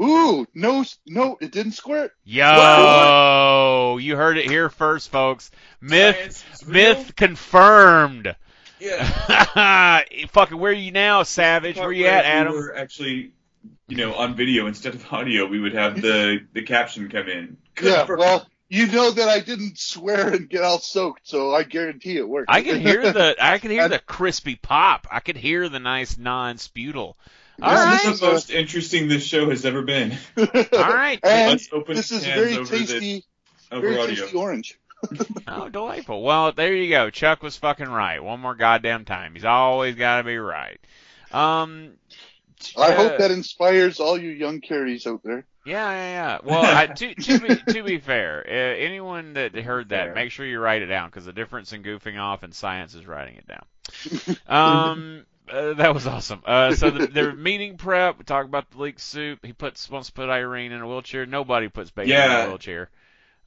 Ooh, 0.00 0.46
no, 0.54 0.84
no, 1.06 1.36
it 1.40 1.52
didn't 1.52 1.72
squirt. 1.72 2.12
Yo, 2.24 3.98
you 4.00 4.16
heard 4.16 4.38
it 4.38 4.46
here 4.46 4.68
first, 4.68 5.10
folks. 5.10 5.50
Myth, 5.80 6.16
Science 6.16 6.44
is 6.54 6.66
real. 6.66 6.72
myth 6.94 7.16
confirmed. 7.16 8.34
Yeah. 8.80 10.02
Fucking, 10.30 10.58
where 10.58 10.72
are 10.72 10.74
you 10.74 10.90
now, 10.92 11.22
Savage? 11.22 11.76
Where 11.76 11.92
you 11.92 12.06
at, 12.06 12.20
If 12.20 12.24
we 12.24 12.30
Adam? 12.30 12.52
were 12.54 12.76
actually, 12.76 13.32
you 13.86 13.96
know, 13.96 14.14
on 14.14 14.34
video 14.34 14.66
instead 14.66 14.94
of 14.94 15.12
audio, 15.12 15.46
we 15.46 15.60
would 15.60 15.74
have 15.74 16.00
the 16.00 16.40
the 16.52 16.62
caption 16.62 17.08
come 17.08 17.28
in. 17.28 17.56
Yeah, 17.80 18.06
well, 18.08 18.46
you 18.68 18.86
know 18.88 19.10
that 19.12 19.28
I 19.28 19.38
didn't 19.40 19.78
swear 19.78 20.28
and 20.30 20.48
get 20.48 20.62
all 20.64 20.78
soaked, 20.80 21.28
so 21.28 21.54
I 21.54 21.62
guarantee 21.62 22.16
it 22.16 22.28
worked. 22.28 22.50
I 22.50 22.62
can 22.62 22.80
hear 22.80 23.12
the, 23.12 23.36
I 23.38 23.58
can 23.58 23.70
hear 23.70 23.88
the 23.90 24.00
crispy 24.00 24.56
pop. 24.56 25.06
I 25.10 25.20
can 25.20 25.36
hear 25.36 25.68
the 25.68 25.78
nice 25.78 26.18
non-sputal. 26.18 27.14
All 27.62 27.72
Yeah, 27.72 27.84
right, 27.84 28.02
This 28.04 28.14
is 28.14 28.20
the 28.20 28.26
most 28.26 28.50
interesting 28.50 29.08
this 29.08 29.24
show 29.24 29.48
has 29.50 29.64
ever 29.64 29.82
been. 29.82 30.12
all 30.36 30.44
right. 30.72 31.18
and 31.22 31.50
Let's 31.50 31.68
open 31.72 31.96
this 31.96 32.10
is 32.10 32.24
cans 32.24 32.34
very 32.40 32.56
over 32.56 32.64
the- 32.64 32.78
tasty, 32.78 33.24
Over 33.70 33.80
very 33.88 34.00
audio. 34.00 34.14
tasty 34.24 34.36
orange. 34.36 34.78
Oh, 35.48 35.68
delightful. 35.68 36.22
Well, 36.22 36.52
there 36.52 36.72
you 36.74 36.88
go. 36.88 37.10
Chuck 37.10 37.42
was 37.42 37.56
fucking 37.56 37.88
right. 37.88 38.22
One 38.22 38.40
more 38.40 38.54
goddamn 38.54 39.04
time. 39.04 39.34
He's 39.34 39.44
always 39.44 39.96
got 39.96 40.18
to 40.18 40.22
be 40.24 40.36
right. 40.38 40.78
Um, 41.32 41.94
I 42.78 42.92
uh, 42.92 42.96
hope 42.96 43.18
that 43.18 43.30
inspires 43.32 43.98
all 43.98 44.16
you 44.16 44.30
young 44.30 44.60
carries 44.60 45.06
out 45.06 45.20
there. 45.24 45.44
Yeah, 45.66 45.90
yeah, 45.90 46.10
yeah. 46.12 46.38
Well, 46.44 46.62
I, 46.64 46.86
to, 46.86 47.14
to 47.14 47.40
be 47.40 47.72
to 47.72 47.82
be 47.82 47.98
fair, 47.98 48.44
uh, 48.46 48.50
anyone 48.84 49.34
that 49.34 49.54
heard 49.56 49.88
that, 49.90 50.06
Fair. 50.06 50.14
make 50.14 50.30
sure 50.30 50.46
you 50.46 50.60
write 50.60 50.82
it 50.82 50.86
down 50.86 51.08
because 51.08 51.24
the 51.24 51.32
difference 51.32 51.72
in 51.72 51.82
goofing 51.82 52.18
off 52.20 52.42
and 52.44 52.54
science 52.54 52.94
is 52.94 53.04
writing 53.06 53.36
it 53.36 53.46
down. 53.48 54.36
Um, 54.46 55.26
uh, 55.52 55.74
that 55.74 55.94
was 55.94 56.06
awesome. 56.06 56.42
Uh, 56.44 56.74
so 56.74 56.90
the, 56.90 57.06
the 57.06 57.32
meeting 57.36 57.76
prep, 57.76 58.18
we 58.18 58.24
talk 58.24 58.46
about 58.46 58.70
the 58.70 58.78
leak 58.78 58.98
soup. 58.98 59.40
He 59.44 59.52
puts 59.52 59.88
wants 59.90 60.08
to 60.08 60.12
put 60.14 60.28
Irene 60.30 60.72
in 60.72 60.80
a 60.80 60.86
wheelchair. 60.88 61.26
Nobody 61.26 61.68
puts 61.68 61.90
baby 61.90 62.10
in 62.12 62.18
a 62.18 62.48
wheelchair. 62.48 62.90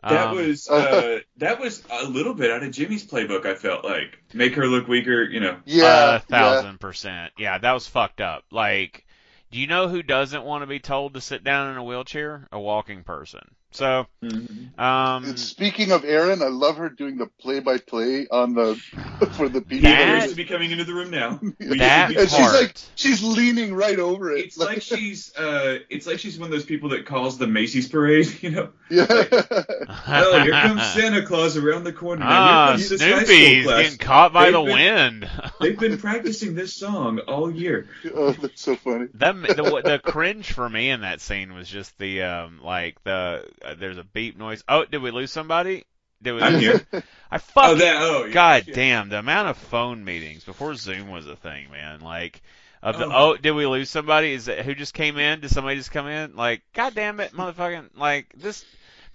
That 0.08 0.28
Um, 0.28 0.36
was 0.36 0.70
uh, 0.70 1.20
that 1.38 1.60
was 1.60 1.84
a 1.90 2.06
little 2.06 2.34
bit 2.36 2.52
out 2.52 2.64
of 2.64 2.72
Jimmy's 2.72 3.06
playbook. 3.06 3.46
I 3.46 3.56
felt 3.56 3.84
like 3.84 4.20
make 4.34 4.56
her 4.56 4.68
look 4.68 4.88
weaker. 4.88 5.24
You 5.24 5.40
know, 5.40 5.58
Yeah, 5.66 6.18
a 6.18 6.20
thousand 6.20 6.80
percent. 6.80 7.34
Yeah, 7.38 7.58
that 7.58 7.72
was 7.72 7.88
fucked 7.88 8.22
up. 8.22 8.44
Like, 8.52 9.06
do 9.52 9.60
you 9.60 9.68
know 9.68 9.88
who 9.88 10.04
doesn't 10.04 10.44
want 10.44 10.62
to 10.62 10.68
be 10.68 10.80
told 10.80 11.16
to 11.16 11.22
sit 11.22 11.44
down 11.44 11.72
in 11.72 11.78
a 11.78 11.84
wheelchair? 11.84 12.48
A 12.52 12.60
walking 12.60 13.04
person. 13.04 13.42
So, 13.76 14.08
yeah. 14.22 15.16
um, 15.16 15.36
Speaking 15.38 15.92
of 15.92 16.06
Erin, 16.06 16.42
I 16.42 16.48
love 16.48 16.78
her 16.78 16.88
doing 16.90 17.18
the 17.18 17.28
play-by-play 17.42 18.28
on 18.32 18.54
the 18.54 18.76
for 19.34 19.50
the 19.50 19.60
he 19.60 19.66
people. 19.66 19.90
That- 19.90 20.16
appears 20.18 20.30
to 20.32 20.36
be 20.38 20.46
coming 20.46 20.72
into 20.72 20.86
the 20.86 20.94
room 20.94 21.12
now. 21.12 21.40
That 21.60 22.08
and 22.08 22.16
be- 22.16 22.22
she's 22.28 22.54
like 22.54 22.78
she's 22.96 23.22
leaning 23.24 23.74
right 23.76 24.00
over 24.00 24.32
it. 24.32 24.46
it's 24.46 24.58
like 24.58 24.82
she's 24.82 25.36
uh, 25.36 25.80
it's 25.90 26.08
like 26.08 26.20
she's 26.20 26.40
one 26.40 26.48
of 26.48 26.52
those 26.52 26.64
people 26.66 26.90
that 26.90 27.06
calls 27.06 27.38
the 27.38 27.48
Macy's 27.48 27.88
parade. 27.90 28.28
You 28.46 28.52
know, 28.52 28.70
yeah. 28.90 29.06
oh, 29.10 30.40
here 30.44 30.52
comes 30.52 30.84
Santa 30.94 31.26
Claus 31.26 31.58
around 31.58 31.84
the 31.84 31.94
corner. 31.94 32.20
Now, 32.24 32.30
ah, 32.30 32.66
here 32.68 32.74
comes 32.78 32.90
this 32.90 33.02
high 33.02 33.08
school 33.10 33.26
Snoopy's 33.26 33.66
getting 33.66 33.98
caught 33.98 34.34
by 34.34 34.46
They've 34.46 34.54
the 34.54 34.62
been- 34.64 34.74
wind. 34.74 35.30
They've 35.60 35.80
been 35.80 35.98
practicing 35.98 36.54
this 36.56 36.74
song 36.74 37.20
all 37.20 37.50
year. 37.52 37.88
oh, 38.14 38.32
that's 38.34 38.62
so 38.62 38.76
funny. 38.76 39.08
Them, 39.14 39.42
the, 39.42 39.82
the 39.84 40.00
cringe 40.04 40.52
for 40.52 40.70
me 40.70 40.90
in 40.92 41.02
that 41.02 41.22
scene 41.22 41.54
was 41.54 41.68
just 41.68 41.98
the 41.98 42.22
um 42.24 42.60
like 42.64 43.04
the 43.04 43.46
uh, 43.66 43.76
there's 43.78 43.98
a 43.98 44.04
beep 44.04 44.38
noise. 44.38 44.64
Oh, 44.68 44.86
did 44.86 45.02
we 45.02 45.12
lose 45.12 45.32
somebody? 45.32 45.86
Did 46.22 46.34
we? 46.34 46.42
I'm 46.42 46.60
here. 46.60 46.86
I 47.32 47.38
fucking 47.38 47.72
Oh, 47.72 47.76
that. 47.76 47.96
Oh, 48.02 48.26
yeah. 48.26 48.34
God 48.34 48.66
damn, 48.72 49.10
the 49.10 49.20
amount 49.20 49.50
of 49.50 49.58
phone 49.58 50.04
meetings 50.04 50.44
before 50.44 50.76
Zoom 50.76 51.10
was 51.10 51.28
a 51.28 51.36
thing, 51.36 51.70
man. 51.72 52.00
Like, 52.02 52.42
of 52.82 52.98
the 52.98 53.06
Oh. 53.06 53.12
oh, 53.32 53.38
did 53.38 53.52
we 53.52 53.66
lose 53.66 53.90
somebody? 53.90 54.34
Is 54.34 54.48
it 54.48 54.64
who 54.66 54.76
just 54.76 54.94
came 54.94 55.18
in? 55.18 55.42
Did 55.42 55.52
somebody 55.52 55.76
just 55.78 55.92
come 55.92 56.08
in? 56.08 56.36
Like, 56.36 56.62
God 56.74 56.96
damn 56.96 57.20
it, 57.20 57.34
motherfucking, 57.34 57.98
like 57.98 58.34
this. 58.38 58.64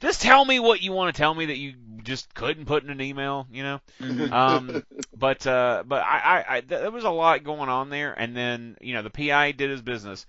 Just 0.01 0.23
tell 0.23 0.43
me 0.45 0.61
what 0.61 0.81
you 0.83 0.93
want 0.93 1.15
to 1.15 1.19
tell 1.21 1.35
me 1.35 1.47
that 1.47 1.59
you 1.59 1.75
just 2.03 2.33
couldn't 2.35 2.65
put 2.65 2.83
in 2.83 2.89
an 2.91 3.03
email, 3.03 3.47
you 3.53 3.63
know. 3.63 3.81
Mhm. 4.01 4.33
Um, 4.33 4.85
but 5.17 5.47
uh, 5.47 5.85
but 5.87 6.03
I, 6.03 6.19
I, 6.19 6.57
I 6.57 6.61
th- 6.63 6.81
there 6.81 6.91
was 6.91 7.05
a 7.05 7.11
lot 7.11 7.45
going 7.45 7.69
on 7.69 7.91
there, 7.91 8.13
and 8.15 8.35
then 8.37 8.79
you 8.81 8.95
know 8.95 9.03
the 9.03 9.11
PI 9.11 9.53
did 9.53 9.69
his 9.71 9.83
business. 9.83 10.27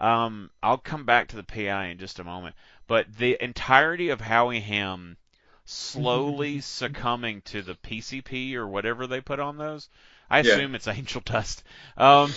Um, 0.00 0.50
I'll 0.62 0.78
come 0.78 1.04
back 1.04 1.28
to 1.28 1.36
the 1.36 1.42
PI 1.42 1.88
in 1.88 1.98
just 1.98 2.18
a 2.18 2.24
moment, 2.24 2.56
but 2.92 3.06
the 3.16 3.38
entirety 3.42 4.10
of 4.10 4.20
Howie 4.20 4.60
Ham 4.60 5.16
slowly 5.64 6.60
succumbing 6.78 7.40
to 7.46 7.62
the 7.62 7.74
PCP 7.74 8.54
or 8.54 8.68
whatever 8.68 9.06
they 9.06 9.22
put 9.22 9.40
on 9.40 9.56
those. 9.56 9.88
I 10.28 10.40
Yeah. 10.40 10.52
assume 10.52 10.74
it's 10.74 10.86
angel 10.86 11.22
dust. 11.24 11.62
Um, 11.96 12.30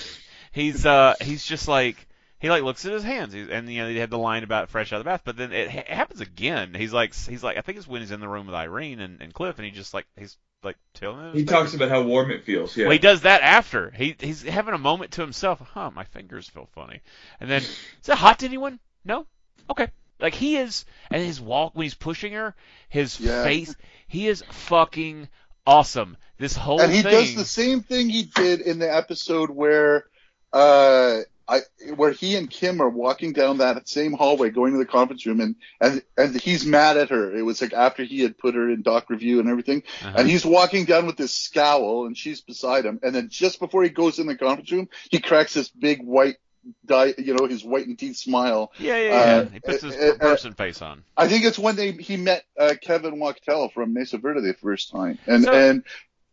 he's 0.53 0.85
uh 0.85 1.15
he's 1.19 1.45
just 1.45 1.67
like 1.67 2.07
he 2.39 2.49
like 2.49 2.63
looks 2.63 2.85
at 2.85 2.93
his 2.93 3.03
hands 3.03 3.33
he's, 3.33 3.49
and 3.49 3.69
you 3.69 3.81
know 3.83 3.89
he 3.89 3.97
had 3.97 4.09
the 4.09 4.17
line 4.17 4.43
about 4.43 4.69
fresh 4.69 4.93
out 4.93 4.99
of 4.99 5.03
the 5.03 5.09
bath, 5.09 5.23
but 5.25 5.35
then 5.35 5.51
it, 5.51 5.69
ha- 5.69 5.93
happens 5.93 6.21
again. 6.21 6.73
He's 6.73 6.93
like 6.93 7.13
he's 7.13 7.43
like 7.43 7.57
I 7.57 7.61
think 7.61 7.77
it's 7.77 7.87
when 7.87 7.99
he's 7.99 8.11
in 8.11 8.21
the 8.21 8.29
room 8.29 8.45
with 8.45 8.55
Irene 8.55 9.01
and, 9.01 9.21
and 9.21 9.33
Cliff, 9.33 9.57
and 9.57 9.65
he 9.65 9.71
just 9.71 9.93
like 9.93 10.05
he's 10.17 10.37
like 10.63 10.77
telling 10.93 11.19
him. 11.31 11.33
He 11.33 11.43
talks 11.43 11.73
about 11.73 11.89
how 11.89 12.01
warm 12.03 12.31
it 12.31 12.45
feels. 12.45 12.77
Yeah. 12.77 12.85
Well, 12.85 12.93
he 12.93 12.99
does 12.99 13.23
that 13.23 13.41
after. 13.41 13.91
He 13.91 14.15
he's 14.17 14.41
having 14.43 14.73
a 14.73 14.77
moment 14.77 15.11
to 15.11 15.21
himself. 15.21 15.59
Huh, 15.73 15.91
my 15.93 16.05
fingers 16.05 16.47
feel 16.47 16.69
funny. 16.73 17.01
And 17.41 17.49
then, 17.49 17.61
is 17.61 17.77
that 18.05 18.15
hot 18.15 18.39
to 18.39 18.45
anyone? 18.45 18.79
No. 19.03 19.25
Okay. 19.69 19.89
Like 20.19 20.33
he 20.33 20.57
is, 20.57 20.85
and 21.11 21.21
his 21.21 21.41
walk 21.41 21.75
when 21.75 21.83
he's 21.83 21.93
pushing 21.93 22.33
her, 22.33 22.55
his 22.89 23.19
Yeah. 23.19 23.43
face, 23.43 23.75
he 24.07 24.27
is 24.27 24.43
fucking 24.49 25.27
awesome. 25.67 26.17
This 26.37 26.55
whole 26.55 26.79
and 26.81 26.91
he 26.91 27.01
thing. 27.01 27.11
does 27.11 27.35
the 27.35 27.45
same 27.45 27.81
thing 27.81 28.09
he 28.09 28.23
did 28.23 28.61
in 28.61 28.79
the 28.79 28.93
episode 28.93 29.49
where 29.49 30.05
uh 30.53 31.19
I 31.47 31.59
where 31.95 32.11
he 32.11 32.35
and 32.37 32.49
Kim 32.49 32.81
are 32.81 32.89
walking 32.89 33.31
down 33.31 33.59
that 33.59 33.87
same 33.87 34.13
hallway 34.13 34.49
going 34.49 34.71
to 34.71 34.79
the 34.79 34.85
conference 34.85 35.25
room 35.27 35.39
and 35.41 35.55
and 35.79 36.01
and 36.17 36.41
he's 36.41 36.65
mad 36.65 36.97
at 36.97 37.09
her. 37.09 37.35
It 37.35 37.43
was 37.43 37.61
like 37.61 37.73
after 37.73 38.03
he 38.03 38.21
had 38.21 38.37
put 38.37 38.55
her 38.55 38.69
in 38.69 38.81
doc 38.81 39.09
review 39.09 39.39
and 39.39 39.47
everything, 39.49 39.83
Uh-huh. 40.01 40.15
and 40.17 40.27
he's 40.29 40.43
walking 40.45 40.85
down 40.85 41.05
with 41.05 41.17
this 41.17 41.35
scowl 41.35 42.07
and 42.07 42.17
she's 42.17 42.41
beside 42.41 42.83
him. 42.85 42.99
And 43.03 43.13
then 43.13 43.29
just 43.29 43.59
before 43.59 43.83
he 43.83 43.89
goes 43.89 44.17
in 44.17 44.25
the 44.27 44.35
conference 44.35 44.71
room, 44.71 44.89
he 45.11 45.19
cracks 45.19 45.53
this 45.53 45.69
big 45.69 46.01
white 46.01 46.37
die, 46.85 47.13
you 47.17 47.33
know, 47.33 47.45
his 47.47 47.63
white 47.63 47.87
and 47.87 47.97
teeth 47.97 48.17
smile. 48.17 48.71
Yeah, 48.79 48.97
yeah, 48.97 49.03
yeah. 49.07 49.15
Uh, 49.41 49.45
he 49.49 49.59
puts 49.59 49.81
his 49.83 49.95
uh, 49.95 50.13
uh, 50.15 50.17
person 50.17 50.53
face 50.53 50.81
on. 50.81 51.03
I 51.17 51.27
think 51.27 51.45
it's 51.45 51.59
when 51.59 51.75
they 51.75 51.91
he 51.91 52.17
met 52.17 52.43
uh, 52.59 52.73
Kevin 52.81 53.19
Wachtel 53.19 53.69
from 53.69 53.93
Mesa 53.93 54.17
Verde 54.17 54.41
the 54.41 54.53
first 54.53 54.91
time, 54.91 55.17
and 55.27 55.43
So- 55.43 55.51
and 55.53 55.83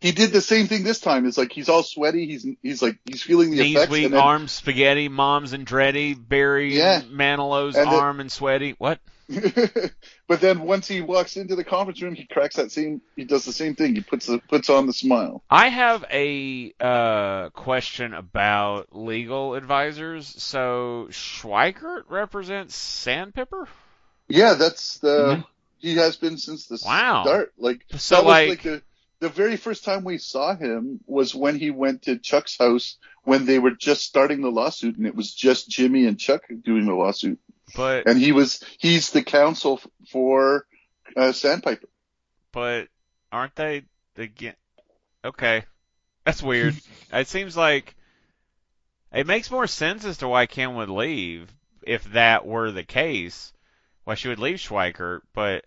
he 0.00 0.10
did 0.10 0.32
the 0.32 0.40
same 0.40 0.66
thing 0.66 0.82
this 0.82 0.98
time. 0.98 1.26
It's 1.26 1.38
like 1.38 1.52
he's 1.52 1.68
all 1.68 1.82
sweaty. 1.84 2.26
He's 2.26 2.46
he's 2.62 2.82
like 2.82 2.98
he's 3.04 3.22
feeling 3.22 3.50
the 3.52 3.58
Knees 3.62 3.76
effects. 3.76 3.92
weak, 3.92 4.04
and 4.06 4.14
then, 4.14 4.20
arms 4.20 4.50
spaghetti, 4.52 5.08
mom's 5.08 5.52
and 5.52 5.64
Andretti, 5.66 6.16
Barry 6.18 6.76
Yeah. 6.76 7.02
Manilow's 7.02 7.76
And 7.76 7.86
the- 7.90 7.94
arm 7.96 8.18
and 8.20 8.30
sweaty. 8.32 8.74
What? 8.78 8.98
but 10.28 10.40
then 10.40 10.60
once 10.62 10.86
he 10.88 11.00
walks 11.00 11.36
into 11.36 11.56
the 11.56 11.64
conference 11.64 12.00
room, 12.02 12.14
he 12.14 12.24
cracks 12.26 12.56
that 12.56 12.70
same. 12.72 13.00
He 13.16 13.24
does 13.24 13.44
the 13.44 13.52
same 13.52 13.74
thing. 13.74 13.94
He 13.94 14.00
puts 14.00 14.26
the 14.26 14.38
puts 14.38 14.70
on 14.70 14.86
the 14.86 14.92
smile. 14.92 15.42
I 15.50 15.68
have 15.68 16.04
a 16.10 16.72
uh, 16.80 17.50
question 17.50 18.14
about 18.14 18.88
legal 18.92 19.54
advisors. 19.54 20.26
So 20.42 21.08
Schweikart 21.10 22.04
represents 22.08 22.74
Sandpiper. 22.76 23.68
Yeah, 24.28 24.54
that's 24.54 24.98
the 24.98 25.36
Mhm. 25.36 25.44
he 25.78 25.96
has 25.96 26.16
been 26.16 26.38
since 26.38 26.66
the 26.66 26.78
Wow. 26.84 27.22
start. 27.24 27.52
Like 27.58 27.84
So, 27.96 28.16
that 28.16 28.24
was 28.24 28.30
like- 28.30 28.48
like 28.48 28.62
the 28.62 28.82
the 29.20 29.28
very 29.28 29.56
first 29.56 29.84
time 29.84 30.02
we 30.02 30.18
saw 30.18 30.56
him 30.56 30.98
was 31.06 31.32
when 31.32 31.56
he 31.56 31.70
went 31.70 32.02
to 32.02 32.18
Chuck's 32.18 32.58
house 32.58 32.96
when 33.22 33.44
they 33.46 33.60
were 33.60 33.70
just 33.70 34.02
starting 34.04 34.40
the 34.40 34.50
lawsuit, 34.50 34.96
and 34.96 35.06
it 35.06 35.14
was 35.14 35.32
just 35.32 35.68
Jimmy 35.70 36.06
and 36.06 36.18
Chuck 36.18 36.42
doing 36.64 36.86
the 36.86 36.92
lawsuit. 36.94 37.38
But 37.74 38.06
and 38.06 38.18
he 38.18 38.32
was 38.32 38.62
he's 38.78 39.10
the 39.10 39.22
counsel 39.22 39.80
for 40.10 40.66
uh, 41.16 41.32
Sandpiper. 41.32 41.88
but 42.52 42.88
aren't 43.30 43.54
they 43.56 43.84
again? 44.16 44.54
Okay, 45.24 45.64
that's 46.24 46.42
weird. 46.42 46.76
it 47.12 47.28
seems 47.28 47.56
like 47.56 47.94
it 49.12 49.26
makes 49.26 49.50
more 49.50 49.66
sense 49.66 50.04
as 50.04 50.18
to 50.18 50.28
why 50.28 50.46
Kim 50.46 50.74
would 50.76 50.90
leave 50.90 51.52
if 51.82 52.04
that 52.12 52.46
were 52.46 52.70
the 52.70 52.84
case. 52.84 53.52
Why 54.04 54.16
she 54.16 54.28
would 54.28 54.40
leave 54.40 54.56
Schweikart, 54.56 55.20
but 55.32 55.64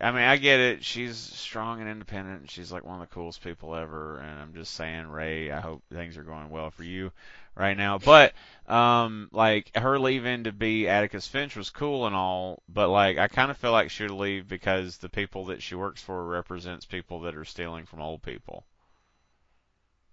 I 0.00 0.12
mean, 0.12 0.22
I 0.22 0.38
get 0.38 0.60
it. 0.60 0.82
She's 0.82 1.16
strong 1.18 1.80
and 1.80 1.88
independent. 1.90 2.40
and 2.40 2.50
She's 2.50 2.72
like 2.72 2.84
one 2.84 2.94
of 2.94 3.08
the 3.08 3.14
coolest 3.14 3.44
people 3.44 3.74
ever. 3.74 4.18
And 4.18 4.40
I'm 4.40 4.54
just 4.54 4.72
saying, 4.72 5.08
Ray, 5.08 5.50
I 5.50 5.60
hope 5.60 5.82
things 5.92 6.16
are 6.16 6.22
going 6.22 6.48
well 6.48 6.70
for 6.70 6.84
you 6.84 7.12
right 7.54 7.76
now. 7.76 7.98
But 7.98 8.32
um, 8.66 9.28
like 9.32 9.76
her 9.76 9.98
leaving 9.98 10.44
to 10.44 10.52
be 10.52 10.88
Atticus 10.88 11.26
Finch 11.26 11.56
was 11.56 11.70
cool 11.70 12.06
and 12.06 12.14
all, 12.14 12.62
but 12.68 12.88
like 12.88 13.18
I 13.18 13.28
kind 13.28 13.50
of 13.50 13.56
feel 13.56 13.72
like 13.72 13.90
she 13.90 14.04
would 14.04 14.12
leave 14.12 14.48
because 14.48 14.98
the 14.98 15.08
people 15.08 15.46
that 15.46 15.62
she 15.62 15.74
works 15.74 16.00
for 16.02 16.24
represents 16.24 16.86
people 16.86 17.20
that 17.20 17.34
are 17.34 17.44
stealing 17.44 17.86
from 17.86 18.00
old 18.00 18.22
people. 18.22 18.64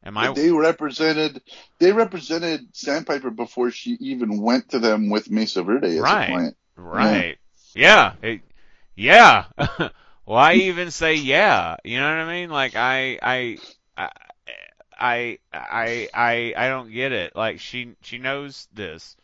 Am 0.03 0.17
I? 0.17 0.31
they 0.31 0.51
represented 0.51 1.41
they 1.79 1.91
represented 1.91 2.67
Sandpiper 2.75 3.29
before 3.29 3.71
she 3.71 3.91
even 3.99 4.41
went 4.41 4.69
to 4.69 4.79
them 4.79 5.09
with 5.09 5.29
Mesa 5.29 5.63
Verde 5.63 5.97
as 5.97 5.99
Right. 5.99 6.23
a 6.23 6.31
client. 6.31 6.57
Right. 6.75 7.37
Yeah. 7.75 8.13
It, 8.21 8.41
yeah. 8.95 9.45
Why 10.25 10.53
even 10.55 10.91
say 10.91 11.15
yeah? 11.15 11.77
You 11.83 11.99
know 11.99 12.09
what 12.09 12.17
I 12.17 12.33
mean? 12.33 12.49
Like 12.49 12.75
I 12.75 13.19
I 13.21 13.57
I 13.97 14.09
I 14.99 15.39
I 15.53 16.09
I 16.13 16.53
I 16.57 16.67
don't 16.69 16.91
get 16.91 17.11
it. 17.11 17.35
Like 17.35 17.59
she 17.59 17.95
she 18.01 18.17
knows 18.17 18.67
this. 18.73 19.15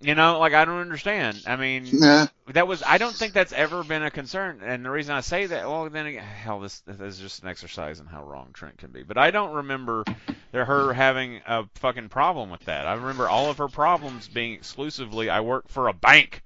You 0.00 0.14
know, 0.14 0.38
like 0.38 0.52
I 0.52 0.64
don't 0.66 0.80
understand. 0.80 1.42
I 1.46 1.56
mean, 1.56 1.86
Yeah. 1.86 2.26
that 2.48 2.66
was 2.66 2.82
I 2.84 2.98
don't 2.98 3.16
think 3.16 3.32
that's 3.32 3.52
ever 3.52 3.84
been 3.84 4.02
a 4.02 4.10
concern. 4.10 4.60
And 4.62 4.84
the 4.84 4.90
reason 4.90 5.14
I 5.14 5.20
say 5.20 5.46
that, 5.46 5.66
well, 5.66 5.88
then 5.88 6.06
again, 6.06 6.22
hell, 6.24 6.60
this, 6.60 6.80
this 6.80 7.00
is 7.00 7.18
just 7.18 7.42
an 7.42 7.48
exercise 7.48 8.00
in 8.00 8.06
how 8.06 8.22
wrong 8.24 8.50
Trent 8.52 8.76
can 8.76 8.90
be. 8.90 9.02
But 9.02 9.16
I 9.16 9.30
don't 9.30 9.54
remember 9.54 10.04
there, 10.52 10.64
her 10.66 10.92
having 10.92 11.40
a 11.46 11.64
fucking 11.76 12.10
problem 12.10 12.50
with 12.50 12.64
that. 12.66 12.86
I 12.86 12.94
remember 12.94 13.28
all 13.28 13.48
of 13.50 13.58
her 13.58 13.68
problems 13.68 14.28
being 14.28 14.52
exclusively 14.52 15.30
I 15.30 15.40
work 15.40 15.68
for 15.68 15.88
a 15.88 15.94
bank. 15.94 16.42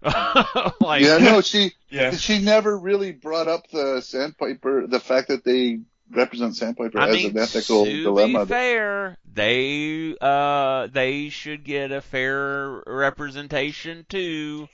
like, 0.02 1.02
yeah, 1.02 1.18
no, 1.18 1.40
she 1.40 1.72
Yeah. 1.90 2.12
she 2.12 2.38
never 2.38 2.78
really 2.78 3.12
brought 3.12 3.48
up 3.48 3.68
the 3.70 4.00
Sandpiper 4.00 4.86
the 4.86 5.00
fact 5.00 5.28
that 5.28 5.44
they 5.44 5.80
represent 6.10 6.56
Sandpiper 6.56 6.98
I 7.00 7.08
as 7.08 7.14
mean, 7.16 7.30
an 7.30 7.38
ethical 7.38 7.84
to 7.84 8.02
dilemma. 8.02 8.44
be 8.46 8.48
fair, 8.50 9.16
they 9.32 10.16
uh 10.20 10.88
they 10.88 11.28
should 11.28 11.64
get 11.64 11.92
a 11.92 12.00
fair 12.00 12.82
representation 12.86 14.06
too. 14.08 14.68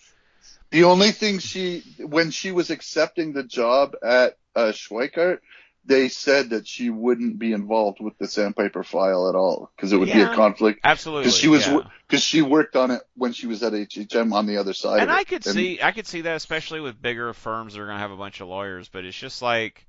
The 0.71 0.85
only 0.85 1.13
thing 1.13 1.39
she, 1.39 1.85
when 2.01 2.33
she 2.33 2.51
was 2.51 2.71
accepting 2.71 3.33
the 3.33 3.45
job 3.45 3.95
at 4.03 4.37
uh, 4.57 4.73
Schweikart, 4.73 5.39
they 5.85 6.09
said 6.09 6.51
that 6.51 6.67
she 6.67 6.91
wouldn't 6.91 7.39
be 7.39 7.53
involved 7.53 8.01
with 8.01 8.19
the 8.19 8.27
Sandpiper 8.27 8.83
file 8.83 9.29
at 9.29 9.37
all 9.37 9.71
because 9.77 9.93
it 9.93 9.99
would 9.99 10.11
be 10.11 10.21
a 10.21 10.35
conflict. 10.35 10.81
Absolutely, 10.83 11.25
Because 11.25 11.37
she 11.37 11.47
was, 11.47 11.67
yeah. 11.67 11.81
because 12.09 12.25
she 12.25 12.43
worked 12.43 12.75
on 12.75 12.91
it 12.91 13.03
when 13.17 13.33
she 13.33 13.47
was 13.47 13.63
at 13.63 13.73
HHM 13.73 14.33
on 14.33 14.47
the 14.47 14.57
other 14.57 14.73
side. 14.73 15.01
and. 15.03 15.13
I 15.13 15.23
could 15.23 15.45
see 15.45 15.81
I 15.81 15.93
could 15.93 16.09
see 16.09 16.23
that 16.23 16.35
especially 16.37 16.81
with 16.81 17.01
bigger 17.01 17.33
firms 17.35 17.75
that 17.75 17.81
are 17.81 17.87
going 17.87 17.97
to 17.97 18.03
have 18.03 18.11
a 18.11 18.17
bunch 18.17 18.41
of 18.41 18.49
lawyers, 18.49 18.89
but 18.89 19.05
it's 19.05 19.17
just 19.17 19.43
like 19.43 19.87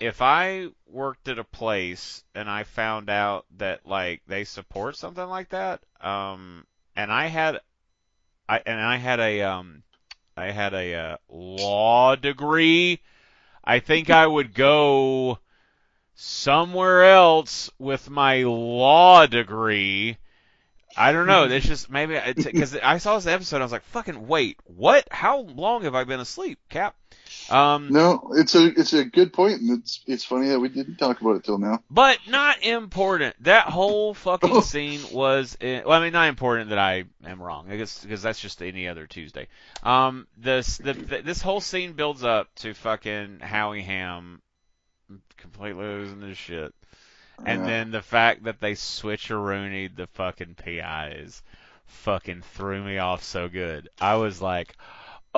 if 0.00 0.22
I 0.22 0.68
worked 0.86 1.28
at 1.28 1.38
a 1.38 1.44
place 1.44 2.22
and 2.34 2.48
I 2.48 2.64
found 2.64 3.10
out 3.10 3.46
that 3.56 3.86
like 3.86 4.22
they 4.26 4.44
support 4.44 4.96
something 4.96 5.26
like 5.26 5.50
that, 5.50 5.82
um, 6.00 6.66
and 6.96 7.12
I 7.12 7.26
had 7.26 7.60
I 8.48 8.62
and 8.64 8.80
I 8.80 8.96
had 8.96 9.20
a 9.20 9.42
um 9.42 9.82
I 10.36 10.50
had 10.50 10.72
a 10.72 10.94
uh, 10.94 11.16
law 11.28 12.14
degree, 12.14 13.00
I 13.64 13.80
think 13.80 14.08
I 14.08 14.26
would 14.26 14.54
go 14.54 15.40
somewhere 16.14 17.04
else 17.04 17.70
with 17.78 18.08
my 18.08 18.42
law 18.44 19.26
degree. 19.26 20.16
I 20.96 21.12
don't 21.12 21.26
know. 21.26 21.44
It's 21.44 21.66
just 21.66 21.90
maybe 21.90 22.18
because 22.34 22.76
I 22.76 22.98
saw 22.98 23.16
this 23.16 23.26
episode. 23.26 23.60
I 23.60 23.64
was 23.64 23.72
like, 23.72 23.84
"Fucking 23.84 24.26
wait, 24.26 24.58
what? 24.64 25.06
How 25.10 25.40
long 25.40 25.82
have 25.82 25.94
I 25.94 26.04
been 26.04 26.20
asleep, 26.20 26.58
Cap?" 26.68 26.96
Um, 27.48 27.88
No, 27.90 28.30
it's 28.34 28.54
a 28.54 28.66
it's 28.78 28.92
a 28.92 29.04
good 29.04 29.32
point, 29.32 29.60
and 29.60 29.78
it's 29.78 30.00
it's 30.06 30.24
funny 30.24 30.48
that 30.48 30.60
we 30.60 30.68
didn't 30.68 30.96
talk 30.96 31.20
about 31.20 31.36
it 31.36 31.44
till 31.44 31.58
now. 31.58 31.82
but 31.90 32.18
not 32.28 32.62
important. 32.62 33.34
That 33.44 33.66
whole 33.68 34.12
fucking 34.26 34.62
scene 34.62 35.08
was. 35.10 35.56
eh, 35.60 35.82
Well, 35.86 35.98
I 35.98 36.04
mean, 36.04 36.12
not 36.12 36.28
important 36.28 36.70
that 36.70 36.78
I 36.78 37.04
am 37.24 37.40
wrong. 37.42 37.70
I 37.70 37.76
guess 37.76 38.02
because 38.02 38.22
that's 38.22 38.40
just 38.40 38.62
any 38.62 38.86
other 38.88 39.06
Tuesday. 39.06 39.48
Um, 39.82 40.26
this 40.36 40.76
the, 40.78 40.92
the 40.92 41.22
this 41.22 41.40
whole 41.40 41.60
scene 41.62 41.94
builds 41.94 42.22
up 42.24 42.54
to 42.56 42.74
fucking 42.74 43.40
Howie 43.40 43.82
Ham 43.82 44.42
completely 45.38 45.82
losing 45.82 46.20
his 46.20 46.36
shit. 46.36 46.74
And 47.46 47.60
Yeah. 47.60 47.66
then 47.66 47.90
the 47.92 48.02
fact 48.02 48.44
that 48.44 48.60
they 48.60 48.72
switcheroonied 48.72 49.96
the 49.96 50.08
fucking 50.08 50.56
PIs 50.56 51.42
fucking 51.86 52.42
threw 52.42 52.82
me 52.82 52.98
off 52.98 53.22
so 53.22 53.48
good. 53.48 53.88
I 54.00 54.16
was 54.16 54.42
like, 54.42 54.76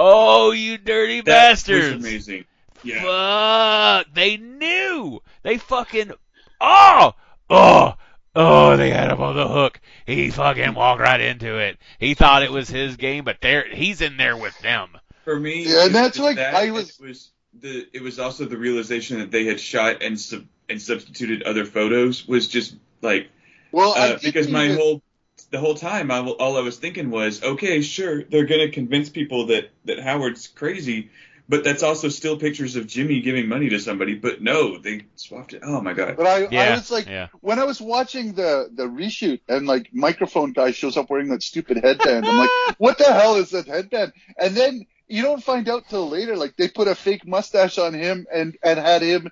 oh, 0.01 0.51
you 0.53 0.79
dirty 0.79 1.21
That 1.21 1.51
was 1.51 1.63
bastards. 1.65 2.05
amazing. 2.05 2.45
Yeah. 2.83 3.03
Fuck! 3.03 4.15
They 4.15 4.37
knew! 4.39 5.21
They 5.43 5.59
fucking. 5.59 6.13
Oh! 6.61 7.13
Oh! 7.51 7.95
Oh, 8.35 8.77
they 8.77 8.91
had 8.91 9.11
him 9.11 9.21
on 9.21 9.37
the 9.37 9.47
hook. 9.49 9.81
He 10.07 10.31
fucking 10.31 10.75
walked 10.75 11.01
right 11.03 11.21
into 11.21 11.59
it. 11.59 11.77
He 11.99 12.15
thought 12.15 12.43
it 12.43 12.51
was 12.53 12.69
his 12.71 12.97
game, 12.97 13.25
but 13.25 13.39
there 13.43 13.67
he's 13.69 14.01
in 14.01 14.17
there 14.17 14.37
with 14.37 14.57
them. 14.61 14.91
For 15.25 15.39
me, 15.39 15.65
Yeah, 15.65 15.87
and 15.87 15.95
that's 15.95 16.17
was 16.19 16.25
like, 16.25 16.37
that, 16.37 16.55
I 16.55 16.71
was- 16.71 16.91
It 16.99 17.01
was 17.07 17.31
the. 17.61 17.87
It 17.93 18.03
was 18.03 18.19
also 18.19 18.45
the 18.47 18.57
realization 18.57 19.19
that 19.19 19.31
they 19.31 19.45
had 19.45 19.61
shot 19.61 20.03
and 20.03 20.19
sub, 20.19 20.45
and 20.69 20.81
substituted 20.81 21.43
other 21.43 21.65
photos 21.67 22.27
was 22.27 22.47
just 22.49 22.77
like 23.03 23.29
Well, 23.73 23.93
uh, 23.93 24.09
didn't 24.11 24.23
because 24.23 24.49
my 24.49 24.65
even- 24.67 24.77
whole 24.77 25.03
the 25.51 25.59
whole 25.59 25.75
time 25.75 26.11
I, 26.11 26.21
all 26.21 26.57
I 26.57 26.61
was 26.61 26.79
thinking 26.79 27.11
was 27.11 27.43
okay, 27.43 27.83
sure, 27.83 28.23
they're 28.25 28.47
gonna 28.47 28.71
convince 28.71 29.09
people 29.09 29.47
that 29.47 29.71
that 29.85 30.01
Howard's 30.01 30.47
crazy. 30.49 31.11
But 31.49 31.65
that's 31.65 31.83
also 31.83 32.09
still 32.11 32.37
pictures 32.37 32.77
of 32.77 32.87
Jimmy 32.87 33.23
giving 33.23 33.49
money 33.49 33.71
to 33.71 33.81
somebody. 33.81 34.15
But 34.15 34.41
no, 34.41 34.79
they 34.79 35.07
swapped 35.17 35.53
it. 35.53 35.63
Oh 35.65 35.81
my 35.81 35.95
god! 35.95 36.17
But 36.17 36.27
I, 36.29 36.45
I 36.45 36.71
was 36.77 36.93
like, 36.93 37.09
yeah. 37.09 37.27
when 37.41 37.59
I 37.59 37.65
was 37.65 37.81
watching 37.81 38.35
the 38.35 38.71
the 38.73 38.85
reshoot 38.85 39.41
and 39.49 39.67
like 39.67 39.89
microphone 39.93 40.53
guy 40.53 40.71
shows 40.71 40.97
up 40.97 41.11
wearing 41.11 41.29
that 41.31 41.43
stupid 41.43 41.79
headband, 41.83 42.25
I'm 42.25 42.37
like, 42.37 42.51
what 42.79 42.99
the 42.99 43.13
hell 43.13 43.35
is 43.35 43.51
that 43.51 43.67
headband? 43.67 44.13
And 44.41 44.57
then 44.57 44.87
you 45.09 45.23
don't 45.23 45.43
find 45.43 45.69
out 45.69 45.89
till 45.89 46.09
later, 46.09 46.37
like 46.37 46.55
they 46.55 46.69
put 46.69 46.87
a 46.87 46.95
fake 46.95 47.27
mustache 47.27 47.79
on 47.79 47.95
him 47.95 48.27
and 48.33 48.57
and 48.63 48.79
had 48.79 49.03
him 49.03 49.29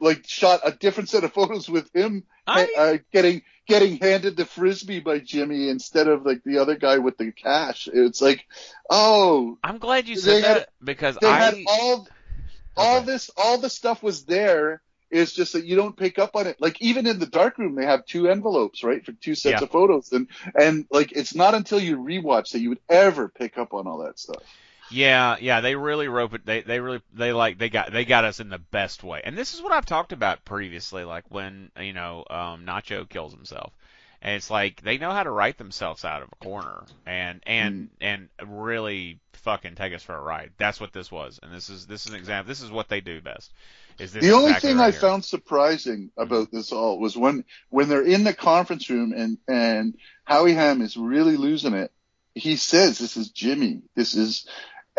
like 0.00 0.26
shot 0.26 0.62
a 0.64 0.72
different 0.72 1.08
set 1.08 1.22
of 1.22 1.32
photos 1.32 1.68
with 1.68 1.94
him 1.94 2.24
I- 2.48 2.68
uh, 2.76 2.98
getting 3.12 3.42
getting 3.70 3.96
handed 3.98 4.36
the 4.36 4.44
frisbee 4.44 5.00
by 5.00 5.18
Jimmy 5.20 5.68
instead 5.68 6.08
of 6.08 6.26
like 6.26 6.42
the 6.44 6.58
other 6.58 6.76
guy 6.76 6.98
with 6.98 7.16
the 7.18 7.32
cash. 7.32 7.88
It's 7.92 8.20
like, 8.20 8.44
oh, 8.90 9.58
I'm 9.64 9.78
glad 9.78 10.08
you 10.08 10.16
said 10.16 10.42
had- 10.42 10.56
that 10.58 10.68
because 10.84 11.16
they 11.18 11.28
I 11.28 11.38
had 11.38 11.54
all 11.66 12.08
all 12.76 12.96
Okay. 12.98 13.06
this 13.06 13.30
all 13.36 13.58
the 13.58 13.70
stuff 13.70 14.02
was 14.02 14.24
there 14.24 14.82
It's 15.10 15.32
just 15.32 15.54
that 15.54 15.64
you 15.64 15.74
don't 15.76 15.96
pick 15.96 16.18
up 16.20 16.36
on 16.36 16.46
it. 16.46 16.56
Like 16.60 16.80
even 16.80 17.06
in 17.06 17.18
the 17.18 17.26
dark 17.26 17.58
room, 17.58 17.74
they 17.74 17.84
have 17.86 18.06
two 18.06 18.28
envelopes, 18.28 18.84
right, 18.84 19.04
for 19.04 19.12
two 19.12 19.34
sets 19.34 19.60
Yeah. 19.60 19.64
of 19.64 19.70
photos, 19.70 20.12
and 20.12 20.28
and 20.54 20.86
like 20.90 21.12
it's 21.12 21.34
not 21.34 21.54
until 21.54 21.80
you 21.80 21.98
rewatch 21.98 22.52
that 22.52 22.60
you 22.60 22.68
would 22.70 22.80
ever 22.88 23.28
pick 23.28 23.58
up 23.58 23.74
on 23.74 23.88
all 23.88 23.98
that 24.04 24.18
stuff. 24.20 24.42
Yeah, 24.90 25.36
yeah, 25.40 25.60
they 25.60 25.76
really 25.76 26.08
rope 26.08 26.34
it. 26.34 26.44
They 26.44 26.62
they 26.62 26.80
really 26.80 27.00
they 27.12 27.32
like 27.32 27.58
they 27.58 27.68
got 27.68 27.92
they 27.92 28.04
got 28.04 28.24
us 28.24 28.40
in 28.40 28.48
the 28.48 28.58
best 28.58 29.04
way. 29.04 29.20
And 29.24 29.36
this 29.36 29.54
is 29.54 29.62
what 29.62 29.72
I've 29.72 29.86
talked 29.86 30.12
about 30.12 30.44
previously, 30.44 31.04
like 31.04 31.24
when 31.28 31.70
you 31.80 31.92
know 31.92 32.24
um, 32.28 32.64
Nacho 32.66 33.08
kills 33.08 33.32
himself, 33.32 33.72
and 34.22 34.34
it's 34.34 34.50
like 34.50 34.82
they 34.82 34.98
know 34.98 35.12
how 35.12 35.22
to 35.22 35.30
write 35.30 35.58
themselves 35.58 36.04
out 36.04 36.22
of 36.22 36.28
a 36.32 36.44
corner 36.44 36.84
and 37.06 37.40
and 37.46 37.90
and 38.00 38.28
really 38.44 39.20
fucking 39.32 39.74
take 39.74 39.94
us 39.94 40.02
for 40.02 40.14
a 40.14 40.20
ride. 40.20 40.50
That's 40.58 40.80
what 40.80 40.92
this 40.92 41.10
was, 41.10 41.40
and 41.42 41.52
this 41.52 41.70
is 41.70 41.86
this 41.86 42.06
is 42.06 42.12
an 42.12 42.18
example. 42.18 42.48
This 42.48 42.62
is 42.62 42.70
what 42.70 42.88
they 42.88 43.00
do 43.00 43.20
best. 43.20 43.52
Is 43.98 44.12
this 44.12 44.24
the 44.24 44.32
only 44.32 44.54
thing 44.54 44.76
right 44.76 44.88
I 44.88 44.90
here. 44.90 45.00
found 45.00 45.24
surprising 45.24 46.10
about 46.16 46.50
this 46.50 46.72
all 46.72 46.98
was 46.98 47.16
when 47.16 47.44
when 47.68 47.88
they're 47.88 48.04
in 48.04 48.24
the 48.24 48.34
conference 48.34 48.88
room 48.90 49.12
and 49.12 49.38
and 49.46 49.96
Howie 50.24 50.54
Ham 50.54 50.80
is 50.80 50.96
really 50.96 51.36
losing 51.36 51.74
it. 51.74 51.92
He 52.34 52.56
says, 52.56 52.98
"This 52.98 53.16
is 53.16 53.30
Jimmy. 53.30 53.82
This 53.94 54.14
is," 54.14 54.46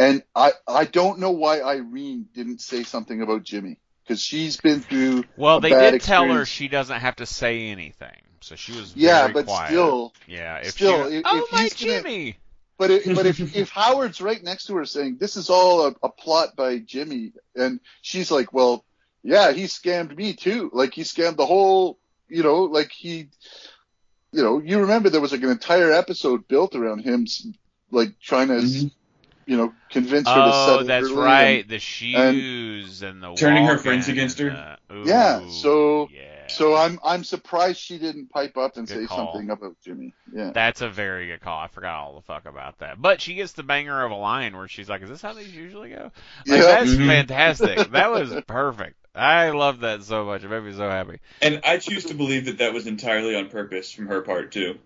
and 0.01 0.23
I 0.35 0.51
I 0.67 0.85
don't 0.85 1.19
know 1.19 1.31
why 1.31 1.61
Irene 1.61 2.25
didn't 2.33 2.61
say 2.61 2.83
something 2.83 3.21
about 3.21 3.43
Jimmy 3.43 3.77
because 4.03 4.21
she's 4.21 4.57
been 4.57 4.81
through. 4.81 5.23
Well, 5.37 5.57
a 5.57 5.61
they 5.61 5.69
bad 5.71 5.91
did 5.91 6.01
tell 6.01 6.27
her 6.31 6.45
she 6.45 6.67
doesn't 6.67 6.99
have 6.99 7.17
to 7.17 7.25
say 7.25 7.67
anything, 7.67 8.21
so 8.41 8.55
she 8.55 8.71
was 8.73 8.95
Yeah, 8.95 9.21
very 9.21 9.33
but 9.33 9.45
quiet. 9.45 9.67
still, 9.69 10.13
yeah, 10.27 10.57
if 10.57 10.71
still, 10.71 11.09
she, 11.09 11.17
if- 11.17 11.23
oh 11.25 11.37
if 11.45 11.51
my 11.51 11.61
he's 11.63 11.73
gonna- 11.73 12.01
Jimmy. 12.01 12.37
But 12.77 12.89
it, 12.89 13.15
but 13.15 13.25
if 13.27 13.39
if 13.55 13.69
Howard's 13.69 14.21
right 14.21 14.41
next 14.41 14.65
to 14.65 14.75
her 14.77 14.85
saying 14.85 15.17
this 15.19 15.37
is 15.37 15.51
all 15.51 15.85
a, 15.87 15.95
a 16.01 16.09
plot 16.09 16.55
by 16.55 16.79
Jimmy, 16.79 17.31
and 17.55 17.79
she's 18.01 18.31
like, 18.31 18.53
well, 18.53 18.83
yeah, 19.21 19.51
he 19.51 19.65
scammed 19.65 20.17
me 20.17 20.33
too. 20.33 20.71
Like 20.73 20.91
he 20.95 21.03
scammed 21.03 21.35
the 21.37 21.45
whole, 21.45 21.99
you 22.27 22.41
know, 22.41 22.63
like 22.63 22.91
he, 22.91 23.27
you 24.31 24.41
know, 24.41 24.59
you 24.59 24.79
remember 24.79 25.09
there 25.11 25.21
was 25.21 25.31
like 25.31 25.43
an 25.43 25.49
entire 25.51 25.91
episode 25.91 26.47
built 26.47 26.73
around 26.75 26.99
him, 27.03 27.27
like 27.91 28.19
trying 28.19 28.47
to, 28.47 28.55
s 28.57 28.63
Mhm. 28.85 28.91
You 29.51 29.57
know, 29.57 29.73
convince 29.89 30.29
her 30.29 30.33
to 30.33 30.41
set. 30.53 30.53
Oh, 30.53 30.67
settle 30.79 30.87
that's 30.87 31.11
right. 31.11 31.61
and- 31.61 31.69
the 31.69 31.79
shoes 31.79 33.01
and, 33.03 33.21
the 33.21 33.33
Turning 33.35 33.65
her 33.65 33.77
friends 33.77 34.07
against 34.07 34.39
her? 34.39 34.47
and 34.89 35.03
the- 35.05 35.09
Yeah, 35.09 35.49
so- 35.49 36.07
yeah. 36.13 36.47
so 36.47 36.75
I'm 36.75 36.99
I'm 37.03 37.25
surprised 37.25 37.77
she 37.79 37.97
didn't 37.97 38.29
pipe 38.29 38.55
up 38.55 38.77
and 38.77 38.87
Good 38.87 38.99
say 39.01 39.05
call. 39.07 39.33
something 39.33 39.49
about 39.49 39.75
Jimmy. 39.83 40.13
Yeah. 40.33 40.51
That's 40.53 40.79
a 40.79 40.89
very 40.89 41.27
good 41.27 41.41
call. 41.41 41.59
I 41.59 41.67
forgot 41.67 41.95
all 42.01 42.15
the 42.15 42.21
fuck 42.21 42.45
about 42.45 42.79
that. 42.79 43.01
But 43.01 43.19
she 43.19 43.33
gets 43.33 43.51
the 43.51 43.63
banger 43.63 44.05
of 44.05 44.11
a 44.11 44.15
line 44.15 44.55
where 44.55 44.69
she's 44.69 44.87
like, 44.87 45.01
"Is 45.01 45.09
this 45.09 45.21
how 45.21 45.33
these 45.33 45.53
usually 45.53 45.89
go?" 45.89 46.11
Like, 46.47 46.59
Yeah. 46.59 46.61
that's 46.61 46.91
Mhm. 46.91 47.07
fantastic. 47.07 47.77
That 47.91 48.09
was 48.11 48.33
perfect. 48.47 48.95
I 49.13 49.49
love 49.49 49.81
that 49.81 50.03
so 50.03 50.23
much. 50.23 50.45
It 50.45 50.49
made 50.49 50.63
me 50.63 50.71
so 50.71 50.89
happy. 50.89 51.19
And 51.41 51.59
I 51.65 51.77
choose 51.77 52.05
to 52.05 52.13
believe 52.13 52.45
that 52.45 52.59
that 52.59 52.71
was 52.73 52.87
entirely 52.87 53.35
on 53.35 53.49
purpose 53.49 53.91
from 53.91 54.07
her 54.07 54.21
part 54.21 54.53
too. 54.53 54.79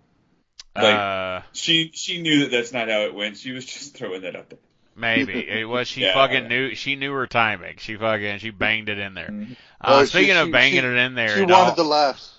Like 0.76 0.96
uh, 0.96 1.42
she 1.54 1.92
she 1.94 2.22
knew 2.22 2.42
that 2.42 2.52
that's 2.52 2.74
not 2.74 2.90
how 2.90 3.02
it 3.02 3.14
went. 3.14 3.38
She 3.38 3.52
was 3.52 3.66
just 3.66 3.96
throwing 3.96 4.22
that 4.24 4.36
out 4.36 4.50
there. 4.50 4.60
maybe 4.96 5.34
it 5.50 5.68
was. 5.68 5.88
She 5.88 6.02
Yeah. 6.02 6.14
fucking 6.14 6.48
knew. 6.48 6.76
She 6.76 6.96
knew 6.96 7.14
her 7.14 7.28
timing. 7.28 7.78
She 7.78 7.96
fucking 7.96 8.40
she 8.40 8.50
banged 8.50 8.90
it 8.90 8.98
in 9.00 9.14
there. 9.14 9.30
Mhm. 9.30 9.52
Uh, 9.52 9.56
Oh, 10.00 10.02
she- 10.04 10.08
speaking 10.10 10.36
of 10.38 10.52
banging 10.52 10.82
she- 10.82 10.86
it 10.88 10.96
in 10.96 11.16
there, 11.16 11.36
She 11.36 11.44
and 11.44 11.52
all- 11.52 11.64
wanted 11.64 11.78
the 11.78 11.84
laughs. 11.86 12.32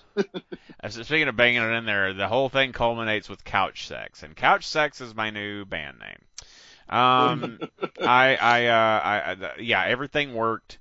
Uh, 0.83 0.89
Speaking 0.89 1.27
of 1.27 1.35
banging 1.35 1.61
it 1.61 1.73
in 1.75 1.85
there, 1.85 2.13
the 2.13 2.27
whole 2.27 2.49
thing 2.49 2.71
culminates 2.73 3.29
with 3.29 3.43
Couch 3.43 3.87
Sex, 3.87 4.23
and 4.23 4.35
Couch 4.35 4.65
Sex 4.67 4.99
is 5.01 5.13
my 5.15 5.29
new 5.31 5.63
band 5.65 5.97
name. 5.99 6.97
Um, 6.97 7.59
I, 8.01 8.35
I, 8.35 8.65
uh, 8.67 9.01
I, 9.03 9.31
I, 9.31 9.51
yeah, 9.59 9.83
everything 9.85 10.33
worked 10.33 10.77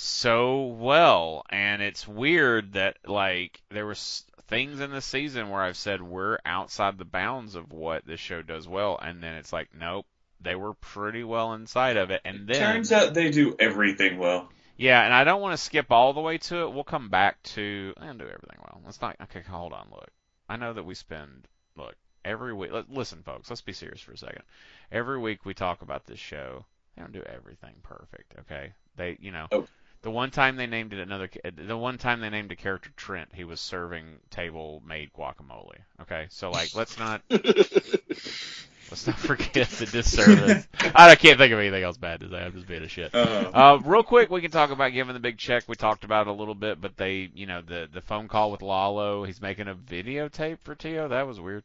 so 0.00 0.64
well, 0.64 1.44
and 1.50 1.82
it's 1.82 2.08
weird 2.08 2.72
that 2.72 2.96
like 3.06 3.60
there 3.70 3.84
was 3.86 4.24
things 4.48 4.80
in 4.80 4.90
the 4.90 5.02
season 5.02 5.50
where 5.50 5.60
I've 5.60 5.76
said 5.76 6.00
we're 6.00 6.38
outside 6.44 6.96
the 6.96 7.04
bounds 7.04 7.54
of 7.54 7.70
what 7.70 8.06
this 8.06 8.18
show 8.18 8.40
does 8.40 8.66
well, 8.66 8.98
and 9.00 9.22
then 9.22 9.34
it's 9.34 9.52
like 9.52 9.68
nope, 9.78 10.06
they 10.40 10.54
were 10.54 10.72
pretty 10.74 11.22
well 11.22 11.52
inside 11.52 11.98
of 11.98 12.10
it, 12.10 12.22
and 12.24 12.48
then 12.48 12.56
Turns 12.56 12.92
out 12.92 13.12
they 13.12 13.30
do 13.30 13.54
everything 13.58 14.16
well. 14.18 14.48
yeah, 14.78 15.04
and 15.04 15.12
I 15.12 15.24
don't 15.24 15.42
want 15.42 15.52
to 15.52 15.62
skip 15.62 15.92
all 15.92 16.14
the 16.14 16.20
way 16.22 16.38
to 16.38 16.62
it. 16.62 16.72
We'll 16.72 16.84
come 16.84 17.10
back 17.10 17.42
to 17.54 17.92
and 17.98 18.18
do 18.18 18.24
everything 18.24 18.58
well. 18.58 18.80
Let's 18.84 19.02
not. 19.02 19.16
Okay, 19.24 19.42
hold 19.42 19.74
on. 19.74 19.88
Look, 19.90 20.10
I 20.48 20.56
know 20.56 20.72
that 20.72 20.84
we 20.84 20.94
spend 20.94 21.46
look 21.76 21.94
every 22.24 22.54
week. 22.54 22.70
Listen, 22.88 23.22
folks. 23.22 23.50
Let's 23.50 23.60
be 23.60 23.74
serious 23.74 24.00
for 24.00 24.12
a 24.12 24.16
second. 24.18 24.42
Every 24.90 25.18
week 25.18 25.44
we 25.44 25.52
talk 25.52 25.82
about 25.82 26.06
this 26.06 26.18
show. 26.18 26.64
They 26.96 27.02
don't 27.02 27.12
do 27.12 27.22
everything 27.22 27.74
perfect. 27.82 28.34
Okay, 28.40 28.72
they 28.96 29.18
you 29.20 29.30
know. 29.30 29.46
Oh. 29.52 29.66
The 30.02 30.10
one 30.10 30.30
time 30.30 30.56
they 30.56 30.66
named 30.66 30.94
it 30.94 30.98
another, 31.00 31.28
the 31.56 31.76
one 31.76 31.98
time 31.98 32.20
they 32.20 32.30
named 32.30 32.50
a 32.52 32.56
character 32.56 32.90
Trent, 32.96 33.28
he 33.34 33.44
was 33.44 33.60
serving 33.60 34.04
table 34.30 34.82
made 34.86 35.12
guacamole. 35.12 35.76
Okay, 36.00 36.26
so 36.30 36.50
like, 36.50 36.74
let's 36.74 36.98
not 36.98 37.20
let's 37.30 39.06
not 39.06 39.18
forget 39.18 39.68
the 39.68 39.86
disservice. 39.86 40.66
I 40.94 41.14
can't 41.16 41.38
think 41.38 41.52
of 41.52 41.58
anything 41.58 41.82
else 41.82 41.96
bad 41.98 42.20
to 42.20 42.30
say. 42.30 42.38
I'm 42.38 42.52
just 42.54 42.66
being 42.66 42.82
a 42.82 42.88
shit. 42.88 43.14
Uh, 43.14 43.50
Uh, 43.52 43.78
real 43.84 44.02
quick, 44.02 44.30
we 44.30 44.40
can 44.40 44.50
talk 44.50 44.70
about 44.70 44.90
giving 44.92 45.14
the 45.14 45.20
big 45.20 45.38
check. 45.38 45.64
We 45.68 45.76
talked 45.76 46.04
about 46.04 46.26
it 46.26 46.30
a 46.30 46.34
little 46.34 46.54
bit, 46.54 46.80
but 46.80 46.96
they, 46.96 47.30
you 47.34 47.46
know, 47.46 47.60
the 47.60 47.88
the 47.92 48.00
phone 48.00 48.28
call 48.28 48.50
with 48.50 48.62
Lalo. 48.62 49.24
He's 49.24 49.40
making 49.42 49.68
a 49.68 49.74
videotape 49.74 50.58
for 50.62 50.74
Tio. 50.74 51.08
That 51.08 51.26
was 51.26 51.38
weird. 51.40 51.64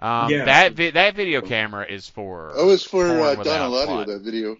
Um, 0.00 0.30
Yeah. 0.30 0.44
That 0.44 0.72
vi- 0.74 0.90
that 0.90 1.14
video 1.14 1.40
camera 1.40 1.84
is 1.88 2.08
for. 2.08 2.52
Oh, 2.54 2.70
it's 2.70 2.84
for 2.84 3.06
Porn 3.08 3.20
uh, 3.40 3.42
Don 3.42 3.70
Eladio, 3.72 4.06
that 4.06 4.22
video. 4.22 4.56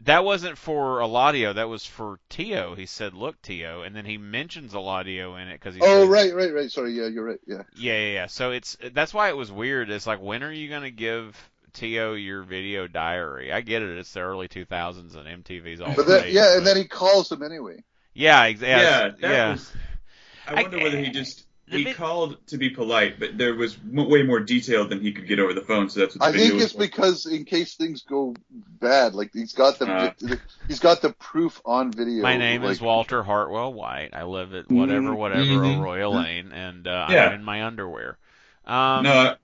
That 0.00 0.24
wasn't 0.24 0.58
for 0.58 0.98
Eladio. 0.98 1.54
That 1.54 1.68
was 1.68 1.86
for 1.86 2.18
Tio. 2.28 2.74
He 2.74 2.84
said, 2.86 3.14
"Look, 3.14 3.40
Tio," 3.40 3.82
and 3.82 3.94
then 3.96 4.04
he 4.04 4.18
mentions 4.18 4.72
Eladio 4.74 5.40
in 5.40 5.48
it 5.48 5.54
because 5.54 5.74
he. 5.74 5.80
Oh, 5.80 6.00
says, 6.02 6.08
right, 6.08 6.34
right, 6.34 6.52
right. 6.52 6.70
Sorry, 6.70 6.92
yeah, 6.92 7.06
you're 7.06 7.24
right. 7.24 7.40
Yeah. 7.46 7.62
Yeah, 7.76 7.98
yeah, 7.98 8.12
yeah. 8.12 8.26
So 8.26 8.50
it's 8.50 8.76
that's 8.92 9.14
why 9.14 9.28
it 9.30 9.36
was 9.36 9.50
weird. 9.50 9.88
It's 9.90 10.06
like, 10.06 10.20
when 10.20 10.42
are 10.42 10.52
you 10.52 10.68
gonna 10.68 10.90
give 10.90 11.36
Tio 11.72 12.14
your 12.14 12.42
video 12.42 12.86
diary? 12.86 13.52
I 13.52 13.60
get 13.62 13.82
it. 13.82 13.96
It's 13.98 14.12
the 14.12 14.20
early 14.20 14.48
2000s 14.48 15.14
and 15.16 15.44
MTV's 15.44 15.80
all. 15.80 15.94
But 15.94 16.06
the 16.06 16.12
then, 16.18 16.24
yeah, 16.32 16.42
but- 16.50 16.58
and 16.58 16.66
then 16.66 16.76
he 16.76 16.84
calls 16.84 17.30
him 17.32 17.42
anyway. 17.42 17.82
Yeah, 18.12 18.42
ex- 18.42 18.60
yeah, 18.60 18.68
yeah, 18.80 19.06
it's- 19.06 19.20
that 19.20 19.30
yeah. 19.30 19.52
was. 19.52 19.72
I 20.46 20.50
I- 20.54 20.62
wonder 20.62 20.78
whether 20.80 20.98
he 20.98 21.10
just 21.10 21.38
the 21.38 21.43
he 21.66 21.84
vid- 21.84 21.96
called 21.96 22.36
to 22.48 22.58
be 22.58 22.70
polite, 22.70 23.18
but 23.18 23.38
there 23.38 23.54
was 23.54 23.76
m- 23.76 24.08
way 24.08 24.22
more 24.22 24.40
detail 24.40 24.86
than 24.86 25.00
he 25.00 25.12
could 25.12 25.26
get 25.26 25.38
over 25.40 25.54
the 25.54 25.60
phone. 25.62 25.88
So 25.88 26.00
that's 26.00 26.14
what 26.14 26.20
the 26.20 26.26
I 26.28 26.32
video 26.32 26.48
think 26.50 26.62
it's 26.62 26.72
for. 26.72 26.78
because 26.78 27.26
in 27.26 27.44
case 27.44 27.74
things 27.74 28.02
go 28.02 28.34
bad, 28.50 29.14
like 29.14 29.30
he's 29.32 29.52
got 29.52 29.78
the 29.78 29.90
Uh. 29.90 30.10
he's 30.68 30.80
got 30.80 31.00
the 31.02 31.10
proof 31.10 31.60
on 31.64 31.90
video. 31.92 32.22
My 32.22 32.36
name 32.36 32.62
like, 32.62 32.72
is 32.72 32.80
Walter 32.80 33.22
Hartwell 33.22 33.72
White. 33.72 34.10
I 34.12 34.24
live 34.24 34.54
at 34.54 34.70
whatever, 34.70 35.10
Mhm, 35.12 35.16
whatever 35.16 35.44
mhm. 35.44 35.78
Arroyo 35.80 36.10
Lane, 36.10 36.52
and 36.52 36.86
uh, 36.86 37.06
Yeah. 37.10 37.26
I'm 37.28 37.34
in 37.34 37.44
my 37.44 37.64
underwear. 37.64 38.18
Um, 38.66 39.04
no, 39.04 39.34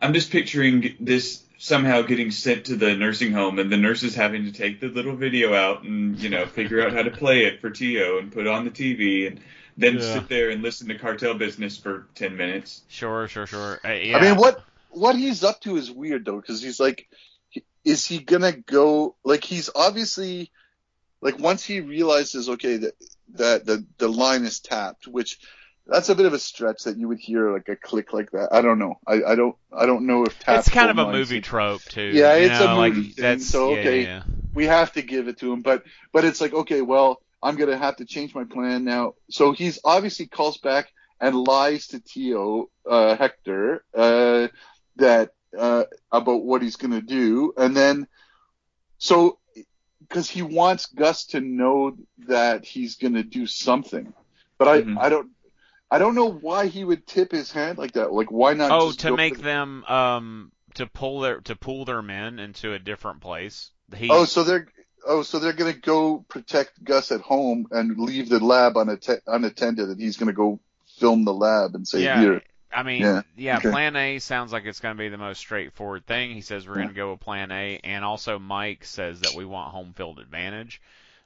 I'm 0.00 0.12
just 0.14 0.30
picturing 0.30 0.96
this 1.00 1.42
somehow 1.58 2.02
getting 2.02 2.30
sent 2.32 2.64
to 2.66 2.76
the 2.76 2.94
nursing 2.96 3.32
home, 3.32 3.58
and 3.58 3.70
the 3.70 3.76
nurses 3.76 4.14
having 4.14 4.44
to 4.46 4.52
take 4.52 4.80
the 4.80 4.88
little 4.88 5.14
video 5.14 5.54
out 5.54 5.84
and 5.84 6.18
you 6.18 6.28
know 6.28 6.44
figure 6.44 6.84
out 6.84 6.92
how 6.92 7.02
to 7.02 7.10
play 7.10 7.44
it 7.44 7.60
for 7.60 7.70
Tio 7.70 8.18
and 8.18 8.32
put 8.32 8.46
on 8.46 8.64
the 8.64 8.70
TV, 8.70 9.26
and 9.28 9.40
then 9.76 9.94
Yeah. 9.96 10.14
sit 10.14 10.28
there 10.28 10.50
and 10.50 10.62
listen 10.62 10.88
to 10.88 10.98
Cartel 10.98 11.34
Business 11.34 11.76
for 11.76 12.06
ten 12.14 12.36
minutes. 12.36 12.82
Sure, 12.88 13.28
sure, 13.28 13.46
sure. 13.46 13.80
Uh, 13.84 13.92
yeah. 13.92 14.16
I 14.16 14.20
mean, 14.22 14.36
what 14.36 14.62
what 14.90 15.16
he's 15.16 15.42
up 15.44 15.60
to 15.62 15.76
is 15.76 15.90
weird 15.90 16.24
though, 16.24 16.40
because 16.40 16.62
he's 16.62 16.78
like, 16.80 17.08
is 17.84 18.06
he 18.06 18.18
gonna 18.18 18.52
go? 18.52 19.16
Like 19.24 19.44
he's 19.44 19.70
obviously, 19.74 20.50
like 21.20 21.38
once 21.38 21.64
he 21.64 21.80
realizes, 21.80 22.48
okay, 22.48 22.76
that 22.78 22.94
that 23.34 23.66
the 23.66 23.86
the 23.98 24.08
line 24.08 24.44
is 24.44 24.60
tapped, 24.60 25.06
which 25.06 25.38
that's 25.86 26.08
a 26.10 26.14
bit 26.14 26.26
of 26.26 26.32
a 26.32 26.38
stretch 26.38 26.84
that 26.84 26.96
you 26.96 27.08
would 27.08 27.18
hear 27.18 27.52
like 27.52 27.68
a 27.68 27.74
click 27.76 28.12
like 28.12 28.30
that. 28.32 28.50
I 28.52 28.60
don't 28.60 28.78
know. 28.78 29.00
I, 29.06 29.22
I 29.24 29.34
don't 29.34 29.56
I 29.76 29.86
don't 29.86 30.06
know 30.06 30.24
if 30.24 30.38
tapped 30.38 30.66
It's 30.66 30.68
kind 30.68 30.90
of 30.90 30.98
a 30.98 31.02
phone 31.04 31.12
lines- 31.14 31.30
movie 31.30 31.40
trope 31.40 31.82
too. 31.82 32.10
Yeah, 32.14 32.36
you 32.36 32.46
it's 32.50 32.60
a 32.60 32.66
know, 32.66 32.76
like, 32.76 32.92
movie 32.94 33.08
thing, 33.08 33.22
That's 33.22 33.46
so, 33.46 33.72
yeah, 33.74 33.80
okay. 33.80 34.02
yeah. 34.02 34.22
we 34.54 34.66
have 34.66 34.92
to 34.92 35.02
give 35.02 35.28
it 35.28 35.38
to 35.38 35.50
him. 35.52 35.62
But 35.62 35.84
but 36.12 36.24
it's 36.26 36.40
like, 36.42 36.52
okay, 36.52 36.82
well, 36.82 37.21
I'm 37.42 37.56
gonna 37.56 37.78
have 37.78 37.96
to 37.96 38.04
change 38.04 38.34
my 38.34 38.44
plan 38.44 38.84
now. 38.84 39.14
So 39.30 39.52
he's 39.52 39.78
obviously 39.84 40.26
calls 40.26 40.58
back 40.58 40.88
and 41.20 41.36
lies 41.36 41.88
to 41.88 42.00
Tio 42.00 42.70
uh, 42.88 43.16
Hector 43.16 43.84
uh, 43.94 44.48
that 44.96 45.30
uh, 45.56 45.84
about 46.10 46.44
what 46.44 46.62
he's 46.62 46.76
gonna 46.76 47.02
do, 47.02 47.52
and 47.56 47.76
then 47.76 48.06
so 48.98 49.38
because 50.00 50.28
he 50.28 50.42
wants 50.42 50.86
Gus 50.86 51.26
to 51.26 51.40
know 51.40 51.96
that 52.26 52.64
he's 52.64 52.96
gonna 52.96 53.22
do 53.22 53.46
something. 53.46 54.12
But 54.58 54.68
I 54.68 54.80
Mhm. 54.82 54.98
I 54.98 55.08
don't. 55.08 55.30
I 55.90 55.98
don't 55.98 56.14
know 56.14 56.30
why 56.30 56.68
he 56.68 56.84
would 56.84 57.06
tip 57.06 57.30
his 57.30 57.52
hand 57.52 57.76
like 57.76 57.92
that. 57.92 58.12
Like, 58.12 58.30
why 58.30 58.54
not? 58.54 58.72
Oh, 58.72 58.92
to 58.92 59.14
make 59.14 59.38
them 59.38 59.84
um 59.84 60.52
to 60.74 60.86
pull 60.86 61.20
their 61.20 61.40
to 61.42 61.56
pull 61.56 61.84
their 61.84 62.02
men 62.02 62.38
into 62.38 62.72
a 62.72 62.78
different 62.78 63.20
place. 63.20 63.70
He, 63.94 64.08
Oh, 64.10 64.24
so 64.24 64.42
they're 64.42 64.68
oh, 65.06 65.22
so 65.22 65.38
they're 65.38 65.52
gonna 65.52 65.72
go 65.72 66.24
protect 66.28 66.82
Gus 66.84 67.12
at 67.12 67.20
home 67.20 67.66
and 67.70 67.98
leave 67.98 68.28
the 68.28 68.38
lab 68.38 68.76
unatt- 68.76 69.22
unattended, 69.26 69.88
and 69.88 70.00
he's 70.00 70.16
gonna 70.16 70.32
go 70.32 70.60
film 70.98 71.24
the 71.24 71.34
lab 71.34 71.74
and 71.74 71.86
say, 71.86 72.02
yeah. 72.02 72.20
"Here." 72.20 72.42
I 72.74 72.82
mean, 72.84 73.02
yeah, 73.02 73.22
Yeah, 73.36 73.56
okay. 73.58 73.70
Plan 73.70 73.96
A 73.96 74.18
sounds 74.18 74.52
like 74.52 74.64
it's 74.64 74.80
going 74.80 74.96
to 74.96 74.98
be 74.98 75.10
the 75.10 75.18
most 75.18 75.38
straightforward 75.38 76.06
thing. 76.06 76.32
He 76.32 76.40
says 76.40 76.66
we're 76.66 76.76
going 76.76 76.88
to 76.88 76.94
go 76.94 77.10
with 77.10 77.20
Plan 77.20 77.50
A, 77.52 77.78
and 77.84 78.02
also 78.02 78.38
Mike 78.38 78.84
says 78.84 79.20
that 79.20 79.34
we 79.34 79.44
want 79.44 79.72
home 79.72 79.92
field 79.92 80.18
advantage. 80.18 80.80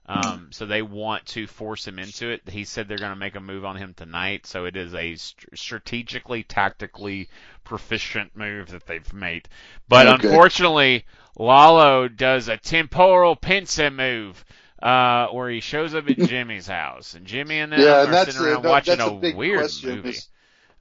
Um, 0.08 0.48
so 0.50 0.66
they 0.66 0.82
want 0.82 1.26
to 1.26 1.46
force 1.46 1.86
him 1.86 1.98
into 1.98 2.30
it. 2.30 2.48
He 2.48 2.64
said 2.64 2.86
they're 2.88 2.98
going 2.98 3.10
to 3.10 3.16
make 3.16 3.34
a 3.34 3.40
move 3.40 3.64
on 3.64 3.76
him 3.76 3.94
tonight. 3.94 4.46
So 4.46 4.64
it 4.64 4.76
is 4.76 4.94
a 4.94 5.16
st- 5.16 5.58
strategically, 5.58 6.42
tactically 6.44 7.28
proficient 7.64 8.36
move 8.36 8.70
that 8.70 8.86
they've 8.86 9.12
made. 9.12 9.48
But 9.88 10.06
Okay. 10.06 10.28
unfortunately, 10.28 11.04
Lalo 11.36 12.08
does 12.08 12.48
a 12.48 12.56
temporal 12.56 13.36
pincer 13.36 13.90
move. 13.90 14.44
Uh, 14.82 15.28
where 15.28 15.48
he 15.48 15.60
shows 15.60 15.94
up 15.94 16.08
at 16.08 16.18
Jimmy's 16.28 16.66
house, 16.66 17.14
and 17.14 17.26
Jimmy 17.26 17.60
and 17.60 17.72
them 17.72 17.80
Yeah, 17.80 18.00
are 18.00 18.04
and 18.04 18.12
that's 18.12 18.34
sitting 18.34 18.46
around 18.46 18.62
that- 18.62 18.68
watching 18.68 19.00
a, 19.00 19.06
a 19.06 19.34
weird 19.34 19.58
question, 19.60 19.96
movie. 19.96 20.08
is- 20.10 20.28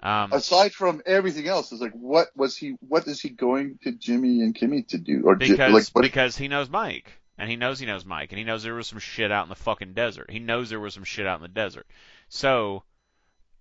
Um, 0.03 0.33
Aside 0.33 0.73
from 0.73 1.01
everything 1.05 1.47
else, 1.47 1.71
it's 1.71 1.79
like 1.81 1.93
what 1.93 2.27
was 2.35 2.57
he? 2.57 2.75
What 2.81 3.07
is 3.07 3.21
he 3.21 3.29
going 3.29 3.79
to 3.83 3.93
Jimmy 3.93 4.41
and 4.41 4.53
Kimmy 4.53 4.85
to 4.89 4.97
do? 4.97 5.23
Or 5.25 5.35
because 5.37 5.71
like 5.73 5.87
what? 5.93 6.01
because 6.01 6.35
he 6.35 6.49
knows 6.49 6.69
Mike, 6.69 7.09
and 7.37 7.49
he 7.49 7.55
knows 7.55 7.79
he 7.79 7.85
knows 7.85 8.05
Mike, 8.05 8.33
and 8.33 8.37
he 8.37 8.43
knows 8.43 8.63
there 8.63 8.75
was 8.75 8.87
some 8.87 8.99
shit 8.99 9.31
out 9.31 9.43
in 9.43 9.49
the 9.49 9.55
fucking 9.55 9.93
desert. 9.93 10.29
He 10.29 10.39
knows 10.39 10.69
there 10.69 10.79
was 10.81 10.93
some 10.93 11.05
shit 11.05 11.25
out 11.25 11.37
in 11.37 11.41
the 11.41 11.47
desert. 11.47 11.87
So, 12.27 12.83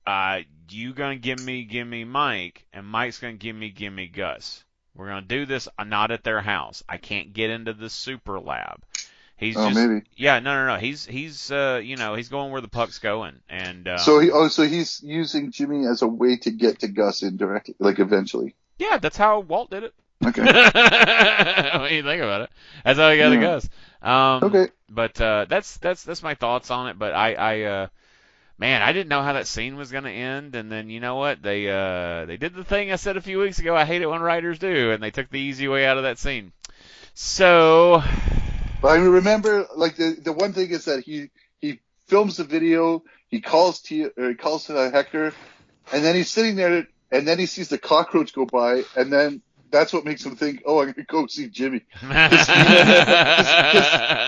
uh, 0.05 0.41
you 0.69 0.93
gonna 0.95 1.17
give 1.17 1.39
me 1.41 1.63
give 1.65 1.87
me 1.87 2.03
Mike, 2.03 2.67
and 2.73 2.85
Mike's 2.85 3.21
gonna 3.21 3.35
give 3.35 3.55
me 3.55 3.71
give 3.71 3.93
me 3.93 4.09
Gus. 4.09 4.65
We're 4.97 5.09
gonna 5.09 5.23
do 5.23 5.47
this 5.47 5.69
uh, 5.79 5.85
not 5.85 6.11
at 6.11 6.25
their 6.25 6.41
house. 6.41 6.83
I 6.89 6.97
can't 6.99 7.33
get 7.33 7.51
into 7.51 7.73
the 7.73 7.91
super 7.91 8.41
lab. 8.41 8.83
He's 9.37 9.57
oh, 9.57 9.69
just 9.69 9.77
maybe. 9.77 10.05
yeah 10.17 10.39
no 10.39 10.55
no 10.55 10.75
no. 10.75 10.81
He's 10.81 11.05
he's 11.05 11.51
uh 11.51 11.81
you 11.83 11.97
know 11.97 12.15
he's 12.15 12.29
going 12.29 12.53
where 12.53 12.61
the 12.61 12.69
puck's 12.69 12.99
going, 12.99 13.35
and 13.49 13.89
um, 13.89 13.99
so 13.99 14.21
he 14.21 14.31
oh 14.31 14.49
so 14.49 14.63
he's 14.63 15.03
using 15.03 15.51
Jimmy 15.51 15.87
as 15.87 16.03
a 16.03 16.07
way 16.07 16.37
to 16.39 16.51
get 16.51 16.81
to 16.81 16.89
Gus 16.89 17.23
indirectly, 17.23 17.75
like 17.79 17.99
eventually. 17.99 18.55
yeah 18.79 18.99
that's 18.99 19.17
how 19.17 19.41
Walt 19.41 19.71
did 19.71 19.85
it. 19.85 19.95
Okay. 20.25 20.43
when 21.79 21.93
you 21.93 22.03
think 22.03 22.23
about 22.23 22.43
it, 22.43 22.51
that's 22.85 22.99
how 22.99 23.11
he 23.11 23.19
got 23.19 23.31
to 23.31 23.39
Gus. 23.39 23.69
Um, 24.01 24.45
Okay. 24.45 24.69
But 24.89 25.21
uh, 25.21 25.47
that's 25.49 25.77
that's 25.79 26.05
that's 26.05 26.23
my 26.23 26.35
thoughts 26.35 26.71
on 26.71 26.89
it. 26.89 26.99
But 26.99 27.15
I 27.15 27.35
I 27.35 27.63
uh, 27.63 27.87
man, 28.59 28.83
I 28.83 28.93
didn't 28.93 29.09
know 29.09 29.23
how 29.23 29.33
that 29.35 29.47
scene 29.47 29.77
was 29.77 29.91
going 29.91 30.05
to 30.05 30.11
end, 30.11 30.55
and 30.55 30.71
then 30.71 30.91
you 30.91 31.01
know 31.01 31.17
what? 31.17 31.43
They 31.43 31.69
uh 31.69 32.27
they 32.27 32.37
did 32.37 32.55
the 32.55 32.65
thing 32.65 32.93
I 32.93 32.97
said 32.97 33.17
a 33.17 33.23
few 33.23 33.39
weeks 33.41 33.59
ago. 33.59 33.77
I 33.77 33.85
hate 33.85 34.03
it 34.03 34.07
when 34.11 34.21
writers 34.21 34.59
do, 34.59 34.93
and 34.93 35.03
they 35.03 35.11
took 35.11 35.31
the 35.31 35.41
easy 35.41 35.69
way 35.69 35.87
out 35.87 35.97
of 35.97 36.05
that 36.05 36.19
scene. 36.19 36.53
So 37.15 38.03
But 38.81 38.89
I 38.89 38.97
remember, 38.97 39.67
like 39.77 39.97
the 39.97 40.17
the 40.23 40.33
one 40.33 40.53
thing 40.53 40.71
is 40.71 40.85
that 40.87 41.05
he 41.05 41.31
he 41.61 41.81
films 42.07 42.37
the 42.37 42.45
video, 42.45 43.03
he 43.29 43.41
calls 43.41 43.81
T 43.81 44.05
or 44.05 44.29
he 44.29 44.35
calls 44.35 44.69
uh, 44.71 44.91
Hector, 44.93 45.33
and 45.93 46.05
then 46.05 46.15
he's 46.15 46.31
sitting 46.31 46.57
there, 46.57 46.87
and 47.11 47.27
then 47.27 47.39
he 47.39 47.47
sees 47.47 47.69
the 47.69 47.79
cockroach 47.79 48.33
go 48.35 48.47
by, 48.47 48.83
and 48.97 49.13
then 49.13 49.43
that's 49.71 49.93
what 49.93 50.05
makes 50.05 50.25
him 50.25 50.37
think, 50.37 50.63
oh, 50.65 50.81
I'm 50.81 50.93
gonna 50.93 51.05
go 51.09 51.27
see 51.27 51.49
Jimmy. 51.49 51.83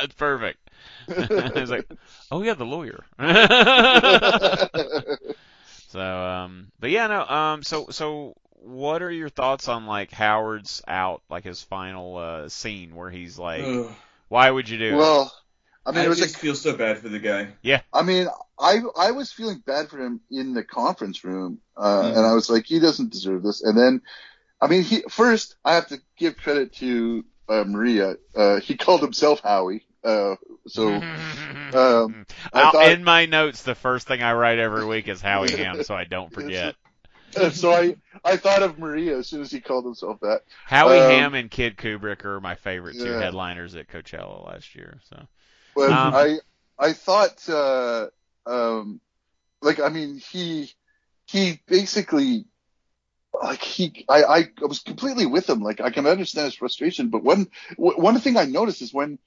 it's 0.02 0.14
perfect. 0.14 0.58
it's 1.08 1.70
like, 1.70 1.88
oh 2.30 2.42
yeah, 2.42 2.54
the 2.54 2.64
lawyer. 2.64 3.04
so, 5.88 6.00
um, 6.00 6.68
but 6.80 6.90
yeah, 6.90 7.06
no, 7.06 7.24
um, 7.26 7.62
so 7.62 7.86
so 7.90 8.34
what 8.50 9.02
are 9.02 9.10
your 9.10 9.28
thoughts 9.28 9.68
on 9.68 9.86
like 9.86 10.10
Howard's 10.10 10.82
out, 10.86 11.22
like 11.30 11.44
his 11.44 11.62
final 11.62 12.16
uh, 12.16 12.48
scene 12.48 12.94
where 12.94 13.10
he's 13.10 13.38
like, 13.38 13.64
Ugh. 13.64 13.90
why 14.28 14.50
would 14.50 14.68
you 14.68 14.78
do 14.78 14.94
it? 14.94 14.96
well, 14.96 15.32
I 15.84 15.92
mean, 15.92 16.00
I 16.00 16.04
it 16.06 16.08
was 16.08 16.18
just 16.18 16.34
like, 16.34 16.40
feel 16.40 16.54
so 16.56 16.76
bad 16.76 16.98
for 16.98 17.08
the 17.08 17.20
guy. 17.20 17.48
Yeah. 17.62 17.82
I 17.92 18.02
mean, 18.02 18.26
I 18.58 18.80
I 18.98 19.12
was 19.12 19.32
feeling 19.32 19.62
bad 19.64 19.88
for 19.88 19.98
him 19.98 20.20
in 20.30 20.54
the 20.54 20.64
conference 20.64 21.22
room, 21.24 21.60
uh, 21.76 22.02
Mhm. 22.02 22.16
and 22.16 22.26
I 22.26 22.32
was 22.34 22.50
like, 22.50 22.66
he 22.66 22.80
doesn't 22.80 23.12
deserve 23.12 23.44
this. 23.44 23.62
And 23.62 23.78
then, 23.78 24.02
I 24.60 24.66
mean, 24.66 24.82
he 24.82 25.02
first 25.08 25.54
I 25.64 25.76
have 25.76 25.86
to 25.88 26.00
give 26.16 26.36
credit 26.36 26.72
to 26.76 27.24
uh, 27.48 27.62
Maria. 27.64 28.16
Uh, 28.34 28.58
he 28.58 28.76
called 28.76 29.02
himself 29.02 29.40
Howie. 29.40 29.85
Uh, 30.06 30.36
so 30.68 30.86
um, 31.74 32.24
I 32.52 32.70
thought- 32.70 32.92
in 32.92 33.02
my 33.04 33.26
notes, 33.26 33.62
the 33.64 33.74
first 33.74 34.06
thing 34.06 34.22
I 34.22 34.34
write 34.34 34.58
every 34.58 34.86
week 34.86 35.08
is 35.08 35.20
Howie 35.20 35.50
Ham, 35.50 35.82
so 35.82 35.94
I 35.94 36.04
don't 36.04 36.32
forget. 36.32 36.76
so 37.52 37.72
I 37.72 37.96
I 38.24 38.36
thought 38.36 38.62
of 38.62 38.78
Maria 38.78 39.18
as 39.18 39.28
soon 39.28 39.42
as 39.42 39.50
he 39.50 39.60
called 39.60 39.84
himself 39.84 40.20
that. 40.20 40.42
Howie 40.64 40.98
Um, 40.98 41.02
Ham 41.02 41.34
and 41.34 41.50
Kid 41.50 41.76
Kubrick 41.76 42.24
are 42.24 42.40
my 42.40 42.54
favorite 42.54 42.98
two 42.98 43.10
Yeah. 43.10 43.18
headliners 43.20 43.74
at 43.74 43.88
Coachella 43.88 44.46
last 44.46 44.74
year. 44.74 45.00
So 45.10 45.26
But 45.74 45.90
Um, 45.92 46.14
I 46.14 46.38
I 46.78 46.92
thought 46.92 47.48
uh, 47.48 48.06
um, 48.46 49.00
like 49.60 49.80
I 49.80 49.88
mean 49.88 50.18
he 50.18 50.70
he 51.26 51.60
basically 51.66 52.46
like 53.42 53.60
he 53.62 54.04
I, 54.08 54.22
I 54.22 54.48
was 54.62 54.78
completely 54.80 55.26
with 55.26 55.48
him. 55.48 55.60
Like 55.60 55.80
I 55.80 55.90
can 55.90 56.06
understand 56.06 56.46
his 56.46 56.54
frustration, 56.54 57.08
but 57.10 57.22
one 57.22 57.48
one 57.76 58.18
thing 58.20 58.36
I 58.36 58.44
noticed 58.44 58.82
is 58.82 58.94
when 58.94 59.18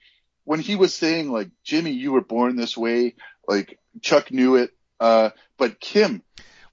when 0.49 0.59
he 0.59 0.75
was 0.75 0.95
saying 0.95 1.31
like 1.31 1.51
Jimmy, 1.63 1.91
you 1.91 2.11
were 2.11 2.21
born 2.21 2.55
this 2.55 2.75
way, 2.75 3.13
like 3.47 3.77
Chuck 4.01 4.31
knew 4.31 4.55
it, 4.55 4.71
uh, 4.99 5.29
but 5.59 5.79
Kim, 5.79 6.23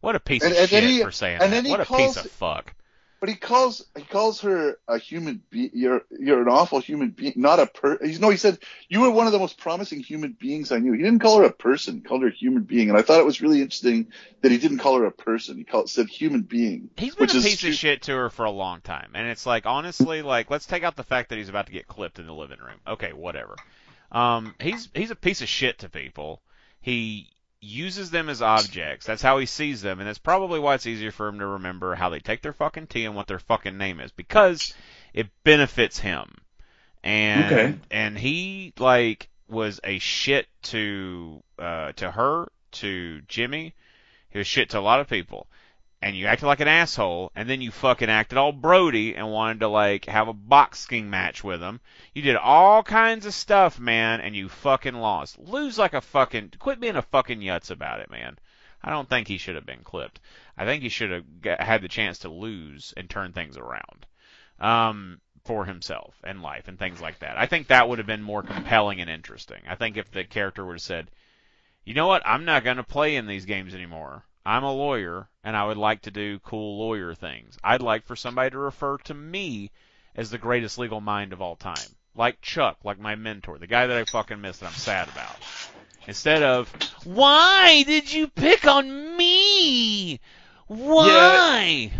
what 0.00 0.16
a 0.16 0.20
piece 0.20 0.42
And- 0.42 0.52
of 0.52 0.58
and 0.60 0.68
shit 0.70 0.82
he- 0.84 1.02
for 1.02 1.10
saying 1.12 1.42
and 1.42 1.52
that. 1.52 1.66
What 1.66 1.80
a 1.80 1.84
calls- 1.84 2.16
piece 2.16 2.24
of 2.24 2.30
fuck. 2.30 2.72
But 3.20 3.28
he 3.28 3.34
calls 3.34 3.84
he 3.96 4.04
calls 4.04 4.40
her 4.42 4.78
a 4.86 4.98
human 4.98 5.42
being. 5.50 5.70
You're 5.72 6.02
you're 6.10 6.42
an 6.42 6.48
awful 6.48 6.80
human 6.80 7.10
being, 7.10 7.32
not 7.36 7.58
a 7.58 7.66
per. 7.66 7.98
He's 8.04 8.20
no. 8.20 8.30
He 8.30 8.36
said 8.36 8.58
you 8.88 9.00
were 9.00 9.10
one 9.10 9.26
of 9.26 9.32
the 9.32 9.38
most 9.38 9.58
promising 9.58 10.00
human 10.00 10.36
beings 10.38 10.70
I 10.70 10.78
knew. 10.78 10.92
He 10.92 11.02
didn't 11.02 11.20
call 11.20 11.38
her 11.38 11.44
a 11.44 11.52
person. 11.52 11.96
He 11.96 12.00
called 12.00 12.22
her 12.22 12.28
a 12.28 12.32
human 12.32 12.64
being, 12.64 12.88
and 12.90 12.98
I 12.98 13.02
thought 13.02 13.20
it 13.20 13.26
was 13.26 13.40
really 13.40 13.62
interesting 13.62 14.08
that 14.42 14.52
he 14.52 14.58
didn't 14.58 14.78
call 14.78 14.98
her 14.98 15.06
a 15.06 15.12
person. 15.12 15.56
He 15.56 15.64
called 15.64 15.88
said 15.88 16.08
human 16.08 16.42
being. 16.42 16.90
He's 16.96 17.14
been 17.14 17.30
a 17.30 17.32
piece 17.32 17.64
of 17.64 17.74
shit 17.74 18.02
to 18.02 18.12
her 18.12 18.30
for 18.30 18.44
a 18.44 18.50
long 18.50 18.80
time, 18.82 19.12
and 19.14 19.26
it's 19.28 19.46
like 19.46 19.66
honestly, 19.66 20.22
like 20.22 20.50
let's 20.50 20.66
take 20.66 20.82
out 20.82 20.96
the 20.96 21.04
fact 21.04 21.30
that 21.30 21.38
he's 21.38 21.48
about 21.48 21.66
to 21.66 21.72
get 21.72 21.88
clipped 21.88 22.18
in 22.18 22.26
the 22.26 22.34
living 22.34 22.58
room. 22.58 22.80
Okay, 22.86 23.12
whatever. 23.12 23.56
Um, 24.12 24.54
he's 24.60 24.88
he's 24.94 25.10
a 25.10 25.16
piece 25.16 25.42
of 25.42 25.48
shit 25.48 25.78
to 25.80 25.88
people. 25.88 26.42
He 26.80 27.30
uses 27.66 28.10
them 28.10 28.28
as 28.28 28.40
objects. 28.42 29.06
That's 29.06 29.22
how 29.22 29.38
he 29.38 29.46
sees 29.46 29.82
them, 29.82 29.98
and 29.98 30.08
that's 30.08 30.18
probably 30.18 30.58
why 30.60 30.74
it's 30.74 30.86
easier 30.86 31.10
for 31.10 31.28
him 31.28 31.38
to 31.40 31.46
remember 31.46 31.94
how 31.94 32.08
they 32.08 32.20
take 32.20 32.42
their 32.42 32.52
fucking 32.52 32.86
tea 32.86 33.04
and 33.04 33.14
what 33.14 33.26
their 33.26 33.38
fucking 33.38 33.76
name 33.76 34.00
is 34.00 34.12
because 34.12 34.74
it 35.12 35.28
benefits 35.44 35.98
him. 35.98 36.36
And 37.04 37.52
Okay. 37.52 37.78
and 37.90 38.18
he 38.18 38.72
like 38.78 39.28
was 39.48 39.80
a 39.84 39.98
shit 39.98 40.48
to 40.62 41.42
uh 41.58 41.92
to 41.92 42.10
her, 42.10 42.48
to 42.72 43.20
Jimmy. 43.28 43.74
He 44.30 44.38
was 44.38 44.46
shit 44.46 44.70
to 44.70 44.78
a 44.78 44.80
lot 44.80 45.00
of 45.00 45.08
people 45.08 45.46
and 46.06 46.16
you 46.16 46.26
acted 46.26 46.46
like 46.46 46.60
an 46.60 46.68
asshole, 46.68 47.32
and 47.34 47.50
then 47.50 47.60
you 47.60 47.72
fucking 47.72 48.08
acted 48.08 48.38
all 48.38 48.52
Brody 48.52 49.16
and 49.16 49.28
wanted 49.28 49.58
to 49.58 49.66
like 49.66 50.04
have 50.04 50.28
a 50.28 50.32
boxing 50.32 51.10
match 51.10 51.42
with 51.42 51.60
him. 51.60 51.80
You 52.14 52.22
did 52.22 52.36
all 52.36 52.84
kinds 52.84 53.26
of 53.26 53.34
stuff, 53.34 53.80
man, 53.80 54.20
and 54.20 54.36
you 54.36 54.48
fucking 54.48 54.94
lost. 54.94 55.36
Lose 55.36 55.76
like 55.76 55.94
a 55.94 56.00
fucking 56.00 56.52
quit 56.60 56.78
being 56.78 56.94
a 56.94 57.02
fucking 57.02 57.40
yutz 57.40 57.72
about 57.72 57.98
it, 57.98 58.08
man. 58.08 58.38
I 58.84 58.90
don't 58.90 59.08
think 59.08 59.26
he 59.26 59.36
should 59.36 59.56
have 59.56 59.66
been 59.66 59.82
clipped. 59.82 60.20
I 60.56 60.64
think 60.64 60.84
he 60.84 60.90
should 60.90 61.10
have 61.10 61.58
had 61.58 61.82
the 61.82 61.88
chance 61.88 62.20
to 62.20 62.28
lose 62.28 62.94
and 62.96 63.10
turn 63.10 63.32
things 63.32 63.56
around. 63.56 64.06
Um, 64.60 65.20
for 65.42 65.64
himself 65.64 66.14
and 66.22 66.40
life 66.40 66.68
and 66.68 66.78
things 66.78 67.00
like 67.00 67.18
that. 67.18 67.36
I 67.36 67.46
think 67.46 67.66
that 67.66 67.88
would 67.88 67.98
have 67.98 68.06
been 68.06 68.22
more 68.22 68.44
compelling 68.44 69.00
and 69.00 69.10
interesting. 69.10 69.62
I 69.68 69.74
think 69.74 69.96
if 69.96 70.12
the 70.12 70.22
character 70.22 70.64
would 70.64 70.74
have 70.74 70.82
said, 70.82 71.10
you 71.84 71.94
know 71.94 72.06
what, 72.06 72.22
I'm 72.24 72.44
not 72.44 72.62
going 72.62 72.76
to 72.76 72.84
play 72.84 73.16
in 73.16 73.26
these 73.26 73.44
games 73.44 73.74
anymore. 73.74 74.24
I'm 74.46 74.62
a 74.62 74.72
lawyer 74.72 75.28
and 75.42 75.56
I 75.56 75.66
would 75.66 75.76
like 75.76 76.02
to 76.02 76.10
do 76.10 76.38
cool 76.38 76.78
lawyer 76.78 77.14
things. 77.14 77.58
I'd 77.64 77.82
like 77.82 78.06
for 78.06 78.14
somebody 78.16 78.50
to 78.50 78.58
refer 78.58 78.96
to 78.98 79.14
me 79.14 79.72
as 80.14 80.30
the 80.30 80.38
greatest 80.38 80.78
legal 80.78 81.00
mind 81.00 81.32
of 81.32 81.42
all 81.42 81.56
time. 81.56 81.96
Like 82.14 82.40
Chuck, 82.40 82.78
like 82.84 82.98
my 82.98 83.16
mentor, 83.16 83.58
the 83.58 83.66
guy 83.66 83.86
that 83.86 83.96
I 83.96 84.04
fucking 84.04 84.40
miss 84.40 84.58
that 84.58 84.66
I'm 84.66 84.72
sad 84.72 85.08
about. 85.08 85.36
Instead 86.06 86.44
of, 86.44 86.72
why 87.04 87.82
did 87.82 88.12
you 88.12 88.28
pick 88.28 88.66
on 88.66 89.16
me? 89.16 90.20
Why? 90.68 91.90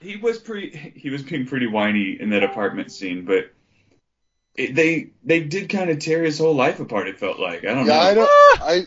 He 0.00 0.16
was 0.16 0.38
pretty. 0.38 0.76
He 0.96 1.10
was 1.10 1.22
being 1.22 1.46
pretty 1.46 1.66
whiny 1.66 2.20
in 2.20 2.30
that 2.30 2.42
apartment 2.42 2.90
scene, 2.92 3.24
but 3.24 3.52
it, 4.56 4.74
they 4.74 5.10
they 5.24 5.40
did 5.40 5.68
kind 5.68 5.90
of 5.90 5.98
tear 5.98 6.22
his 6.22 6.38
whole 6.38 6.54
life 6.54 6.80
apart. 6.80 7.08
It 7.08 7.18
felt 7.18 7.38
like 7.38 7.64
I 7.64 7.74
don't 7.74 7.86
Yeah, 7.86 7.94
know. 7.94 8.00
I 8.00 8.14
don't. 8.14 8.30
Ah! 8.30 8.58
I 8.60 8.86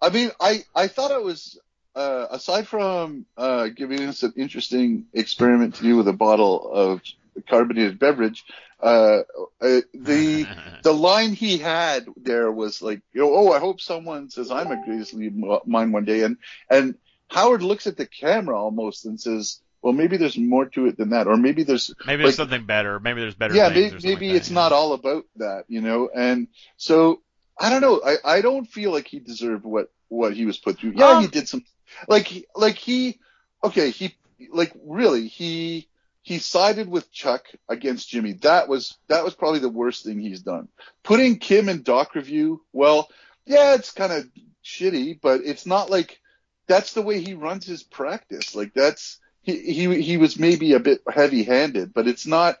I 0.00 0.10
mean, 0.10 0.30
I 0.40 0.64
I 0.74 0.88
thought 0.88 1.10
it 1.10 1.22
was. 1.22 1.58
Uh, 1.94 2.26
aside 2.30 2.68
from 2.68 3.26
uh, 3.36 3.68
giving 3.68 4.00
us 4.02 4.22
an 4.22 4.32
interesting 4.36 5.06
experiment 5.12 5.74
to 5.74 5.82
do 5.82 5.96
with 5.96 6.06
a 6.06 6.12
bottle 6.12 6.70
of 6.72 7.02
carbonated 7.48 7.98
beverage, 7.98 8.44
uh, 8.80 9.22
uh, 9.60 9.80
the 9.94 10.46
the 10.82 10.92
line 10.92 11.32
he 11.32 11.58
had 11.58 12.06
there 12.16 12.52
was 12.52 12.80
like, 12.82 13.00
you 13.12 13.20
know, 13.22 13.34
oh, 13.34 13.52
I 13.52 13.58
hope 13.58 13.80
someone 13.80 14.30
says 14.30 14.50
I'm 14.50 14.70
a 14.70 14.84
greatest 14.84 15.14
lead 15.14 15.34
mind 15.66 15.92
one 15.92 16.04
day, 16.04 16.22
and 16.22 16.36
and 16.70 16.94
Howard 17.28 17.62
looks 17.62 17.86
at 17.86 17.96
the 17.96 18.06
camera 18.06 18.56
almost 18.56 19.04
and 19.04 19.20
says, 19.20 19.60
well, 19.82 19.92
maybe 19.92 20.16
there's 20.16 20.38
more 20.38 20.66
to 20.66 20.86
it 20.86 20.96
than 20.96 21.10
that, 21.10 21.26
or 21.26 21.36
maybe 21.36 21.62
there's 21.64 21.92
Maybe 22.06 22.22
there's 22.22 22.38
like- 22.38 22.48
something 22.48 22.66
better. 22.66 23.00
Maybe 23.00 23.20
there's 23.20 23.34
better 23.34 23.54
yeah, 23.54 23.70
things. 23.72 23.92
maybe, 23.92 23.96
or 23.96 24.14
maybe 24.14 24.26
like 24.26 24.32
that, 24.34 24.36
it's 24.38 24.50
yeah. 24.50 24.54
not 24.54 24.72
all 24.72 24.92
about 24.92 25.24
that, 25.36 25.64
you 25.68 25.80
know. 25.80 26.10
And 26.14 26.48
so 26.76 27.22
I 27.58 27.70
don't 27.70 27.80
know. 27.80 28.00
I 28.04 28.36
I 28.36 28.40
don't 28.40 28.66
feel 28.66 28.92
like 28.92 29.08
he 29.08 29.18
deserved 29.18 29.64
what 29.64 29.90
what 30.08 30.34
he 30.34 30.46
was 30.46 30.58
put 30.58 30.78
through. 30.78 30.92
Yeah, 30.96 31.16
Um, 31.16 31.22
he 31.22 31.28
did 31.28 31.48
some 31.48 31.64
like 32.06 32.46
like 32.54 32.76
he 32.76 33.18
okay 33.62 33.90
he 33.90 34.16
like 34.50 34.72
really 34.84 35.26
he 35.28 35.88
he 36.22 36.38
sided 36.38 36.88
with 36.88 37.10
Chuck 37.10 37.46
against 37.68 38.10
Jimmy. 38.10 38.34
That 38.34 38.68
was 38.68 38.98
that 39.08 39.24
was 39.24 39.34
probably 39.34 39.60
the 39.60 39.68
worst 39.68 40.04
thing 40.04 40.20
he's 40.20 40.42
done. 40.42 40.68
Putting 41.02 41.38
Kim 41.38 41.68
in 41.68 41.82
doc 41.82 42.14
review, 42.14 42.62
well, 42.72 43.08
yeah, 43.46 43.74
it's 43.74 43.92
kind 43.92 44.12
of 44.12 44.28
shitty, 44.62 45.20
but 45.22 45.40
it's 45.44 45.64
not 45.64 45.90
like 45.90 46.20
that's 46.66 46.92
the 46.92 47.02
way 47.02 47.20
he 47.20 47.34
runs 47.34 47.66
his 47.66 47.82
practice. 47.82 48.54
Like 48.54 48.74
that's 48.74 49.18
he 49.40 49.72
he 49.72 50.02
he 50.02 50.16
was 50.18 50.38
maybe 50.38 50.74
a 50.74 50.80
bit 50.80 51.00
heavy-handed, 51.10 51.94
but 51.94 52.06
it's 52.06 52.26
not 52.26 52.58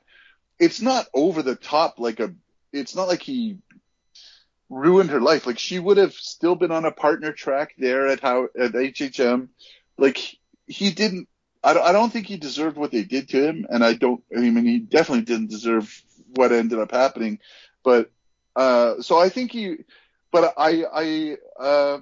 it's 0.58 0.80
not 0.80 1.06
over 1.12 1.42
the 1.42 1.56
top 1.56 1.98
like 1.98 2.20
a 2.20 2.32
it's 2.72 2.96
not 2.96 3.08
like 3.08 3.22
he 3.22 3.58
ruined 4.70 5.10
her 5.10 5.20
life. 5.20 5.46
Like 5.46 5.58
she 5.58 5.78
would 5.78 5.96
have 5.96 6.12
still 6.12 6.54
been 6.54 6.70
on 6.70 6.84
a 6.84 6.92
partner 6.92 7.32
track 7.32 7.74
there 7.78 8.08
at 8.08 8.20
how 8.20 8.44
at 8.58 8.72
HHM. 8.72 9.48
Like 9.96 10.18
he 10.66 10.90
didn't. 10.90 11.28
I 11.64 11.74
don't, 11.74 11.84
I 11.84 11.92
don't 11.92 12.12
think 12.12 12.26
he 12.26 12.36
deserved 12.36 12.76
what 12.76 12.92
they 12.92 13.02
did 13.02 13.30
to 13.30 13.42
him, 13.48 13.66
and 13.68 13.84
I 13.84 13.94
don't. 13.94 14.22
I 14.36 14.40
mean, 14.40 14.64
he 14.64 14.78
definitely 14.78 15.24
didn't 15.24 15.50
deserve 15.50 16.02
what 16.34 16.52
ended 16.52 16.78
up 16.78 16.92
happening. 16.92 17.40
But 17.82 18.10
uh, 18.54 19.00
so 19.00 19.18
I 19.18 19.28
think 19.28 19.52
he. 19.52 19.76
But 20.30 20.54
I 20.56 20.84
I 20.92 21.36
uh, 21.58 21.98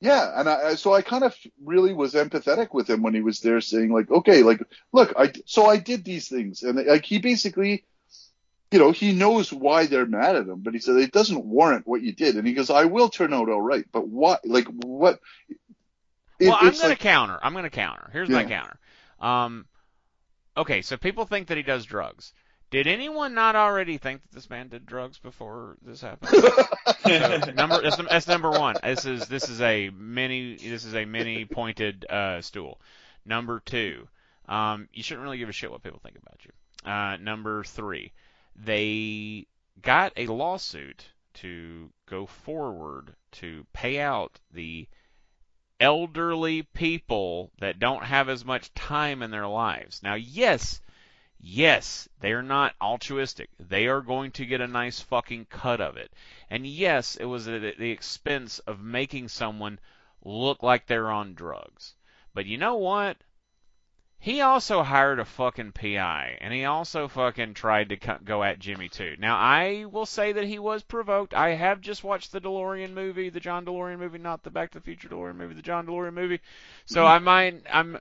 yeah, 0.00 0.38
and 0.38 0.48
I 0.48 0.74
so 0.74 0.92
I 0.92 1.02
kind 1.02 1.24
of 1.24 1.34
really 1.64 1.92
was 1.92 2.14
empathetic 2.14 2.72
with 2.72 2.88
him 2.88 3.02
when 3.02 3.14
he 3.14 3.22
was 3.22 3.40
there, 3.40 3.60
saying 3.60 3.92
like, 3.92 4.10
okay, 4.10 4.42
like 4.42 4.60
look, 4.92 5.14
I 5.16 5.32
so 5.46 5.66
I 5.66 5.78
did 5.78 6.04
these 6.04 6.28
things, 6.28 6.62
and 6.62 6.86
like 6.86 7.04
he 7.04 7.18
basically 7.18 7.84
you 8.72 8.78
know, 8.78 8.90
he 8.90 9.12
knows 9.12 9.52
why 9.52 9.86
they're 9.86 10.06
mad 10.06 10.36
at 10.36 10.46
him, 10.46 10.60
but 10.60 10.74
he 10.74 10.80
said 10.80 10.96
it 10.96 11.12
doesn't 11.12 11.44
warrant 11.44 11.86
what 11.86 12.02
you 12.02 12.12
did. 12.12 12.36
And 12.36 12.46
he 12.46 12.54
goes, 12.54 12.70
I 12.70 12.84
will 12.84 13.08
turn 13.08 13.32
out 13.32 13.48
all 13.48 13.62
right, 13.62 13.84
but 13.92 14.08
what? 14.08 14.44
Like 14.44 14.66
what? 14.66 15.20
It, 16.38 16.48
well, 16.48 16.58
I'm 16.60 16.72
going 16.72 16.88
like, 16.88 16.98
to 16.98 17.02
counter. 17.02 17.38
I'm 17.42 17.52
going 17.52 17.64
to 17.64 17.70
counter. 17.70 18.10
Here's 18.12 18.28
my 18.28 18.44
counter. 18.44 18.78
Um, 19.20 19.66
okay, 20.56 20.82
so 20.82 20.96
people 20.96 21.24
think 21.24 21.48
that 21.48 21.56
he 21.56 21.62
does 21.62 21.84
drugs. 21.84 22.32
Did 22.70 22.88
anyone 22.88 23.34
not 23.34 23.54
already 23.54 23.96
think 23.96 24.22
that 24.22 24.32
this 24.34 24.50
man 24.50 24.68
did 24.68 24.84
drugs 24.84 25.18
before 25.18 25.76
this 25.82 26.00
happened? 26.00 26.44
So, 27.06 27.38
number 27.54 27.82
that's, 27.82 27.96
that's 27.96 28.26
number 28.26 28.50
one. 28.50 28.74
This 28.82 29.04
is 29.04 29.28
this 29.28 29.48
is 29.48 29.60
a 29.60 29.90
mini 29.90 30.56
this 30.56 30.84
is 30.84 30.94
a 30.94 31.04
mini 31.04 31.44
pointed 31.44 32.04
uh, 32.10 32.40
stool. 32.40 32.80
Number 33.24 33.60
two, 33.64 34.08
um, 34.48 34.88
you 34.92 35.04
shouldn't 35.04 35.22
really 35.22 35.38
give 35.38 35.48
a 35.48 35.52
shit 35.52 35.70
what 35.70 35.84
people 35.84 36.00
think 36.02 36.16
about 36.16 36.40
you. 36.44 36.90
Uh, 36.90 37.16
number 37.18 37.62
three, 37.62 38.12
they 38.58 39.46
got 39.82 40.12
a 40.16 40.26
lawsuit 40.26 41.06
to 41.34 41.90
go 42.06 42.26
forward 42.26 43.14
to 43.30 43.66
pay 43.72 44.00
out 44.00 44.40
the 44.50 44.88
elderly 45.78 46.62
people 46.62 47.50
that 47.58 47.78
don't 47.78 48.04
have 48.04 48.28
as 48.28 48.44
much 48.44 48.72
time 48.72 49.22
in 49.22 49.30
their 49.30 49.46
lives. 49.46 50.02
Now, 50.02 50.14
yes, 50.14 50.80
yes, 51.38 52.08
they're 52.20 52.42
not 52.42 52.74
altruistic. 52.80 53.50
They 53.58 53.86
are 53.86 54.00
going 54.00 54.30
to 54.32 54.46
get 54.46 54.62
a 54.62 54.66
nice 54.66 55.00
fucking 55.00 55.46
cut 55.46 55.80
of 55.80 55.98
it. 55.98 56.10
And 56.48 56.66
yes, 56.66 57.16
it 57.16 57.26
was 57.26 57.46
at 57.46 57.76
the 57.78 57.90
expense 57.90 58.58
of 58.60 58.80
making 58.80 59.28
someone 59.28 59.78
look 60.24 60.62
like 60.62 60.86
they're 60.86 61.10
on 61.10 61.34
drugs. 61.34 61.94
But 62.32 62.46
you 62.46 62.56
know 62.56 62.76
what? 62.76 63.18
He 64.18 64.40
also 64.40 64.82
hired 64.82 65.20
a 65.20 65.24
fucking 65.24 65.72
PI, 65.72 66.38
and 66.40 66.52
he 66.52 66.64
also 66.64 67.06
fucking 67.06 67.54
tried 67.54 67.90
to 67.90 67.96
co- 67.96 68.18
go 68.24 68.42
at 68.42 68.58
Jimmy 68.58 68.88
too. 68.88 69.14
Now 69.18 69.36
I 69.36 69.84
will 69.84 70.06
say 70.06 70.32
that 70.32 70.44
he 70.44 70.58
was 70.58 70.82
provoked. 70.82 71.34
I 71.34 71.50
have 71.50 71.80
just 71.80 72.02
watched 72.02 72.32
the 72.32 72.40
DeLorean 72.40 72.92
movie, 72.92 73.28
the 73.28 73.40
John 73.40 73.64
DeLorean 73.64 73.98
movie, 73.98 74.18
not 74.18 74.42
the 74.42 74.50
Back 74.50 74.72
to 74.72 74.78
the 74.78 74.84
Future 74.84 75.08
DeLorean 75.08 75.36
movie, 75.36 75.54
the 75.54 75.62
John 75.62 75.86
DeLorean 75.86 76.14
movie. 76.14 76.40
So 76.86 77.06
I 77.06 77.18
might, 77.18 77.62
I'm, 77.70 77.98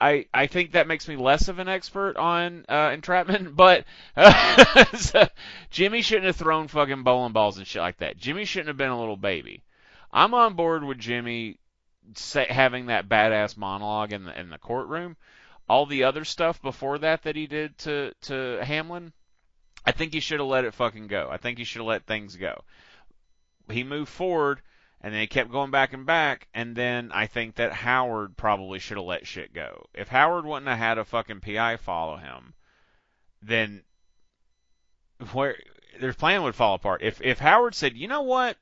I, 0.00 0.26
I 0.32 0.46
think 0.46 0.72
that 0.72 0.86
makes 0.86 1.06
me 1.06 1.16
less 1.16 1.48
of 1.48 1.58
an 1.58 1.68
expert 1.68 2.16
on 2.16 2.64
uh, 2.68 2.90
entrapment, 2.92 3.54
but 3.56 3.84
so, 4.96 5.28
Jimmy 5.70 6.02
shouldn't 6.02 6.26
have 6.26 6.36
thrown 6.36 6.68
fucking 6.68 7.02
bowling 7.02 7.32
balls 7.32 7.58
and 7.58 7.66
shit 7.66 7.82
like 7.82 7.98
that. 7.98 8.16
Jimmy 8.16 8.44
shouldn't 8.44 8.68
have 8.68 8.76
been 8.76 8.90
a 8.90 8.98
little 8.98 9.16
baby. 9.16 9.62
I'm 10.12 10.34
on 10.34 10.54
board 10.54 10.82
with 10.82 10.98
Jimmy 10.98 11.58
say, 12.14 12.46
having 12.48 12.86
that 12.86 13.08
badass 13.08 13.56
monologue 13.56 14.12
in 14.12 14.24
the 14.24 14.38
in 14.38 14.50
the 14.50 14.58
courtroom. 14.58 15.16
All 15.68 15.86
the 15.86 16.04
other 16.04 16.24
stuff 16.24 16.62
before 16.62 16.98
that 16.98 17.22
that 17.22 17.36
he 17.36 17.46
did 17.46 17.76
to 17.78 18.12
to 18.22 18.64
Hamlin, 18.64 19.12
I 19.84 19.92
think 19.92 20.12
he 20.12 20.20
should 20.20 20.40
have 20.40 20.48
let 20.48 20.64
it 20.64 20.74
fucking 20.74 21.08
go. 21.08 21.28
I 21.30 21.36
think 21.36 21.58
he 21.58 21.64
should 21.64 21.80
have 21.80 21.86
let 21.86 22.06
things 22.06 22.36
go. 22.36 22.64
He 23.70 23.84
moved 23.84 24.08
forward, 24.08 24.62
and 25.00 25.12
then 25.12 25.20
he 25.20 25.26
kept 25.26 25.50
going 25.50 25.70
back 25.70 25.92
and 25.92 26.06
back, 26.06 26.48
and 26.54 26.74
then 26.74 27.12
I 27.12 27.26
think 27.26 27.56
that 27.56 27.72
Howard 27.72 28.36
probably 28.36 28.78
should 28.78 28.96
have 28.96 29.06
let 29.06 29.26
shit 29.26 29.52
go. 29.52 29.86
If 29.94 30.08
Howard 30.08 30.46
wouldn't 30.46 30.68
have 30.68 30.78
had 30.78 30.98
a 30.98 31.04
fucking 31.04 31.40
PI 31.40 31.76
follow 31.76 32.16
him, 32.16 32.54
then 33.42 33.82
where 35.32 35.56
their 36.00 36.14
plan 36.14 36.42
would 36.42 36.54
fall 36.54 36.74
apart. 36.74 37.02
If 37.02 37.20
if 37.20 37.38
Howard 37.38 37.74
said, 37.74 37.96
you 37.96 38.08
know 38.08 38.22
what, 38.22 38.56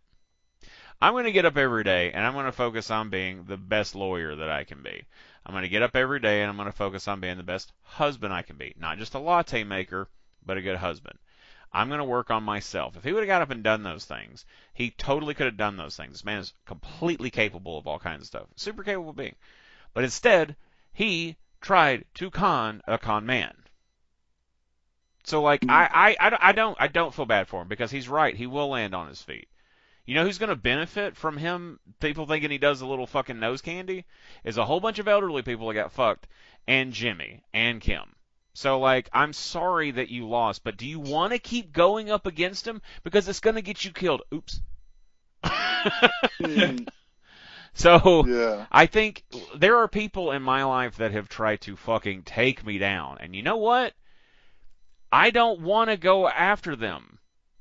I'm 1.01 1.12
going 1.12 1.24
to 1.24 1.33
get 1.33 1.45
up 1.45 1.57
every 1.57 1.85
day 1.85 2.12
and 2.12 2.24
I'm 2.24 2.33
going 2.33 2.47
to 2.47 2.53
focus 2.53 2.91
on 2.91 3.11
being 3.11 3.45
the 3.45 3.57
best 3.57 3.95
lawyer 3.95 4.35
that 4.37 4.51
I 4.51 4.65
can 4.65 4.83
be. 4.83 5.05
I'm 5.47 5.52
going 5.52 5.62
to 5.62 5.68
get 5.68 5.82
up 5.82 5.94
every 5.94 6.18
day 6.18 6.43
and 6.43 6.51
I'm 6.51 6.56
going 6.56 6.66
to 6.66 6.73
focus 6.73 7.06
on 7.06 7.20
being 7.20 7.36
the 7.36 7.44
best 7.44 7.73
husband 7.82 8.35
I 8.35 8.43
can 8.43 8.56
be. 8.56 8.74
Not 8.77 8.98
just 8.98 9.14
a 9.14 9.20
latte 9.20 9.62
maker, 9.62 10.09
but 10.44 10.56
a 10.56 10.62
good 10.62 10.77
husband. 10.77 11.20
I'm 11.73 11.86
going 11.86 11.98
to 11.98 12.05
work 12.05 12.32
on 12.32 12.43
myself. 12.43 12.97
If 12.97 13.05
he 13.05 13.12
would 13.12 13.20
have 13.23 13.28
got 13.28 13.43
up 13.43 13.51
and 13.51 13.62
done 13.62 13.85
those 13.85 14.05
things, 14.05 14.44
he 14.74 14.90
totally 14.90 15.35
could 15.35 15.47
have 15.47 15.56
done 15.56 15.77
those 15.77 15.97
things. 15.97 16.12
This 16.12 16.24
man 16.24 16.40
is 16.40 16.52
completely 16.64 17.31
capable 17.31 17.78
of 17.78 17.86
all 17.86 18.01
kinds 18.01 18.23
of 18.23 18.27
stuff. 18.27 18.47
Super 18.56 18.82
capable 18.82 19.12
being. 19.12 19.36
But 19.94 20.02
instead, 20.02 20.56
he 20.93 21.36
tried 21.60 22.05
to 22.14 22.28
con 22.28 22.82
a 22.89 22.98
con 22.98 23.24
man. 23.24 23.55
So 25.23 25.43
like 25.43 25.60
mm-hmm. 25.60 25.70
I, 25.70 25.89
I, 25.93 26.16
I 26.18 26.31
don't- 26.31 26.43
I 26.43 26.52
don't 26.52 26.93
don't 26.93 27.14
feel 27.14 27.27
bad 27.27 27.47
for 27.47 27.62
him 27.62 27.68
because 27.68 27.93
he's 27.93 28.09
right. 28.09 28.35
He 28.35 28.48
will 28.48 28.68
land 28.68 28.94
on 28.94 29.06
his 29.06 29.23
feet. 29.23 29.48
You 30.07 30.15
know 30.15 30.24
who's 30.24 30.39
going 30.39 30.51
to 30.51 30.57
benefit 30.57 31.16
from 31.16 31.37
him? 31.37 31.81
People 32.01 32.27
thinking 32.27 32.51
he 32.51 32.59
does 32.59 32.81
a 32.81 32.87
little 32.87 33.09
fucking 33.09 33.41
nose 33.41 33.61
candy 33.61 34.05
is 34.45 34.57
a 34.57 34.65
whole 34.65 34.81
bunch 34.81 35.01
of 35.01 35.09
elderly 35.09 35.43
people 35.43 35.66
that 35.69 35.74
got 35.74 35.93
fucked, 35.93 36.28
and 36.66 36.93
Jimmy 36.93 37.43
and 37.53 37.81
Kim. 37.81 38.15
So 38.55 38.78
like, 38.78 39.11
I'm 39.12 39.33
sorry 39.33 39.91
that 39.91 40.09
you 40.09 40.28
lost, 40.28 40.65
but 40.65 40.77
do 40.77 40.87
you 40.87 41.01
want 41.01 41.33
to 41.33 41.39
keep 41.39 41.73
going 41.73 42.11
up 42.11 42.24
against 42.24 42.66
him 42.66 42.81
because 43.03 43.28
it's 43.28 43.41
going 43.41 43.57
to 43.57 43.62
get 43.62 43.85
you 43.85 43.93
killed? 43.93 44.23
Oops. 44.33 44.62
mm, 45.45 46.89
so 47.74 48.24
yeah. 48.27 48.66
I 48.70 48.87
think 48.87 49.24
there 49.57 49.77
are 49.78 49.89
people 49.89 50.31
in 50.33 50.43
my 50.43 50.65
life 50.65 50.97
that 50.97 51.12
have 51.12 51.28
tried 51.28 51.61
to 51.62 51.77
fucking 51.77 52.23
take 52.23 52.65
me 52.65 52.78
down, 52.78 53.19
and 53.20 53.37
you 53.37 53.43
know 53.43 53.59
what? 53.59 53.93
I 55.12 55.31
don't 55.31 55.61
want 55.61 55.91
to 55.91 55.97
go 55.97 56.28
after 56.28 56.77
them. 56.77 57.19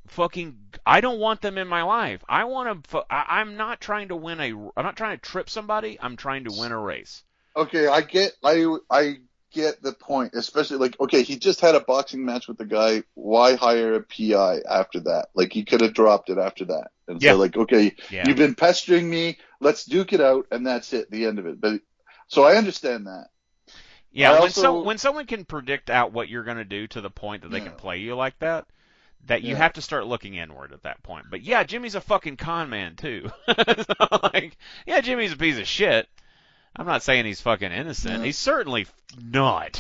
Fucking, 0.08 0.65
I 0.86 1.02
don't 1.02 1.20
want 1.20 1.42
them 1.42 1.58
in 1.58 1.68
my 1.68 1.84
life. 1.84 2.24
I 2.30 2.44
want 2.44 2.84
to. 2.90 3.06
I'm 3.10 3.58
not 3.58 3.82
trying 3.82 4.10
to 4.10 4.16
win 4.16 4.40
a. 4.40 4.52
I'm 4.78 4.84
not 4.86 4.96
trying 4.96 5.18
to 5.18 5.22
trip 5.22 5.50
somebody. 5.50 5.98
I'm 6.02 6.16
trying 6.16 6.44
to 6.46 6.52
win 6.58 6.72
a 6.72 6.80
race. 6.80 7.24
Okay, 7.56 7.88
I 7.88 8.02
get 8.02 8.34
I 8.44 8.66
I 8.90 9.18
get 9.52 9.82
the 9.82 9.94
point, 9.94 10.34
especially 10.36 10.78
like 10.78 11.00
okay, 11.00 11.24
he 11.24 11.38
just 11.38 11.62
had 11.62 11.76
a 11.76 11.80
boxing 11.80 12.24
match 12.26 12.48
with 12.48 12.58
the 12.58 12.66
guy. 12.66 13.04
Why 13.14 13.56
hire 13.56 13.96
a 13.96 14.02
PI 14.04 14.62
after 14.70 15.00
that? 15.02 15.28
Like 15.34 15.54
he 15.54 15.64
could 15.64 15.82
have 15.82 15.94
dropped 15.94 16.30
it 16.30 16.38
after 16.38 16.66
that 16.66 16.92
and 17.08 17.22
Yeah. 17.22 17.34
like, 17.34 17.56
okay, 17.58 17.96
Yeah. 18.10 18.28
you've 18.28 18.38
been 18.38 18.56
pestering 18.56 19.10
me. 19.10 19.38
Let's 19.62 19.86
duke 19.86 20.12
it 20.14 20.22
out, 20.22 20.48
and 20.52 20.68
that's 20.68 20.92
it, 20.94 21.10
the 21.10 21.26
end 21.26 21.40
of 21.40 21.46
it. 21.48 21.60
But 21.62 21.82
so 22.28 22.44
I 22.44 22.58
understand 22.58 23.08
that. 23.08 23.28
Yeah, 24.12 24.30
I 24.30 24.34
when 24.34 24.42
also- 24.44 24.62
so 24.62 24.82
when 24.84 24.98
someone 24.98 25.26
can 25.26 25.46
predict 25.46 25.90
out 25.90 26.12
what 26.14 26.30
you're 26.30 26.44
going 26.44 26.58
to 26.58 26.64
do 26.66 26.88
to 26.88 27.02
the 27.02 27.10
point 27.10 27.42
that 27.44 27.52
they 27.52 27.62
can 27.62 27.72
play 27.74 27.98
you 28.00 28.16
like 28.16 28.38
that, 28.40 28.66
that 29.26 29.42
you 29.44 29.52
Yeah. 29.52 29.58
have 29.58 29.74
to 29.74 29.82
start 29.82 30.06
looking 30.06 30.36
inward 30.36 30.72
at 30.74 30.84
that 30.84 31.02
point. 31.04 31.26
But 31.30 31.42
yeah, 31.42 31.64
Jimmy's 31.64 31.96
a 31.96 32.02
fucking 32.02 32.38
con 32.38 32.70
man 32.70 32.96
too. 32.96 33.30
So, 33.48 34.20
like, 34.34 34.58
yeah, 34.86 35.02
Jimmy's 35.02 35.32
a 35.34 35.38
piece 35.38 35.58
of 35.60 35.68
shit. 35.68 36.08
I'm 36.76 36.86
not 36.86 37.04
saying 37.04 37.26
he's 37.26 37.42
fucking 37.42 37.72
innocent. 37.72 38.20
Yeah. 38.20 38.26
He's 38.26 38.38
certainly 38.38 38.88
not. 39.22 39.80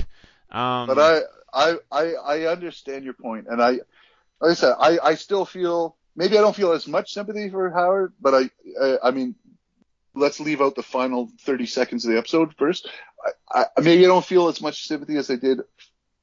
Um, 0.51 0.87
But 0.87 0.99
I, 0.99 1.19
I, 1.53 1.75
I, 1.91 2.13
I 2.13 2.41
understand 2.51 3.03
your 3.03 3.13
point, 3.13 3.47
and 3.49 3.61
I, 3.61 3.71
like 4.41 4.51
I 4.51 4.53
said, 4.53 4.75
I, 4.79 4.97
I 5.03 5.15
still 5.15 5.45
feel 5.45 5.95
maybe 6.15 6.37
I 6.37 6.41
don't 6.41 6.55
feel 6.55 6.71
as 6.71 6.87
much 6.87 7.13
sympathy 7.13 7.49
for 7.49 7.69
Howard, 7.69 8.13
but 8.21 8.33
I, 8.33 8.49
I, 8.81 8.97
I 9.05 9.11
mean, 9.11 9.35
let's 10.13 10.39
leave 10.39 10.61
out 10.61 10.75
the 10.75 10.83
final 10.83 11.29
30 11.41 11.65
seconds 11.65 12.05
of 12.05 12.11
the 12.11 12.17
episode 12.17 12.55
first. 12.57 12.89
I, 13.51 13.65
I 13.75 13.81
maybe 13.81 14.05
I 14.05 14.07
don't 14.07 14.25
feel 14.25 14.47
as 14.47 14.61
much 14.61 14.87
sympathy 14.87 15.17
as 15.17 15.29
I 15.29 15.35
did, 15.35 15.59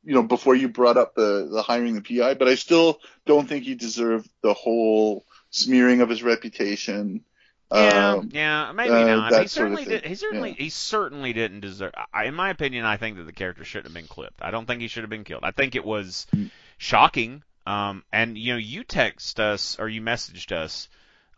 you 0.05 0.15
know, 0.15 0.23
before 0.23 0.55
you 0.55 0.69
brought 0.69 0.97
up 0.97 1.15
the 1.15 1.49
the 1.51 1.63
hiring 1.63 1.95
the 1.95 2.01
PI, 2.03 2.35
but 2.35 2.49
I 2.49 2.55
still 2.57 3.01
don't 3.27 3.49
think 3.49 3.65
he 3.65 3.75
deserved 3.75 4.29
the 4.43 4.55
whole 4.55 5.25
smearing 5.51 6.01
of 6.01 6.09
his 6.09 6.23
reputation. 6.23 7.25
Yeah, 7.73 8.15
Um, 8.17 8.29
yeah, 8.33 8.73
maybe 8.73 8.91
uh, 8.91 9.17
not. 9.17 9.41
He 9.43 9.49
certainly 9.49 9.85
did. 9.87 10.05
He 10.05 10.15
certainly, 10.15 10.51
Yeah. 10.51 10.57
he 10.65 10.69
certainly 10.69 11.33
didn't 11.33 11.61
deserve. 11.61 11.93
I, 12.13 12.25
in 12.27 12.35
my 12.35 12.51
opinion, 12.51 12.85
I 12.85 12.99
think 12.99 13.17
that 13.17 13.23
the 13.25 13.33
character 13.33 13.65
shouldn't 13.65 13.87
have 13.87 13.95
been 13.95 14.09
clipped. 14.09 14.41
I 14.43 14.51
don't 14.51 14.67
think 14.67 14.83
he 14.83 14.89
should 14.89 15.05
have 15.05 15.11
been 15.11 15.25
killed. 15.25 15.43
I 15.45 15.53
think 15.53 15.75
it 15.75 15.85
was 15.85 16.27
Mm. 16.35 16.51
shocking. 16.77 17.43
Um, 17.67 18.05
and 18.13 18.37
you 18.37 18.53
know, 18.53 18.59
you 18.59 18.85
text 18.85 19.41
us 19.41 19.79
or 19.79 19.89
you 19.89 20.03
messaged 20.03 20.53
us 20.53 20.89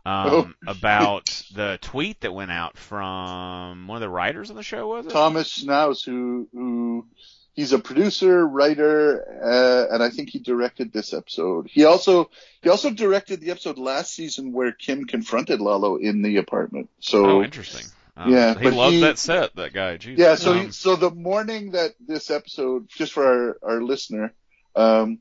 um, 0.06 0.26
Oh. 0.26 0.50
about 0.70 1.26
the 1.54 1.78
tweet 1.82 2.20
that 2.22 2.32
went 2.34 2.50
out 2.50 2.76
from 2.78 3.86
one 3.86 3.96
of 3.96 4.00
the 4.00 4.08
writers 4.08 4.50
on 4.50 4.56
the 4.56 4.62
show. 4.62 4.88
Was 4.88 5.06
it? 5.06 5.10
Thomas 5.12 5.48
Schnauz, 5.62 6.04
who 6.04 6.48
who 6.52 7.06
he's 7.54 7.72
a 7.72 7.78
producer, 7.78 8.46
writer, 8.46 9.24
uh, 9.42 9.94
and 9.94 10.02
I 10.02 10.10
think 10.10 10.28
he 10.28 10.38
directed 10.38 10.92
this 10.92 11.14
episode. 11.14 11.68
He 11.70 11.84
also 11.84 12.30
he 12.62 12.68
also 12.68 12.90
directed 12.90 13.40
the 13.40 13.50
episode 13.50 13.78
last 13.78 14.12
season 14.14 14.52
where 14.52 14.72
Kim 14.72 15.06
confronted 15.06 15.60
Lalo 15.60 15.96
in 15.96 16.22
the 16.22 16.36
apartment. 16.36 16.90
So 17.00 17.24
Oh, 17.38 17.42
interesting. 17.42 17.86
Um, 18.16 18.32
Yeah, 18.32 18.58
he 18.58 18.70
loved 18.70 18.94
he- 18.94 19.00
that 19.00 19.18
set. 19.18 19.56
That 19.56 19.72
guy. 19.72 19.98
Yeah, 20.02 20.34
so 20.34 20.52
Um, 20.52 20.66
he, 20.66 20.70
so 20.72 20.96
the 20.96 21.10
morning 21.10 21.72
that 21.72 21.94
this 22.06 22.30
episode, 22.30 22.88
just 22.88 23.12
for 23.12 23.24
our 23.62 23.74
our 23.74 23.82
listener, 23.82 24.32
um, 24.76 25.18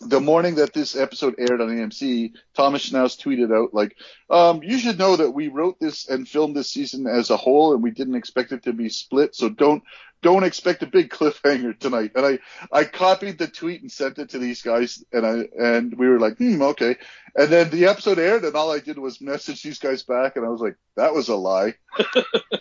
the 0.00 0.20
morning 0.20 0.56
that 0.56 0.72
this 0.72 0.94
episode 0.94 1.34
aired 1.38 1.60
on 1.60 1.70
AMC, 1.70 2.32
Thomas 2.54 2.88
Schnauz 2.88 3.18
tweeted 3.20 3.52
out 3.52 3.74
like, 3.74 3.96
um, 4.30 4.62
"You 4.62 4.78
should 4.78 4.96
know 4.96 5.16
that 5.16 5.32
we 5.32 5.48
wrote 5.48 5.80
this 5.80 6.08
and 6.08 6.28
filmed 6.28 6.54
this 6.54 6.70
season 6.70 7.08
as 7.08 7.30
a 7.30 7.36
whole, 7.36 7.74
and 7.74 7.82
we 7.82 7.90
didn't 7.90 8.14
expect 8.14 8.52
it 8.52 8.62
to 8.64 8.72
be 8.72 8.90
split. 8.90 9.34
So 9.34 9.48
don't 9.48 9.82
don't 10.22 10.44
expect 10.44 10.82
a 10.82 10.86
big 10.86 11.10
cliffhanger 11.10 11.78
tonight." 11.78 12.12
And 12.14 12.26
I 12.26 12.38
I 12.72 12.84
copied 12.84 13.38
the 13.38 13.46
tweet 13.46 13.82
and 13.82 13.90
sent 13.90 14.18
it 14.18 14.30
to 14.30 14.38
these 14.38 14.62
guys, 14.62 15.04
and 15.12 15.26
I 15.26 15.48
and 15.58 15.96
we 15.96 16.08
were 16.08 16.18
like, 16.18 16.38
"Hmm, 16.38 16.62
okay." 16.62 16.96
And 17.34 17.48
then 17.48 17.70
the 17.70 17.86
episode 17.86 18.18
aired, 18.18 18.44
and 18.44 18.54
all 18.54 18.72
I 18.72 18.80
did 18.80 18.98
was 18.98 19.20
message 19.20 19.62
these 19.62 19.78
guys 19.78 20.02
back, 20.02 20.36
and 20.36 20.44
I 20.44 20.48
was 20.48 20.60
like, 20.60 20.76
"That 20.96 21.14
was 21.14 21.28
a 21.28 21.36
lie." 21.36 21.74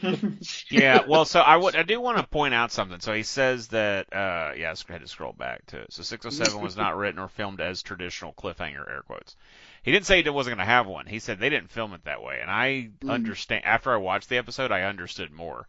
yeah, 0.70 1.02
well, 1.08 1.26
so 1.26 1.40
I 1.40 1.56
would 1.56 1.76
I 1.76 1.84
do 1.84 2.00
want 2.00 2.18
to 2.18 2.24
point 2.28 2.54
out 2.54 2.72
something. 2.72 3.00
So 3.00 3.14
he 3.14 3.24
says 3.24 3.70
that 3.70 4.14
uh 4.14 4.54
yeah, 4.56 4.74
I 4.74 4.92
had 4.92 5.02
to 5.02 5.08
scroll 5.08 5.34
back 5.34 5.66
to 5.68 5.80
it. 5.80 5.94
So 5.94 6.04
607 6.04 6.62
was 6.62 6.78
not 6.78 6.98
written 6.98 7.20
or 7.20 7.28
filmed 7.28 7.62
as 7.62 7.82
traditional 7.82 8.34
cliffhanger 8.34 8.90
air 8.90 9.04
quotes. 9.06 9.36
He 9.84 9.92
didn't 9.92 10.06
say 10.06 10.20
it 10.20 10.34
wasn't 10.34 10.58
going 10.58 10.68
to 10.68 10.72
have 10.72 10.86
one. 10.86 11.06
He 11.06 11.20
said 11.20 11.40
they 11.40 11.50
didn't 11.50 11.72
film 11.72 11.94
it 11.94 12.04
that 12.06 12.22
way, 12.22 12.40
and 12.42 12.52
I 12.52 12.90
understand. 13.08 13.64
After 13.64 13.94
I 13.94 13.98
watched 13.98 14.28
the 14.28 14.38
episode, 14.38 14.72
I 14.72 14.84
understood 14.84 15.32
more. 15.32 15.66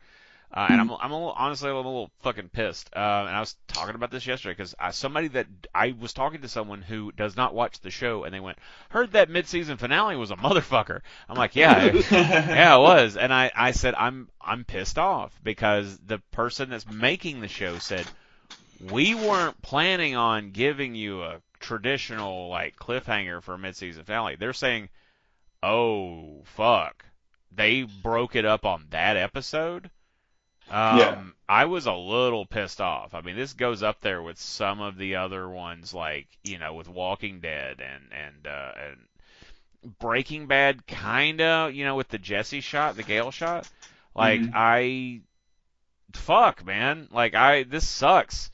Uh, 0.53 0.67
and 0.71 0.81
I'm, 0.81 0.91
I'm 0.91 1.11
a 1.13 1.15
little, 1.15 1.35
honestly 1.37 1.69
a 1.71 1.77
little 1.77 2.11
fucking 2.21 2.49
pissed. 2.49 2.89
Uh, 2.97 3.25
and 3.27 3.37
I 3.37 3.41
was 3.41 3.55
talking 3.67 3.95
about 3.95 4.11
this 4.11 4.27
yesterday 4.27 4.55
because 4.55 4.75
somebody 4.97 5.29
that 5.29 5.47
I 5.75 5.95
was 5.99 6.15
talking 6.15 6.41
to 6.41 6.49
someone 6.49 6.81
who 6.81 7.13
does 7.13 7.37
not 7.37 7.53
watch 7.55 7.81
the 7.81 7.91
show, 7.91 8.25
and 8.25 8.33
they 8.33 8.41
went, 8.41 8.59
"Heard 8.89 9.13
that 9.13 9.29
mid-season 9.29 9.77
finale 9.77 10.17
was 10.17 10.31
a 10.31 10.37
motherfucker." 10.37 11.01
I'm 11.29 11.37
like, 11.37 11.55
"Yeah, 11.55 11.85
it- 11.85 12.11
yeah, 12.11 12.77
it 12.77 12.81
was." 12.81 13.17
And 13.19 13.33
I, 13.33 13.51
I 13.55 13.73
said, 13.73 13.95
"I'm, 13.95 14.31
I'm 14.41 14.65
pissed 14.65 14.99
off 14.99 15.39
because 15.43 15.99
the 15.99 16.19
person 16.31 16.71
that's 16.71 16.91
making 16.91 17.41
the 17.43 17.49
show 17.49 17.79
said 17.79 18.07
we 18.81 19.15
weren't 19.15 19.61
planning 19.61 20.17
on 20.17 20.53
giving 20.53 20.95
you 20.95 21.25
a 21.25 21.43
traditional 21.61 22.49
like 22.49 22.77
cliffhanger 22.77 23.43
for 23.43 23.53
a 23.55 23.59
mid-season 23.59 24.05
finale. 24.05 24.37
They're 24.37 24.55
saying, 24.55 24.89
"Oh 25.63 26.43
fuck, 26.45 27.05
they 27.53 27.83
broke 27.83 28.35
it 28.35 28.47
up 28.47 28.65
on 28.65 28.87
that 28.91 29.19
episode." 29.19 29.91
Um, 30.71 30.99
Yeah. 30.99 31.23
I 31.49 31.65
was 31.67 31.87
a 31.87 31.93
little 31.95 32.47
pissed 32.47 32.81
off. 32.81 33.15
I 33.15 33.23
mean, 33.23 33.37
this 33.37 33.55
goes 33.55 33.83
up 33.83 34.01
there 34.01 34.23
with 34.23 34.39
some 34.39 34.81
of 34.81 34.97
the 34.99 35.17
other 35.17 35.49
ones, 35.49 35.95
like 35.95 36.29
you 36.45 36.59
know, 36.59 36.75
with 36.75 36.89
Walking 36.89 37.41
Dead 37.41 37.81
and 37.81 38.13
and 38.13 38.47
uh, 38.47 38.73
and 38.77 38.99
Breaking 39.99 40.47
Bad, 40.47 40.87
kinda, 40.87 41.71
you 41.73 41.85
know, 41.85 41.97
with 41.97 42.09
the 42.09 42.19
Jesse 42.19 42.61
shot, 42.61 42.97
the 42.97 43.03
Gale 43.03 43.31
shot. 43.31 43.69
Like 44.15 44.43
Mhm. 44.43 44.53
I, 44.53 45.21
fuck, 46.15 46.65
man. 46.65 47.09
Like 47.11 47.35
I, 47.35 47.63
this 47.65 47.87
sucks. 47.89 48.51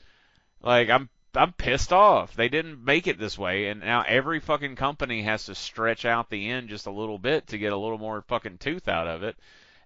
Like 0.61 0.89
I'm 0.89 1.09
I'm 1.35 1.53
pissed 1.53 1.93
off. 1.93 2.35
They 2.35 2.49
didn't 2.49 2.83
make 2.83 3.07
it 3.07 3.19
this 3.19 3.37
way, 3.37 3.67
and 3.69 3.81
now 3.81 4.03
every 4.07 4.39
fucking 4.39 4.75
company 4.77 5.23
has 5.23 5.45
to 5.45 5.55
stretch 5.55 6.05
out 6.05 6.29
the 6.29 6.49
end 6.49 6.69
just 6.69 6.87
a 6.87 6.91
little 6.91 7.19
bit 7.19 7.47
to 7.47 7.57
get 7.57 7.73
a 7.73 7.77
little 7.77 7.97
more 7.99 8.21
fucking 8.23 8.59
tooth 8.59 8.87
out 8.87 9.07
of 9.07 9.23
it. 9.23 9.37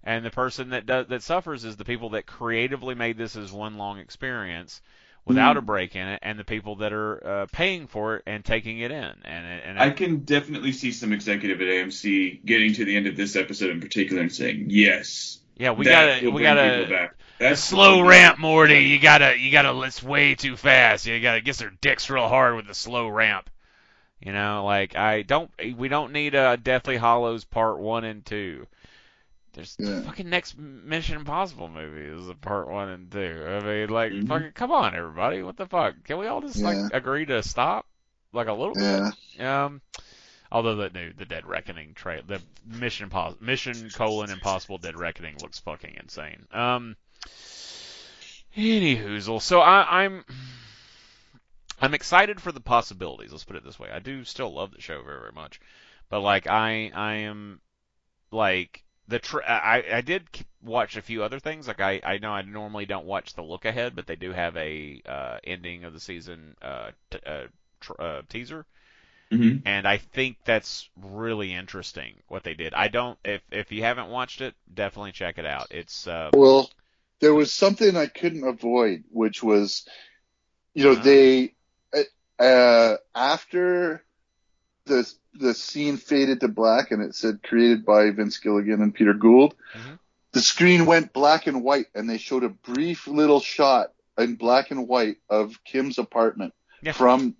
And 0.04 0.26
the 0.26 0.32
person 0.32 0.70
that 0.70 0.86
does 0.86 1.08
that 1.08 1.24
suffers 1.24 1.66
is 1.66 1.76
the 1.76 1.86
people 1.86 2.12
that 2.12 2.26
creatively 2.26 2.96
made 2.96 3.18
this 3.18 3.36
as 3.36 3.52
one 3.52 3.78
long 3.78 4.00
experience 4.00 4.82
without 5.26 5.58
a 5.58 5.62
break 5.62 5.96
in 5.96 6.08
it, 6.08 6.20
and 6.24 6.40
the 6.40 6.44
people 6.44 6.78
that 6.78 6.92
are 6.92 7.28
uh, 7.28 7.46
paying 7.52 7.88
for 7.88 8.18
it 8.18 8.24
and 8.26 8.44
taking 8.44 8.80
it 8.80 8.92
in. 8.92 9.14
And 9.24 9.62
and 9.64 9.80
I 9.80 9.92
can 9.92 10.20
definitely 10.20 10.72
see 10.72 10.92
some 10.92 11.14
executive 11.14 11.62
at 11.62 11.68
AMC 11.68 12.46
getting 12.46 12.74
to 12.74 12.86
the 12.86 12.96
end 12.96 13.08
of 13.08 13.16
this 13.16 13.36
episode 13.36 13.70
in 13.70 13.80
particular 13.80 14.22
and 14.22 14.32
saying, 14.32 14.68
"Yes, 14.70 15.40
yeah, 15.56 15.72
we 15.72 15.86
gotta 15.86 16.30
we 16.30 16.42
gotta 16.42 16.80
people 16.80 16.96
back." 16.96 17.16
A 17.42 17.56
slow 17.56 18.02
ramp, 18.02 18.38
Morty. 18.38 18.84
You 18.84 19.00
gotta, 19.00 19.38
you 19.38 19.50
gotta. 19.50 19.80
It's 19.82 20.04
way 20.04 20.36
too 20.36 20.58
fast. 20.58 21.06
You 21.06 21.22
gotta 21.22 21.40
get 21.40 21.58
their 21.58 21.72
dicks 21.82 22.10
real 22.10 22.28
hard 22.28 22.56
with 22.56 22.68
the 22.68 22.74
slow 22.74 23.08
ramp. 23.08 23.50
You 24.20 24.34
know, 24.34 24.66
like 24.66 24.98
I 24.98 25.22
don't. 25.22 25.50
We 25.78 25.88
don't 25.88 26.12
need 26.12 26.36
a 26.36 26.58
Deathly 26.58 26.98
Hallows 26.98 27.46
Part 27.46 27.80
One 27.80 28.04
and 28.04 28.26
Two. 28.26 28.68
There's 29.54 29.76
the 29.76 30.02
fucking 30.06 30.30
next 30.30 30.58
Mission 30.58 31.18
Impossible 31.18 31.70
movie 31.70 32.06
is 32.22 32.30
a 32.30 32.36
Part 32.36 32.70
One 32.70 32.90
and 32.90 33.12
Two. 33.12 33.46
I 33.48 33.60
mean, 33.62 33.90
like, 33.90 34.12
Mhm. 34.12 34.28
fucking, 34.28 34.52
come 34.54 34.72
on, 34.72 34.96
everybody. 34.96 35.42
What 35.44 35.58
the 35.58 35.66
fuck? 35.66 35.96
Can 36.04 36.18
we 36.20 36.28
all 36.28 36.42
just 36.42 36.58
Yeah. 36.58 36.68
like 36.70 36.94
agree 36.94 37.26
to 37.26 37.42
stop, 37.44 37.86
like 38.32 38.48
a 38.48 38.54
little 38.54 38.76
Yeah. 38.80 39.12
bit? 39.38 39.46
Um. 39.46 39.82
Although 40.52 40.76
the 40.76 40.90
new 40.90 41.14
the 41.14 41.26
Dead 41.26 41.46
Reckoning 41.46 41.94
trail, 41.94 42.22
the 42.26 42.42
Mission 42.66 43.10
Impos- 43.10 43.40
Mission 43.42 43.90
colon 43.92 44.30
Impossible 44.32 44.78
Dead 44.80 44.98
Reckoning 44.98 45.38
looks 45.42 45.60
fucking 45.60 45.96
insane. 46.00 46.48
Um. 46.52 46.96
Any 48.56 48.98
hoozle. 48.98 49.42
So 49.42 49.62
I, 49.62 50.04
I'm 50.06 50.26
I'm 51.82 51.94
excited 51.94 52.42
for 52.42 52.52
the 52.52 52.60
possibilities. 52.60 53.32
Let's 53.32 53.44
put 53.46 53.56
it 53.56 53.64
this 53.64 53.80
way. 53.80 53.90
I 53.92 54.00
do 54.00 54.24
still 54.24 54.52
love 54.54 54.72
the 54.72 54.82
show 54.82 55.02
very 55.04 55.20
very 55.20 55.32
much, 55.34 55.60
but 56.10 56.22
like 56.22 56.48
I 56.48 56.92
I 56.94 57.14
am 57.14 57.62
like 58.32 58.84
the 59.10 59.19
tr 59.19 59.40
I 59.44 59.84
I 59.94 60.02
did 60.02 60.27
watch 60.61 60.98
a 60.98 61.02
few 61.03 61.23
other 61.23 61.40
things. 61.40 61.68
Like 61.68 61.81
I 61.81 62.02
I 62.03 62.19
know 62.19 62.31
I 62.34 62.44
normally 62.44 62.86
don't 62.88 63.06
watch 63.07 63.36
the 63.36 63.44
look 63.44 63.65
ahead, 63.65 63.95
but 63.95 64.07
they 64.07 64.15
do 64.18 64.31
have 64.34 64.57
a 64.57 65.02
uh, 65.07 65.40
ending 65.45 65.84
of 65.86 65.94
the 65.94 66.02
season 66.02 66.56
uh, 66.61 66.91
t- 67.11 67.19
uh, 67.26 67.48
tr- 67.81 68.02
uh 68.02 68.23
teaser 68.30 68.65
hmm 69.31 69.60
and 69.65 69.88
I 69.88 69.98
think 69.98 70.38
that's 70.45 70.90
really 71.02 71.53
interesting 71.53 72.23
what 72.27 72.44
they 72.44 72.53
did. 72.53 72.73
I 72.73 72.88
don't 72.90 73.18
if 73.23 73.41
if 73.52 73.72
you 73.72 73.84
haven't 73.84 74.10
watched 74.10 74.41
it, 74.41 74.56
definitely 74.73 75.11
check 75.14 75.38
it 75.38 75.45
out. 75.45 75.68
It's 75.72 76.07
uh 76.07 76.31
Well, 76.34 76.72
there 77.22 77.34
was 77.36 77.53
something 77.53 77.95
I 77.95 78.07
couldn't 78.07 78.48
avoid, 78.48 79.03
which 79.11 79.44
was, 79.44 79.86
you 80.76 80.86
know, 80.86 80.95
Uh-huh. 80.95 80.95
they 80.95 81.56
uh, 82.40 82.98
after 83.15 84.06
the 84.88 85.11
the 85.34 85.53
scene 85.53 85.97
faded 85.97 86.39
to 86.41 86.47
black 86.47 86.91
and 86.91 87.01
it 87.01 87.15
said 87.15 87.43
created 87.43 87.85
by 87.85 88.10
Vince 88.11 88.38
Gilligan 88.38 88.81
and 88.81 88.93
Peter 88.93 89.14
Gould, 89.14 89.56
Mhm. 89.76 89.99
the 90.31 90.41
screen 90.41 90.85
went 90.85 91.14
black 91.14 91.47
and 91.47 91.64
white, 91.64 91.88
and 91.95 92.10
they 92.10 92.18
showed 92.18 92.43
a 92.43 92.49
brief 92.49 93.07
little 93.07 93.39
shot 93.39 93.93
in 94.18 94.35
black 94.35 94.72
and 94.72 94.88
white 94.88 95.18
of 95.30 95.64
Kim's 95.64 95.97
apartment 95.97 96.53
Yeah. 96.81 96.91
from. 96.93 97.35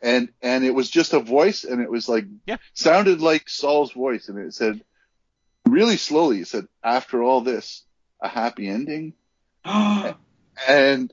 And 0.00 0.32
and 0.42 0.64
it 0.64 0.74
was 0.74 0.90
just 0.90 1.12
a 1.12 1.20
voice, 1.20 1.64
and 1.64 1.80
it 1.80 1.90
was 1.90 2.08
like 2.08 2.26
Yeah. 2.46 2.56
sounded 2.74 3.20
like 3.20 3.48
Saul's 3.48 3.92
voice, 3.92 4.28
and 4.28 4.38
it 4.38 4.52
said 4.52 4.84
really 5.64 5.96
slowly. 5.96 6.40
It 6.40 6.48
said, 6.48 6.66
"After 6.82 7.22
all 7.22 7.40
this, 7.40 7.84
a 8.20 8.28
happy 8.28 8.66
ending." 8.68 9.14
and 9.64 11.12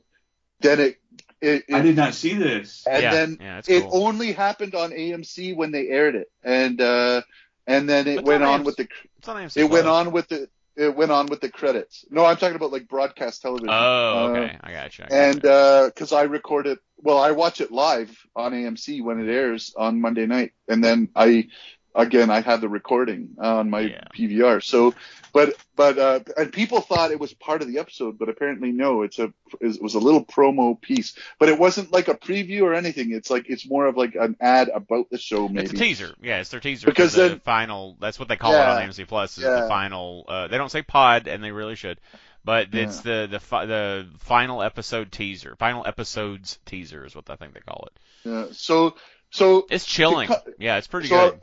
then 0.61 0.79
it, 0.79 0.98
it, 1.41 1.65
it 1.67 1.73
I 1.75 1.81
did 1.81 1.95
not 1.95 2.13
see 2.13 2.33
this. 2.33 2.85
and 2.87 3.01
yeah, 3.01 3.11
then 3.11 3.37
yeah, 3.39 3.61
it 3.67 3.81
cool. 3.83 3.89
only 4.05 4.31
happened 4.33 4.75
on 4.75 4.91
AMC 4.91 5.55
when 5.55 5.71
they 5.71 5.87
aired 5.87 6.15
it, 6.15 6.27
and 6.43 6.79
uh, 6.81 7.21
and 7.67 7.87
then 7.87 8.07
it 8.07 8.15
But 8.17 8.25
went 8.25 8.43
on 8.43 8.61
AMC. 8.61 8.65
with 8.65 8.75
the 8.77 8.87
It's 9.17 9.27
on 9.27 9.35
AMC 9.37 9.57
it 9.57 9.69
went 9.69 9.87
on 9.87 10.11
with 10.11 10.27
the 10.29 10.49
it 10.75 10.95
went 10.95 11.11
on 11.11 11.25
with 11.25 11.41
the 11.41 11.49
credits. 11.49 12.05
No, 12.09 12.23
I'm 12.25 12.37
talking 12.37 12.55
about 12.55 12.71
like 12.71 12.87
broadcast 12.87 13.41
television. 13.41 13.69
Oh, 13.69 13.73
Uh, 13.73 14.29
okay. 14.29 14.57
I 14.61 14.71
got 14.71 14.97
you. 14.97 15.05
I 15.05 15.07
got 15.09 15.17
and 15.17 15.35
you. 15.35 15.91
because 15.93 16.13
I 16.13 16.21
record 16.23 16.67
it, 16.67 16.79
well, 16.97 17.17
I 17.17 17.31
watch 17.31 17.59
it 17.59 17.69
live 17.71 18.17
on 18.35 18.53
AMC 18.53 19.03
when 19.03 19.19
it 19.19 19.29
airs 19.29 19.73
on 19.77 19.99
Monday 19.99 20.25
night, 20.25 20.53
and 20.69 20.81
then 20.83 21.09
I, 21.15 21.47
again, 21.95 22.29
I 22.29 22.41
had 22.41 22.61
the 22.61 22.69
recording 22.69 23.35
on 23.39 23.69
my 23.69 23.81
Yeah. 23.81 24.03
PVR. 24.15 24.63
So, 24.63 24.93
but 25.33 25.55
but 25.75 25.97
uh, 25.97 26.19
and 26.37 26.51
people 26.51 26.81
thought 26.81 27.11
it 27.11 27.19
was 27.19 27.33
part 27.33 27.61
of 27.61 27.67
the 27.67 27.79
episode, 27.79 28.17
but 28.17 28.29
apparently 28.29 28.71
no. 28.71 29.01
It's 29.03 29.19
a 29.19 29.33
it 29.61 29.81
was 29.81 29.95
a 29.95 29.99
little 29.99 30.25
promo 30.25 30.79
piece, 30.79 31.15
but 31.39 31.49
it 31.49 31.59
wasn't 31.59 31.91
like 31.91 32.07
a 32.07 32.15
preview 32.15 32.61
or 32.63 32.73
anything. 32.73 33.11
It's 33.13 33.29
like 33.29 33.49
it's 33.49 33.67
more 33.69 33.85
of 33.85 33.95
like 33.97 34.15
an 34.15 34.35
ad 34.41 34.69
about 34.73 35.09
the 35.09 35.17
show, 35.17 35.47
maybe. 35.47 35.65
It's 35.65 35.73
a 35.73 35.77
teaser. 35.77 36.13
Yeah, 36.21 36.39
it's 36.39 36.49
their 36.49 36.59
teaser 36.59 36.85
Because 36.87 37.13
the 37.13 37.29
then- 37.29 37.39
final. 37.41 37.97
That's 37.99 38.17
what 38.19 38.27
they 38.27 38.35
call 38.37 38.53
it 38.53 38.59
on 38.59 38.81
AMC 38.81 39.07
Plus. 39.07 39.37
Is 39.37 39.43
yeah. 39.43 39.61
the 39.61 39.67
final. 39.67 40.25
Uh, 40.27 40.47
they 40.47 40.57
don't 40.57 40.71
say 40.71 40.81
pod, 40.81 41.27
and 41.27 41.43
they 41.43 41.51
really 41.51 41.75
should. 41.75 41.99
But 42.45 42.73
it's 42.73 43.01
the 43.01 43.27
the 43.29 43.39
fi- 43.39 43.65
the 43.65 44.07
final 44.19 44.63
episode 44.63 45.11
teaser. 45.11 45.55
Final 45.59 45.85
episodes 45.85 46.57
teaser 46.65 47.05
is 47.05 47.13
what 47.15 47.29
I 47.29 47.35
think 47.35 47.53
they 47.53 47.59
call 47.59 47.87
it. 47.87 47.99
Yeah. 48.27 48.45
So 48.53 48.95
so 49.29 49.67
It's 49.69 49.85
chilling. 49.85 50.27
cut- 50.29 50.47
Yeah, 50.57 50.77
it's 50.77 50.87
pretty 50.87 51.09
so- 51.09 51.31
good. 51.31 51.41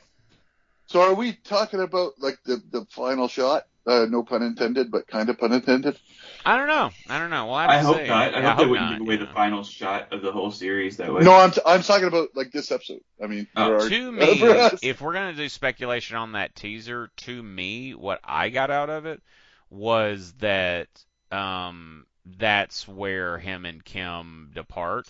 So 0.87 1.03
are 1.03 1.15
we 1.15 1.33
talking 1.33 1.81
about 1.81 2.13
like 2.19 2.39
the 2.45 2.63
the 2.71 2.87
final 2.91 3.29
shot? 3.29 3.67
Uh, 3.87 4.05
no 4.11 4.25
pun 4.25 4.43
intended, 4.43 4.91
but 4.91 5.07
kind 5.07 5.29
of 5.29 5.39
pun 5.39 5.53
intended. 5.53 5.97
I 6.45 6.57
don't 6.57 6.67
know. 6.67 6.91
I 7.09 7.21
don't 7.21 7.31
know. 7.31 7.47
We'll 7.47 7.59
have 7.59 7.71
I 7.71 7.79
hope 7.79 7.99
see. 7.99 8.09
not. 8.09 8.35
I 8.35 8.41
Yeah, 8.41 8.51
hope 8.51 8.59
they 8.59 8.67
wouldn't 8.67 8.91
not, 8.91 8.99
give 8.99 9.07
away 9.07 9.15
yeah. 9.15 9.21
the 9.21 9.33
final 9.33 9.63
shot 9.63 10.13
of 10.13 10.23
the 10.23 10.33
whole 10.33 10.51
series 10.51 10.97
that 10.97 11.13
way. 11.15 11.23
No, 11.23 11.33
I'm 11.35 11.53
t- 11.53 11.61
I'm 11.65 11.83
talking 11.83 12.09
about 12.09 12.31
like 12.35 12.51
this 12.51 12.73
episode. 12.73 13.01
I 13.23 13.29
mean, 13.29 13.47
Oh. 13.55 13.75
our- 13.75 13.89
to 13.89 14.13
me, 14.13 14.39
for 14.41 14.71
if 14.83 15.01
we're 15.01 15.13
gonna 15.13 15.35
do 15.35 15.49
speculation 15.49 16.17
on 16.17 16.33
that 16.33 16.57
teaser, 16.57 17.11
to 17.19 17.41
me, 17.43 17.95
what 17.95 18.19
I 18.25 18.49
got 18.49 18.73
out 18.73 18.91
of 18.91 19.07
it 19.07 19.23
was 19.71 20.33
that 20.41 20.89
um, 21.31 22.07
that's 22.25 22.89
where 22.89 23.39
him 23.39 23.65
and 23.65 23.85
Kim 23.85 24.51
depart. 24.53 25.09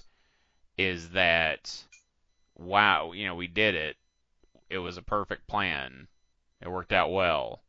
Is 0.77 1.11
that 1.11 1.75
wow? 2.59 3.13
You 3.13 3.27
know, 3.27 3.35
we 3.37 3.47
did 3.47 3.75
it. 3.75 3.97
It 4.69 4.79
was 4.79 4.97
a 4.97 5.03
perfect 5.03 5.47
plan. 5.47 6.09
It 6.61 6.69
worked 6.71 6.93
out 6.93 7.13
well. 7.13 7.63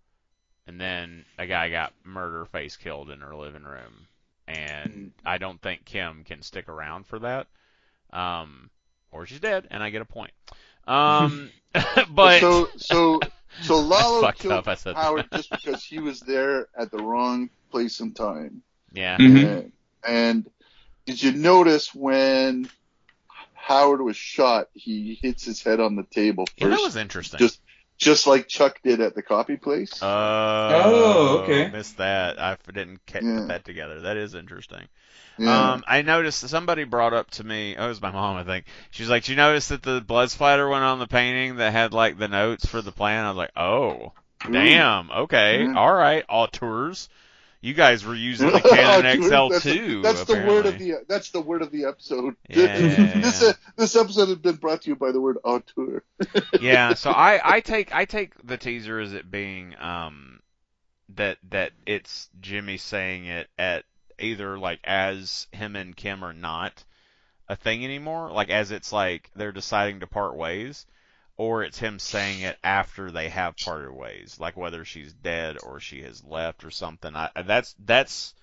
And 0.68 0.80
then 0.82 1.26
a 1.38 1.48
guy 1.48 1.70
got 1.70 1.94
murder 2.04 2.46
face 2.46 2.76
killed 2.76 3.10
in 3.10 3.22
her 3.22 3.36
living 3.36 3.64
room, 3.64 4.08
and 4.48 5.14
I 5.26 5.38
don't 5.38 5.62
think 5.62 5.86
Kim 5.86 6.26
can 6.26 6.42
stick 6.42 6.68
around 6.68 7.06
for 7.06 7.20
that. 7.20 7.48
Um, 8.12 8.70
or 9.12 9.26
she's 9.26 9.40
dead, 9.40 9.68
and 9.72 9.82
I 9.82 9.90
get 9.92 10.02
a 10.02 10.06
point. 10.06 10.32
Um, 10.86 11.52
but 12.10 12.42
so 12.42 12.68
so 12.76 13.20
so 13.62 13.80
Lalo 13.82 14.30
killed 14.34 14.54
up, 14.54 14.68
I 14.68 14.76
said 14.76 14.96
that. 14.96 15.02
Howard 15.02 15.28
just 15.32 15.50
because 15.52 15.84
he 15.84 16.00
was 16.00 16.20
there 16.20 16.68
at 16.78 16.92
the 16.92 16.98
wrong 16.98 17.50
place 17.72 18.02
and 18.02 18.14
time. 18.16 18.62
yeah, 18.94 19.18
Mhm. 19.18 19.46
And, 19.46 19.72
and 20.06 20.50
did 21.06 21.22
you 21.22 21.32
notice 21.32 21.96
when 21.96 22.70
Howard 23.68 24.02
was 24.02 24.16
shot, 24.16 24.70
he 24.74 25.20
hits 25.22 25.44
his 25.44 25.62
head 25.62 25.80
on 25.82 25.96
the 25.98 26.04
table 26.04 26.46
first, 26.46 26.62
yeah, 26.62 26.70
that 26.70 26.80
was 26.82 26.96
interesting. 26.96 27.40
just 27.40 27.60
just 27.98 28.28
like 28.28 28.48
Chuck 28.48 28.80
did 28.84 29.02
at 29.02 29.16
the 29.16 29.22
copy 29.24 29.58
place. 29.58 29.92
Oh, 30.02 30.70
Oh, 30.72 31.40
okay. 31.44 31.70
Missed 31.70 31.98
that. 31.98 32.40
I 32.40 32.56
didn't 32.72 33.00
ca- 33.08 33.20
Yeah. 33.24 33.46
that 33.48 33.66
together. 33.66 34.02
That 34.02 34.18
is 34.18 34.36
interesting. 34.36 34.88
yeah. 35.40 35.74
Um, 35.74 35.84
I 35.88 36.02
noticed 36.04 36.48
somebody 36.48 36.84
brought 36.84 37.14
up 37.14 37.30
to 37.32 37.44
me. 37.44 37.76
Oh, 37.78 37.86
it 37.86 37.90
was 37.90 38.02
my 38.02 38.12
mom, 38.12 38.38
I 38.38 38.44
think. 38.44 38.66
She 38.92 39.04
was 39.04 39.10
like, 39.10 39.24
"Did 39.24 39.32
"You 39.32 39.36
notice 39.38 39.68
that 39.70 39.82
the 39.84 40.00
blood 40.00 40.30
splatter 40.32 40.70
went 40.70 40.84
on 40.84 41.00
the 41.00 41.08
painting 41.08 41.58
that 41.58 41.72
had 41.74 41.92
like 41.94 42.18
the 42.18 42.28
notes 42.28 42.66
for 42.66 42.82
the 42.82 42.92
plan?" 42.92 43.26
I 43.26 43.30
was 43.30 43.38
like, 43.38 43.52
"Oh, 43.58 44.14
Ooh. 44.48 44.52
damn. 44.52 45.10
Okay, 45.12 45.64
Yeah. 45.64 45.74
all 45.76 45.94
right, 45.94 46.24
auteurs. 46.30 47.10
You 47.68 47.74
guys 47.74 48.06
were 48.06 48.16
using 48.16 48.50
the 48.50 48.62
Canon 48.70 49.22
XL 49.22 49.50
that's 49.50 49.64
too. 49.64 50.02
that's 50.02 50.24
the 50.24 50.36
word 50.36 50.66
of 50.68 50.80
the 50.80 51.04
that's 51.10 51.32
the 51.32 51.42
word 51.42 51.62
of 51.62 51.70
the 51.70 51.84
episode. 51.84 52.38
Yeah. 52.50 52.78
this 52.78 53.44
uh, 53.44 53.54
this 53.76 53.94
episode 53.98 54.30
has 54.30 54.38
been 54.38 54.56
brought 54.56 54.84
to 54.84 54.90
you 54.90 54.96
by 54.96 55.12
the 55.12 55.20
word 55.20 55.38
auteur. 55.44 56.02
yeah, 56.62 56.94
so 56.94 57.12
I, 57.12 57.42
I 57.44 57.60
take 57.60 57.94
I 57.94 58.06
take 58.06 58.42
the 58.42 58.56
teaser 58.56 59.02
as 59.02 59.12
it 59.12 59.30
being 59.30 59.76
um 59.82 60.40
that 61.16 61.40
that 61.50 61.74
it's 61.86 62.30
Jimmy 62.40 62.78
saying 62.78 63.26
it 63.26 63.50
at 63.58 63.84
either 64.18 64.58
like 64.58 64.80
as 64.86 65.48
him 65.52 65.76
and 65.76 65.94
Kim 65.94 66.24
are 66.24 66.34
not 66.34 66.86
a 67.50 67.58
thing 67.58 67.84
anymore, 67.84 68.32
like 68.32 68.50
as 68.50 68.72
it's 68.72 68.94
like 68.94 69.30
they're 69.36 69.52
deciding 69.52 70.00
to 70.00 70.08
part 70.08 70.38
ways, 70.38 70.86
or 71.38 71.64
it's 71.64 71.78
him 71.80 72.00
saying 72.00 72.42
it 72.42 72.58
after 72.64 73.12
they 73.12 73.30
have 73.30 73.60
parted 73.60 73.92
ways, 73.92 74.38
like 74.40 74.58
whether 74.58 74.84
she's 74.86 75.14
dead 75.14 75.58
or 75.62 75.80
she 75.80 76.02
has 76.04 76.24
left 76.24 76.64
or 76.64 76.72
something. 76.72 77.16
I 77.16 77.30
that's 77.46 77.76
that's 77.86 78.34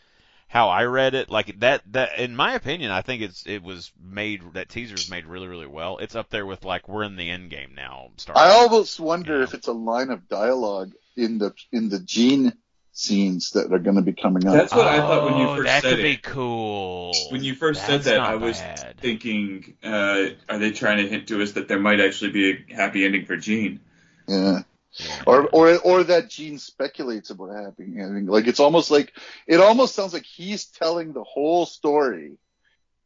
how 0.48 0.68
I 0.68 0.84
read 0.84 1.14
it. 1.14 1.30
Like 1.30 1.58
that 1.60 1.82
that 1.92 2.18
in 2.18 2.36
my 2.36 2.54
opinion, 2.54 2.90
I 2.92 3.02
think 3.02 3.22
it's 3.22 3.46
it 3.46 3.62
was 3.62 3.92
made 4.00 4.42
that 4.54 4.68
teaser's 4.68 5.10
made 5.10 5.26
really 5.26 5.48
really 5.48 5.66
well. 5.66 5.98
It's 5.98 6.14
up 6.14 6.30
there 6.30 6.46
with 6.46 6.64
like 6.64 6.88
we're 6.88 7.02
in 7.04 7.16
the 7.16 7.30
end 7.30 7.50
game 7.50 7.74
now. 7.74 8.10
Star 8.16 8.36
I 8.36 8.50
almost 8.50 9.00
wonder 9.00 9.38
Yeah. 9.38 9.42
if 9.42 9.54
it's 9.54 9.68
a 9.68 9.72
line 9.72 10.10
of 10.10 10.28
dialogue 10.28 10.92
in 11.16 11.38
the 11.38 11.52
in 11.72 11.88
the 11.88 12.00
Gene 12.00 12.52
scenes 12.94 13.50
that 13.50 13.72
are 13.72 13.78
going 13.78 13.96
to 13.96 14.02
be 14.02 14.12
coming 14.12 14.46
up. 14.46 14.54
That's 14.54 14.72
what 14.72 14.86
I 14.86 14.98
thought 14.98 15.24
when 15.24 15.36
you 15.38 15.46
Oh, 15.48 15.56
first 15.56 15.66
that 15.66 15.82
said 15.82 15.96
could 15.96 16.02
be 16.02 16.16
cool. 16.16 17.12
When 17.30 17.42
you 17.44 17.54
first 17.54 17.86
That's 17.86 18.04
said 18.04 18.14
that, 18.18 18.20
I 18.20 18.36
was 18.36 18.60
bad. 18.60 18.96
thinking, 19.00 19.76
uh, 19.82 20.26
are 20.48 20.58
they 20.58 20.70
trying 20.70 20.98
to 20.98 21.08
hint 21.08 21.28
to 21.28 21.42
us 21.42 21.52
that 21.52 21.68
there 21.68 21.78
might 21.80 22.00
actually 22.00 22.30
be 22.30 22.50
a 22.52 22.74
happy 22.74 23.04
ending 23.04 23.26
for 23.26 23.36
Gene? 23.36 23.80
yeah. 24.28 24.62
Yeah. 24.96 25.22
Or, 25.26 25.48
or, 25.48 25.76
or 25.78 26.04
that 26.04 26.30
Gene 26.30 26.58
speculates 26.58 27.30
about 27.30 27.50
happening. 27.50 28.00
I 28.00 28.14
think, 28.14 28.28
like 28.28 28.46
it's 28.46 28.60
almost 28.60 28.92
like 28.92 29.12
it 29.48 29.58
almost 29.58 29.96
sounds 29.96 30.12
like 30.12 30.24
he's 30.24 30.66
telling 30.66 31.12
the 31.12 31.24
whole 31.24 31.66
story, 31.66 32.38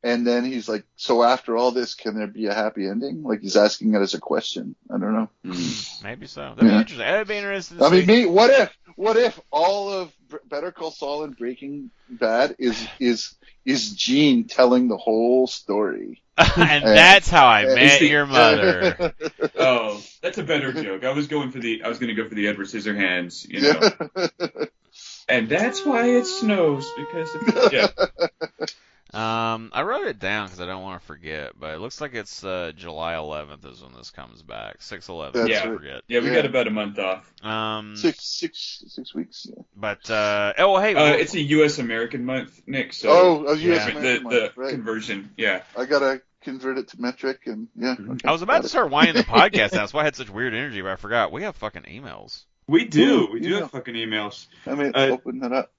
and 0.03 0.27
then 0.27 0.45
he's 0.45 0.69
like, 0.69 0.85
"So 0.97 1.23
after 1.23 1.57
all 1.57 1.71
this, 1.73 1.95
can 1.95 2.17
there 2.17 2.27
be 2.27 2.47
a 2.47 2.55
happy 2.55 2.87
ending?" 2.87 3.23
Like 3.23 3.41
he's 3.41 3.57
asking 3.57 3.95
it 3.95 4.01
as 4.01 4.15
a 4.15 4.21
question. 4.21 4.75
I 4.91 4.99
don't 4.99 5.13
know. 5.13 5.31
Hmm. 5.45 5.53
Hmm. 5.53 6.05
Maybe 6.05 6.27
so. 6.27 6.55
That'd 6.57 6.59
be 6.59 6.67
interesting. 6.67 6.99
That'd 6.99 7.29
be 7.29 7.37
interesting. 7.37 7.79
To 7.79 7.85
I 7.85 7.91
mean, 7.91 8.07
me. 8.07 8.27
What 8.27 8.51
if? 8.51 8.77
What 8.97 9.17
if 9.17 9.39
all 9.51 9.91
of 9.93 10.13
Better 10.47 10.73
Call 10.73 10.91
Saul 10.91 11.25
and 11.25 11.37
Breaking 11.37 11.91
Bad 12.09 12.57
is 12.59 12.87
is 12.99 13.35
is 13.65 13.93
Gene 13.93 14.45
telling 14.45 14.89
the 14.89 14.97
whole 14.97 15.47
story? 15.47 16.23
and 16.57 16.85
that's 16.85 17.29
how 17.29 17.47
I 17.47 17.65
met 17.65 17.99
the- 17.99 18.07
your 18.07 18.27
mother. 18.27 19.13
Oh, 19.61 20.01
that's 20.23 20.39
a 20.39 20.45
better 20.45 20.73
joke. 20.73 21.05
I 21.05 21.13
was 21.13 21.27
going 21.27 21.51
for 21.51 21.59
the 21.59 21.83
I 21.83 21.89
was 21.89 21.99
going 21.99 22.15
to 22.15 22.23
go 22.23 22.29
for 22.29 22.35
the 22.35 22.47
Edward 22.47 22.69
Scissorhands, 22.69 23.47
you 23.49 23.61
know. 23.61 24.29
yeah. 24.39 24.65
And 25.29 25.49
that's 25.49 25.85
why 25.85 26.07
it 26.09 26.25
snows 26.25 26.91
because 26.97 27.35
of, 27.35 27.73
yeah. 27.73 27.89
Um, 29.15 29.71
I 29.73 29.83
wrote 29.83 30.07
it 30.07 30.19
down 30.19 30.47
because 30.47 30.61
I 30.61 30.67
don't 30.67 30.83
want 30.83 31.01
to 31.01 31.07
forget, 31.07 31.53
but 31.59 31.75
it 31.75 31.81
looks 31.81 32.01
like 32.01 32.15
it's 32.15 32.45
uh, 32.45 32.73
July 32.77 33.15
11th 33.15 33.65
is 33.73 33.83
when 33.83 33.93
this 33.95 34.11
comes 34.11 34.43
back. 34.43 34.81
6/11. 34.81 35.49
Yeah. 35.49 35.61
Right. 35.61 35.79
forget. 35.79 36.03
Yeah, 36.09 36.21
we 36.21 36.27
Yeah. 36.29 36.35
got 36.35 36.47
about 36.47 36.67
a 36.67 36.71
month 36.71 36.99
off. 36.99 37.33
Um, 37.43 37.97
six 37.97 38.25
six 38.27 38.85
six 38.89 39.15
weeks. 39.15 39.47
Yeah. 39.49 39.63
but 39.77 40.11
uh, 40.11 40.53
oh 40.59 40.79
hey, 40.79 40.95
Uh, 40.95 41.03
well- 41.05 41.15
it's 41.15 41.35
a 41.35 41.41
U.S. 41.41 41.79
American 41.79 42.25
month, 42.25 42.61
Nick. 42.67 42.93
So 42.93 43.09
oh, 43.11 43.47
a 43.47 43.53
US 43.55 43.59
yeah. 43.61 43.85
the, 43.87 43.99
American 43.99 44.29
the 44.29 44.41
one, 44.41 44.51
right. 44.57 44.71
conversion, 44.75 45.31
yeah. 45.37 45.63
I 45.77 45.87
gotta 45.87 46.21
convert 46.43 46.79
it 46.79 46.89
to 46.89 47.01
metric 47.01 47.41
and 47.47 47.69
yeah. 47.77 47.93
Okay, 47.93 48.03
Mm-hmm. 48.03 48.29
I 48.29 48.33
was 48.33 48.43
about 48.43 48.61
to 48.61 48.67
it. 48.67 48.69
start 48.69 48.91
winding 48.91 49.15
the 49.15 49.23
podcast 49.25 49.71
down. 49.71 49.81
That's 49.81 49.95
why 49.95 50.03
I 50.03 50.05
had 50.05 50.17
such 50.17 50.29
weird 50.31 50.53
energy, 50.55 50.83
but 50.83 50.91
I 50.91 50.97
forgot. 50.97 51.33
We 51.33 51.45
have 51.45 51.57
fucking 51.57 51.83
emails. 51.85 52.45
We 52.67 52.85
do. 52.85 53.23
Ooh, 53.29 53.33
we 53.33 53.41
do 53.41 53.49
yeah. 53.49 53.59
have 53.61 53.71
fucking 53.71 53.95
emails. 53.95 54.47
I 54.67 54.75
mean, 54.75 54.93
uh, 54.95 55.09
open 55.13 55.39
that 55.41 55.53
up. 55.55 55.73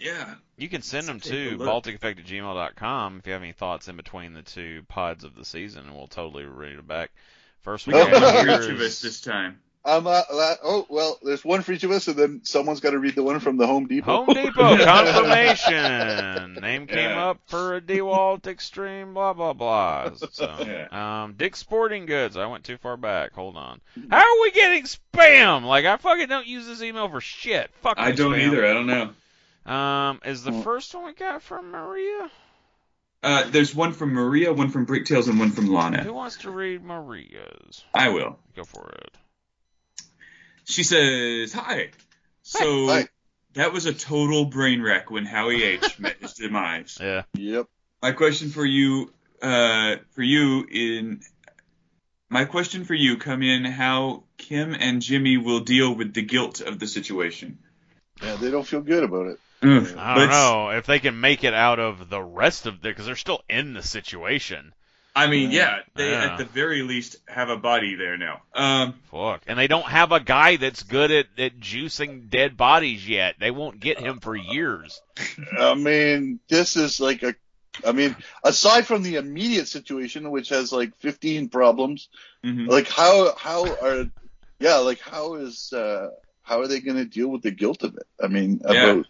Yeah. 0.00 0.34
You 0.56 0.68
can 0.68 0.82
send 0.82 1.06
them 1.06 1.16
Let's 1.16 1.28
take 1.28 1.48
a 1.48 1.50
to 1.50 1.56
look. 1.58 1.84
balticeffect 1.84 2.18
at 2.18 2.24
gmail.com 2.26 3.18
if 3.18 3.26
you 3.26 3.32
have 3.34 3.42
any 3.42 3.52
thoughts 3.52 3.88
in 3.88 3.96
between 3.96 4.32
the 4.32 4.42
two 4.42 4.82
pods 4.88 5.24
of 5.24 5.34
the 5.34 5.44
season, 5.44 5.86
and 5.86 5.94
we'll 5.94 6.06
totally 6.06 6.44
read 6.44 6.78
it 6.78 6.86
back. 6.88 7.10
First 7.60 7.86
We 7.86 7.94
one 7.94 8.10
got 8.10 8.22
one 8.22 8.46
for 8.58 8.64
each 8.64 8.70
of 8.70 8.80
us 8.80 9.00
this 9.00 9.20
time. 9.20 9.60
I'm 9.84 10.04
uh, 10.06 10.22
oh 10.64 10.84
well, 10.88 11.16
there's 11.22 11.44
one 11.44 11.62
for 11.62 11.70
each 11.72 11.84
of 11.84 11.92
us, 11.92 12.08
and 12.08 12.16
then 12.16 12.40
someone's 12.42 12.80
got 12.80 12.90
to 12.90 12.98
read 12.98 13.14
the 13.14 13.22
one 13.22 13.38
from 13.38 13.56
the 13.56 13.66
Home 13.68 13.86
Depot. 13.86 14.24
Home 14.24 14.34
Depot 14.34 14.76
confirmation. 14.84 16.54
Name 16.60 16.86
came 16.86 17.10
Yeah. 17.10 17.26
up 17.28 17.38
for 17.46 17.76
a 17.76 17.80
DeWalt 17.80 18.46
Extreme, 18.46 19.14
blah 19.14 19.32
blah 19.32 19.52
blah. 19.52 20.10
So, 20.32 20.56
Yeah. 20.66 21.22
um, 21.24 21.34
Dick 21.34 21.54
Sporting 21.56 22.06
Goods. 22.06 22.36
I 22.36 22.46
went 22.46 22.64
too 22.64 22.76
far 22.78 22.96
back. 22.96 23.32
Hold 23.34 23.56
on. 23.56 23.80
How 24.10 24.16
are 24.18 24.42
we 24.42 24.50
getting 24.50 24.84
spam? 24.84 25.64
Like 25.64 25.84
I 25.84 25.96
fucking 25.96 26.28
don't 26.28 26.46
use 26.46 26.66
this 26.66 26.82
email 26.82 27.08
for 27.08 27.20
shit. 27.20 27.70
Fuck. 27.82 27.94
I 27.98 28.12
don't 28.12 28.32
spam. 28.32 28.40
either. 28.46 28.66
I 28.66 28.72
don't 28.72 28.86
know. 28.86 29.10
Um, 29.66 30.20
is 30.24 30.44
the 30.44 30.52
first 30.52 30.94
one 30.94 31.06
we 31.06 31.12
got 31.12 31.42
from 31.42 31.72
Maria? 31.72 32.30
Uh, 33.22 33.50
there's 33.50 33.74
one 33.74 33.92
from 33.92 34.12
Maria, 34.12 34.52
one 34.52 34.68
from 34.68 34.86
Bricktails, 34.86 35.28
and 35.28 35.40
one 35.40 35.50
from 35.50 35.66
Lana. 35.66 36.04
Who 36.04 36.12
wants 36.12 36.36
to 36.38 36.50
read 36.50 36.84
Maria's? 36.84 37.84
I 37.92 38.10
will. 38.10 38.38
Go 38.54 38.62
for 38.62 38.88
it. 38.88 39.10
She 40.64 40.84
says, 40.84 41.52
"Hi." 41.52 41.90
So 42.42 42.86
Hi. 42.86 43.08
that 43.54 43.72
was 43.72 43.86
a 43.86 43.92
total 43.92 44.44
brain 44.44 44.80
wreck 44.80 45.10
when 45.10 45.24
Howie 45.26 45.64
H 45.64 45.98
met 45.98 46.18
his 46.20 46.34
demise. 46.34 46.98
Yeah. 47.00 47.22
Yep. 47.34 47.66
My 48.00 48.12
question 48.12 48.50
for 48.50 48.64
you, 48.64 49.12
uh, 49.42 49.96
for 50.10 50.22
you 50.22 50.64
in, 50.70 51.22
my 52.28 52.44
question 52.44 52.84
for 52.84 52.94
you 52.94 53.16
come 53.16 53.42
in 53.42 53.64
how 53.64 54.22
Kim 54.36 54.76
and 54.78 55.02
Jimmy 55.02 55.38
will 55.38 55.60
deal 55.60 55.92
with 55.92 56.14
the 56.14 56.22
guilt 56.22 56.60
of 56.60 56.78
the 56.78 56.86
situation. 56.86 57.58
Yeah, 58.22 58.36
they 58.36 58.52
don't 58.52 58.66
feel 58.66 58.80
good 58.80 59.02
about 59.02 59.26
it. 59.26 59.40
Ugh, 59.62 59.94
I 59.96 60.14
don't 60.16 60.28
know 60.30 60.70
if 60.70 60.86
they 60.86 60.98
can 60.98 61.20
make 61.20 61.44
it 61.44 61.54
out 61.54 61.78
of 61.78 62.08
the 62.10 62.22
rest 62.22 62.66
of 62.66 62.80
the 62.82 62.88
because 62.88 63.06
they're 63.06 63.16
still 63.16 63.42
in 63.48 63.74
the 63.74 63.82
situation. 63.82 64.72
I 65.14 65.28
mean, 65.28 65.50
yeah, 65.50 65.78
they 65.94 66.10
Yeah. 66.10 66.32
at 66.32 66.38
the 66.38 66.44
very 66.44 66.82
least 66.82 67.16
have 67.26 67.48
a 67.48 67.56
body 67.56 67.94
there 67.94 68.18
now. 68.18 68.42
Um, 68.54 68.94
Fuck. 69.10 69.44
And 69.46 69.58
they 69.58 69.66
don't 69.66 69.86
have 69.86 70.12
a 70.12 70.20
guy 70.20 70.56
that's 70.56 70.82
good 70.82 71.10
at, 71.10 71.26
at 71.38 71.58
juicing 71.58 72.28
dead 72.28 72.58
bodies 72.58 73.08
yet. 73.08 73.36
They 73.40 73.50
won't 73.50 73.80
get 73.80 73.98
him 73.98 74.20
for 74.20 74.36
years. 74.36 75.00
I 75.58 75.74
mean, 75.74 76.38
this 76.48 76.76
is 76.76 77.00
like 77.00 77.22
a. 77.22 77.34
I 77.86 77.92
mean, 77.92 78.14
aside 78.44 78.86
from 78.86 79.02
the 79.02 79.16
immediate 79.16 79.68
situation, 79.68 80.30
which 80.30 80.50
has 80.50 80.70
like 80.72 80.96
15 80.98 81.48
problems, 81.48 82.08
mhm. 82.44 82.68
like 82.68 82.88
how 82.88 83.34
how 83.36 83.64
are, 83.82 84.06
yeah, 84.60 84.76
like 84.76 85.00
how 85.00 85.34
is 85.34 85.72
uh 85.72 86.08
how 86.42 86.60
are 86.60 86.68
they 86.68 86.80
going 86.80 86.96
to 86.96 87.04
deal 87.04 87.28
with 87.28 87.42
the 87.42 87.50
guilt 87.50 87.82
of 87.82 87.96
it? 87.96 88.06
I 88.22 88.28
mean, 88.28 88.60
Yeah. 88.68 88.84
about 88.90 89.06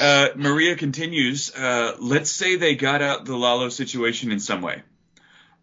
Uh, 0.00 0.28
Maria 0.36 0.76
continues, 0.76 1.54
uh, 1.54 1.96
let's 2.00 2.30
say 2.30 2.56
they 2.56 2.74
got 2.74 3.02
out 3.02 3.24
the 3.24 3.36
Lalo 3.36 3.68
situation 3.68 4.30
in 4.30 4.40
some 4.40 4.62
way. 4.62 4.82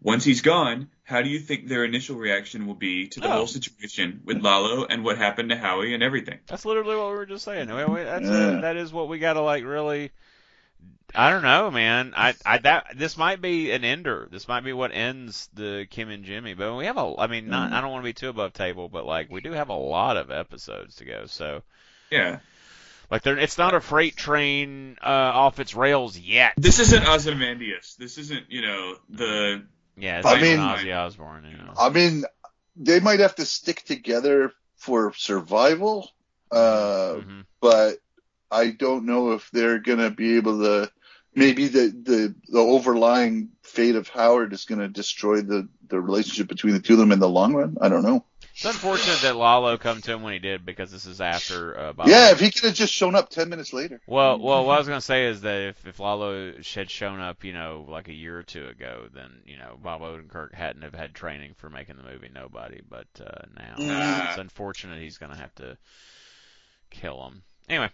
Once 0.00 0.22
he's 0.24 0.42
gone, 0.42 0.88
how 1.02 1.22
do 1.22 1.28
you 1.28 1.40
think 1.40 1.66
their 1.66 1.84
initial 1.84 2.16
reaction 2.16 2.66
will 2.66 2.74
be 2.74 3.08
to 3.08 3.20
the 3.20 3.26
Oh. 3.28 3.32
whole 3.32 3.46
situation 3.46 4.20
with 4.24 4.40
Lalo 4.42 4.84
and 4.84 5.02
what 5.02 5.18
happened 5.18 5.48
to 5.50 5.56
Howie 5.56 5.92
and 5.94 6.02
everything? 6.02 6.38
That's 6.46 6.64
literally 6.64 6.94
what 6.96 7.08
we 7.10 7.16
were 7.16 7.26
just 7.26 7.44
saying. 7.44 7.68
Wait, 7.68 7.88
wait, 7.88 8.04
That's 8.04 8.24
Yeah. 8.26 8.60
that 8.60 8.76
is 8.76 8.92
what 8.92 9.08
we 9.08 9.18
got 9.18 9.32
to 9.34 9.40
like 9.40 9.64
really. 9.64 10.10
I 11.14 11.30
don't 11.30 11.42
know, 11.42 11.70
man. 11.70 12.12
I, 12.14 12.34
I 12.44 12.58
that 12.58 12.92
this 12.96 13.16
might 13.16 13.40
be 13.40 13.70
an 13.72 13.82
ender. 13.82 14.28
This 14.30 14.46
might 14.46 14.60
be 14.62 14.74
what 14.74 14.92
ends 14.92 15.48
the 15.54 15.86
Kim 15.90 16.10
and 16.10 16.22
Jimmy. 16.24 16.52
But 16.54 16.76
we 16.76 16.84
have 16.84 16.98
a. 16.98 17.14
I 17.18 17.26
mean, 17.28 17.48
not. 17.48 17.70
Mm. 17.70 17.74
I 17.74 17.80
don't 17.80 17.90
want 17.90 18.02
to 18.04 18.08
be 18.08 18.12
too 18.12 18.28
above 18.28 18.52
table, 18.52 18.88
but 18.90 19.06
like 19.06 19.30
we 19.30 19.40
do 19.40 19.52
have 19.52 19.70
a 19.70 19.74
lot 19.74 20.16
of 20.18 20.30
episodes 20.30 20.96
to 20.96 21.06
go. 21.06 21.24
So 21.26 21.62
Yeah. 22.10 22.40
Like 23.10 23.22
they're 23.22 23.38
it's 23.38 23.56
not 23.58 23.74
a 23.74 23.80
freight 23.80 24.16
train 24.16 24.98
uh, 25.02 25.06
off 25.08 25.60
its 25.60 25.74
rails 25.74 26.18
yet. 26.18 26.52
This 26.56 26.78
isn't 26.78 27.06
Ozymandias. 27.06 27.96
This 27.98 28.18
isn't, 28.18 28.44
you 28.50 28.62
know, 28.62 28.96
the. 29.08 29.64
Yeah, 29.96 30.18
it's 30.18 30.26
I 30.26 30.32
like 30.32 30.42
mean- 30.42 30.58
Ozzy 30.58 30.94
Osbourne. 30.96 31.46
You 31.50 31.56
know. 31.56 31.72
I 31.78 31.88
mean, 31.88 32.24
they 32.76 33.00
might 33.00 33.20
have 33.20 33.34
to 33.36 33.46
stick 33.46 33.82
together 33.84 34.52
for 34.76 35.12
survival, 35.14 36.10
uh, 36.52 37.16
Mhm. 37.16 37.44
but 37.60 37.96
I 38.50 38.70
don't 38.70 39.06
know 39.06 39.32
if 39.32 39.50
they're 39.52 39.78
gonna 39.80 40.10
be 40.10 40.36
able 40.36 40.60
to. 40.60 40.90
Maybe 41.34 41.68
the 41.68 41.88
the 41.88 42.34
the 42.48 42.60
overlying 42.60 43.50
fate 43.62 43.96
of 43.96 44.08
Howard 44.08 44.52
is 44.52 44.64
gonna 44.64 44.88
destroy 44.88 45.40
the 45.40 45.68
the 45.88 46.00
relationship 46.00 46.48
between 46.48 46.74
the 46.74 46.80
two 46.80 46.94
of 46.94 46.98
them 46.98 47.12
in 47.12 47.20
the 47.20 47.28
long 47.28 47.54
run. 47.54 47.76
I 47.80 47.88
don't 47.88 48.02
know. 48.02 48.24
It's 48.58 48.64
unfortunate 48.64 49.20
that 49.22 49.36
Lalo 49.36 49.78
come 49.78 50.00
to 50.00 50.12
him 50.12 50.22
when 50.22 50.32
he 50.32 50.40
did 50.40 50.66
because 50.66 50.90
this 50.90 51.06
is 51.06 51.20
after. 51.20 51.78
Uh, 51.78 51.92
Bob 51.92 52.08
Yeah, 52.08 52.32
if 52.32 52.40
he 52.40 52.50
could 52.50 52.64
have 52.64 52.74
just 52.74 52.92
shown 52.92 53.14
up 53.14 53.30
ten 53.30 53.48
minutes 53.48 53.72
later. 53.72 54.00
Well, 54.08 54.40
well, 54.40 54.66
what 54.66 54.74
I 54.74 54.78
was 54.78 54.88
gonna 54.88 55.00
say 55.00 55.26
is 55.26 55.42
that 55.42 55.68
if, 55.68 55.86
if 55.86 56.00
Lalo 56.00 56.54
had 56.74 56.90
shown 56.90 57.20
up, 57.20 57.44
you 57.44 57.52
know, 57.52 57.86
like 57.88 58.08
a 58.08 58.12
year 58.12 58.36
or 58.36 58.42
two 58.42 58.66
ago, 58.66 59.06
then 59.14 59.30
you 59.46 59.58
know 59.58 59.78
Bob 59.80 60.00
Odenkirk 60.00 60.52
hadn't 60.54 60.82
have 60.82 60.92
had 60.92 61.14
training 61.14 61.54
for 61.58 61.70
making 61.70 61.98
the 61.98 62.02
movie 62.02 62.30
Nobody. 62.34 62.80
But 62.88 63.06
uh, 63.24 63.46
now 63.56 63.76
Ah. 63.78 64.30
it's 64.30 64.40
unfortunate 64.40 65.00
he's 65.02 65.18
gonna 65.18 65.36
have 65.36 65.54
to 65.56 65.78
kill 66.90 67.28
him. 67.28 67.42
Anyway, 67.68 67.90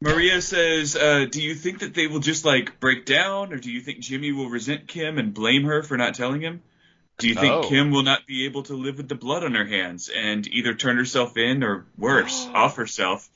Maria 0.00 0.42
says, 0.42 0.96
uh, 0.96 1.26
"Do 1.30 1.40
you 1.40 1.54
think 1.54 1.78
that 1.78 1.94
they 1.94 2.08
will 2.08 2.18
just 2.18 2.44
like 2.44 2.80
break 2.80 3.06
down, 3.06 3.52
or 3.52 3.58
do 3.58 3.70
you 3.70 3.80
think 3.82 4.00
Jimmy 4.00 4.32
will 4.32 4.50
resent 4.50 4.88
Kim 4.88 5.16
and 5.16 5.32
blame 5.32 5.62
her 5.62 5.84
for 5.84 5.96
not 5.96 6.14
telling 6.14 6.40
him? 6.40 6.60
Do 7.18 7.28
you 7.28 7.34
think 7.34 7.52
Oh. 7.52 7.68
Kim 7.68 7.90
will 7.90 8.04
not 8.04 8.26
be 8.26 8.44
able 8.44 8.62
to 8.64 8.74
live 8.74 8.96
with 8.96 9.08
the 9.08 9.14
blood 9.16 9.42
on 9.44 9.54
her 9.54 9.66
hands 9.66 10.08
and 10.08 10.46
either 10.46 10.74
turn 10.74 10.96
herself 10.96 11.36
in 11.36 11.62
or 11.64 11.86
worse, 11.96 12.46
off 12.54 12.76
herself, 12.76 13.28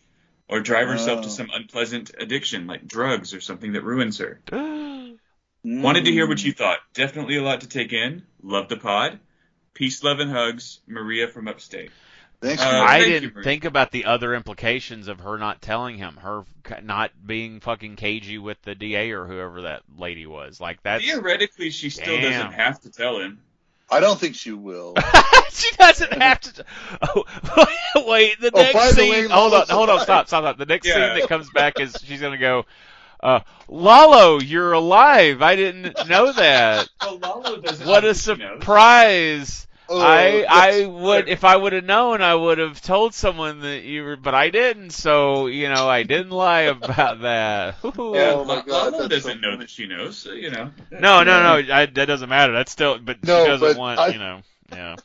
or 0.49 0.61
drive 0.61 0.89
herself 0.89 1.21
Oh. 1.21 1.23
to 1.23 1.31
some 1.31 1.51
unpleasant 1.53 2.13
addiction 2.19 2.67
like 2.67 2.87
drugs 2.87 3.35
or 3.35 3.41
something 3.41 3.73
that 3.73 3.83
ruins 3.83 4.19
her? 4.19 4.41
Mm. 5.65 5.81
Wanted 5.81 6.07
to 6.07 6.11
hear 6.11 6.27
what 6.27 6.43
you 6.43 6.51
thought. 6.53 6.79
Definitely 6.93 7.37
a 7.37 7.43
lot 7.45 7.61
to 7.61 7.69
take 7.69 7.93
in. 7.93 8.25
Love 8.43 8.69
the 8.69 8.77
pod. 8.77 9.21
Peace, 9.75 10.03
love, 10.03 10.19
and 10.19 10.29
hugs. 10.29 10.81
Maria 10.89 11.29
from 11.29 11.47
upstate. 11.47 11.93
Thanks. 12.41 12.61
Uh. 12.61 12.67
I 12.85 12.99
thank 12.99 13.13
didn't 13.13 13.35
Maria. 13.35 13.45
think 13.45 13.65
about 13.65 13.93
the 13.93 14.07
other 14.07 14.35
implications 14.35 15.07
of 15.07 15.21
her 15.21 15.39
not 15.39 15.63
telling 15.63 15.99
him, 15.99 16.17
her 16.17 16.43
not 16.83 17.13
being 17.25 17.61
fucking 17.61 17.95
cagey 17.95 18.39
with 18.39 18.61
the 18.63 18.75
DA 18.75 19.13
or 19.13 19.25
whoever 19.27 19.63
that 19.63 19.83
lady 19.97 20.27
was. 20.27 20.61
Like 20.61 20.83
that. 20.83 21.01
Theoretically, 21.03 21.71
she 21.71 21.91
still 21.91 22.17
Damn. 22.17 22.33
doesn't 22.33 22.53
have 22.55 22.81
to 22.81 22.91
tell 22.91 23.21
him. 23.21 23.39
I 23.93 24.01
don't 24.01 24.19
think 24.19 24.35
she 24.35 24.53
will. 24.53 24.95
she 25.51 25.71
doesn't 25.77 26.13
have 26.21 26.41
to. 26.41 26.65
Oh, 27.03 27.25
wait, 28.09 28.41
the 28.41 28.51
next 28.51 28.55
Oh, 28.55 28.63
next 28.63 28.73
by 28.73 28.93
the 28.93 29.03
scene. 29.03 29.11
way, 29.11 29.29
hold 29.29 29.55
on, 29.55 29.67
hold 29.69 29.91
on, 29.91 30.01
stop, 30.01 30.27
stop, 30.29 30.43
stop. 30.45 30.59
The 30.59 30.67
next 30.67 30.87
Yeah. 30.87 30.95
scene 30.95 31.15
that 31.15 31.27
comes 31.27 31.51
back 31.51 31.79
is 31.79 32.01
she's 32.05 32.21
gonna 32.21 32.39
go, 32.39 32.65
uh, 33.23 33.41
Lalo, 33.69 34.41
you're 34.41 34.73
alive. 34.73 35.43
I 35.43 35.57
didn't 35.57 36.09
know 36.09 36.33
that. 36.33 36.89
Well, 37.03 37.19
Lalo 37.19 37.57
doesn't 37.61 37.87
What 37.87 38.05
a 38.05 38.15
that 38.15 38.39
knows. 38.39 38.59
surprise! 38.61 39.67
Oh, 39.89 40.01
I 40.01 40.45
I 40.49 40.87
would 40.87 41.29
if 41.29 41.45
I 41.45 41.57
would 41.57 41.73
have 41.73 41.85
known 41.85 42.23
I 42.23 42.35
would 42.35 42.59
have 42.59 42.81
told 42.81 43.15
someone 43.15 43.61
that 43.61 43.83
you 43.83 44.05
were, 44.05 44.17
but 44.17 44.35
I 44.35 44.49
didn't. 44.51 44.91
So 44.91 45.47
you 45.49 45.69
know 45.69 45.89
I 45.89 46.03
didn't 46.05 46.31
lie 46.31 46.63
about 46.63 47.23
that. 47.23 47.77
Ooh. 47.85 48.13
Yeah, 48.15 48.33
Oh 48.35 48.45
my 48.45 48.55
La- 48.57 48.63
God, 48.63 48.93
Lalo 48.95 49.09
doesn't 49.09 49.41
know 49.41 49.57
that 49.59 49.69
she 49.71 49.87
knows, 49.87 50.17
so, 50.19 50.33
you 50.33 50.51
know. 50.51 50.71
No, 50.91 51.25
no, 51.25 51.43
no. 51.63 51.75
I, 51.75 51.87
that 51.87 52.07
doesn't 52.07 52.29
matter. 52.29 52.53
That's 52.53 52.73
still, 52.73 52.99
but 52.99 53.23
No, 53.25 53.43
she 53.45 53.49
doesn't 53.51 53.69
but 53.69 53.77
want, 53.77 53.99
I- 53.99 54.09
you 54.09 54.19
know. 54.19 54.41
Yeah. 54.73 54.97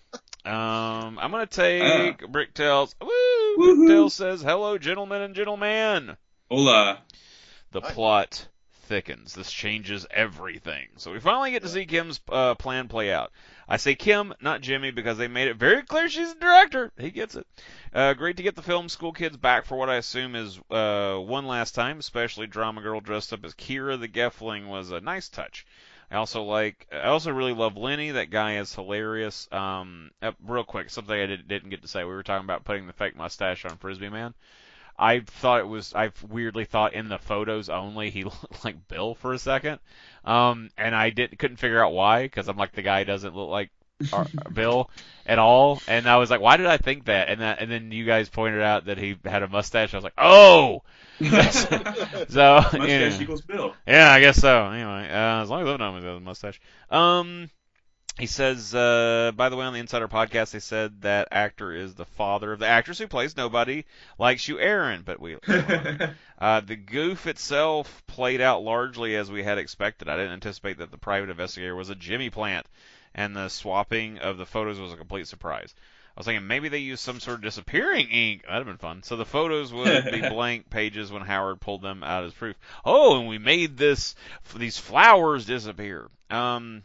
Um, 0.45 1.19
I'm 1.19 1.31
gonna 1.31 1.45
take 1.47 2.23
Uh. 2.23 2.27
Bricktails. 2.27 2.93
Woo! 3.01 3.09
Woohoo. 3.57 3.87
Bricktail 3.89 4.11
says, 4.11 4.41
"Hello, 4.41 4.77
gentlemen 4.77 5.21
and 5.21 5.35
gentlemen." 5.35 6.15
Hola. 6.49 6.99
The 7.71 7.81
Hi. 7.81 7.91
plot 7.91 8.47
thickens. 8.83 9.33
This 9.33 9.51
changes 9.51 10.05
everything. 10.09 10.87
So 10.95 11.11
we 11.11 11.19
finally 11.19 11.51
get 11.51 11.63
to 11.63 11.67
see 11.69 11.85
Kim's 11.85 12.21
uh, 12.29 12.55
plan 12.55 12.87
play 12.87 13.11
out. 13.11 13.33
I 13.69 13.77
say 13.77 13.95
Kim, 13.95 14.33
not 14.39 14.61
Jimmy, 14.61 14.91
because 14.91 15.17
they 15.17 15.27
made 15.27 15.49
it 15.49 15.57
very 15.57 15.83
clear 15.83 16.07
she's 16.07 16.33
the 16.33 16.39
director. 16.39 16.91
He 16.97 17.11
gets 17.11 17.35
it. 17.35 17.45
Uh, 17.93 18.13
great 18.13 18.37
to 18.37 18.43
get 18.43 18.55
the 18.55 18.61
film 18.61 18.87
school 18.87 19.11
kids 19.11 19.35
back 19.35 19.65
for 19.65 19.77
what 19.77 19.89
I 19.89 19.95
assume 19.95 20.35
is 20.35 20.59
uh, 20.71 21.17
one 21.17 21.47
last 21.47 21.75
time, 21.75 21.99
especially 21.99 22.47
drama 22.47 22.81
girl 22.81 23.01
dressed 23.01 23.33
up 23.33 23.43
as 23.43 23.53
Kira 23.53 23.99
the 23.99 24.07
Gelfling 24.07 24.67
was 24.67 24.91
a 24.91 25.01
nice 25.01 25.27
touch. 25.27 25.65
I 26.09 26.15
also 26.15 26.43
like. 26.43 26.87
I 26.91 27.07
also 27.07 27.31
really 27.31 27.53
love 27.53 27.75
Lenny. 27.75 28.11
That 28.11 28.29
guy 28.29 28.57
is 28.59 28.73
hilarious. 28.73 29.49
Um, 29.51 30.11
uh, 30.21 30.31
real 30.45 30.63
quick, 30.63 30.89
something 30.89 31.19
I 31.19 31.25
did, 31.25 31.47
didn't 31.49 31.69
get 31.69 31.81
to 31.81 31.87
say. 31.89 32.05
We 32.05 32.13
were 32.13 32.23
talking 32.23 32.45
about 32.45 32.63
putting 32.63 32.87
the 32.87 32.93
fake 32.93 33.17
mustache 33.17 33.65
on 33.65 33.77
Frisbee 33.77 34.07
Man. 34.07 34.33
I 34.99 35.19
thought 35.19 35.59
it 35.59 35.67
was. 35.67 35.93
I 35.93 36.11
weirdly 36.27 36.65
thought 36.65 36.93
in 36.93 37.09
the 37.09 37.19
photos 37.19 37.69
only 37.69 38.09
he 38.09 38.23
looked 38.23 38.63
like 38.63 38.87
Bill 38.87 39.15
for 39.15 39.33
a 39.33 39.37
second, 39.37 39.79
um, 40.27 40.69
and 40.77 40.93
I 40.93 41.09
didn't 41.09 41.39
couldn't 41.39 41.57
figure 41.57 41.83
out 41.83 41.93
why 41.93 42.23
because 42.23 42.49
I'm 42.49 42.57
like 42.57 42.73
the 42.73 42.81
guy 42.81 43.05
doesn't 43.05 43.33
look 43.33 43.49
like 43.49 43.71
our, 44.11 44.27
Bill 44.53 44.91
at 45.25 45.39
all, 45.39 45.81
and 45.87 46.07
I 46.07 46.17
was 46.17 46.29
like, 46.29 46.41
why 46.41 46.57
did 46.57 46.65
I 46.65 46.77
think 46.77 47.05
that? 47.05 47.29
And 47.29 47.41
that, 47.41 47.61
and 47.61 47.71
then 47.71 47.91
you 47.91 48.05
guys 48.05 48.27
pointed 48.27 48.61
out 48.61 48.85
that 48.85 48.97
he 48.97 49.17
had 49.23 49.41
a 49.41 49.47
mustache. 49.47 49.93
I 49.93 49.97
was 49.97 50.03
like, 50.03 50.13
oh, 50.17 50.83
so 51.19 51.25
Mustache 51.25 52.87
yeah. 52.87 53.21
equals 53.21 53.41
Bill. 53.41 53.73
Yeah, 53.87 54.11
I 54.11 54.19
guess 54.19 54.37
so. 54.39 54.65
Anyway, 54.65 55.09
uh, 55.09 55.41
as 55.41 55.49
long 55.49 55.61
as 55.61 55.67
I 55.69 55.77
know 55.77 55.95
him, 55.95 56.01
he 56.01 56.07
has 56.07 56.17
a 56.17 56.19
mustache. 56.19 56.59
Um, 56.91 57.49
he 58.19 58.25
says, 58.25 58.73
uh, 58.73 59.31
by 59.35 59.49
the 59.49 59.55
way, 59.55 59.65
on 59.65 59.73
the 59.73 59.79
Insider 59.79 60.07
podcast, 60.07 60.51
they 60.51 60.59
said 60.59 61.01
that 61.01 61.27
actor 61.31 61.71
is 61.71 61.93
the 61.93 62.05
father 62.05 62.51
of 62.51 62.59
the 62.59 62.67
actress 62.67 62.97
who 62.97 63.07
plays 63.07 63.37
Nobody 63.37 63.85
Likes 64.17 64.47
You, 64.47 64.59
Erin. 64.59 65.03
But 65.03 65.19
we, 65.19 65.35
uh, 66.39 66.61
the 66.61 66.75
goof 66.75 67.27
itself 67.27 68.03
played 68.07 68.41
out 68.41 68.63
largely 68.63 69.15
as 69.15 69.29
we 69.29 69.43
had 69.43 69.59
expected. 69.59 70.09
I 70.09 70.15
didn't 70.15 70.33
anticipate 70.33 70.79
that 70.79 70.89
the 70.89 70.97
private 70.97 71.29
investigator 71.29 71.75
was 71.75 71.91
a 71.91 71.95
Jimmy 71.95 72.31
Plant, 72.31 72.65
and 73.13 73.35
the 73.35 73.49
swapping 73.49 74.17
of 74.17 74.37
the 74.37 74.45
photos 74.47 74.79
was 74.79 74.93
a 74.93 74.97
complete 74.97 75.27
surprise. 75.27 75.75
I 76.17 76.21
was 76.21 76.25
thinking 76.25 76.47
maybe 76.47 76.67
they 76.67 76.79
used 76.79 77.03
some 77.03 77.19
sort 77.19 77.35
of 77.35 77.43
disappearing 77.43 78.09
ink. 78.09 78.41
That'd 78.41 78.65
have 78.65 78.65
been 78.65 78.77
fun. 78.77 79.03
So 79.03 79.17
the 79.17 79.25
photos 79.25 79.71
would 79.71 80.05
be 80.11 80.27
blank 80.27 80.67
pages 80.67 81.11
when 81.11 81.21
Howard 81.21 81.61
pulled 81.61 81.83
them 81.83 82.01
out 82.01 82.23
as 82.23 82.33
proof. 82.33 82.55
Oh, 82.83 83.19
and 83.19 83.27
we 83.27 83.37
made 83.37 83.77
this 83.77 84.15
these 84.55 84.79
flowers 84.79 85.45
disappear. 85.45 86.09
Um, 86.31 86.81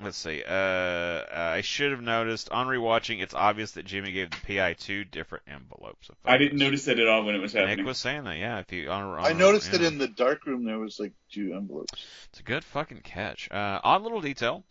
let's 0.00 0.16
see. 0.16 0.40
Uh, 0.46 1.24
I 1.32 1.62
should 1.62 1.90
have 1.90 2.00
noticed 2.00 2.50
on 2.50 2.68
rewatching. 2.68 3.20
It's 3.20 3.34
obvious 3.34 3.72
that 3.72 3.86
Jimmy 3.86 4.12
gave 4.12 4.30
the 4.30 4.36
PI 4.46 4.74
two 4.74 5.02
different 5.02 5.42
envelopes. 5.48 6.08
Of 6.08 6.14
I 6.24 6.38
didn't 6.38 6.58
notice 6.58 6.84
that 6.84 7.00
at 7.00 7.08
all 7.08 7.24
when 7.24 7.34
it 7.34 7.38
was 7.38 7.54
happening. 7.54 7.78
Nick 7.78 7.86
was 7.86 7.98
saying 7.98 8.22
that. 8.22 8.38
Yeah, 8.38 8.60
if 8.60 8.72
you 8.72 8.88
on, 8.88 9.02
on 9.02 9.18
I 9.18 9.32
noticed 9.32 9.72
that 9.72 9.80
yeah. 9.80 9.88
in 9.88 9.98
the 9.98 10.06
dark 10.06 10.46
room 10.46 10.64
there 10.64 10.78
was 10.78 11.00
like 11.00 11.12
two 11.32 11.54
envelopes. 11.54 11.92
It's 12.28 12.38
a 12.38 12.44
good 12.44 12.62
fucking 12.62 13.00
catch. 13.00 13.50
Uh, 13.50 13.80
odd 13.82 14.02
little 14.02 14.20
detail. 14.20 14.62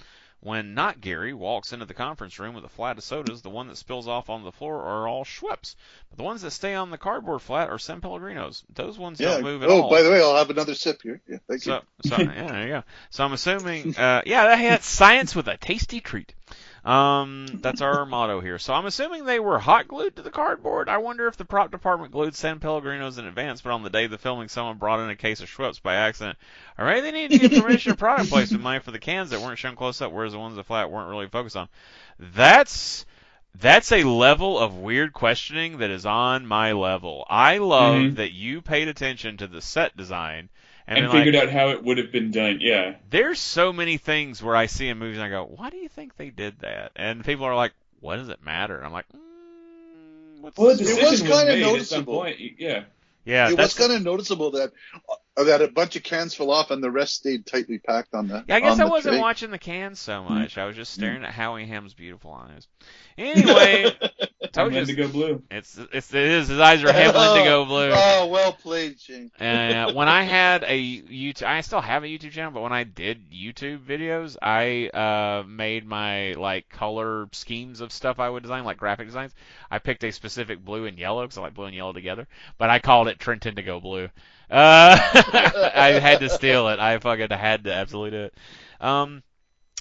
When 0.46 0.76
not 0.76 1.02
Gary 1.02 1.34
walks 1.34 1.74
into 1.74 1.88
the 1.88 1.96
conference 1.96 2.38
room 2.38 2.54
with 2.54 2.64
a 2.64 2.70
flat 2.70 3.00
of 3.00 3.04
sodas, 3.04 3.42
the 3.42 3.50
one 3.50 3.68
that 3.68 3.78
spills 3.78 4.08
off 4.08 4.30
on 4.30 4.44
the 4.44 4.52
floor 4.52 4.80
are 4.80 5.08
all 5.08 5.26
Schweppes. 5.26 5.74
But 6.12 6.18
the 6.18 6.24
ones 6.24 6.44
that 6.44 6.52
stay 6.52 6.76
on 6.76 6.92
the 6.92 7.00
cardboard 7.00 7.42
flat 7.42 7.72
are 7.72 7.80
San 7.80 8.00
Pellegrinos. 8.00 8.62
Those 8.72 8.96
ones 8.96 9.20
Yeah. 9.20 9.32
don't 9.32 9.42
move 9.44 9.64
at 9.64 9.70
Oh, 9.70 9.82
all. 9.82 9.88
Oh, 9.88 9.90
by 9.90 10.04
the 10.04 10.12
way, 10.12 10.22
I'll 10.22 10.36
have 10.36 10.52
another 10.52 10.76
sip 10.76 11.02
here. 11.02 11.20
Yeah, 11.28 11.38
thank 11.50 11.64
so, 11.64 11.82
you. 12.04 12.10
so 12.12 12.22
yeah, 12.22 12.48
there 12.52 12.62
you 12.62 12.68
go. 12.74 12.84
So 13.10 13.26
I'm 13.26 13.34
assuming, 13.34 13.96
uh, 13.98 14.22
yeah, 14.28 14.56
that's 14.56 14.86
science 14.86 15.34
with 15.36 15.48
a 15.48 15.58
tasty 15.58 16.00
treat. 16.00 16.36
Um, 16.86 17.48
that's 17.62 17.82
our 17.82 18.06
motto 18.06 18.40
here. 18.42 18.60
So 18.60 18.74
I'm 18.74 18.86
assuming 18.86 19.26
they 19.26 19.40
were 19.40 19.58
hot 19.60 19.88
glued 19.88 20.16
to 20.18 20.22
the 20.22 20.30
cardboard. 20.32 20.88
I 20.88 20.98
wonder 21.00 21.28
if 21.28 21.36
the 21.36 21.46
prop 21.46 21.72
department 21.72 22.12
glued 22.12 22.36
San 22.36 22.60
Pellegrinos 22.60 23.18
in 23.18 23.26
advance, 23.26 23.62
but 23.62 23.72
on 23.74 23.82
the 23.84 23.90
day 23.90 24.06
of 24.06 24.12
the 24.12 24.18
filming, 24.20 24.50
someone 24.50 24.78
brought 24.78 25.00
in 25.00 25.10
a 25.10 25.16
case 25.16 25.42
of 25.42 25.50
Schweppes 25.50 25.82
by 25.82 25.96
accident. 25.96 26.38
All 26.78 26.86
right, 26.86 27.02
they 27.02 27.12
need 27.12 27.32
to 27.32 27.40
get 27.40 27.62
permission 27.64 27.92
to 27.92 27.98
product 27.98 28.30
placement 28.30 28.64
money 28.64 28.80
for 28.80 28.92
the 28.92 29.00
cans 29.00 29.32
that 29.32 29.42
weren't 29.42 29.58
shown 29.58 29.76
close 29.76 30.00
up, 30.02 30.12
whereas 30.12 30.34
the 30.34 30.40
ones 30.40 30.56
that 30.58 30.66
flat 30.68 30.92
weren't 30.92 31.10
really 31.10 31.28
focused 31.28 31.58
on. 31.58 31.68
That's 32.20 33.06
that's 33.62 33.94
a 33.94 34.04
level 34.04 34.60
of 34.60 34.76
weird 34.78 35.14
questioning 35.14 35.78
that 35.78 35.90
is 35.90 36.06
on 36.06 36.46
my 36.46 36.74
level. 36.74 37.26
I 37.30 37.60
love 37.60 37.96
Mhm. 37.96 38.16
that 38.18 38.34
you 38.34 38.62
paid 38.62 38.90
attention 38.90 39.38
to 39.38 39.48
the 39.48 39.62
set 39.62 39.96
design 39.96 40.50
and, 40.88 40.98
and 41.00 41.06
been 41.06 41.10
like, 41.10 41.26
figured 41.26 41.36
out 41.36 41.50
how 41.50 41.70
it 41.70 41.84
would 41.84 41.98
have 41.98 42.12
been 42.12 42.32
done. 42.32 42.60
Yeah. 42.62 42.96
there's 43.10 43.40
so 43.40 43.74
many 43.74 43.98
things 43.98 44.42
where 44.44 44.56
I 44.56 44.68
see 44.68 44.88
in 44.88 44.98
movies 44.98 45.18
and 45.18 45.26
I 45.26 45.30
go, 45.30 45.46
why 45.46 45.70
do 45.70 45.78
you 45.78 45.90
think 45.90 46.16
they 46.18 46.30
did 46.30 46.60
that? 46.60 46.92
And 46.96 47.24
people 47.26 47.46
are 47.46 47.56
like, 47.56 47.74
what 48.00 48.18
does 48.18 48.30
it 48.30 48.44
matter? 48.44 48.78
And 48.78 48.86
I'm 48.86 48.94
like, 48.94 49.08
mm, 49.10 50.42
what's 50.42 50.58
Well, 50.58 50.76
the? 50.76 50.84
It 50.84 51.02
was 51.12 51.22
was, 51.22 51.22
kinda 51.22 51.46
made 51.46 51.64
at 51.64 51.86
some 51.88 52.06
noticeable. 52.06 52.14
point. 52.14 52.38
Yeah. 52.60 52.84
yeah, 53.26 53.50
it 53.50 53.58
was 53.58 53.74
kind 53.74 53.94
of 53.94 54.04
noticeable 54.04 54.52
that 54.52 54.72
uh, 55.10 55.16
that 55.44 55.62
a 55.62 55.68
bunch 55.68 55.98
of 55.98 56.04
cans 56.04 56.34
fell 56.34 56.50
off 56.50 56.72
and 56.72 56.82
the 56.82 56.90
rest 56.90 57.16
stayed 57.16 57.46
tightly 57.46 57.78
packed 57.78 58.14
on 58.14 58.28
the. 58.28 58.46
Yeah, 58.48 58.56
I 58.56 58.60
guess 58.62 58.80
I 58.80 58.86
wasn't 58.86 59.16
tray. 59.16 59.22
watching 59.22 59.52
the 59.52 59.58
cans 59.58 60.00
so 60.00 60.24
much. 60.24 60.58
I 60.58 60.66
was 60.66 60.76
just 60.78 60.94
staring 60.94 61.24
at 61.26 61.32
Howie 61.32 61.66
Ham's 61.66 61.94
beautiful 61.94 62.32
eyes. 62.32 62.68
Anyway, 63.18 63.92
told 64.54 64.74
you. 64.74 64.80
Indigo 64.80 65.10
blue. 65.10 65.44
It's 65.52 65.78
it's 65.92 66.14
it 66.14 66.24
is 66.24 66.48
his 66.48 66.60
eyes 66.60 66.84
are 66.84 66.92
heavily 66.92 67.28
indigo 67.40 67.66
blue. 67.66 67.92
Oh, 67.94 68.28
well 68.28 68.54
played, 68.54 69.00
Shane. 69.00 69.30
And 69.38 69.92
uh, 69.92 69.94
when 69.94 70.08
I 70.08 70.24
had 70.24 70.64
a 70.64 71.02
YouTube, 71.02 71.44
I 71.44 71.62
still 71.62 71.82
have 71.82 72.04
a 72.04 72.08
YouTube 72.08 72.32
channel, 72.32 72.52
but 72.52 72.62
when 72.62 72.74
I 72.74 72.84
did 72.84 73.30
YouTube 73.32 73.86
videos, 73.86 74.38
I 74.42 74.88
uh, 74.88 75.44
made 75.46 75.86
my 75.86 76.34
like 76.34 76.70
color 76.70 77.28
schemes 77.34 77.82
of 77.82 77.92
stuff 77.92 78.20
I 78.20 78.30
would 78.30 78.44
design, 78.44 78.64
like 78.64 78.78
graphic 78.78 79.08
designs. 79.08 79.34
I 79.70 79.80
picked 79.80 80.04
a 80.06 80.12
specific 80.12 80.64
blue 80.64 80.86
and 80.86 80.98
yellow 80.98 81.24
because 81.24 81.38
I 81.38 81.42
like 81.42 81.56
blue 81.56 81.66
and 81.66 81.76
yellow 81.76 81.94
together, 81.94 82.28
but 82.58 82.70
I 82.70 82.80
called 82.80 83.10
it 83.10 83.20
Trent 83.20 83.46
Indigo 83.46 83.82
Blue. 83.82 84.10
Uh, 84.50 84.98
I 85.76 86.00
had 86.00 86.20
to 86.20 86.30
steal 86.30 86.68
it. 86.70 86.80
I 86.80 87.00
fucking 87.00 87.30
had 87.32 87.66
to 87.66 87.74
absolutely 87.74 88.12
do 88.12 88.24
it. 88.26 88.34
Um, 88.80 89.24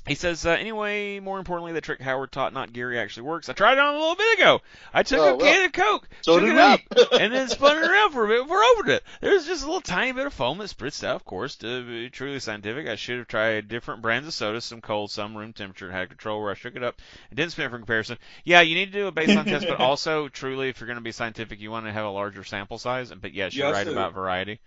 he 0.06 0.14
says, 0.14 0.44
uh, 0.44 0.50
anyway, 0.50 1.18
more 1.20 1.38
importantly, 1.38 1.72
the 1.72 1.80
trick 1.80 2.00
Howard 2.00 2.30
taught 2.32 2.52
not 2.52 2.72
Gary 2.72 2.98
actually 2.98 3.22
works. 3.24 3.48
I 3.48 3.52
tried 3.54 3.74
it 3.74 3.78
on 3.78 3.94
a 3.94 3.98
little 3.98 4.16
bit 4.16 4.38
ago. 4.38 4.60
I 4.92 5.02
took 5.02 5.18
Oh, 5.20 5.22
a 5.34 5.36
well, 5.36 5.46
can 5.46 5.64
of 5.66 5.72
Coke, 5.72 6.08
so 6.20 6.38
shook 6.38 6.48
it 6.48 6.58
up, 6.58 6.80
and 7.18 7.32
then 7.32 7.48
spun 7.48 7.78
it 7.82 7.90
around 7.90 8.12
for 8.12 8.24
a 8.24 8.28
bit 8.28 8.42
before 8.42 8.58
I 8.58 8.74
opened 8.76 8.92
it. 8.94 9.02
There's 9.20 9.46
just 9.46 9.62
a 9.62 9.66
little 9.66 9.80
tiny 9.80 10.12
bit 10.12 10.26
of 10.26 10.34
foam 10.34 10.58
that 10.58 10.64
spritzed 10.68 11.04
out, 11.04 11.16
of 11.16 11.24
course, 11.24 11.56
to 11.56 11.84
be 11.86 12.10
truly 12.10 12.38
scientific. 12.40 12.86
I 12.88 12.96
should 12.96 13.18
have 13.18 13.28
tried 13.28 13.68
different 13.68 14.02
brands 14.02 14.28
of 14.28 14.34
soda, 14.34 14.60
some 14.60 14.80
cold, 14.80 15.10
some 15.10 15.36
room 15.36 15.52
temperature, 15.52 15.86
and 15.86 15.94
had 15.94 16.08
control 16.08 16.42
where 16.42 16.50
I 16.50 16.54
shook 16.54 16.76
it 16.76 16.82
up 16.82 17.00
and 17.30 17.36
didn't 17.36 17.52
spin 17.52 17.66
it 17.66 17.70
for 17.70 17.78
comparison. 17.78 18.18
Yeah, 18.44 18.60
you 18.60 18.74
need 18.74 18.92
to 18.92 18.98
do 18.98 19.06
a 19.06 19.12
baseline 19.12 19.44
test, 19.44 19.66
but 19.68 19.78
also, 19.80 20.28
truly, 20.28 20.68
if 20.68 20.80
you're 20.80 20.86
going 20.86 20.98
to 20.98 21.02
be 21.02 21.12
scientific, 21.12 21.60
you 21.60 21.70
want 21.70 21.86
to 21.86 21.92
have 21.92 22.04
a 22.04 22.10
larger 22.10 22.44
sample 22.44 22.78
size. 22.78 23.10
But 23.10 23.32
yes, 23.32 23.54
you're 23.54 23.68
You 23.68 23.72
right 23.72 23.86
also- 23.86 23.92
about 23.98 24.12
variety. 24.14 24.60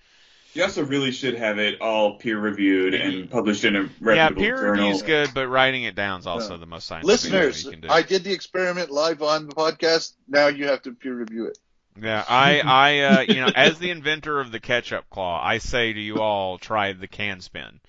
You 0.57 0.63
also 0.63 0.83
really 0.83 1.11
should 1.11 1.35
have 1.35 1.59
it 1.59 1.81
all 1.81 2.17
peer 2.17 2.39
reviewed 2.39 2.95
and 2.95 3.29
published 3.29 3.63
in 3.63 3.75
a 3.75 3.81
reputable 3.81 4.15
Yeah, 4.15 4.23
reputable 4.23 4.41
peer 4.41 4.55
journal. 4.57 4.85
review's 4.85 5.01
good, 5.03 5.29
but 5.35 5.47
writing 5.47 5.83
it 5.83 5.93
down 5.93 6.19
is 6.21 6.25
also 6.25 6.53
Yeah. 6.55 6.59
the 6.59 6.65
most 6.65 6.87
scientific 6.87 7.19
thing 7.19 7.31
Listeners, 7.31 7.63
you 7.63 7.71
can 7.71 7.81
do. 7.81 7.89
I 7.89 8.01
did 8.01 8.23
the 8.23 8.33
experiment 8.33 8.89
live 8.89 9.21
on 9.21 9.47
the 9.47 9.53
podcast. 9.53 10.13
Now 10.27 10.47
you 10.47 10.65
have 10.67 10.81
to 10.81 10.93
peer 10.93 11.13
review 11.13 11.45
it. 11.45 11.59
Yeah, 12.01 12.23
I, 12.27 12.61
I, 12.61 12.99
uh, 13.01 13.19
you 13.21 13.35
know, 13.41 13.51
as 13.55 13.77
the 13.77 13.91
inventor 13.91 14.39
of 14.39 14.51
the 14.51 14.59
ketchup 14.59 15.07
claw, 15.11 15.39
I 15.43 15.59
say 15.59 15.93
to 15.93 15.99
you 15.99 16.21
all, 16.21 16.57
try 16.57 16.93
the 16.93 17.07
can 17.07 17.41
spin. 17.41 17.79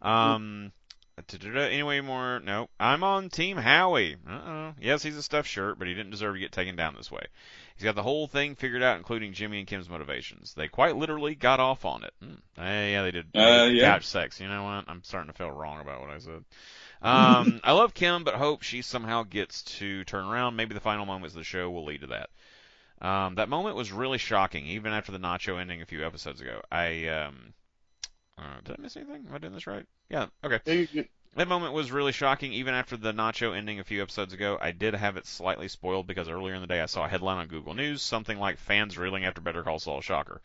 Um, 0.00 0.70
anyway, 1.56 2.00
more, 2.00 2.38
no, 2.38 2.68
I'm 2.78 3.02
on 3.02 3.28
Team 3.28 3.56
Howie. 3.56 4.16
Uh-oh. 4.28 4.74
Yes, 4.80 5.02
he's 5.02 5.16
a 5.16 5.22
stuffed 5.22 5.48
shirt, 5.48 5.80
but 5.80 5.88
he 5.88 5.94
didn't 5.94 6.10
deserve 6.10 6.34
to 6.34 6.40
get 6.40 6.52
taken 6.52 6.76
down 6.76 6.94
this 6.96 7.10
way. 7.10 7.26
He's 7.76 7.84
got 7.84 7.96
the 7.96 8.02
whole 8.02 8.28
thing 8.28 8.54
figured 8.54 8.82
out, 8.82 8.98
including 8.98 9.32
Jimmy 9.32 9.58
and 9.58 9.66
Kim's 9.66 9.88
motivations. 9.88 10.54
They 10.54 10.68
quite 10.68 10.96
literally 10.96 11.34
got 11.34 11.58
off 11.58 11.84
on 11.84 12.04
it. 12.04 12.14
Hmm. 12.22 12.34
Yeah, 12.56 13.02
they 13.02 13.10
did. 13.10 13.32
they 13.32 13.40
Uh, 13.40 13.64
yeah. 13.64 13.86
Couch 13.86 14.06
sex. 14.06 14.40
You 14.40 14.48
know 14.48 14.62
what? 14.62 14.84
I'm 14.86 15.02
starting 15.02 15.30
to 15.30 15.36
feel 15.36 15.50
wrong 15.50 15.80
about 15.80 16.00
what 16.00 16.10
I 16.10 16.18
said. 16.18 16.44
Um, 17.02 17.60
I 17.64 17.72
love 17.72 17.92
Kim, 17.92 18.22
but 18.22 18.34
hope 18.34 18.62
she 18.62 18.82
somehow 18.82 19.24
gets 19.24 19.62
to 19.78 20.04
turn 20.04 20.24
around. 20.24 20.54
Maybe 20.54 20.74
the 20.74 20.80
final 20.80 21.04
moments 21.04 21.34
of 21.34 21.40
the 21.40 21.44
show 21.44 21.68
will 21.68 21.84
lead 21.84 22.02
to 22.02 22.06
that. 22.08 22.30
Um, 23.02 23.34
that 23.34 23.48
moment 23.48 23.74
was 23.74 23.90
really 23.90 24.18
shocking, 24.18 24.66
even 24.66 24.92
after 24.92 25.10
the 25.10 25.18
Nacho 25.18 25.60
ending 25.60 25.82
a 25.82 25.86
few 25.86 26.06
episodes 26.06 26.40
ago. 26.40 26.62
I 26.70 27.08
um, 27.08 27.54
uh, 28.38 28.60
did 28.64 28.76
I 28.78 28.82
miss 28.82 28.96
anything? 28.96 29.26
Am 29.28 29.34
I 29.34 29.38
doing 29.38 29.52
this 29.52 29.66
right? 29.66 29.84
Yeah. 30.08 30.26
Okay. 30.44 30.60
Yeah, 31.36 31.42
you- 31.42 31.44
you- 31.44 31.44
That 31.44 31.48
moment 31.48 31.72
was 31.72 31.90
really 31.92 32.12
shocking, 32.12 32.52
even 32.52 32.74
after 32.74 32.96
the 32.96 33.12
Nacho 33.12 33.56
ending 33.56 33.80
a 33.80 33.84
few 33.84 34.02
episodes 34.02 34.32
ago. 34.32 34.58
I 34.60 34.70
did 34.72 34.94
have 34.94 35.16
it 35.16 35.26
slightly 35.26 35.68
spoiled 35.68 36.06
because 36.06 36.28
earlier 36.28 36.54
in 36.54 36.60
the 36.60 36.66
day 36.66 36.80
I 36.80 36.86
saw 36.86 37.04
a 37.04 37.08
headline 37.08 37.38
on 37.38 37.46
Google 37.48 37.74
News, 37.74 38.02
something 38.02 38.38
like 38.38 38.58
"Fans 38.58 38.96
reeling 38.98 39.24
after 39.24 39.40
Better 39.40 39.62
Call 39.62 39.78
Saul." 39.78 40.00
Shocker. 40.00 40.40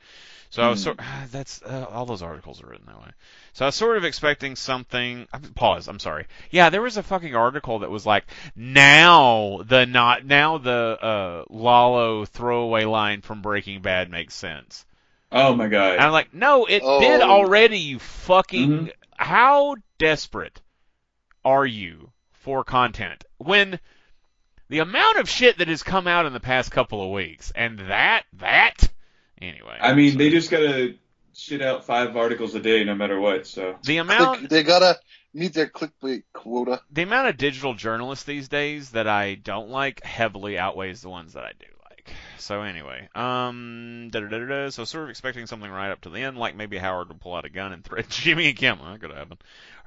So 0.49 0.63
I 0.63 0.69
was 0.69 0.81
sort. 0.83 0.99
That's 1.31 1.61
uh, 1.61 1.85
all 1.91 2.05
those 2.05 2.21
articles 2.23 2.61
are 2.63 2.67
written 2.67 2.85
that 2.87 2.99
way. 2.99 3.11
So 3.53 3.65
I 3.65 3.67
was 3.67 3.75
sort 3.75 3.97
of 3.97 4.03
expecting 4.03 4.55
something. 4.55 5.27
Pause. 5.55 5.87
I'm 5.87 5.99
sorry. 5.99 6.25
Yeah, 6.51 6.69
there 6.69 6.81
was 6.81 6.97
a 6.97 7.03
fucking 7.03 7.35
article 7.35 7.79
that 7.79 7.89
was 7.91 8.05
like, 8.05 8.25
now 8.55 9.61
the 9.65 9.85
not 9.85 10.25
now 10.25 10.57
the 10.57 10.97
uh, 11.01 11.43
Lalo 11.49 12.25
throwaway 12.25 12.85
line 12.85 13.21
from 13.21 13.41
Breaking 13.41 13.81
Bad 13.81 14.09
makes 14.09 14.33
sense. 14.33 14.85
Oh 15.31 15.53
my 15.55 15.67
god. 15.67 15.93
And 15.93 16.01
I'm 16.01 16.11
like, 16.11 16.33
no, 16.33 16.65
it 16.65 16.81
Oh. 16.83 16.99
did 16.99 17.21
already, 17.21 17.77
you 17.79 17.99
fucking. 17.99 18.69
Mhm. 18.69 18.91
How 19.17 19.75
desperate 19.99 20.61
are 21.45 21.65
you 21.65 22.11
for 22.31 22.63
content 22.63 23.23
when 23.37 23.79
the 24.69 24.79
amount 24.79 25.17
of 25.17 25.29
shit 25.29 25.57
that 25.57 25.67
has 25.67 25.83
come 25.83 26.07
out 26.07 26.25
in 26.25 26.33
the 26.33 26.39
past 26.39 26.71
couple 26.71 27.03
of 27.03 27.11
weeks 27.11 27.51
and 27.55 27.79
that 27.79 28.23
that 28.33 28.89
anyway. 29.41 29.77
I 29.81 29.93
mean, 29.93 30.13
so 30.13 30.17
they 30.17 30.29
just 30.29 30.51
gotta 30.51 30.95
shit 31.33 31.61
out 31.61 31.85
five 31.85 32.15
articles 32.17 32.53
a 32.55 32.59
day, 32.59 32.83
no 32.83 32.95
matter 32.95 33.19
what. 33.19 33.47
So 33.47 33.75
the 33.83 33.97
amount 33.97 34.39
click- 34.39 34.49
they 34.49 34.63
gotta 34.63 34.99
meet 35.33 35.53
their 35.53 35.67
clickbait 35.67 36.23
quota. 36.33 36.81
the 36.91 37.03
amount 37.03 37.27
of 37.29 37.37
digital 37.37 37.73
journalists 37.73 38.25
these 38.25 38.47
days 38.47 38.91
that 38.91 39.07
I 39.07 39.35
don't 39.35 39.69
like 39.69 40.03
heavily 40.03 40.57
outweighs 40.57 41.01
the 41.01 41.09
ones 41.09 41.33
that 41.33 41.43
I 41.43 41.51
do 41.59 41.65
like. 41.89 42.13
So 42.37 42.61
anyway, 42.61 43.07
um, 43.15 44.09
da 44.11 44.21
da 44.21 44.27
da 44.27 44.45
da. 44.45 44.69
So 44.69 44.83
sort 44.85 45.03
of 45.03 45.09
expecting 45.11 45.45
something 45.45 45.69
right 45.69 45.91
up 45.91 46.01
to 46.01 46.09
the 46.09 46.19
end, 46.21 46.37
like 46.37 46.55
maybe 46.55 46.77
Howard 46.77 47.09
would 47.09 47.21
pull 47.21 47.35
out 47.35 47.45
a 47.45 47.49
gun 47.49 47.73
and 47.73 47.83
threaten 47.83 48.09
Jimmy 48.09 48.47
and 48.49 48.57
Kim. 48.57 48.79
That 48.79 48.99
could 49.01 49.11
happen. 49.11 49.37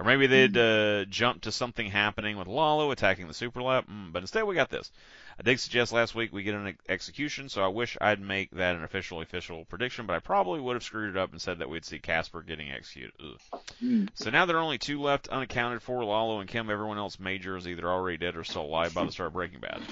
Or 0.02 0.04
maybe 0.04 0.26
they'd 0.26 0.56
uh, 0.56 1.04
jump 1.04 1.42
to 1.42 1.52
something 1.52 1.86
happening 1.86 2.36
with 2.36 2.48
Lalo 2.48 2.90
attacking 2.90 3.28
the 3.28 3.34
super 3.34 3.62
lab. 3.62 3.86
Mm, 3.86 4.12
but 4.12 4.24
instead, 4.24 4.42
we 4.42 4.56
got 4.56 4.68
this. 4.68 4.90
I 5.38 5.44
did 5.44 5.60
suggest 5.60 5.92
last 5.92 6.16
week 6.16 6.32
we 6.32 6.42
get 6.42 6.56
an 6.56 6.76
execution, 6.88 7.48
so 7.48 7.62
I 7.62 7.68
wish 7.68 7.96
I'd 8.00 8.20
make 8.20 8.50
that 8.50 8.74
an 8.74 8.82
official 8.82 9.20
official 9.20 9.64
prediction, 9.64 10.06
but 10.06 10.16
I 10.16 10.18
probably 10.18 10.58
would 10.58 10.74
have 10.74 10.82
screwed 10.82 11.14
it 11.14 11.16
up 11.16 11.30
and 11.30 11.40
said 11.40 11.60
that 11.60 11.68
we'd 11.68 11.84
see 11.84 12.00
Casper 12.00 12.42
getting 12.42 12.72
executed. 12.72 13.12
Hmm. 13.78 14.06
So 14.14 14.30
now 14.30 14.44
there 14.44 14.56
are 14.56 14.62
only 14.62 14.78
two 14.78 15.00
left 15.00 15.28
unaccounted 15.28 15.82
for, 15.82 16.04
Lalo 16.04 16.40
and 16.40 16.50
Kim. 16.50 16.68
Everyone 16.68 16.98
else 16.98 17.20
major 17.20 17.56
is 17.56 17.68
either 17.68 17.88
already 17.88 18.16
dead 18.16 18.36
or 18.36 18.42
still 18.42 18.62
alive 18.64 18.94
by 18.94 19.04
the 19.04 19.12
start 19.12 19.28
of 19.28 19.34
Breaking 19.34 19.60
Bad. 19.60 19.82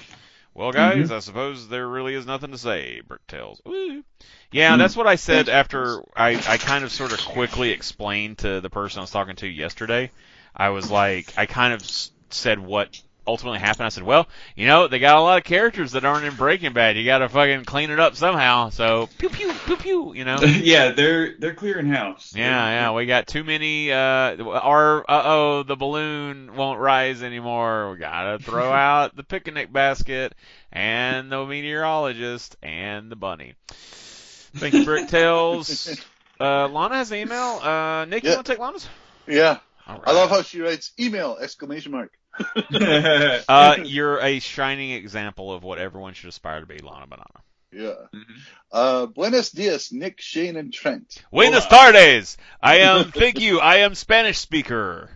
Well, 0.53 0.71
guys, 0.71 1.05
mm-hmm. 1.05 1.13
I 1.13 1.19
suppose 1.19 1.69
there 1.69 1.87
really 1.87 2.13
is 2.13 2.25
nothing 2.25 2.51
to 2.51 2.57
say, 2.57 3.01
Bricktails. 3.07 3.59
Woo. 3.65 4.03
Yeah, 4.51 4.73
hmm. 4.73 4.79
that's 4.79 4.97
what 4.97 5.07
I 5.07 5.15
said 5.15 5.47
after 5.47 6.03
I, 6.15 6.31
I 6.31 6.57
kind 6.57 6.83
of 6.83 6.91
sort 6.91 7.13
of 7.13 7.19
quickly 7.19 7.71
explained 7.71 8.39
to 8.39 8.59
the 8.59 8.69
person 8.69 8.99
I 8.99 9.01
was 9.03 9.11
talking 9.11 9.37
to 9.37 9.47
yesterday. 9.47 10.11
I 10.53 10.69
was 10.69 10.91
like, 10.91 11.33
I 11.37 11.45
kind 11.45 11.73
of 11.73 11.81
said 12.29 12.59
what 12.59 13.01
ultimately 13.25 13.59
happened. 13.59 13.85
I 13.85 13.89
said, 13.89 14.03
well, 14.03 14.27
you 14.55 14.65
know, 14.67 14.87
they 14.87 14.99
got 14.99 15.17
a 15.17 15.21
lot 15.21 15.37
of 15.37 15.43
characters 15.43 15.93
that 15.93 16.05
aren't 16.05 16.25
in 16.25 16.35
Breaking 16.35 16.73
Bad. 16.73 16.97
You 16.97 17.05
got 17.05 17.19
to 17.19 17.29
fucking 17.29 17.65
clean 17.65 17.91
it 17.91 17.99
up 17.99 18.15
somehow. 18.15 18.69
So, 18.69 19.09
pew 19.17 19.29
pew 19.29 19.53
pew 19.53 19.75
pew, 19.75 20.13
you 20.13 20.25
know. 20.25 20.37
yeah, 20.41 20.91
they're 20.91 21.35
they're 21.37 21.53
clearing 21.53 21.87
house. 21.87 22.33
Yeah, 22.35 22.67
yeah, 22.67 22.91
we 22.93 23.05
got 23.05 23.27
too 23.27 23.43
many. 23.43 23.91
Uh, 23.91 23.95
our 24.43 25.01
uh 25.01 25.23
oh, 25.25 25.63
the 25.63 25.75
balloon 25.75 26.55
won't 26.55 26.79
rise 26.79 27.23
anymore. 27.23 27.91
We 27.91 27.97
gotta 27.97 28.39
throw 28.39 28.71
out 28.71 29.15
the 29.15 29.23
picnic 29.23 29.71
basket 29.71 30.33
and 30.71 31.31
the 31.31 31.45
meteorologist 31.45 32.55
and 32.61 33.11
the 33.11 33.15
bunny. 33.15 33.53
Thank 33.67 34.73
you, 34.73 34.85
Bricktails. 34.85 36.03
Uh, 36.41 36.67
Lana 36.69 36.95
has 36.95 37.11
an 37.11 37.19
email. 37.19 37.59
Uh, 37.61 38.05
Nick, 38.05 38.23
you 38.23 38.31
want 38.31 38.47
to 38.47 38.51
take 38.51 38.57
Lana's? 38.57 38.89
Yeah, 39.27 39.59
right. 39.87 40.01
I 40.07 40.11
love 40.11 40.31
how 40.31 40.41
she 40.41 40.59
writes 40.59 40.91
email 40.99 41.37
exclamation 41.39 41.91
mark. 41.91 42.11
Uh, 43.47 43.77
you're 43.83 44.19
a 44.19 44.39
shining 44.39 44.91
example 44.91 45.51
of 45.51 45.63
what 45.63 45.79
everyone 45.79 46.13
should 46.13 46.29
aspire 46.29 46.61
to 46.61 46.65
be, 46.65 46.79
Lana 46.79 47.07
Banana. 47.07 47.25
Yeah. 47.71 48.07
Mhm. 48.13 48.39
Uh, 48.71 49.05
buenos 49.07 49.51
dias, 49.51 49.91
Nick, 49.91 50.21
Shane, 50.21 50.55
and 50.55 50.73
Trent. 50.73 51.23
Buenas 51.31 51.67
tardes. 51.67 52.37
I 52.61 52.79
am. 52.79 53.11
Thank 53.11 53.39
you. 53.39 53.59
I 53.59 53.77
am 53.77 53.95
Spanish 53.95 54.39
speaker. 54.39 55.09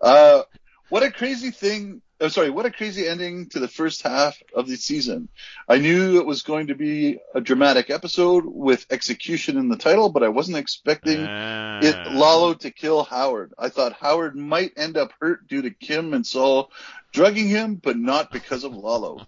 Uh, 0.00 0.42
what 0.90 1.02
a 1.02 1.10
crazy 1.10 1.50
thing. 1.50 2.02
Oh, 2.20 2.28
sorry, 2.28 2.48
what 2.50 2.64
a 2.64 2.70
crazy 2.70 3.08
ending 3.08 3.48
to 3.50 3.58
the 3.58 3.68
first 3.68 4.02
half 4.02 4.40
of 4.54 4.68
the 4.68 4.76
season. 4.76 5.28
I 5.68 5.78
knew 5.78 6.18
it 6.18 6.26
was 6.26 6.42
going 6.42 6.68
to 6.68 6.74
be 6.74 7.18
a 7.34 7.40
dramatic 7.40 7.90
episode 7.90 8.44
with 8.46 8.86
execution 8.90 9.58
in 9.58 9.68
the 9.68 9.76
title, 9.76 10.10
but 10.10 10.22
I 10.22 10.28
wasn't 10.28 10.58
expecting 10.58 11.20
Uh, 11.20 11.80
it 11.82 12.12
Lalo 12.12 12.54
to 12.54 12.70
kill 12.70 13.02
Howard. 13.02 13.52
I 13.58 13.68
thought 13.68 13.94
Howard 13.94 14.36
might 14.36 14.72
end 14.76 14.96
up 14.96 15.12
hurt 15.20 15.48
due 15.48 15.62
to 15.62 15.70
Kim 15.70 16.14
and 16.14 16.24
Saul 16.24 16.70
drugging 17.12 17.48
him, 17.48 17.74
but 17.74 17.96
not 17.96 18.30
because 18.30 18.62
of 18.62 18.76
Lalo. 18.76 19.26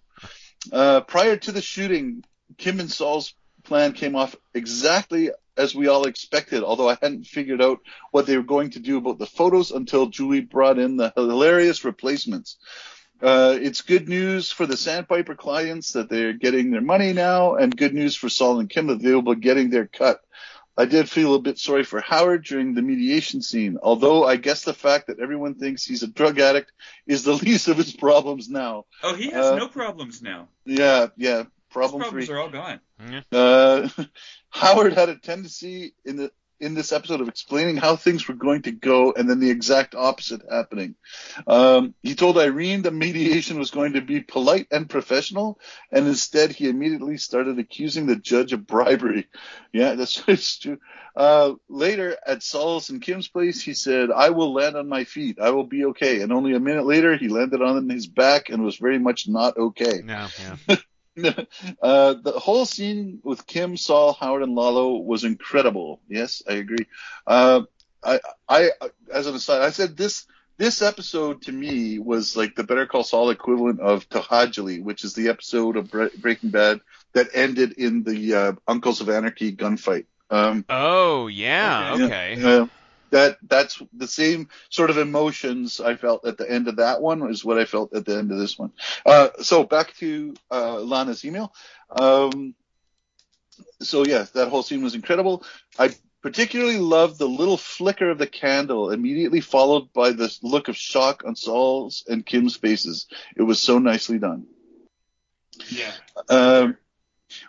Uh, 0.72 1.00
prior 1.00 1.36
to 1.36 1.52
the 1.52 1.62
shooting, 1.62 2.24
Kim 2.56 2.78
and 2.78 2.90
Saul's 2.90 3.34
plan 3.64 3.92
came 3.94 4.14
off 4.14 4.36
exactly 4.54 5.30
as 5.56 5.74
we 5.74 5.88
all 5.88 6.06
expected, 6.06 6.62
although 6.62 6.88
I 6.88 6.98
hadn't 7.00 7.26
figured 7.26 7.62
out 7.62 7.80
what 8.10 8.26
they 8.26 8.36
were 8.36 8.42
going 8.42 8.70
to 8.70 8.80
do 8.80 8.98
about 8.98 9.18
the 9.18 9.26
photos 9.26 9.70
until 9.70 10.06
Julie 10.06 10.40
brought 10.40 10.78
in 10.78 10.96
the 10.96 11.12
hilarious 11.16 11.84
replacements. 11.84 12.56
Uh, 13.22 13.56
it's 13.60 13.80
good 13.80 14.08
news 14.08 14.50
for 14.52 14.66
the 14.66 14.76
Sandpiper 14.76 15.34
clients 15.34 15.92
that 15.92 16.10
they're 16.10 16.34
getting 16.34 16.70
their 16.70 16.82
money 16.82 17.12
now, 17.14 17.54
and 17.56 17.74
good 17.76 17.94
news 17.94 18.14
for 18.14 18.28
Saul 18.28 18.60
and 18.60 18.68
Kim 18.68 18.88
that 18.88 19.00
they 19.02 19.14
will 19.14 19.22
be 19.34 19.40
getting 19.40 19.70
their 19.70 19.86
cut. 19.86 20.20
I 20.78 20.84
did 20.84 21.08
feel 21.08 21.34
a 21.34 21.38
bit 21.40 21.58
sorry 21.58 21.84
for 21.84 22.02
Howard 22.02 22.44
during 22.44 22.74
the 22.74 22.82
mediation 22.82 23.40
scene, 23.40 23.78
although 23.82 24.24
I 24.26 24.36
guess 24.36 24.62
the 24.64 24.74
fact 24.74 25.06
that 25.06 25.18
everyone 25.20 25.54
thinks 25.54 25.86
he's 25.86 26.02
a 26.02 26.06
drug 26.06 26.38
addict 26.38 26.70
is 27.06 27.24
the 27.24 27.32
least 27.46 27.68
of 27.68 27.78
his 27.78 27.96
problems 27.96 28.50
now. 28.50 28.84
oh, 29.02 29.14
he 29.14 29.30
has 29.30 29.46
Uh, 29.46 29.56
no 29.56 29.68
problems 29.68 30.20
now. 30.20 30.48
Yeah, 30.66 31.06
yeah. 31.16 31.44
His 31.82 31.90
Problem 31.90 32.00
problems 32.02 32.26
three. 32.26 32.34
are 32.34 32.38
all 32.38 32.50
gone. 32.50 32.80
Uh, 33.32 33.88
Howard 34.50 34.94
had 34.94 35.08
a 35.08 35.16
tendency 35.16 35.94
in 36.04 36.16
the 36.16 36.30
in 36.58 36.74
this 36.74 36.92
episode 36.92 37.20
of 37.20 37.28
explaining 37.28 37.76
how 37.76 37.96
things 37.96 38.26
were 38.26 38.34
going 38.34 38.62
to 38.62 38.72
go 38.72 39.12
and 39.12 39.28
then 39.28 39.40
the 39.40 39.50
exact 39.50 39.94
opposite 39.94 40.40
happening. 40.50 40.94
Um, 41.46 41.94
he 42.02 42.14
told 42.14 42.38
Irene 42.38 42.82
the 42.82 42.90
mediation 42.90 43.58
was 43.58 43.70
going 43.70 43.94
to 43.94 44.00
be 44.00 44.20
polite 44.20 44.68
and 44.70 44.88
professional, 44.88 45.58
and 45.92 46.06
instead 46.06 46.52
he 46.52 46.68
immediately 46.68 47.18
started 47.18 47.58
accusing 47.58 48.06
the 48.06 48.16
judge 48.16 48.52
of 48.52 48.66
bribery. 48.66 49.28
Yeah, 49.72 49.94
that's 49.94 50.22
it's 50.28 50.58
true. 50.58 50.78
Uh, 51.14 51.54
later 51.68 52.16
at 52.26 52.42
Saul's 52.42 52.90
and 52.90 53.00
Kim's 53.00 53.28
place, 53.28 53.60
he 53.60 53.74
said, 53.74 54.10
I 54.10 54.30
will 54.30 54.52
land 54.52 54.76
on 54.76 54.88
my 54.88 55.04
feet. 55.04 55.38
I 55.40 55.50
will 55.50 55.64
be 55.64 55.86
okay. 55.86 56.20
And 56.20 56.32
only 56.32 56.54
a 56.54 56.60
minute 56.60 56.84
later, 56.84 57.16
he 57.16 57.28
landed 57.28 57.62
on 57.62 57.88
his 57.88 58.06
back 58.06 58.50
and 58.50 58.62
was 58.62 58.76
very 58.76 58.98
much 58.98 59.26
not 59.26 59.56
okay. 59.56 60.02
No, 60.04 60.28
yeah. 60.68 60.76
uh, 61.82 62.14
the 62.14 62.32
whole 62.36 62.66
scene 62.66 63.20
with 63.22 63.46
Kim, 63.46 63.76
Saul, 63.76 64.12
Howard, 64.12 64.42
and 64.42 64.54
Lalo 64.54 64.98
was 64.98 65.24
incredible. 65.24 66.00
Yes, 66.08 66.42
I 66.48 66.54
agree. 66.54 66.86
Uh, 67.26 67.62
I, 68.02 68.20
I, 68.48 68.70
as 69.12 69.26
an 69.26 69.34
aside, 69.34 69.62
I 69.62 69.70
said 69.70 69.96
this 69.96 70.26
this 70.58 70.80
episode 70.80 71.42
to 71.42 71.52
me 71.52 71.98
was 71.98 72.36
like 72.36 72.54
the 72.54 72.64
Better 72.64 72.86
Call 72.86 73.04
Saul 73.04 73.30
equivalent 73.30 73.80
of 73.80 74.08
To'Hajiilee, 74.08 74.82
which 74.82 75.04
is 75.04 75.14
the 75.14 75.28
episode 75.28 75.76
of 75.76 75.90
Bre- 75.90 76.16
Breaking 76.18 76.50
Bad 76.50 76.80
that 77.12 77.28
ended 77.34 77.72
in 77.72 78.02
the 78.04 78.34
uh, 78.34 78.52
Uncles 78.66 79.00
of 79.00 79.10
Anarchy 79.10 79.54
gunfight. 79.54 80.06
Um, 80.30 80.64
Oh, 80.68 81.26
yeah. 81.26 81.94
Okay. 81.94 82.34
Okay. 82.34 82.70
That 83.10 83.38
that's 83.46 83.80
the 83.96 84.08
same 84.08 84.48
sort 84.68 84.90
of 84.90 84.98
emotions 84.98 85.80
I 85.80 85.96
felt 85.96 86.26
at 86.26 86.38
the 86.38 86.50
end 86.50 86.68
of 86.68 86.76
that 86.76 87.00
one 87.00 87.30
is 87.30 87.44
what 87.44 87.58
I 87.58 87.64
felt 87.64 87.94
at 87.94 88.04
the 88.04 88.18
end 88.18 88.32
of 88.32 88.38
this 88.38 88.58
one. 88.58 88.72
Uh, 89.04 89.28
so 89.40 89.64
back 89.64 89.94
to 89.96 90.34
uh, 90.50 90.80
Lana's 90.80 91.24
email. 91.24 91.52
Um, 91.90 92.54
so 93.80 94.04
yeah, 94.04 94.26
that 94.34 94.48
whole 94.48 94.62
scene 94.62 94.82
was 94.82 94.94
incredible. 94.94 95.44
I 95.78 95.94
particularly 96.22 96.78
loved 96.78 97.18
the 97.18 97.28
little 97.28 97.56
flicker 97.56 98.10
of 98.10 98.18
the 98.18 98.26
candle 98.26 98.90
immediately 98.90 99.40
followed 99.40 99.92
by 99.92 100.10
this 100.10 100.42
look 100.42 100.68
of 100.68 100.76
shock 100.76 101.22
on 101.24 101.36
Saul's 101.36 102.04
and 102.08 102.26
Kim's 102.26 102.56
faces. 102.56 103.06
It 103.36 103.42
was 103.42 103.60
so 103.60 103.78
nicely 103.78 104.18
done. 104.18 104.46
Yeah. 105.68 105.92
Um, 106.28 106.76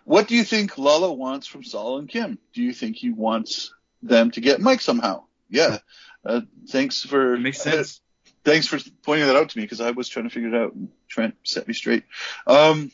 what 0.06 0.28
do 0.28 0.36
you 0.36 0.44
think 0.44 0.78
Lalo 0.78 1.14
wants 1.14 1.48
from 1.48 1.64
Saul 1.64 1.98
and 2.00 2.10
Kim? 2.10 2.38
Do 2.54 2.62
you 2.62 2.74
think 2.74 2.98
he 2.98 3.10
wants 3.10 3.74
them 4.02 4.32
to 4.32 4.42
get 4.42 4.62
Mike 4.62 4.82
somehow? 4.82 5.24
Yeah. 5.50 5.78
Uh, 6.26 6.42
thanks 6.70 7.04
for 7.04 7.36
It 7.36 7.40
makes 7.40 7.62
sense. 7.62 8.02
thanks 8.44 8.68
for 8.68 8.80
pointing 9.04 9.28
that 9.28 9.36
out 9.36 9.50
to 9.50 9.58
me 9.58 9.64
because 9.64 9.82
I 9.82 9.92
was 9.92 10.10
trying 10.10 10.28
to 10.28 10.34
figure 10.34 10.50
it 10.50 10.56
out 10.56 10.74
and 10.74 10.90
trying 11.08 11.32
to 11.32 11.38
set 11.44 11.68
me 11.68 11.74
straight. 11.74 12.04
Um, 12.46 12.92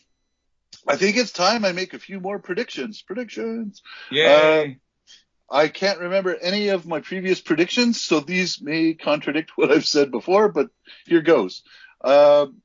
I 0.87 0.97
think 0.97 1.17
it's 1.17 1.31
time 1.31 1.63
I 1.65 1.71
make 1.71 1.93
a 1.93 1.99
few 1.99 2.19
more 2.19 2.39
predictions. 2.39 3.01
Predictions. 3.01 3.81
Yay. 4.11 4.79
I 5.49 5.67
can't 5.67 5.99
remember 5.99 6.35
any 6.35 6.69
of 6.69 6.85
my 6.87 7.01
previous 7.01 7.39
predictions, 7.39 8.03
so 8.03 8.19
these 8.19 8.61
may 8.61 8.93
contradict 8.95 9.51
what 9.55 9.71
I've 9.71 9.85
said 9.85 10.11
before, 10.11 10.49
but 10.49 10.69
here 11.05 11.21
goes. 11.21 11.63
Um, 12.03 12.62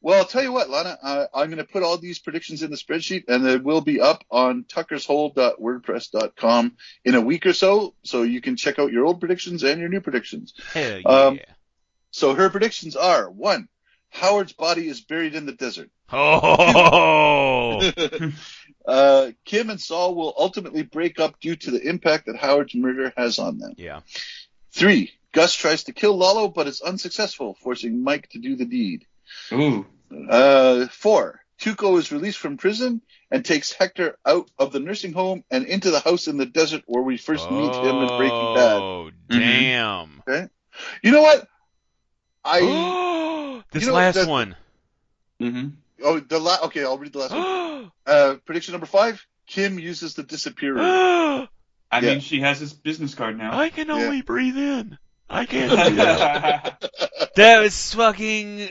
well, 0.00 0.18
I'll 0.18 0.24
tell 0.24 0.42
you 0.42 0.52
what, 0.52 0.70
Lana, 0.70 0.96
I, 1.02 1.26
I'm 1.34 1.48
going 1.48 1.58
to 1.58 1.64
put 1.64 1.82
all 1.82 1.98
these 1.98 2.18
predictions 2.20 2.62
in 2.62 2.70
the 2.70 2.76
spreadsheet, 2.76 3.24
and 3.28 3.46
it 3.46 3.62
will 3.64 3.80
be 3.80 4.00
up 4.00 4.24
on 4.30 4.64
tuckershole.wordpress.com 4.64 6.76
in 7.04 7.14
a 7.14 7.20
week 7.20 7.46
or 7.46 7.52
so, 7.52 7.94
so 8.04 8.22
you 8.22 8.40
can 8.40 8.56
check 8.56 8.78
out 8.78 8.92
your 8.92 9.06
old 9.06 9.20
predictions 9.20 9.64
and 9.64 9.80
your 9.80 9.88
new 9.88 10.00
predictions. 10.00 10.54
Hell 10.72 11.00
yeah. 11.00 11.08
Um, 11.08 11.40
So 12.10 12.34
her 12.34 12.48
predictions 12.48 12.96
are 12.96 13.30
one, 13.30 13.68
Howard's 14.10 14.52
body 14.52 14.88
is 14.88 15.00
buried 15.00 15.34
in 15.34 15.46
the 15.46 15.52
desert. 15.52 15.90
oh. 16.12 17.90
uh, 18.86 19.30
Kim 19.44 19.70
and 19.70 19.80
Saul 19.80 20.14
will 20.14 20.34
ultimately 20.38 20.82
break 20.82 21.20
up 21.20 21.40
due 21.40 21.56
to 21.56 21.70
the 21.70 21.86
impact 21.86 22.26
that 22.26 22.36
Howard's 22.36 22.74
murder 22.74 23.12
has 23.16 23.38
on 23.38 23.58
them. 23.58 23.74
yeah. 23.76 24.00
Three, 24.70 25.12
Gus 25.32 25.54
tries 25.54 25.84
to 25.84 25.92
kill 25.92 26.16
Lalo 26.16 26.48
but 26.48 26.66
is 26.68 26.80
unsuccessful, 26.80 27.56
forcing 27.62 28.02
Mike 28.02 28.28
to 28.30 28.38
do 28.38 28.56
the 28.56 28.64
deed. 28.64 29.06
Ooh. 29.52 29.86
Uh, 30.28 30.86
four, 30.88 31.40
Tuco 31.60 31.98
is 31.98 32.12
released 32.12 32.38
from 32.38 32.56
prison 32.56 33.02
and 33.30 33.44
takes 33.44 33.72
Hector 33.72 34.16
out 34.24 34.50
of 34.58 34.72
the 34.72 34.80
nursing 34.80 35.12
home 35.12 35.44
and 35.50 35.66
into 35.66 35.90
the 35.90 36.00
house 36.00 36.28
in 36.28 36.36
the 36.38 36.46
desert 36.46 36.82
where 36.86 37.02
we 37.02 37.16
first 37.18 37.50
meet 37.50 37.74
him 37.74 37.96
in 37.96 38.08
Breaking 38.16 38.54
Bad. 38.54 38.80
Oh, 38.80 39.10
damn. 39.28 40.22
You 41.02 41.10
know 41.10 41.22
what? 41.22 41.46
I 42.44 43.62
this 43.72 43.82
You 43.82 43.88
know, 43.90 43.94
last 43.96 44.14
that- 44.14 44.28
one. 44.28 44.56
Mm-hmm. 45.40 45.68
oh 46.04 46.18
the 46.20 46.38
la- 46.40 46.58
okay, 46.64 46.84
I'll 46.84 46.98
read 46.98 47.12
the 47.12 47.18
last 47.20 47.32
one. 47.32 47.92
Uh, 48.06 48.36
prediction 48.44 48.72
number 48.72 48.86
five: 48.86 49.24
Kim 49.46 49.78
uses 49.78 50.14
the 50.14 50.22
disappearer. 50.22 50.78
I 50.80 51.48
Yeah. 51.92 52.00
mean, 52.00 52.20
she 52.20 52.40
has 52.40 52.58
his 52.58 52.72
business 52.72 53.14
card 53.14 53.38
now. 53.38 53.56
I 53.58 53.68
can 53.70 53.90
only 53.90 54.22
breathe 54.22 54.56
in. 54.56 54.98
I 55.30 55.44
can't 55.46 55.70
do 55.90 55.94
that. 55.96 56.90
that 57.36 57.60
was 57.60 57.94
fucking. 57.94 58.68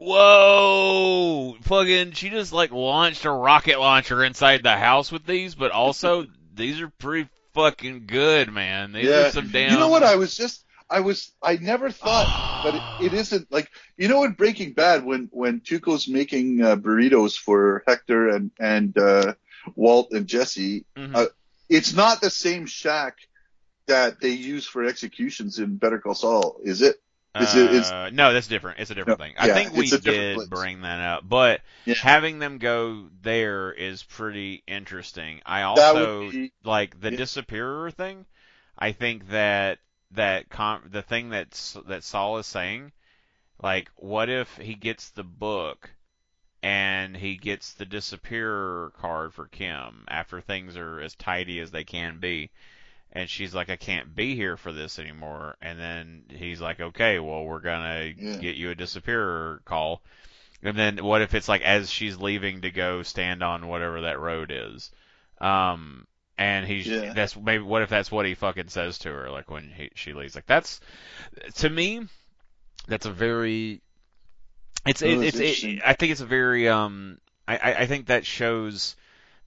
Whoa! 0.00 1.56
Fucking, 1.62 2.12
she 2.12 2.30
just 2.30 2.54
like 2.54 2.72
launched 2.72 3.26
a 3.26 3.30
rocket 3.30 3.78
launcher 3.78 4.24
inside 4.24 4.62
the 4.62 4.76
house 4.76 5.12
with 5.12 5.26
these, 5.26 5.54
but 5.54 5.72
also 5.72 6.26
these 6.54 6.80
are 6.80 6.88
pretty 6.88 7.28
fucking 7.52 8.06
good, 8.06 8.50
man. 8.50 8.92
These 8.92 9.04
yeah. 9.06 9.26
are 9.26 9.30
some 9.30 9.50
damn. 9.50 9.72
You 9.72 9.78
know 9.78 9.88
what? 9.88 10.02
I 10.02 10.16
was 10.16 10.34
just, 10.34 10.64
I 10.88 11.00
was, 11.00 11.30
I 11.42 11.56
never 11.56 11.90
thought, 11.90 12.62
but 12.64 12.74
it, 13.04 13.12
it 13.12 13.18
isn't 13.18 13.52
like 13.52 13.70
you 13.98 14.08
know 14.08 14.24
in 14.24 14.32
Breaking 14.32 14.72
Bad 14.72 15.04
when 15.04 15.28
when 15.32 15.60
Tuco's 15.60 16.08
making 16.08 16.62
uh, 16.62 16.76
burritos 16.76 17.36
for 17.36 17.84
Hector 17.86 18.28
and 18.28 18.50
and 18.58 18.96
uh, 18.96 19.34
Walt 19.76 20.12
and 20.12 20.26
Jesse, 20.26 20.86
Mhm. 20.96 21.14
uh, 21.14 21.26
it's 21.68 21.92
not 21.92 22.22
the 22.22 22.30
same 22.30 22.64
shack 22.64 23.18
that 23.86 24.18
they 24.20 24.30
use 24.30 24.64
for 24.66 24.84
executions 24.84 25.58
in 25.58 25.76
Better 25.76 25.98
Call 25.98 26.14
Saul, 26.14 26.58
is 26.64 26.80
it? 26.80 26.96
Is 27.38 27.54
it- 27.54 27.70
is- 27.70 27.90
Uh, 27.90 28.10
no, 28.12 28.32
that's 28.32 28.48
different. 28.48 28.80
It's 28.80 28.90
a 28.90 28.94
different 28.94 29.20
No, 29.20 29.24
thing. 29.24 29.34
I 29.38 29.46
yeah, 29.46 29.54
think 29.54 29.72
we 29.72 29.86
it's 29.86 29.98
did 30.00 30.34
place. 30.36 30.48
bring 30.48 30.80
that 30.82 30.98
up, 31.00 31.28
but 31.28 31.60
Yeah. 31.84 31.94
having 31.94 32.38
them 32.40 32.58
go 32.58 33.08
there 33.22 33.72
is 33.72 34.02
pretty 34.02 34.64
interesting. 34.66 35.40
I 35.46 35.62
also 35.62 36.30
be 36.30 36.52
like 36.64 37.00
the 37.00 37.12
Yeah. 37.12 37.18
disappearer 37.18 37.90
thing. 37.92 38.26
I 38.76 38.92
think 38.92 39.28
that 39.28 39.78
that 40.12 40.48
com- 40.50 40.88
the 40.90 41.02
thing 41.02 41.28
that 41.30 41.50
that 41.86 42.02
Saul 42.02 42.38
is 42.38 42.46
saying, 42.46 42.90
like, 43.62 43.90
what 43.94 44.28
if 44.28 44.56
he 44.56 44.74
gets 44.74 45.10
the 45.10 45.22
book 45.22 45.90
and 46.64 47.16
he 47.16 47.36
gets 47.36 47.74
the 47.74 47.86
disappearer 47.86 48.92
card 48.98 49.32
for 49.34 49.46
Kim 49.46 50.04
after 50.08 50.40
things 50.40 50.76
are 50.76 51.00
as 51.00 51.14
tidy 51.14 51.60
as 51.60 51.70
they 51.70 51.84
can 51.84 52.18
be? 52.18 52.50
And 53.12 53.28
she's 53.28 53.54
like, 53.54 53.70
I 53.70 53.76
can't 53.76 54.14
be 54.14 54.36
here 54.36 54.56
for 54.56 54.72
this 54.72 54.98
anymore. 54.98 55.56
And 55.60 55.78
then 55.78 56.24
he's 56.28 56.60
like, 56.60 56.80
okay, 56.80 57.18
well, 57.18 57.44
we're 57.44 57.60
gonna 57.60 58.12
Yeah. 58.16 58.36
get 58.38 58.56
you 58.56 58.70
a 58.70 58.74
disappearer 58.74 59.62
call. 59.64 60.02
And 60.62 60.76
then 60.76 60.98
what 61.04 61.22
if 61.22 61.34
it's 61.34 61.48
like 61.48 61.62
as 61.62 61.90
she's 61.90 62.18
leaving 62.18 62.62
to 62.62 62.70
go 62.70 63.02
stand 63.02 63.42
on 63.42 63.68
whatever 63.68 64.02
that 64.02 64.20
road 64.20 64.52
is? 64.54 64.90
Um, 65.40 66.06
and 66.38 66.66
he's 66.66 66.86
Yeah. 66.86 67.12
that's 67.14 67.36
maybe 67.36 67.64
what 67.64 67.82
if 67.82 67.88
that's 67.90 68.10
what 68.12 68.26
he 68.26 68.34
fucking 68.34 68.68
says 68.68 68.98
to 68.98 69.10
her 69.10 69.30
like 69.30 69.50
when 69.50 69.70
he, 69.70 69.90
she 69.94 70.12
leaves? 70.12 70.34
Like 70.34 70.46
that's 70.46 70.80
to 71.56 71.68
me, 71.70 72.06
that's 72.88 73.06
a 73.06 73.12
very 73.12 73.82
it's 74.86 75.02
it, 75.02 75.22
it's 75.22 75.40
it. 75.40 75.82
I 75.84 75.92
think 75.94 76.12
it's 76.12 76.20
a 76.20 76.26
very 76.26 76.68
um 76.68 77.18
I, 77.46 77.56
I 77.56 77.74
I 77.80 77.86
think 77.86 78.06
that 78.06 78.24
shows 78.26 78.96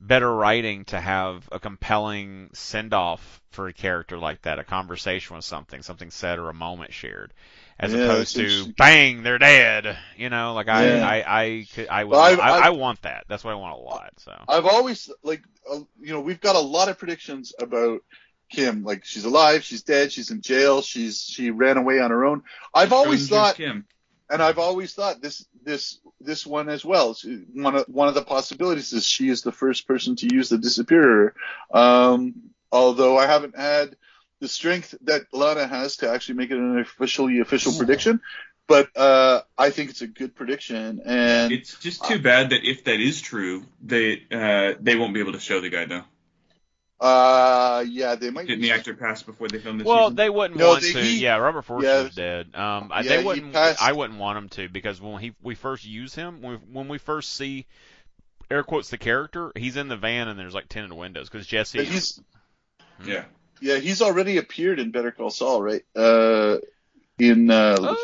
better 0.05 0.33
writing 0.33 0.85
to 0.85 0.99
have 0.99 1.47
a 1.51 1.59
compelling 1.59 2.49
send 2.53 2.93
off 2.93 3.41
for 3.51 3.67
a 3.67 3.73
character 3.73 4.17
like 4.17 4.41
that, 4.43 4.59
a 4.59 4.63
conversation 4.63 5.35
with 5.35 5.45
something, 5.45 5.81
something 5.81 6.11
said 6.11 6.39
or 6.39 6.49
a 6.49 6.53
moment 6.53 6.91
shared, 6.93 7.33
as 7.79 7.93
Yeah, 7.93 8.03
opposed 8.03 8.35
to 8.35 8.73
bang, 8.77 9.23
they're 9.23 9.37
dead. 9.39 9.97
You 10.17 10.29
know, 10.29 10.53
like 10.53 10.67
I 10.67 10.87
Yeah. 10.97 11.07
I 11.07 11.23
I 11.43 11.67
could, 11.73 11.87
I, 11.87 12.03
would, 12.03 12.11
Well, 12.11 12.21
I've- 12.21 12.41
I, 12.41 12.49
I 12.59 12.67
I've- 12.67 12.77
want 12.77 13.01
that. 13.03 13.25
That's 13.29 13.43
what 13.43 13.51
I 13.51 13.55
want 13.55 13.75
a 13.77 13.81
lot. 13.81 14.13
So 14.17 14.35
I've 14.47 14.65
always 14.65 15.09
like 15.23 15.43
uh, 15.71 15.79
you 16.01 16.13
know 16.13 16.21
we've 16.21 16.41
got 16.41 16.55
a 16.55 16.59
lot 16.59 16.89
of 16.89 16.97
predictions 16.97 17.53
about 17.57 18.01
Kim. 18.49 18.83
Like 18.83 19.05
she's 19.05 19.25
alive, 19.25 19.63
she's 19.63 19.83
dead, 19.83 20.11
she's 20.11 20.31
in 20.31 20.41
jail, 20.41 20.81
she's 20.81 21.21
she 21.23 21.49
ran 21.51 21.77
away 21.77 21.99
on 21.99 22.11
her 22.11 22.25
own. 22.25 22.43
I've 22.73 22.91
always 22.93 23.21
Schrodinger's 23.21 23.29
thought, 23.29 23.55
Kim. 23.55 23.85
And 24.29 24.41
I've 24.41 24.59
always 24.59 24.93
thought 24.93 25.21
this 25.21 25.45
this 25.63 25.99
this 26.19 26.45
one 26.45 26.69
as 26.69 26.83
well. 26.83 27.15
One 27.53 27.75
of 27.75 27.85
one 27.87 28.07
of 28.07 28.15
the 28.15 28.23
possibilities 28.23 28.93
is 28.93 29.05
she 29.05 29.29
is 29.29 29.41
the 29.41 29.51
first 29.51 29.87
person 29.87 30.15
to 30.17 30.33
use 30.33 30.49
the 30.49 30.57
disappearer. 30.57 31.35
Um, 31.73 32.33
although 32.71 33.17
I 33.17 33.27
haven't 33.27 33.57
had 33.57 33.95
the 34.39 34.47
strength 34.47 34.95
that 35.03 35.23
Lana 35.31 35.67
has 35.67 35.97
to 35.97 36.09
actually 36.09 36.35
make 36.35 36.51
it 36.51 36.57
an 36.57 36.79
officially 36.79 37.39
official 37.39 37.73
prediction. 37.73 38.21
But 38.65 38.95
uh, 38.95 39.41
I 39.57 39.71
think 39.71 39.89
it's 39.89 40.01
a 40.01 40.07
good 40.07 40.35
prediction, 40.35 41.01
and 41.05 41.51
It's 41.51 41.77
just 41.79 42.05
too 42.05 42.17
bad 42.17 42.51
that 42.51 42.63
if 42.63 42.85
that 42.85 43.01
is 43.01 43.21
true, 43.21 43.65
they 43.81 44.23
uh, 44.31 44.73
they 44.79 44.95
won't 44.95 45.13
be 45.13 45.19
able 45.19 45.33
to 45.33 45.39
show 45.39 45.59
the 45.59 45.69
guy 45.69 45.85
though. 45.85 46.03
Uh, 47.03 47.83
yeah, 47.87 48.15
they 48.15 48.29
might. 48.29 48.47
Didn't 48.47 48.61
the 48.61 48.71
actor 48.71 48.93
pass 48.93 49.21
before 49.23 49.47
they 49.49 49.59
filmed 49.59 49.79
this 49.81 49.85
Well, 49.87 50.05
season? 50.05 50.15
they 50.15 50.29
wouldn't 50.29 50.59
No, 50.59 50.69
want 50.69 50.81
they- 50.81 50.93
to. 50.93 51.01
he- 51.01 51.19
yeah, 51.19 51.35
Robert 51.37 51.63
Forster's 51.63 52.15
dead. 52.15 52.55
Um, 52.55 52.91
I- 52.91 53.01
Yeah, 53.01 53.17
they 53.17 53.23
wouldn't. 53.23 53.53
passed- 53.53 53.81
I 53.81 53.91
wouldn't 53.91 54.17
want 54.19 54.37
him 54.37 54.49
to 54.49 54.69
because 54.69 55.01
when 55.01 55.19
he 55.21 55.33
we 55.41 55.55
first 55.55 55.85
use 55.85 56.15
him, 56.15 56.41
when 56.41 56.53
we, 56.53 56.57
when 56.71 56.87
we 56.87 56.97
first 56.97 57.33
see 57.33 57.65
air 58.49 58.63
quotes 58.63 58.89
the 58.89 58.97
character, 58.97 59.51
he's 59.55 59.75
in 59.77 59.87
the 59.87 59.97
van 59.97 60.27
and 60.27 60.39
there's 60.39 60.53
like 60.53 60.69
tinted 60.69 60.93
windows 60.93 61.29
because 61.29 61.45
Jesse. 61.47 61.79
But 61.79 61.87
he's 61.87 62.19
yeah. 63.05 63.25
Yeah, 63.61 63.77
he's 63.77 64.01
already 64.01 64.37
appeared 64.37 64.79
in 64.79 64.91
Better 64.91 65.11
Call 65.11 65.29
Saul, 65.29 65.61
right? 65.61 65.83
Uh, 65.95 66.57
in 67.19 67.49
uh, 67.49 67.77
Uh, 67.79 67.95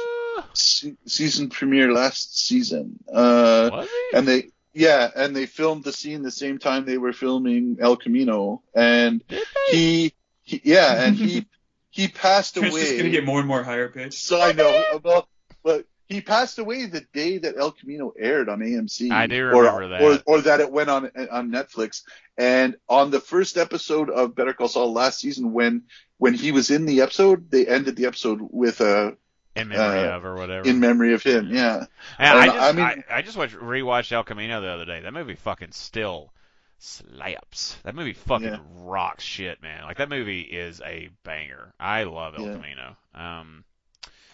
se- 0.54 0.96
season 1.06 1.50
premiere 1.50 1.92
last 1.94 2.38
season. 2.40 2.98
Uh, 3.12 3.70
was 3.72 3.90
he? 3.90 4.18
and 4.18 4.28
they 4.28 4.50
yeah, 4.80 5.12
and 5.14 5.36
they 5.36 5.46
filmed 5.46 5.84
the 5.84 5.92
scene 5.92 6.22
the 6.22 6.32
same 6.32 6.58
time 6.58 6.86
they 6.86 6.98
were 6.98 7.12
filming 7.12 7.78
El 7.82 7.98
Camino, 7.98 8.64
and 8.74 9.22
Did 9.28 9.44
they? 9.72 9.78
he, 9.78 10.14
he 10.42 10.62
yeah, 10.64 11.04
and 11.04 11.18
he 11.18 11.46
he 11.90 12.08
passed 12.08 12.56
away. 12.56 12.70
It's 12.70 12.80
just 12.80 12.98
gonna 12.98 13.10
get 13.10 13.26
more 13.26 13.40
and 13.40 13.48
more 13.48 13.62
higher 13.62 13.90
pitched. 13.90 14.14
So 14.14 14.42
I 14.42 14.54
know, 14.54 15.02
well, 15.04 15.28
but 15.64 15.86
he 16.08 16.22
passed 16.22 16.60
away 16.60 16.86
the 16.86 17.06
day 17.14 17.40
that 17.40 17.58
El 17.58 17.74
Camino 17.74 18.14
aired 18.18 18.48
on 18.48 18.60
AMC. 18.60 19.12
I 19.12 19.28
do 19.28 19.50
or, 19.50 19.64
remember 19.64 19.88
that. 19.90 20.02
or 20.02 20.20
or 20.26 20.42
that 20.44 20.62
it 20.62 20.72
went 20.72 20.90
on 20.90 21.12
on 21.30 21.52
Netflix. 21.52 22.04
And 22.38 22.78
on 22.88 23.12
the 23.12 23.20
first 23.20 23.58
episode 23.58 24.10
of 24.10 24.34
Better 24.34 24.54
Call 24.54 24.70
Saul 24.70 24.94
last 24.94 25.20
season, 25.20 25.52
when 25.52 25.84
when 26.20 26.34
he 26.34 26.54
was 26.54 26.72
in 26.72 26.86
the 26.86 27.02
episode, 27.02 27.52
they 27.52 27.68
ended 27.68 27.98
the 27.98 28.06
episode 28.06 28.40
with 28.42 28.80
a 28.80 29.18
in 29.62 29.68
memory 29.70 30.08
uh, 30.08 30.16
of 30.18 30.26
or 30.26 30.36
whatever. 30.36 30.68
in 30.68 30.80
memory 30.80 31.14
of 31.14 31.24
him. 31.24 31.50
Yeah. 31.52 31.86
And 32.18 32.40
I 32.40 32.46
just 32.46 32.58
I 32.58 32.70
I, 32.70 32.72
mean- 32.72 33.04
I, 33.12 33.22
just 33.22 33.38
watched 33.38 33.56
rewatched 33.56 34.12
El 34.12 34.24
Camino 34.24 34.62
the 34.62 34.70
other 34.70 34.86
day. 34.86 35.02
That 35.02 35.14
movie 35.14 35.36
fucking 35.36 35.72
still 35.72 36.32
slaps. 36.80 37.78
That 37.84 37.96
movie 37.96 38.14
fucking 38.14 38.48
Yeah. 38.48 38.60
rocks 38.78 39.24
shit, 39.24 39.62
man. 39.62 39.84
Like 39.84 39.98
that 39.98 40.10
movie 40.10 40.42
is 40.42 40.82
a 40.82 41.10
banger. 41.24 41.74
I 41.80 42.04
love 42.04 42.36
El 42.38 42.46
Yeah. 42.48 42.54
Camino. 42.54 42.98
Um, 43.14 43.64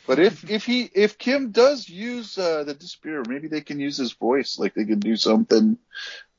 But 0.07 0.19
if 0.19 0.47
if 0.49 0.65
he 0.65 0.83
if 0.93 1.17
Kim 1.17 1.49
does 1.51 1.89
use 1.89 2.37
uh, 2.37 2.63
the 2.63 2.75
disappear, 2.75 3.23
maybe 3.27 3.47
they 3.47 3.61
can 3.61 3.79
use 3.79 3.97
his 3.97 4.13
voice. 4.13 4.59
Like 4.59 4.75
they 4.75 4.85
can 4.85 4.99
do 4.99 5.15
something 5.15 5.77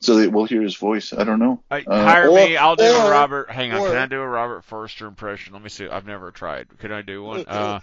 so 0.00 0.16
that 0.16 0.30
we'll 0.30 0.44
hear 0.44 0.62
his 0.62 0.76
voice. 0.76 1.12
I 1.12 1.24
don't 1.24 1.38
know. 1.38 1.62
Uh, 1.70 1.80
hire 1.86 2.28
or- 2.28 2.34
me. 2.36 2.56
I'll 2.56 2.76
do 2.76 2.84
a 2.84 3.10
Robert. 3.10 3.50
Hang 3.50 3.72
on. 3.72 3.80
or- 3.80 3.88
Can 3.88 3.96
I 3.98 4.06
do 4.06 4.20
a 4.20 4.26
Robert 4.28 4.62
Forster 4.64 5.06
impression? 5.06 5.52
Let 5.52 5.62
me 5.62 5.68
see. 5.68 5.88
I've 5.88 6.06
never 6.06 6.30
tried. 6.30 6.78
Can 6.78 6.92
I 6.92 7.02
do 7.02 7.22
one? 7.22 7.44
Uh, 7.48 7.80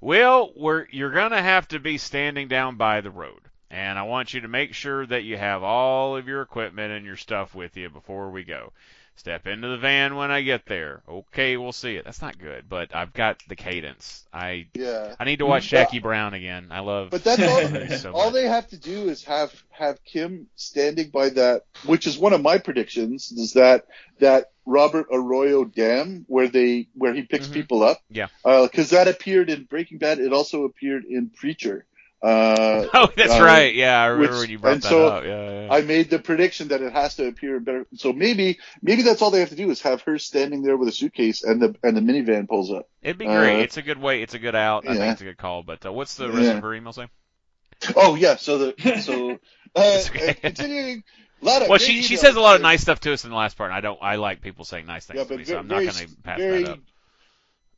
well, 0.00 0.52
we're 0.56 0.86
you're 0.90 1.12
gonna 1.12 1.40
have 1.42 1.68
to 1.68 1.78
be 1.78 1.98
standing 1.98 2.48
down 2.48 2.76
by 2.76 3.00
the 3.00 3.10
road, 3.10 3.40
and 3.70 3.98
I 3.98 4.02
want 4.02 4.34
you 4.34 4.40
to 4.42 4.48
make 4.48 4.74
sure 4.74 5.06
that 5.06 5.22
you 5.24 5.36
have 5.36 5.62
all 5.62 6.16
of 6.16 6.26
your 6.26 6.42
equipment 6.42 6.92
and 6.92 7.06
your 7.06 7.16
stuff 7.16 7.54
with 7.54 7.76
you 7.76 7.88
before 7.90 8.30
we 8.30 8.42
go. 8.44 8.72
Step 9.16 9.46
into 9.46 9.68
the 9.68 9.76
van 9.78 10.16
when 10.16 10.30
I 10.30 10.42
get 10.42 10.66
there. 10.66 11.02
Okay, 11.08 11.56
we'll 11.56 11.72
see 11.72 11.94
it. 11.96 12.04
That's 12.04 12.22
not 12.22 12.38
good, 12.38 12.64
but 12.68 12.94
I've 12.94 13.12
got 13.12 13.40
the 13.46 13.54
cadence. 13.54 14.24
I 14.32 14.66
Yeah. 14.74 15.14
I 15.20 15.24
need 15.24 15.38
to 15.38 15.46
watch 15.46 15.70
Yeah. 15.72 15.86
Brown 16.00 16.34
again. 16.34 16.68
I 16.70 16.80
love. 16.80 17.10
But 17.10 17.22
that's 17.22 17.40
all. 17.42 17.88
so 17.98 18.12
all 18.12 18.30
they 18.30 18.46
have 18.48 18.68
to 18.68 18.76
do 18.78 19.08
is 19.08 19.22
have 19.24 19.52
have 19.70 20.02
Kim 20.04 20.48
standing 20.56 21.10
by 21.10 21.28
that, 21.30 21.66
which 21.84 22.06
is 22.06 22.18
one 22.18 22.32
of 22.32 22.40
my 22.42 22.58
predictions. 22.58 23.30
Is 23.32 23.52
that 23.52 23.86
that 24.18 24.50
Robert 24.64 25.06
Arroyo 25.12 25.64
dam 25.64 26.24
where 26.28 26.48
they 26.48 26.88
where 26.94 27.12
he 27.14 27.22
picks 27.22 27.48
Mhm. 27.48 27.52
people 27.52 27.82
up? 27.82 28.00
Yeah. 28.10 28.28
Because 28.44 28.90
that 28.90 29.08
appeared 29.08 29.50
in 29.50 29.64
Breaking 29.64 29.98
Bad. 29.98 30.18
It 30.20 30.32
also 30.32 30.64
appeared 30.64 31.04
in 31.04 31.30
Preacher. 31.30 31.84
Uh, 32.22 32.86
Oh, 32.94 33.10
that's 33.16 33.32
uh, 33.32 33.42
right. 33.42 33.74
Yeah, 33.74 34.00
I 34.00 34.06
remember 34.06 34.32
which- 34.34 34.40
when 34.42 34.50
you 34.50 34.58
brought 34.58 34.80
that 34.82 34.88
so 34.88 35.06
up. 35.08 35.24
Yeah, 35.24 35.62
yeah. 35.66 35.68
I 35.72 35.80
made 35.82 36.10
the 36.10 36.18
prediction 36.18 36.68
that 36.68 36.80
it 36.82 36.92
has 36.92 37.16
to 37.16 37.26
appear 37.26 37.58
better. 37.58 37.86
So 37.94 38.12
maybe 38.12 38.58
maybe 38.80 39.02
that's 39.02 39.22
all 39.22 39.30
they 39.30 39.40
have 39.40 39.48
to 39.48 39.56
do 39.56 39.70
is 39.70 39.82
have 39.82 40.02
her 40.02 40.18
standing 40.18 40.62
there 40.62 40.76
with 40.76 40.88
a 40.88 40.92
suitcase 40.92 41.42
and 41.42 41.60
the 41.60 41.74
and 41.82 41.96
the 41.96 42.00
minivan 42.00 42.48
pulls 42.48 42.70
up. 42.70 42.88
It'd 43.02 43.18
be 43.18 43.24
great. 43.26 43.60
Uh, 43.60 43.62
it's 43.62 43.76
a 43.76 43.82
good 43.82 43.98
way. 43.98 44.22
It's 44.22 44.34
a 44.34 44.38
good 44.38 44.54
out. 44.54 44.86
I 44.86 44.92
yeah. 44.92 44.98
think 44.98 45.12
it's 45.12 45.20
a 45.22 45.24
good 45.24 45.38
call. 45.38 45.62
But 45.62 45.84
uh, 45.84 45.92
what's 45.92 46.14
the 46.14 46.28
rest 46.30 46.42
Yeah. 46.42 46.56
of 46.58 46.62
her 46.62 46.74
email 46.74 46.92
say? 46.92 47.08
Oh 47.96 48.14
yeah. 48.14 48.36
So 48.36 48.58
the 48.58 49.00
so 49.00 49.38
uh, 49.76 50.02
okay. 50.06 50.34
continuing. 50.34 51.04
Lot 51.40 51.62
of 51.62 51.68
Well, 51.68 51.78
she 51.80 52.02
she 52.02 52.16
says 52.16 52.36
a 52.36 52.40
lot 52.40 52.54
of 52.54 52.62
nice 52.62 52.82
stuff 52.82 53.00
to 53.00 53.12
us 53.12 53.24
in 53.24 53.30
the 53.30 53.36
last 53.36 53.56
part. 53.56 53.70
And 53.70 53.76
I 53.76 53.80
don't. 53.80 53.98
I 54.00 54.14
like 54.14 54.42
people 54.42 54.64
saying 54.64 54.86
nice 54.86 55.06
things 55.06 55.18
Yeah, 55.18 55.24
to 55.24 55.36
me, 55.36 55.44
so 55.44 55.58
I'm 55.58 55.66
not 55.66 55.80
going 55.80 55.90
to 55.90 56.08
pass 56.22 56.38
very, 56.38 56.62
that 56.62 56.70
up. 56.72 56.78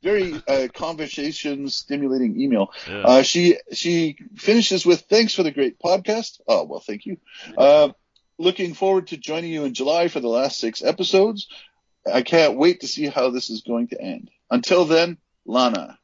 Very 0.05 0.35
uh, 0.47 0.69
conversation 0.73 1.69
stimulating 1.69 2.41
email. 2.41 2.71
Ugh. 2.87 3.05
Uh, 3.05 3.23
she 3.23 3.57
she 3.73 4.17
finishes 4.37 4.87
with 4.87 5.01
thanks 5.09 5.35
for 5.35 5.43
the 5.43 5.51
great 5.51 5.81
podcast. 5.81 6.41
Oh 6.47 6.65
well, 6.65 6.81
thank 6.81 7.07
you. 7.07 7.17
Uh, 7.59 7.89
looking 8.39 8.75
forward 8.75 9.09
to 9.09 9.17
joining 9.17 9.51
you 9.51 9.65
in 9.65 9.75
July 9.75 10.09
for 10.09 10.21
the 10.21 10.29
last 10.29 10.61
six 10.61 10.83
episodes. 10.85 11.49
I 12.13 12.23
can't 12.23 12.59
wait 12.59 12.81
to 12.81 12.87
see 12.87 13.07
how 13.07 13.31
this 13.31 13.51
is 13.51 13.63
going 13.63 13.89
to 13.89 14.01
end. 14.01 14.31
Until 14.51 14.85
then, 14.85 15.17
Lana, 15.47 15.99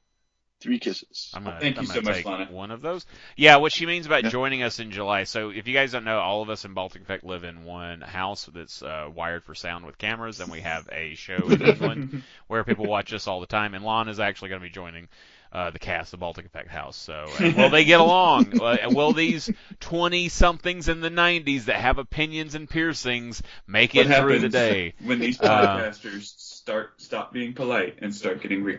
three 0.60 0.78
kisses. 0.78 1.30
I'm 1.34 1.44
gonna, 1.44 1.58
Thank 1.60 1.78
I'm 1.78 1.84
you 1.84 1.88
gonna 1.88 2.00
so 2.00 2.04
much, 2.08 2.16
take 2.16 2.26
Lana. 2.26 2.48
one 2.50 2.70
of 2.70 2.82
those. 2.82 3.06
Yeah, 3.36 3.56
what 3.56 3.72
she 3.72 3.86
means 3.86 4.06
about 4.06 4.24
Yeah. 4.24 4.30
joining 4.30 4.62
us 4.62 4.78
in 4.78 4.90
July. 4.90 5.24
So 5.24 5.50
if 5.50 5.66
you 5.66 5.74
guys 5.74 5.92
don't 5.92 6.04
know, 6.04 6.18
all 6.18 6.42
of 6.42 6.50
us 6.50 6.64
in 6.64 6.74
Baltic 6.74 7.02
Effect 7.02 7.24
live 7.24 7.44
in 7.44 7.64
one 7.64 8.00
house 8.00 8.48
that's 8.52 8.82
uh, 8.82 9.08
wired 9.14 9.44
for 9.44 9.54
sound 9.54 9.86
with 9.86 9.98
cameras, 9.98 10.40
and 10.40 10.50
we 10.50 10.60
have 10.60 10.88
a 10.92 11.14
show 11.14 11.48
in 11.50 11.62
England 11.62 12.22
where 12.48 12.64
people 12.64 12.86
watch 12.86 13.12
us 13.12 13.26
all 13.26 13.40
the 13.40 13.46
time. 13.46 13.74
And 13.74 13.84
Lon 13.84 14.08
is 14.08 14.20
actually 14.20 14.50
going 14.50 14.60
to 14.60 14.66
be 14.66 14.70
joining 14.72 15.08
uh, 15.52 15.70
the 15.70 15.78
cast 15.78 16.14
of 16.14 16.20
Baltic 16.20 16.46
Effect 16.46 16.68
House. 16.68 16.96
So 16.96 17.26
will 17.40 17.70
they 17.70 17.84
get 17.84 18.00
along? 18.00 18.52
Will 18.90 19.12
these 19.12 19.50
twenty 19.80 20.28
somethings 20.28 20.88
in 20.88 21.00
the 21.00 21.10
'90s 21.10 21.64
that 21.64 21.76
have 21.76 21.98
opinions 21.98 22.54
and 22.54 22.68
piercings 22.70 23.42
make 23.66 23.94
What 23.94 24.06
it 24.06 24.20
through 24.20 24.38
the 24.40 24.48
day? 24.48 24.94
when 25.04 25.18
these 25.18 25.40
Uh, 25.40 25.78
podcasters 25.78 26.38
start 26.38 27.00
stop 27.00 27.32
being 27.32 27.52
polite 27.54 27.98
and 28.02 28.14
start 28.14 28.42
getting 28.42 28.62
real? 28.62 28.78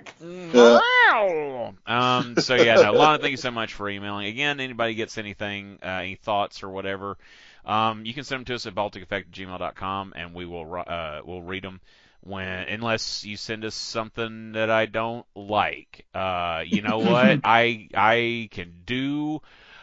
Um, 1.86 2.36
so 2.38 2.56
yeah, 2.56 2.76
no, 2.76 2.94
Lana, 2.94 3.20
thank 3.20 3.32
you 3.32 3.38
so 3.38 3.52
much 3.52 3.74
for 3.74 3.90
emailing. 3.90 4.28
Again, 4.28 4.60
anybody 4.60 4.94
gets 4.94 5.18
anything, 5.18 5.80
uh, 5.84 5.88
any 5.88 6.16
thoughts 6.16 6.64
or 6.64 6.70
whatever, 6.70 7.18
um, 7.66 8.06
you 8.06 8.14
can 8.14 8.24
send 8.24 8.40
them 8.40 8.46
to 8.46 8.56
us 8.56 8.66
at 8.66 8.76
balticeffect@gmail.com, 8.76 10.14
and 10.16 10.34
we 10.34 10.46
will 10.46 10.84
uh, 10.88 11.22
we'll 11.26 11.42
read 11.42 11.64
them 11.64 11.82
when 12.22 12.48
unless 12.48 13.24
you 13.26 13.38
send 13.38 13.66
us 13.66 13.76
something 13.76 14.54
that 14.54 14.70
I 14.70 14.86
don't 14.86 15.26
like. 15.36 16.06
Uh, 16.14 16.64
you 16.66 16.82
know 16.82 17.00
what? 17.00 17.42
I 17.44 17.88
I 17.94 18.50
can 18.52 18.74
do 18.86 19.42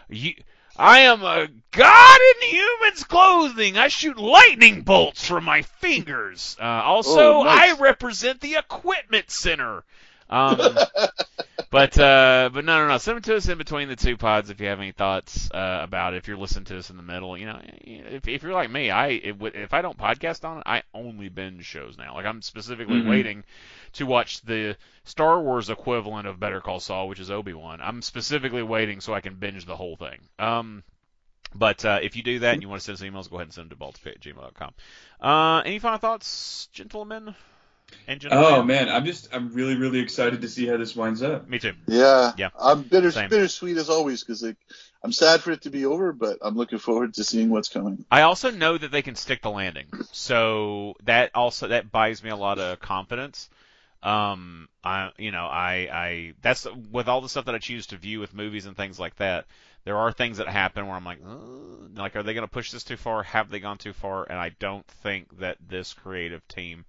you. 0.08 0.34
I 0.80 1.00
am 1.00 1.24
a 1.24 1.48
god 1.72 2.18
in 2.42 2.48
human's 2.48 3.02
clothing. 3.02 3.76
I 3.76 3.88
shoot 3.88 4.16
lightning 4.16 4.82
bolts 4.82 5.26
from 5.26 5.42
my 5.44 5.62
fingers. 5.62 6.56
Uh, 6.60 6.64
also, 6.64 7.38
Oh, 7.38 7.42
nice. 7.42 7.76
I 7.76 7.82
represent 7.82 8.40
the 8.40 8.54
equipment 8.54 9.28
center. 9.28 9.82
Um, 10.30 10.60
but 11.70 11.98
uh, 11.98 12.50
but 12.52 12.64
no, 12.64 12.78
no, 12.80 12.88
no. 12.88 12.98
Send 12.98 13.16
them 13.16 13.22
to 13.24 13.36
us 13.36 13.48
in 13.48 13.58
between 13.58 13.88
the 13.88 13.96
two 13.96 14.16
pods 14.16 14.50
if 14.50 14.60
you 14.60 14.66
have 14.68 14.78
any 14.80 14.92
thoughts 14.92 15.50
uh, 15.52 15.80
about 15.82 16.14
it. 16.14 16.18
If 16.18 16.28
you're 16.28 16.36
listening 16.36 16.64
to 16.66 16.78
us 16.78 16.90
in 16.90 16.96
the 16.96 17.02
middle, 17.02 17.36
you 17.36 17.46
know, 17.46 17.60
if, 17.64 18.28
if 18.28 18.42
you're 18.42 18.52
like 18.52 18.70
me, 18.70 18.90
I 18.90 19.08
if 19.08 19.72
I 19.74 19.82
don't 19.82 19.96
podcast 19.98 20.44
on 20.44 20.58
it, 20.58 20.64
I 20.66 20.82
only 20.94 21.28
binge 21.28 21.64
shows 21.64 21.96
now. 21.98 22.14
Like 22.14 22.26
I'm 22.26 22.42
specifically 22.42 23.00
Mhm. 23.00 23.08
waiting 23.08 23.44
to 23.94 24.04
watch 24.06 24.40
the 24.42 24.76
Star 25.04 25.40
Wars 25.40 25.70
equivalent 25.70 26.26
of 26.26 26.38
Better 26.40 26.60
Call 26.60 26.80
Saul, 26.80 27.08
which 27.08 27.20
is 27.20 27.30
Obi 27.30 27.54
Wan. 27.54 27.80
I'm 27.82 28.02
specifically 28.02 28.62
waiting 28.62 29.00
so 29.00 29.14
I 29.14 29.20
can 29.20 29.34
binge 29.36 29.64
the 29.64 29.76
whole 29.76 29.96
thing. 29.96 30.18
Um, 30.38 30.82
but 31.54 31.82
uh, 31.86 32.00
if 32.02 32.14
you 32.16 32.22
do 32.22 32.40
that 32.40 32.52
and 32.52 32.62
you 32.62 32.68
want 32.68 32.82
to 32.82 32.84
send 32.84 32.96
us 32.96 33.02
emails, 33.02 33.30
go 33.30 33.36
ahead 33.36 33.46
and 33.46 33.54
send 33.54 33.64
them 33.70 33.70
to 33.70 33.76
baltic 33.76 34.06
at 34.06 34.20
gmail.com. 34.20 34.74
Uh, 35.20 35.62
any 35.64 35.78
final 35.78 35.98
thoughts, 35.98 36.68
gentlemen? 36.72 37.34
And 38.06 38.20
gentlemen? 38.20 38.52
Oh 38.52 38.62
man, 38.62 38.88
I'm 38.88 39.04
just 39.04 39.28
I'm 39.32 39.52
really 39.52 39.76
really 39.76 40.00
excited 40.00 40.40
to 40.40 40.48
see 40.48 40.66
how 40.66 40.76
this 40.76 40.96
winds 40.96 41.22
up. 41.22 41.48
Me 41.48 41.58
too. 41.58 41.74
Yeah, 41.86 42.32
Yeah. 42.38 42.50
I'm 42.58 42.82
bitter, 42.82 43.10
Same. 43.10 43.28
bittersweet 43.28 43.76
as 43.76 43.90
always 43.90 44.24
because 44.24 44.42
like 44.42 44.56
I'm 45.02 45.12
sad 45.12 45.42
for 45.42 45.52
it 45.52 45.62
to 45.62 45.70
be 45.70 45.84
over, 45.86 46.12
but 46.12 46.38
I'm 46.42 46.56
looking 46.56 46.78
forward 46.78 47.14
to 47.14 47.24
seeing 47.24 47.50
what's 47.50 47.68
coming. 47.68 48.04
I 48.10 48.22
also 48.22 48.50
know 48.50 48.76
that 48.76 48.90
they 48.90 49.02
can 49.02 49.14
stick 49.14 49.42
the 49.42 49.50
landing, 49.50 49.86
so 50.10 50.94
that 51.04 51.30
also 51.34 51.68
that 51.68 51.92
buys 51.92 52.22
me 52.22 52.30
a 52.30 52.36
lot 52.36 52.58
of 52.58 52.80
confidence. 52.80 53.50
Um, 54.02 54.68
I 54.82 55.10
you 55.18 55.30
know 55.30 55.46
I 55.46 55.88
I 55.92 56.32
that's 56.40 56.66
with 56.90 57.08
all 57.08 57.20
the 57.20 57.28
stuff 57.28 57.44
that 57.46 57.54
I 57.54 57.58
choose 57.58 57.88
to 57.88 57.96
view 57.96 58.20
with 58.20 58.34
movies 58.34 58.66
and 58.66 58.76
things 58.76 58.98
like 58.98 59.16
that. 59.16 59.46
There 59.84 59.98
are 59.98 60.12
things 60.12 60.38
that 60.38 60.48
happen 60.48 60.86
where 60.86 60.96
I'm 60.96 61.04
like, 61.04 61.20
"Ugh," 61.24 61.90
like, 61.96 62.16
are 62.16 62.22
they 62.22 62.34
going 62.34 62.46
to 62.46 62.52
push 62.52 62.70
this 62.70 62.84
too 62.84 62.96
far? 62.96 63.22
Have 63.22 63.50
they 63.50 63.60
gone 63.60 63.78
too 63.78 63.92
far? 63.92 64.24
And 64.24 64.38
I 64.38 64.50
don't 64.58 64.86
think 64.86 65.38
that 65.40 65.56
this 65.66 65.94
creative 65.94 66.46
team 66.48 66.84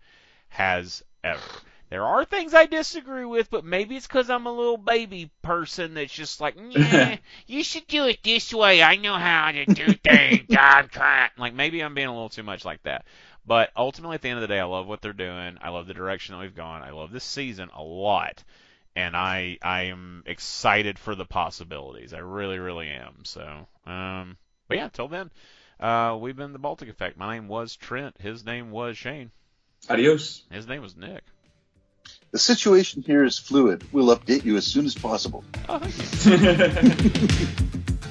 has 0.49 1.03
ever. 1.23 1.41
There 1.89 2.05
are 2.05 2.23
things 2.23 2.53
I 2.53 2.67
disagree 2.67 3.25
with, 3.25 3.49
but 3.49 3.65
maybe 3.65 3.95
it's 3.95 4.05
because 4.05 4.29
I'm 4.29 4.45
a 4.45 4.51
little 4.51 4.77
baby 4.77 5.31
person 5.41 5.95
that's 5.95 6.13
just 6.13 6.39
like, 6.39 6.55
yeah, 6.69 7.17
you 7.47 7.63
should 7.63 7.87
do 7.87 8.05
it 8.05 8.19
this 8.23 8.53
way. 8.53 8.83
I 8.83 8.97
know 8.97 9.15
how 9.15 9.51
to 9.51 9.65
do 9.65 9.93
things. 10.03 10.55
I'm 10.55 10.87
trying. 10.87 11.31
Like 11.37 11.55
maybe 11.55 11.81
I'm 11.81 11.95
being 11.95 12.07
a 12.07 12.13
little 12.13 12.29
too 12.29 12.43
much 12.43 12.63
like 12.63 12.83
that. 12.83 13.05
But 13.45 13.71
ultimately, 13.75 14.15
at 14.15 14.21
the 14.21 14.29
end 14.29 14.37
of 14.37 14.41
the 14.41 14.53
day, 14.53 14.59
I 14.59 14.65
love 14.65 14.85
what 14.85 15.01
they're 15.01 15.13
doing. 15.13 15.57
I 15.61 15.69
love 15.69 15.87
the 15.87 15.95
direction 15.95 16.35
that 16.35 16.41
we've 16.41 16.53
gone. 16.53 16.83
I 16.83 16.91
love 16.91 17.11
this 17.11 17.23
season 17.23 17.71
a 17.75 17.81
lot, 17.81 18.43
and 18.95 19.17
I 19.17 19.57
I 19.63 19.83
am 19.85 20.21
excited 20.27 20.99
for 20.99 21.15
the 21.15 21.25
possibilities. 21.25 22.13
I 22.13 22.19
really 22.19 22.59
really 22.59 22.89
am. 22.89 23.25
So, 23.25 23.67
um, 23.87 24.37
but 24.67 24.77
yeah, 24.77 24.89
till 24.89 25.07
then, 25.07 25.31
uh, 25.79 26.15
we've 26.21 26.35
been 26.35 26.53
the 26.53 26.59
Baltic 26.59 26.89
Effect. 26.89 27.17
My 27.17 27.33
name 27.33 27.47
was 27.47 27.75
Trent. 27.75 28.21
His 28.21 28.45
name 28.45 28.69
was 28.69 28.95
Shane. 28.95 29.31
Adios. 29.87 30.43
His 30.51 30.67
name 30.67 30.81
was 30.81 30.97
Nick. 30.97 31.23
The 32.31 32.39
situation 32.39 33.01
here 33.01 33.23
is 33.23 33.39
fluid. 33.39 33.83
We'll 33.91 34.15
update 34.15 34.45
you 34.45 34.57
as 34.57 34.65
soon 34.65 34.85
as 34.85 34.93
possible. 34.93 35.43
Oh, 35.67 35.79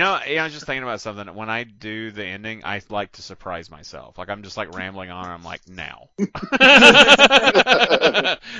you. 0.00 0.30
You 0.30 0.36
know, 0.36 0.42
I 0.42 0.44
was 0.44 0.52
just 0.52 0.66
thinking 0.66 0.82
about 0.82 1.00
something. 1.00 1.34
When 1.34 1.50
I 1.50 1.64
do 1.64 2.10
the 2.10 2.24
ending, 2.24 2.62
I 2.64 2.80
like 2.88 3.12
to 3.12 3.22
surprise 3.22 3.70
myself. 3.70 4.18
Like 4.18 4.28
I'm 4.28 4.42
just 4.42 4.56
like 4.56 4.74
rambling 4.74 5.10
on. 5.10 5.26
I'm 5.26 5.44
like 5.44 5.68
now, 5.68 6.08
and 6.18 6.28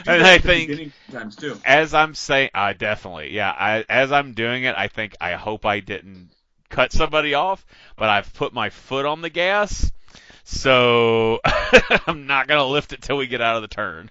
I 0.09 0.39
think 0.39 0.93
times 1.11 1.37
too. 1.37 1.59
as 1.65 1.95
I'm 1.95 2.15
saying, 2.15 2.51
uh, 2.55 2.73
definitely, 2.73 3.33
yeah. 3.33 3.51
I, 3.51 3.85
as 3.89 4.13
I'm 4.13 4.33
doing 4.33 4.65
it, 4.65 4.75
I 4.77 4.89
think 4.89 5.17
I 5.21 5.33
hope 5.33 5.67
I 5.67 5.81
didn't 5.81 6.31
cut 6.69 6.93
somebody 6.93 7.35
off, 7.35 7.65
but 7.97 8.09
I've 8.09 8.33
put 8.35 8.53
my 8.53 8.71
foot 8.71 9.07
on 9.07 9.23
the 9.23 9.31
gas, 9.31 9.91
so 10.45 11.41
I'm 12.07 12.27
not 12.27 12.47
gonna 12.49 12.67
lift 12.67 12.93
it 12.93 13.03
till 13.03 13.17
we 13.17 13.27
get 13.27 13.41
out 13.41 13.57
of 13.57 13.63
the 13.63 13.69
turn. 13.69 14.11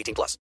18 0.01 0.15
plus. 0.15 0.37